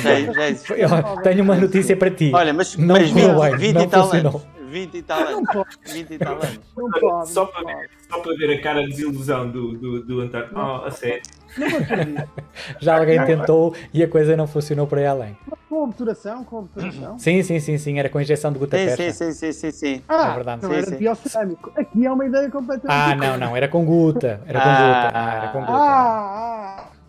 Já 0.66 1.16
tenho 1.22 1.44
uma 1.44 1.54
notícia 1.54 1.96
para 1.96 2.10
ti. 2.10 2.32
Olha, 2.34 2.52
mas, 2.52 2.76
não 2.76 2.94
mas 2.94 3.10
20, 3.10 3.26
bem, 3.26 3.56
20 3.56 3.74
não 3.74 3.82
e 3.82 3.86
tal 3.86 4.12
anos. 4.12 4.42
20 4.68 4.94
e 4.94 5.02
tal 5.02 5.20
anos. 5.20 5.48
20 5.92 6.10
e 6.10 6.18
tal 6.18 6.34
anos. 6.34 6.60
Não 6.76 6.90
pode. 6.90 7.30
Só, 7.30 7.46
para 7.46 7.64
ver, 7.64 7.90
só 8.10 8.18
para 8.20 8.34
ver 8.36 8.58
a 8.58 8.62
cara 8.62 8.82
de 8.82 8.88
desilusão 8.88 9.50
do, 9.50 9.72
do, 9.76 10.02
do 10.02 10.20
António. 10.20 10.48
Oh, 10.54 10.86
a 10.86 10.90
sério. 10.90 11.22
Já 12.80 12.98
alguém 12.98 13.24
tentou 13.24 13.74
e 13.92 14.02
a 14.02 14.08
coisa 14.08 14.36
não 14.36 14.46
funcionou 14.46 14.86
para 14.86 15.00
ir 15.00 15.06
além. 15.06 15.36
Com 15.68 15.84
obturação, 15.84 16.44
com 16.44 16.60
obturação? 16.60 17.18
Sim, 17.18 17.42
sim, 17.42 17.60
sim, 17.60 17.76
sim. 17.76 17.98
Era 17.98 18.08
com 18.08 18.20
injeção 18.20 18.52
de 18.52 18.58
gota 18.58 18.78
sim, 18.78 18.88
sim, 18.96 19.12
sim, 19.12 19.32
sim, 19.32 19.52
sim, 19.52 19.70
sim. 19.70 20.02
Ah, 20.08 20.30
é 20.30 20.34
verdade. 20.34 20.62
Não 20.62 20.72
era 20.72 20.90
biocerâmico. 20.90 21.72
Aqui 21.76 22.06
é 22.06 22.10
uma 22.10 22.24
ideia 22.24 22.50
completamente 22.50 22.90
Ah, 22.90 23.14
não, 23.14 23.36
não. 23.36 23.56
Era 23.56 23.68
com 23.68 23.84
gota. 23.84 24.40
Era 24.46 24.60
com 24.60 24.68
ah, 24.68 24.72
gota. 24.72 25.18
Ah, 25.18 25.34
era 25.34 25.48
com 25.48 25.60
gota. 25.60 25.72
Ah, 25.72 26.64
ah. 26.64 26.67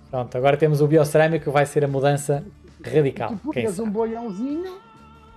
Pronto, 0.09 0.37
agora 0.37 0.57
temos 0.57 0.81
o 0.81 0.87
biocerâmico 0.87 1.45
que 1.45 1.51
vai 1.51 1.65
ser 1.65 1.85
a 1.85 1.87
mudança 1.87 2.43
radical. 2.83 3.29
Tu 3.29 3.53
punhas 3.53 3.79
um 3.79 3.89
boiãozinho, 3.89 4.77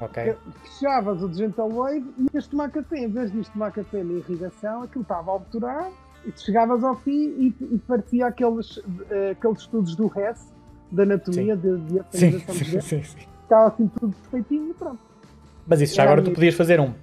okay. 0.00 0.34
fechavas 0.62 1.22
o 1.22 1.32
Gentle 1.32 1.68
Wave 1.68 2.04
e 2.18 2.26
ias 2.34 2.46
tomar 2.46 2.70
café. 2.70 2.98
Em 2.98 3.08
vez 3.08 3.30
de 3.30 3.42
tomar 3.50 3.70
café 3.70 4.02
na 4.02 4.14
irrigação, 4.14 4.82
aquilo 4.82 5.02
estava 5.02 5.30
a 5.30 5.34
obturar 5.34 5.90
e 6.24 6.32
tu 6.32 6.40
chegavas 6.40 6.82
ao 6.82 6.96
fim 6.96 7.34
e, 7.38 7.54
e 7.74 7.78
parecia 7.78 8.26
aqueles, 8.26 8.78
uh, 8.78 9.32
aqueles 9.32 9.60
estudos 9.60 9.94
do 9.94 10.06
Hess, 10.06 10.52
da 10.90 11.02
anatomia, 11.02 11.54
sim. 11.54 11.60
de, 11.60 11.92
de 11.92 12.00
atomização 12.00 12.54
de 12.54 12.82
sim, 12.82 13.02
sim, 13.02 13.26
Estava 13.42 13.68
assim 13.68 13.90
tudo 14.00 14.14
perfeitinho 14.16 14.70
e 14.70 14.74
pronto. 14.74 14.98
Mas 15.66 15.80
isso 15.80 15.94
já 15.94 16.04
agora 16.04 16.22
tu 16.22 16.30
podias 16.30 16.54
fazer 16.54 16.80
um. 16.80 16.94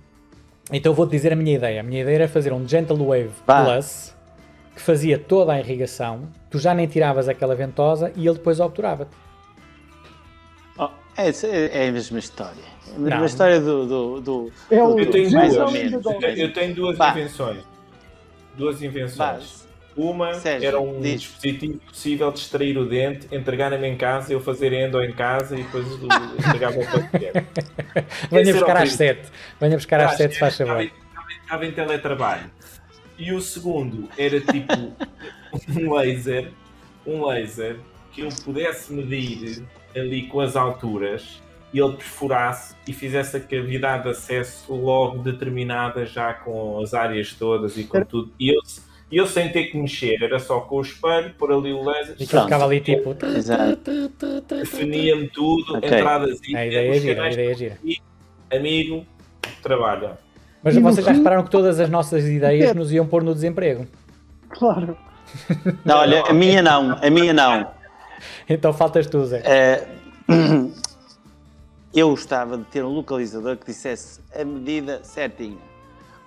Então 0.72 0.91
eu 0.91 0.95
vou-te 0.95 1.11
dizer 1.11 1.34
a 1.34 1.36
minha 1.36 1.55
ideia. 1.55 1.82
A 1.82 1.84
minha 1.84 2.01
ideia 2.01 2.15
era 2.15 2.28
fazer 2.28 2.51
um 2.51 2.67
Gentle 2.67 2.97
Wave 2.97 3.32
Plus 3.45 4.15
que 4.80 4.86
fazia 4.86 5.20
toda 5.20 5.52
a 5.52 5.60
irrigação, 5.60 6.30
tu 6.50 6.58
já 6.58 6.74
nem 6.74 6.88
tiravas 6.88 7.28
aquela 7.28 7.54
ventosa 7.54 8.14
e 8.16 8.26
ele 8.26 8.38
depois 8.38 8.62
obturava-te. 8.62 9.12
Oh, 10.78 10.90
é, 11.18 11.30
é, 11.84 11.90
a 11.90 11.92
mesma 11.92 12.18
história. 12.18 12.64
É 12.88 12.96
a 12.96 13.00
mesma 13.00 13.18
não. 13.18 13.26
história 13.26 13.60
do. 13.60 13.86
do, 13.86 14.22
do, 14.22 14.52
é 14.72 14.82
o, 14.82 14.98
eu, 14.98 15.12
tenho 15.12 15.32
mais 15.34 15.54
duas, 15.54 16.38
eu 16.38 16.54
tenho 16.54 16.74
duas 16.74 16.98
bah. 16.98 17.12
invenções. 17.12 17.60
Duas 18.56 18.82
invenções. 18.82 19.18
Bah. 19.18 19.40
Uma 19.98 20.36
Sérgio, 20.36 20.68
era 20.68 20.80
um 20.80 21.02
diz. 21.02 21.22
dispositivo 21.24 21.78
possível 21.80 22.32
de 22.32 22.40
extrair 22.40 22.78
o 22.78 22.88
dente, 22.88 23.28
entregar-me 23.36 23.86
em 23.86 23.98
casa, 23.98 24.32
eu 24.32 24.40
fazer 24.40 24.72
endo 24.72 25.04
em 25.04 25.12
casa 25.12 25.60
e 25.60 25.64
depois 25.64 25.86
entregava 26.38 26.78
ao 26.78 26.86
paciente. 26.86 27.48
Venha 28.32 28.54
buscar 28.54 28.78
às 28.78 28.94
sete. 28.94 29.28
Venha 29.60 29.76
buscar 29.76 30.00
às 30.00 30.16
sete, 30.16 30.40
faz 30.40 30.58
favor. 30.58 30.90
Estava 31.44 31.66
em 31.66 31.72
teletrabalho. 31.74 32.50
E 33.20 33.34
o 33.34 33.41
segundo 33.41 34.07
era 34.17 34.39
tipo 34.39 34.74
um 35.78 35.93
laser, 35.93 36.51
um 37.05 37.26
laser 37.26 37.78
que 38.13 38.22
eu 38.22 38.30
pudesse 38.43 38.93
medir 38.93 39.63
ali 39.93 40.28
com 40.28 40.39
as 40.39 40.55
alturas 40.55 41.41
e 41.74 41.80
ele 41.80 41.93
perfurasse 41.93 42.76
e 42.88 42.93
fizesse 42.93 43.38
a 43.38 43.39
cavidade 43.39 44.03
de 44.03 44.09
acesso 44.09 44.74
logo 44.74 45.20
determinada 45.20 46.05
já 46.05 46.34
com 46.34 46.82
as 46.82 46.93
áreas 46.93 47.34
todas 47.34 47.78
e 47.78 47.84
com 47.84 48.03
tudo. 48.05 48.32
E 48.39 48.49
eu, 48.49 48.61
E 49.11 49.17
eu 49.17 49.26
sem 49.26 49.51
ter 49.51 49.65
que 49.65 49.78
mexer, 49.78 50.22
era 50.22 50.39
só 50.39 50.61
com 50.61 50.78
o 50.78 50.82
espelho, 50.82 51.34
pôr 51.38 51.51
ali 51.51 51.74
o 51.74 51.84
laser. 51.84 52.15
E 52.20 52.26
ficava 52.26 52.65
ali 52.65 52.80
tipo. 52.80 53.15
Definia-me 54.55 55.28
tudo, 55.30 55.78
okay. 55.78 55.89
entradas 55.89 56.39
e. 56.47 56.55
A 56.55 56.65
ideia 56.65 56.95
é 56.95 56.99
gira, 56.99 57.24
a 57.24 57.32
ideia 57.32 57.51
é 57.51 57.55
gira. 57.55 57.78
Amigo, 58.51 59.05
trabalha. 59.61 60.17
Mas 60.64 60.76
e 60.76 60.80
vocês 60.80 61.05
já 61.05 61.12
repararam 61.12 61.43
que 61.43 61.49
todas 61.49 61.80
as 61.80 61.89
nossas 61.89 62.26
ideias 62.26 62.76
nos 62.76 62.91
iam 62.91 63.07
pôr 63.07 63.24
no 63.24 63.34
desemprego? 63.34 63.88
Claro. 64.49 64.97
Não, 65.86 65.97
olha, 65.97 66.24
a 66.24 66.34
minha 66.34 66.62
não, 66.62 66.97
a 67.01 67.10
minha 67.10 67.34
não. 67.34 67.72
Então 68.47 68.74
faltas 68.74 69.07
tu, 69.07 69.26
Zé. 69.26 69.41
É, 69.45 69.88
eu 71.93 72.10
gostava 72.10 72.57
de 72.57 72.64
ter 72.66 72.84
um 72.84 72.89
localizador 72.89 73.57
que 73.57 73.68
dissesse 73.68 74.20
a 74.36 74.43
medida 74.43 75.01
certinha. 75.03 75.57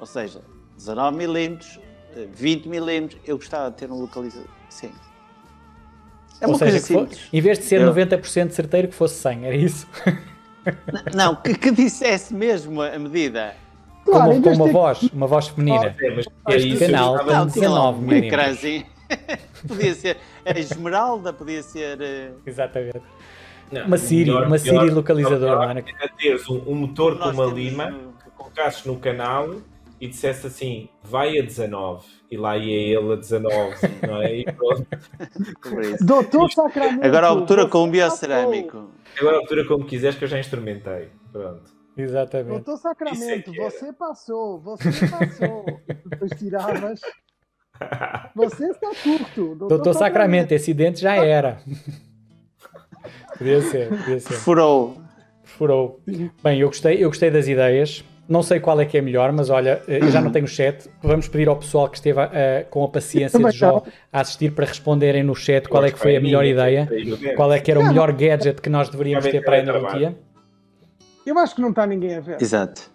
Ou 0.00 0.06
seja, 0.06 0.40
19 0.76 1.16
milímetros, 1.16 1.78
20 2.34 2.68
milímetros, 2.68 3.20
eu 3.26 3.36
gostava 3.36 3.70
de 3.70 3.76
ter 3.76 3.90
um 3.90 4.00
localizador. 4.00 4.48
Sim. 4.68 4.92
É 6.40 6.46
uma 6.46 6.54
Ou 6.54 6.58
coisa 6.58 6.78
seja, 6.78 7.00
simples. 7.00 7.20
em 7.32 7.40
vez 7.40 7.58
de 7.58 7.64
ser 7.64 7.80
eu... 7.80 7.94
90% 7.94 8.50
certeiro, 8.50 8.88
que 8.88 8.94
fosse 8.94 9.14
100, 9.16 9.46
era 9.46 9.54
isso? 9.54 9.86
Não, 11.14 11.36
que, 11.36 11.54
que 11.54 11.70
dissesse 11.70 12.34
mesmo 12.34 12.82
a 12.82 12.98
medida. 12.98 13.54
Claro, 14.04 14.30
como, 14.30 14.42
como 14.42 14.64
uma 14.64 14.72
voz, 14.72 15.02
uma 15.12 15.26
voz 15.26 15.48
feminina. 15.48 15.94
Oh, 16.46 16.52
este 16.52 16.76
canal 16.76 17.24
tem 17.24 17.46
19 17.46 18.02
milímetros. 18.02 18.60
podia 19.68 19.94
ser 19.94 20.16
a 20.44 20.58
Esmeralda, 20.58 21.32
podia 21.32 21.62
ser. 21.62 21.98
Uh... 22.00 22.40
Exatamente. 22.46 23.02
Não, 23.70 23.86
uma 23.86 23.96
Siri, 23.96 24.26
melhor, 24.26 24.46
uma 24.46 24.58
Siri 24.58 24.78
melhor, 24.78 24.94
localizador, 24.94 25.58
mano. 25.58 25.80
É 25.80 26.08
teres 26.08 26.48
um, 26.48 26.62
um 26.66 26.74
motor 26.74 27.18
com 27.18 27.28
uma 27.30 27.46
lima 27.46 27.90
no... 27.90 28.12
que 28.12 28.30
colocasses 28.36 28.84
no 28.84 28.96
canal 28.96 29.56
e 29.98 30.08
dissesse 30.08 30.46
assim, 30.46 30.88
vai 31.02 31.38
a 31.38 31.42
19 31.42 32.04
e 32.30 32.36
lá 32.36 32.56
ia 32.56 32.98
ele 32.98 33.12
a 33.12 33.16
19, 33.16 33.76
não 34.06 34.20
é? 34.20 34.36
E 34.40 34.44
pronto. 34.44 34.86
Doutor 36.04 36.50
Sacramento. 36.50 37.06
Agora 37.06 37.28
a 37.28 37.30
altura 37.30 37.66
com 37.66 37.84
o 37.84 37.86
biocerâmico. 37.86 38.90
Agora 39.18 39.36
a 39.36 39.40
altura 39.40 39.64
como 39.64 39.86
quiseres 39.86 40.18
que 40.18 40.24
eu 40.24 40.28
já 40.28 40.38
instrumentei. 40.38 41.08
Pronto. 41.32 41.81
Exatamente. 41.96 42.48
Doutor 42.48 42.76
Sacramento, 42.78 43.52
você 43.54 43.92
passou, 43.92 44.60
você 44.60 44.90
passou. 45.08 45.64
Depois 46.06 46.30
tiravas. 46.38 47.00
Você 48.34 48.70
está 48.70 48.90
curto. 49.02 49.54
Doutor, 49.54 49.68
Doutor 49.68 49.94
Sacramento, 49.94 50.52
esse 50.52 50.72
dente 50.72 51.00
já 51.00 51.16
era. 51.16 51.58
podia 53.36 53.60
ser, 53.62 53.88
podia 53.88 54.20
ser. 54.20 54.34
Furou. 54.34 54.96
Furou. 55.44 56.00
Bem, 56.42 56.60
eu 56.60 56.68
gostei, 56.68 57.02
eu 57.02 57.08
gostei 57.08 57.30
das 57.30 57.46
ideias. 57.46 58.04
Não 58.28 58.42
sei 58.42 58.60
qual 58.60 58.80
é 58.80 58.86
que 58.86 58.96
é 58.96 59.02
melhor, 59.02 59.32
mas 59.32 59.50
olha, 59.50 59.82
eu 59.86 60.10
já 60.10 60.20
não 60.20 60.30
tenho 60.30 60.46
chat. 60.46 60.88
Vamos 61.02 61.28
pedir 61.28 61.48
ao 61.48 61.56
pessoal 61.56 61.88
que 61.88 61.96
esteve 61.96 62.20
uh, 62.20 62.30
com 62.70 62.84
a 62.84 62.88
paciência 62.88 63.38
de 63.38 63.50
Jó 63.50 63.82
a 64.12 64.20
assistir 64.20 64.52
para 64.52 64.64
responderem 64.64 65.22
no 65.22 65.34
chat 65.34 65.68
qual 65.68 65.84
é 65.84 65.90
que 65.90 65.98
foi 65.98 66.16
a 66.16 66.20
melhor 66.20 66.44
ideia, 66.44 66.88
qual 67.36 67.52
é 67.52 67.60
que 67.60 67.70
era 67.70 67.80
o 67.80 67.86
melhor 67.86 68.12
gadget 68.12 68.62
que 68.62 68.70
nós 68.70 68.88
deveríamos 68.88 69.26
ter 69.26 69.44
para 69.44 69.56
a 69.56 69.58
endodontia. 69.60 70.16
Eu 71.26 71.38
acho 71.38 71.54
que 71.54 71.60
não 71.60 71.70
está 71.70 71.86
ninguém 71.86 72.16
a 72.16 72.20
ver. 72.20 72.40
Exato. 72.40 72.90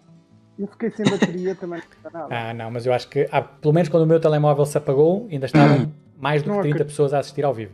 Eu 0.58 0.68
fiquei 0.68 0.90
sem 0.90 1.06
bateria 1.06 1.54
também 1.56 1.80
não 1.80 1.86
está 1.86 2.10
nada. 2.10 2.28
Ah, 2.36 2.54
não, 2.54 2.72
mas 2.72 2.86
eu 2.86 2.94
acho 2.94 3.08
que, 3.08 3.28
ah, 3.32 3.42
pelo 3.42 3.74
menos 3.74 3.90
quando 3.90 4.04
o 4.04 4.08
meu 4.08 4.20
telemóvel 4.20 4.66
se 4.66 4.78
apagou, 4.78 5.28
ainda 5.32 5.46
estavam 5.46 5.92
mais 6.18 6.42
do 6.42 6.52
que 6.52 6.62
30 6.62 6.86
pessoas 6.86 7.14
a 7.14 7.20
assistir 7.20 7.46
ao 7.46 7.54
vivo. 7.54 7.74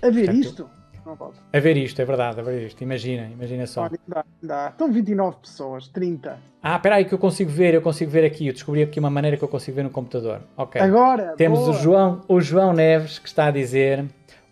A 0.00 0.08
ver 0.08 0.26
Portanto, 0.26 0.44
isto? 0.44 0.70
Não 1.04 1.16
pode. 1.16 1.32
A 1.52 1.58
ver 1.58 1.76
isto, 1.76 2.00
é 2.00 2.04
verdade, 2.04 2.38
a 2.38 2.42
ver 2.44 2.64
isto. 2.66 2.80
Imagina, 2.82 3.28
imagina 3.32 3.66
só. 3.66 3.82
Olha, 3.82 3.98
dá, 4.06 4.24
dá. 4.40 4.68
Estão 4.68 4.92
29 4.92 5.38
pessoas, 5.38 5.88
30. 5.88 6.38
Ah, 6.62 6.76
espera 6.76 6.94
aí 6.96 7.04
que 7.04 7.12
eu 7.12 7.18
consigo 7.18 7.50
ver, 7.50 7.74
eu 7.74 7.82
consigo 7.82 8.10
ver 8.10 8.24
aqui. 8.24 8.46
Eu 8.46 8.52
descobri 8.52 8.82
aqui 8.82 9.00
uma 9.00 9.10
maneira 9.10 9.36
que 9.36 9.42
eu 9.42 9.48
consigo 9.48 9.74
ver 9.74 9.82
no 9.82 9.90
computador. 9.90 10.42
Ok. 10.56 10.80
Agora, 10.80 11.34
Temos 11.36 11.58
boa. 11.58 11.70
o 11.70 11.74
João, 11.74 12.20
o 12.28 12.40
João 12.40 12.72
Neves 12.72 13.18
que 13.18 13.26
está 13.26 13.46
a 13.46 13.50
dizer 13.50 14.04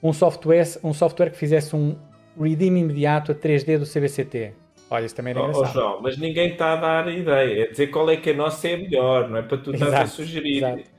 um 0.02 0.12
software, 0.12 0.66
um 0.82 0.92
software 0.92 1.30
que 1.30 1.36
fizesse 1.36 1.76
um 1.76 1.94
redeem 2.38 2.78
imediato 2.78 3.30
a 3.30 3.34
3D 3.34 3.78
do 3.78 3.86
CBCT. 3.86 4.54
Olha, 4.90 5.06
isso 5.06 5.14
também 5.14 5.30
era 5.30 5.40
oh, 5.40 5.44
engraçado. 5.44 5.68
Oh, 5.68 5.72
João, 5.72 6.02
mas 6.02 6.18
ninguém 6.18 6.50
está 6.50 6.72
a 6.72 6.76
dar 6.76 7.08
ideia. 7.08 7.64
É 7.64 7.66
dizer 7.68 7.86
qual 7.88 8.10
é 8.10 8.16
que 8.16 8.30
a 8.30 8.34
nossa 8.34 8.68
é 8.68 8.76
melhor, 8.76 9.28
não 9.28 9.36
é 9.36 9.42
para 9.42 9.56
tu 9.56 9.72
estar 9.72 10.02
a 10.02 10.06
sugerir. 10.06 10.56
Exato. 10.56 10.90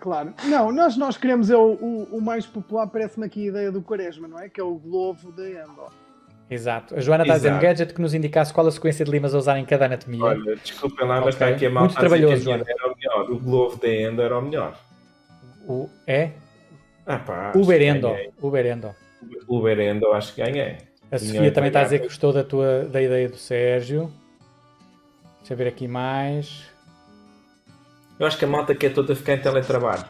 Claro. 0.00 0.34
Não, 0.44 0.70
nós, 0.70 0.96
nós 0.96 1.16
queremos 1.16 1.50
é 1.50 1.56
o, 1.56 1.72
o, 1.72 2.18
o 2.18 2.20
mais 2.20 2.46
popular, 2.46 2.86
parece-me 2.86 3.26
aqui 3.26 3.46
a 3.46 3.48
ideia 3.48 3.72
do 3.72 3.82
Quaresma, 3.82 4.28
não 4.28 4.38
é? 4.38 4.48
Que 4.48 4.60
é 4.60 4.64
o 4.64 4.74
Globo 4.74 5.32
da 5.32 5.48
Endor. 5.48 5.90
Exato. 6.50 6.94
A 6.94 7.00
Joana 7.00 7.24
está 7.24 7.34
a 7.34 7.36
dizer 7.36 7.52
um 7.52 7.58
gadget 7.58 7.92
que 7.92 8.00
nos 8.00 8.14
indicasse 8.14 8.52
qual 8.52 8.66
a 8.66 8.70
sequência 8.70 9.04
de 9.04 9.10
limas 9.10 9.34
a 9.34 9.38
usar 9.38 9.58
em 9.58 9.64
cada 9.64 9.86
anatomia. 9.86 10.24
Olha, 10.24 10.56
desculpem 10.56 11.06
lá, 11.06 11.20
mas 11.20 11.34
okay. 11.34 11.46
está 11.46 11.48
aqui 11.48 11.66
a 11.66 11.70
malta 11.70 11.88
Muito 11.88 12.00
trabalhoso, 12.00 12.44
Joana. 12.44 12.64
Era 12.66 12.92
o 12.92 12.96
melhor. 12.96 13.30
O 13.30 13.38
Globo 13.38 13.76
da 13.76 13.88
Endo 13.88 14.22
era 14.22 14.38
o 14.38 14.42
melhor. 14.42 14.78
O, 15.66 15.88
é? 16.06 16.30
Ah 17.06 17.18
pá. 17.18 17.52
Uberendo. 17.54 18.10
Uberendo. 18.40 18.94
Uberendo, 19.46 20.12
acho 20.12 20.34
que 20.34 20.42
ganhei. 20.42 20.78
A 21.10 21.18
Sofia 21.18 21.50
também 21.52 21.68
está 21.68 21.80
a 21.80 21.84
dizer 21.84 22.00
que 22.00 22.06
gostou 22.06 22.32
da, 22.32 22.44
tua, 22.44 22.84
da 22.84 23.00
ideia 23.00 23.28
do 23.28 23.36
Sérgio. 23.36 24.12
Deixa 25.38 25.54
eu 25.54 25.56
ver 25.56 25.68
aqui 25.68 25.88
mais. 25.88 26.66
Eu 28.18 28.26
acho 28.26 28.36
que 28.36 28.44
a 28.44 28.48
malta 28.48 28.74
quer 28.74 28.92
toda 28.92 29.14
ficar 29.14 29.34
em 29.34 29.40
teletrabalho. 29.40 30.04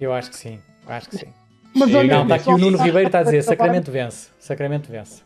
Eu 0.00 0.12
acho 0.12 0.30
que 0.30 0.36
sim, 0.36 0.60
acho 0.86 1.08
que 1.08 1.18
sim. 1.18 1.32
Mas 1.74 1.92
olha, 1.92 2.14
não, 2.14 2.22
está 2.22 2.34
aqui 2.36 2.50
o 2.50 2.58
Nuno 2.58 2.78
Ribeiro 2.78 3.08
está 3.08 3.20
a 3.20 3.22
dizer 3.24 3.42
Sacramento 3.42 3.90
vence. 3.90 4.30
Sacramento 4.38 4.90
vence. 4.90 5.22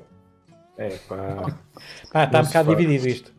É 0.79 0.91
pá. 1.09 1.53
Ah, 2.14 2.24
está 2.24 2.41
um 2.41 2.45
bocado 2.45 2.76
dividido 2.76 3.09
isto. 3.09 3.35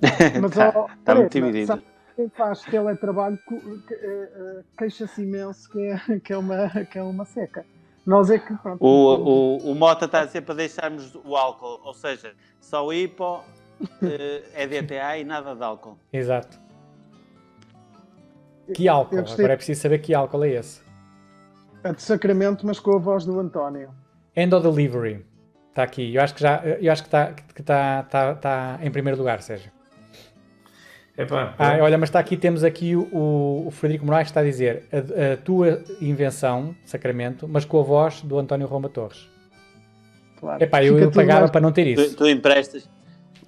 Mas 0.00 0.50
está, 0.52 0.86
está 0.98 1.14
muito 1.14 1.32
dividido. 1.32 1.82
Quem 2.14 2.30
faz 2.30 2.62
teletrabalho 2.62 3.38
eh, 3.50 3.94
eh, 4.00 4.62
queixa-se 4.78 5.22
imenso 5.22 5.68
que 5.70 5.80
é, 5.80 6.20
que, 6.24 6.32
é 6.32 6.38
uma, 6.38 6.68
que 6.86 6.98
é 6.98 7.02
uma 7.02 7.26
seca. 7.26 7.66
Nós 8.06 8.30
é 8.30 8.38
que. 8.38 8.54
Pronto, 8.54 8.82
o, 8.82 8.86
o, 8.86 9.72
o 9.72 9.74
Mota 9.74 10.04
está 10.04 10.20
a 10.20 10.24
dizer 10.24 10.42
para 10.42 10.54
deixarmos 10.54 11.14
o 11.24 11.36
álcool, 11.36 11.80
ou 11.82 11.92
seja, 11.92 12.34
só 12.60 12.86
o 12.86 12.92
hipo, 12.92 13.42
é 14.54 14.66
DTA 14.66 15.18
e 15.18 15.24
nada 15.24 15.56
de 15.56 15.62
álcool. 15.62 15.98
Exato. 16.12 16.58
Que 18.72 18.88
álcool? 18.88 19.18
Agora 19.18 19.52
é 19.52 19.56
preciso 19.56 19.80
saber 19.80 19.98
que 19.98 20.14
álcool 20.14 20.44
é 20.44 20.50
esse. 20.50 20.80
É 21.82 21.92
de 21.92 22.02
Sacramento, 22.02 22.64
mas 22.64 22.78
com 22.78 22.96
a 22.96 22.98
voz 22.98 23.24
do 23.24 23.38
António. 23.38 23.90
End 24.36 24.54
of 24.54 24.66
Delivery. 24.68 25.24
Está 25.70 25.82
aqui. 25.82 26.14
Eu 26.14 26.22
acho 26.22 26.34
que 26.34 26.40
já 26.40 26.62
eu 26.64 26.90
acho 26.90 27.02
que 27.02 27.08
está 27.08 27.32
que 27.32 27.62
tá, 27.62 28.02
tá, 28.04 28.34
tá 28.34 28.78
em 28.82 28.90
primeiro 28.90 29.18
lugar, 29.18 29.42
Sérgio. 29.42 29.70
Epá, 31.18 31.54
ah, 31.58 31.78
olha, 31.80 31.96
mas 31.96 32.10
está 32.10 32.18
aqui, 32.18 32.36
temos 32.36 32.62
aqui 32.62 32.94
o, 32.94 33.64
o 33.66 33.70
Frederico 33.70 34.04
Moraes 34.04 34.26
que 34.26 34.30
está 34.32 34.40
a 34.40 34.44
dizer 34.44 34.84
a, 34.92 35.32
a, 35.32 35.36
tua 35.38 35.82
invenção, 35.98 36.76
Sacramento, 36.84 37.48
mas 37.48 37.64
com 37.64 37.80
a 37.80 37.82
voz 37.82 38.20
do 38.20 38.38
António 38.38 38.66
Roma 38.66 38.90
Torres. 38.90 39.26
Claro. 40.38 40.62
Epá, 40.62 40.84
eu, 40.84 40.98
eu 40.98 41.10
pagava 41.10 41.40
mais... 41.40 41.50
para 41.50 41.60
não 41.62 41.72
ter 41.72 41.86
isso. 41.86 42.10
Tu, 42.10 42.16
tu 42.16 42.28
emprestas. 42.28 42.86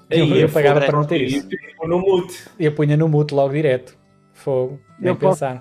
Eu, 0.08 0.26
eu, 0.26 0.36
eu 0.36 0.48
pagava 0.48 0.80
para 0.80 0.92
não 0.92 1.04
ter 1.04 1.20
isso. 1.20 1.46
No 1.82 1.98
mute. 1.98 2.48
Eu 2.58 2.72
punha 2.72 2.96
no 2.96 3.06
mute 3.06 3.34
logo 3.34 3.52
direto. 3.52 3.98
Fogo. 4.32 4.80
Nem 4.98 5.14
pensar. 5.14 5.58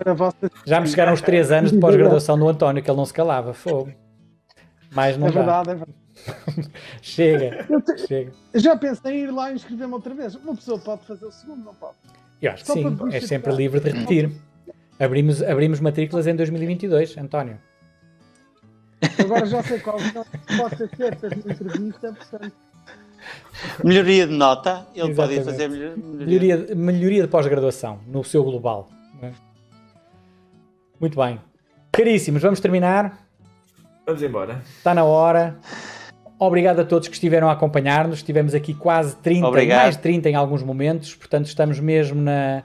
Já 0.66 0.80
me 0.80 0.88
chegaram 0.88 1.12
os 1.12 1.22
3 1.22 1.52
anos 1.52 1.72
de 1.72 1.80
pós-graduação 1.80 2.40
do 2.40 2.48
António, 2.48 2.82
que 2.82 2.90
ele 2.90 2.98
não 2.98 3.06
se 3.06 3.14
calava. 3.14 3.54
Fogo. 3.54 3.92
Mas 4.92 5.18
não 5.18 5.28
é 5.28 5.32
verdade, 5.32 5.70
é 5.72 5.76
verdade. 5.76 6.07
Chega, 7.02 7.66
te... 7.82 8.08
chega. 8.08 8.32
Já 8.56 8.76
pensei 8.76 9.14
em 9.14 9.24
ir 9.24 9.32
lá 9.32 9.52
e 9.52 9.56
inscrever-me 9.56 9.94
outra 9.94 10.14
vez. 10.14 10.36
Uma 10.36 10.56
pessoa 10.56 10.80
pode 10.80 11.06
fazer 11.06 11.26
o 11.26 11.32
segundo, 11.32 11.64
não 11.64 11.74
pode? 11.76 11.96
Eu 12.42 12.52
acho 12.52 12.66
que 12.66 12.72
sim, 12.72 12.98
é 13.12 13.20
sempre 13.22 13.54
livre 13.54 13.80
de 13.80 13.90
repetir. 13.90 14.32
Abrimos, 15.00 15.42
abrimos 15.44 15.80
matrículas 15.80 16.28
em 16.28 16.36
2022, 16.36 17.18
António. 17.18 17.60
Agora 19.20 19.46
já 19.46 19.62
sei 19.64 19.80
qual 19.80 19.98
pode 20.58 20.78
ser 20.78 21.12
na 21.46 21.54
entrevista, 21.54 22.14
portanto. 22.14 22.56
Melhoria 23.84 24.28
de 24.28 24.34
nota, 24.34 24.88
ele 24.94 25.12
Exatamente. 25.12 25.44
pode 25.44 25.52
fazer 25.52 25.70
melhoria. 25.70 25.98
Melhoria, 25.98 26.76
melhoria 26.76 27.22
de 27.24 27.28
pós-graduação 27.28 28.00
no 28.08 28.24
seu 28.24 28.44
global. 28.44 28.90
É? 29.22 29.32
Muito 31.00 31.18
bem. 31.18 31.40
Caríssimos, 31.92 32.42
vamos 32.42 32.60
terminar. 32.60 33.28
Vamos 34.06 34.22
embora. 34.22 34.62
Está 34.78 34.94
na 34.94 35.04
hora. 35.04 35.60
Obrigado 36.40 36.80
a 36.82 36.86
todos 36.86 37.08
que 37.08 37.16
estiveram 37.16 37.50
a 37.50 37.54
acompanhar-nos. 37.54 38.20
Estivemos 38.20 38.54
aqui 38.54 38.74
quase 38.74 39.16
30, 39.18 39.48
Obrigado. 39.48 39.82
mais 39.82 39.96
de 39.96 40.04
30 40.04 40.30
em 40.30 40.36
alguns 40.36 40.62
momentos, 40.62 41.16
portanto 41.16 41.48
estamos 41.48 41.80
mesmo 41.80 42.22
na, 42.22 42.64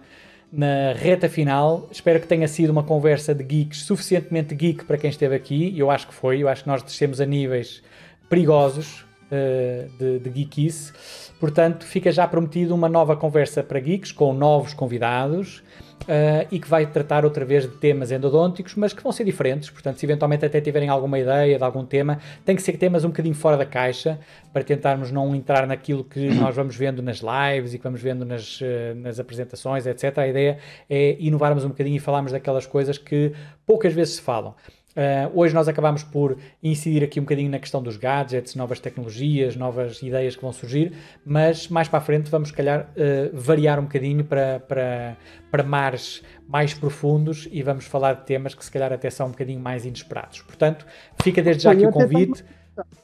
na 0.52 0.92
reta 0.94 1.28
final. 1.28 1.88
Espero 1.90 2.20
que 2.20 2.26
tenha 2.26 2.46
sido 2.46 2.70
uma 2.70 2.82
conversa 2.82 3.34
de 3.34 3.42
geeks 3.42 3.84
suficientemente 3.84 4.54
geek 4.54 4.84
para 4.84 4.98
quem 4.98 5.08
esteve 5.08 5.34
aqui. 5.34 5.72
Eu 5.76 5.90
acho 5.90 6.06
que 6.06 6.14
foi. 6.14 6.40
Eu 6.40 6.48
acho 6.48 6.64
que 6.64 6.68
nós 6.68 6.82
descemos 6.82 7.20
a 7.20 7.24
níveis 7.24 7.82
perigosos 8.28 9.06
uh, 9.30 9.88
de, 9.98 10.18
de 10.18 10.30
geekice. 10.30 10.92
Portanto, 11.40 11.86
fica 11.86 12.12
já 12.12 12.28
prometido 12.28 12.74
uma 12.74 12.90
nova 12.90 13.16
conversa 13.16 13.62
para 13.62 13.80
geeks 13.80 14.12
com 14.12 14.34
novos 14.34 14.74
convidados. 14.74 15.62
Uh, 16.02 16.46
e 16.50 16.58
que 16.58 16.68
vai 16.68 16.86
tratar 16.86 17.24
outra 17.24 17.44
vez 17.44 17.64
de 17.64 17.76
temas 17.76 18.10
endodônticos, 18.10 18.74
mas 18.74 18.92
que 18.92 19.02
vão 19.02 19.12
ser 19.12 19.24
diferentes. 19.24 19.70
Portanto, 19.70 19.98
se 19.98 20.06
eventualmente 20.06 20.44
até 20.44 20.60
tiverem 20.60 20.88
alguma 20.88 21.18
ideia 21.18 21.58
de 21.58 21.64
algum 21.64 21.84
tema, 21.84 22.18
tem 22.44 22.56
que 22.56 22.62
ser 22.62 22.76
temas 22.76 23.04
um 23.04 23.08
bocadinho 23.08 23.34
fora 23.34 23.56
da 23.56 23.66
caixa 23.66 24.18
para 24.52 24.62
tentarmos 24.62 25.10
não 25.10 25.34
entrar 25.34 25.66
naquilo 25.66 26.04
que 26.04 26.28
nós 26.34 26.54
vamos 26.54 26.76
vendo 26.76 27.02
nas 27.02 27.20
lives 27.20 27.74
e 27.74 27.78
que 27.78 27.84
vamos 27.84 28.00
vendo 28.00 28.24
nas, 28.24 28.60
uh, 28.60 28.94
nas 28.96 29.18
apresentações, 29.18 29.86
etc. 29.86 30.18
A 30.18 30.28
ideia 30.28 30.58
é 30.88 31.16
inovarmos 31.18 31.64
um 31.64 31.68
bocadinho 31.68 31.96
e 31.96 32.00
falarmos 32.00 32.32
daquelas 32.32 32.66
coisas 32.66 32.98
que 32.98 33.32
poucas 33.66 33.92
vezes 33.92 34.16
se 34.16 34.22
falam. 34.22 34.54
Uh, 34.92 35.38
hoje 35.38 35.54
nós 35.54 35.68
acabamos 35.68 36.02
por 36.02 36.36
incidir 36.62 37.02
aqui 37.02 37.18
um 37.18 37.22
bocadinho 37.22 37.50
na 37.50 37.58
questão 37.58 37.82
dos 37.82 37.96
gadgets, 37.96 38.54
novas 38.54 38.78
tecnologias, 38.78 39.56
novas 39.56 40.02
ideias 40.02 40.36
que 40.36 40.42
vão 40.42 40.52
surgir, 40.52 40.92
mas 41.24 41.68
mais 41.68 41.88
para 41.88 41.98
a 41.98 42.02
frente 42.02 42.30
vamos, 42.30 42.48
se 42.50 42.54
calhar, 42.54 42.90
uh, 42.90 43.30
variar 43.32 43.78
um 43.80 43.84
bocadinho 43.84 44.22
para, 44.22 44.60
para, 44.60 45.16
para 45.50 45.62
mares 45.62 46.22
mais 46.46 46.74
profundos 46.74 47.48
e 47.50 47.62
vamos 47.62 47.86
falar 47.86 48.14
de 48.14 48.26
temas 48.26 48.54
que, 48.54 48.62
se 48.62 48.70
calhar, 48.70 48.92
até 48.92 49.08
são 49.08 49.28
um 49.28 49.30
bocadinho 49.30 49.60
mais 49.60 49.86
inesperados. 49.86 50.42
Portanto, 50.42 50.86
fica 51.22 51.42
desde 51.42 51.62
já 51.62 51.72
aqui 51.72 51.86
o 51.86 51.90
convite. 51.90 52.44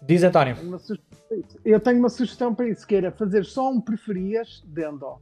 Diz 0.02 0.22
António. 0.22 0.56
Eu 1.64 1.80
tenho 1.80 1.98
uma 1.98 2.08
sugestão 2.08 2.54
para 2.54 2.68
isso, 2.68 2.86
que 2.86 2.94
era 2.94 3.10
fazer 3.10 3.44
só 3.44 3.70
um 3.70 3.80
preferias 3.80 4.62
de 4.66 4.86
endo. 4.86 5.18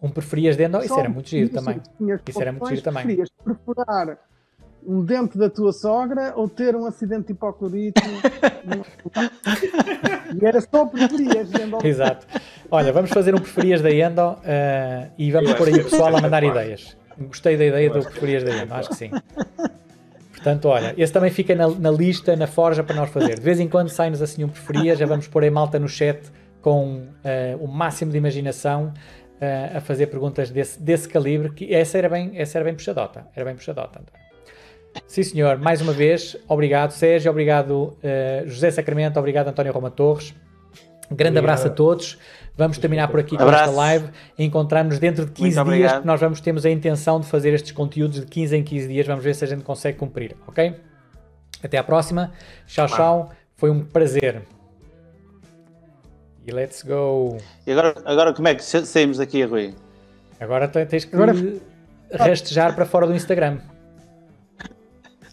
Um 0.00 0.10
preferias 0.10 0.56
de 0.56 0.64
endo? 0.64 0.78
Isso 0.78 0.98
era 0.98 1.08
muito 1.08 1.28
giro 1.28 1.50
também. 1.50 1.80
Isso 2.26 2.40
era 2.40 2.52
muito 2.52 2.68
giro 2.68 2.82
também. 2.82 3.04
Preferias 3.04 3.30
perfurar 3.44 4.18
um 4.86 5.04
dente 5.04 5.36
da 5.36 5.50
tua 5.50 5.72
sogra 5.72 6.32
ou 6.36 6.48
ter 6.48 6.74
um 6.74 6.86
acidente 6.86 7.32
hipoclorito. 7.32 8.00
e 10.40 10.44
era 10.44 10.60
só 10.60 10.86
preferias 10.86 11.50
de 11.50 11.62
endo. 11.62 11.78
Exato. 11.84 12.26
Olha, 12.70 12.92
vamos 12.92 13.10
fazer 13.10 13.34
um 13.34 13.38
preferias 13.38 13.82
da 13.82 13.90
endo 13.90 14.20
uh, 14.20 14.38
e 15.18 15.30
vamos 15.30 15.52
pôr 15.54 15.68
aí 15.68 15.74
o 15.74 15.84
pessoal 15.84 16.16
a 16.16 16.20
mandar 16.20 16.42
ideias. 16.44 16.96
Gostei 17.18 17.56
da 17.56 17.64
ideia 17.64 17.90
do 17.90 18.02
preferias 18.02 18.44
da 18.44 18.56
endo, 18.56 18.72
acho 18.74 18.90
que 18.90 18.96
sim. 18.96 19.10
Portanto, 20.32 20.68
olha, 20.68 20.94
esse 20.96 21.12
também 21.12 21.30
fica 21.30 21.54
na, 21.54 21.68
na, 21.68 21.90
lista, 21.90 22.36
na 22.36 22.46
forja 22.46 22.84
para 22.84 22.94
nós 22.94 23.10
fazer. 23.10 23.34
De 23.34 23.40
vez 23.40 23.58
em 23.58 23.68
quando 23.68 23.88
sai-nos 23.88 24.22
assim 24.22 24.44
um 24.44 24.48
preferias, 24.48 24.98
já 24.98 25.06
vamos 25.06 25.26
pôr 25.26 25.42
aí 25.42 25.50
malta 25.50 25.78
no 25.78 25.88
chat 25.88 26.20
com 26.62 26.98
uh, 26.98 27.62
o 27.62 27.66
máximo 27.66 28.12
de 28.12 28.18
imaginação 28.18 28.92
uh, 29.40 29.76
a 29.76 29.80
fazer 29.80 30.06
perguntas 30.06 30.50
desse, 30.50 30.80
desse 30.80 31.08
calibre, 31.08 31.50
que 31.50 31.74
essa 31.74 31.98
era 31.98 32.08
bem, 32.08 32.32
essa 32.34 32.58
era 32.58 32.64
bem 32.64 32.74
puxadota. 32.74 33.26
Era 33.34 33.44
bem 33.44 33.56
puxadota, 33.56 33.98
António. 34.00 34.27
Sim, 35.06 35.22
senhor. 35.22 35.58
Mais 35.58 35.80
uma 35.80 35.92
vez, 35.92 36.36
obrigado, 36.48 36.90
Sérgio. 36.90 37.30
Obrigado, 37.30 37.72
uh, 37.72 38.46
José 38.46 38.70
Sacramento. 38.70 39.18
Obrigado, 39.18 39.48
António 39.48 39.72
Roma 39.72 39.90
Torres. 39.90 40.34
Grande 41.10 41.38
obrigado. 41.38 41.38
abraço 41.38 41.66
a 41.68 41.70
todos. 41.70 42.18
Vamos 42.56 42.76
terminar 42.76 43.08
por 43.08 43.20
aqui 43.20 43.36
com 43.36 43.48
esta 43.50 43.70
live. 43.70 44.08
Encontrar-nos 44.38 44.98
dentro 44.98 45.24
de 45.24 45.32
15 45.32 45.56
Muito 45.56 45.76
dias, 45.76 45.92
porque 45.92 46.06
nós 46.06 46.20
vamos 46.20 46.40
temos 46.40 46.66
a 46.66 46.70
intenção 46.70 47.20
de 47.20 47.26
fazer 47.26 47.54
estes 47.54 47.72
conteúdos 47.72 48.20
de 48.20 48.26
15 48.26 48.56
em 48.56 48.64
15 48.64 48.88
dias. 48.88 49.06
Vamos 49.06 49.24
ver 49.24 49.34
se 49.34 49.44
a 49.44 49.46
gente 49.46 49.62
consegue 49.62 49.96
cumprir, 49.96 50.36
ok? 50.46 50.74
Até 51.62 51.78
à 51.78 51.84
próxima. 51.84 52.32
Tchau, 52.66 52.86
tchau. 52.88 53.30
Foi 53.56 53.70
um 53.70 53.84
prazer. 53.84 54.42
E 56.46 56.50
let's 56.50 56.82
go. 56.82 57.36
E 57.66 57.72
agora, 57.72 57.94
agora 58.04 58.34
como 58.34 58.48
é 58.48 58.54
que 58.54 58.62
saímos 58.62 59.18
daqui, 59.18 59.44
Rui? 59.44 59.74
Agora 60.40 60.66
tens 60.66 61.04
que 61.04 61.14
agora... 61.14 61.32
rastejar 62.12 62.74
para 62.74 62.84
fora 62.84 63.06
do 63.06 63.14
Instagram. 63.14 63.58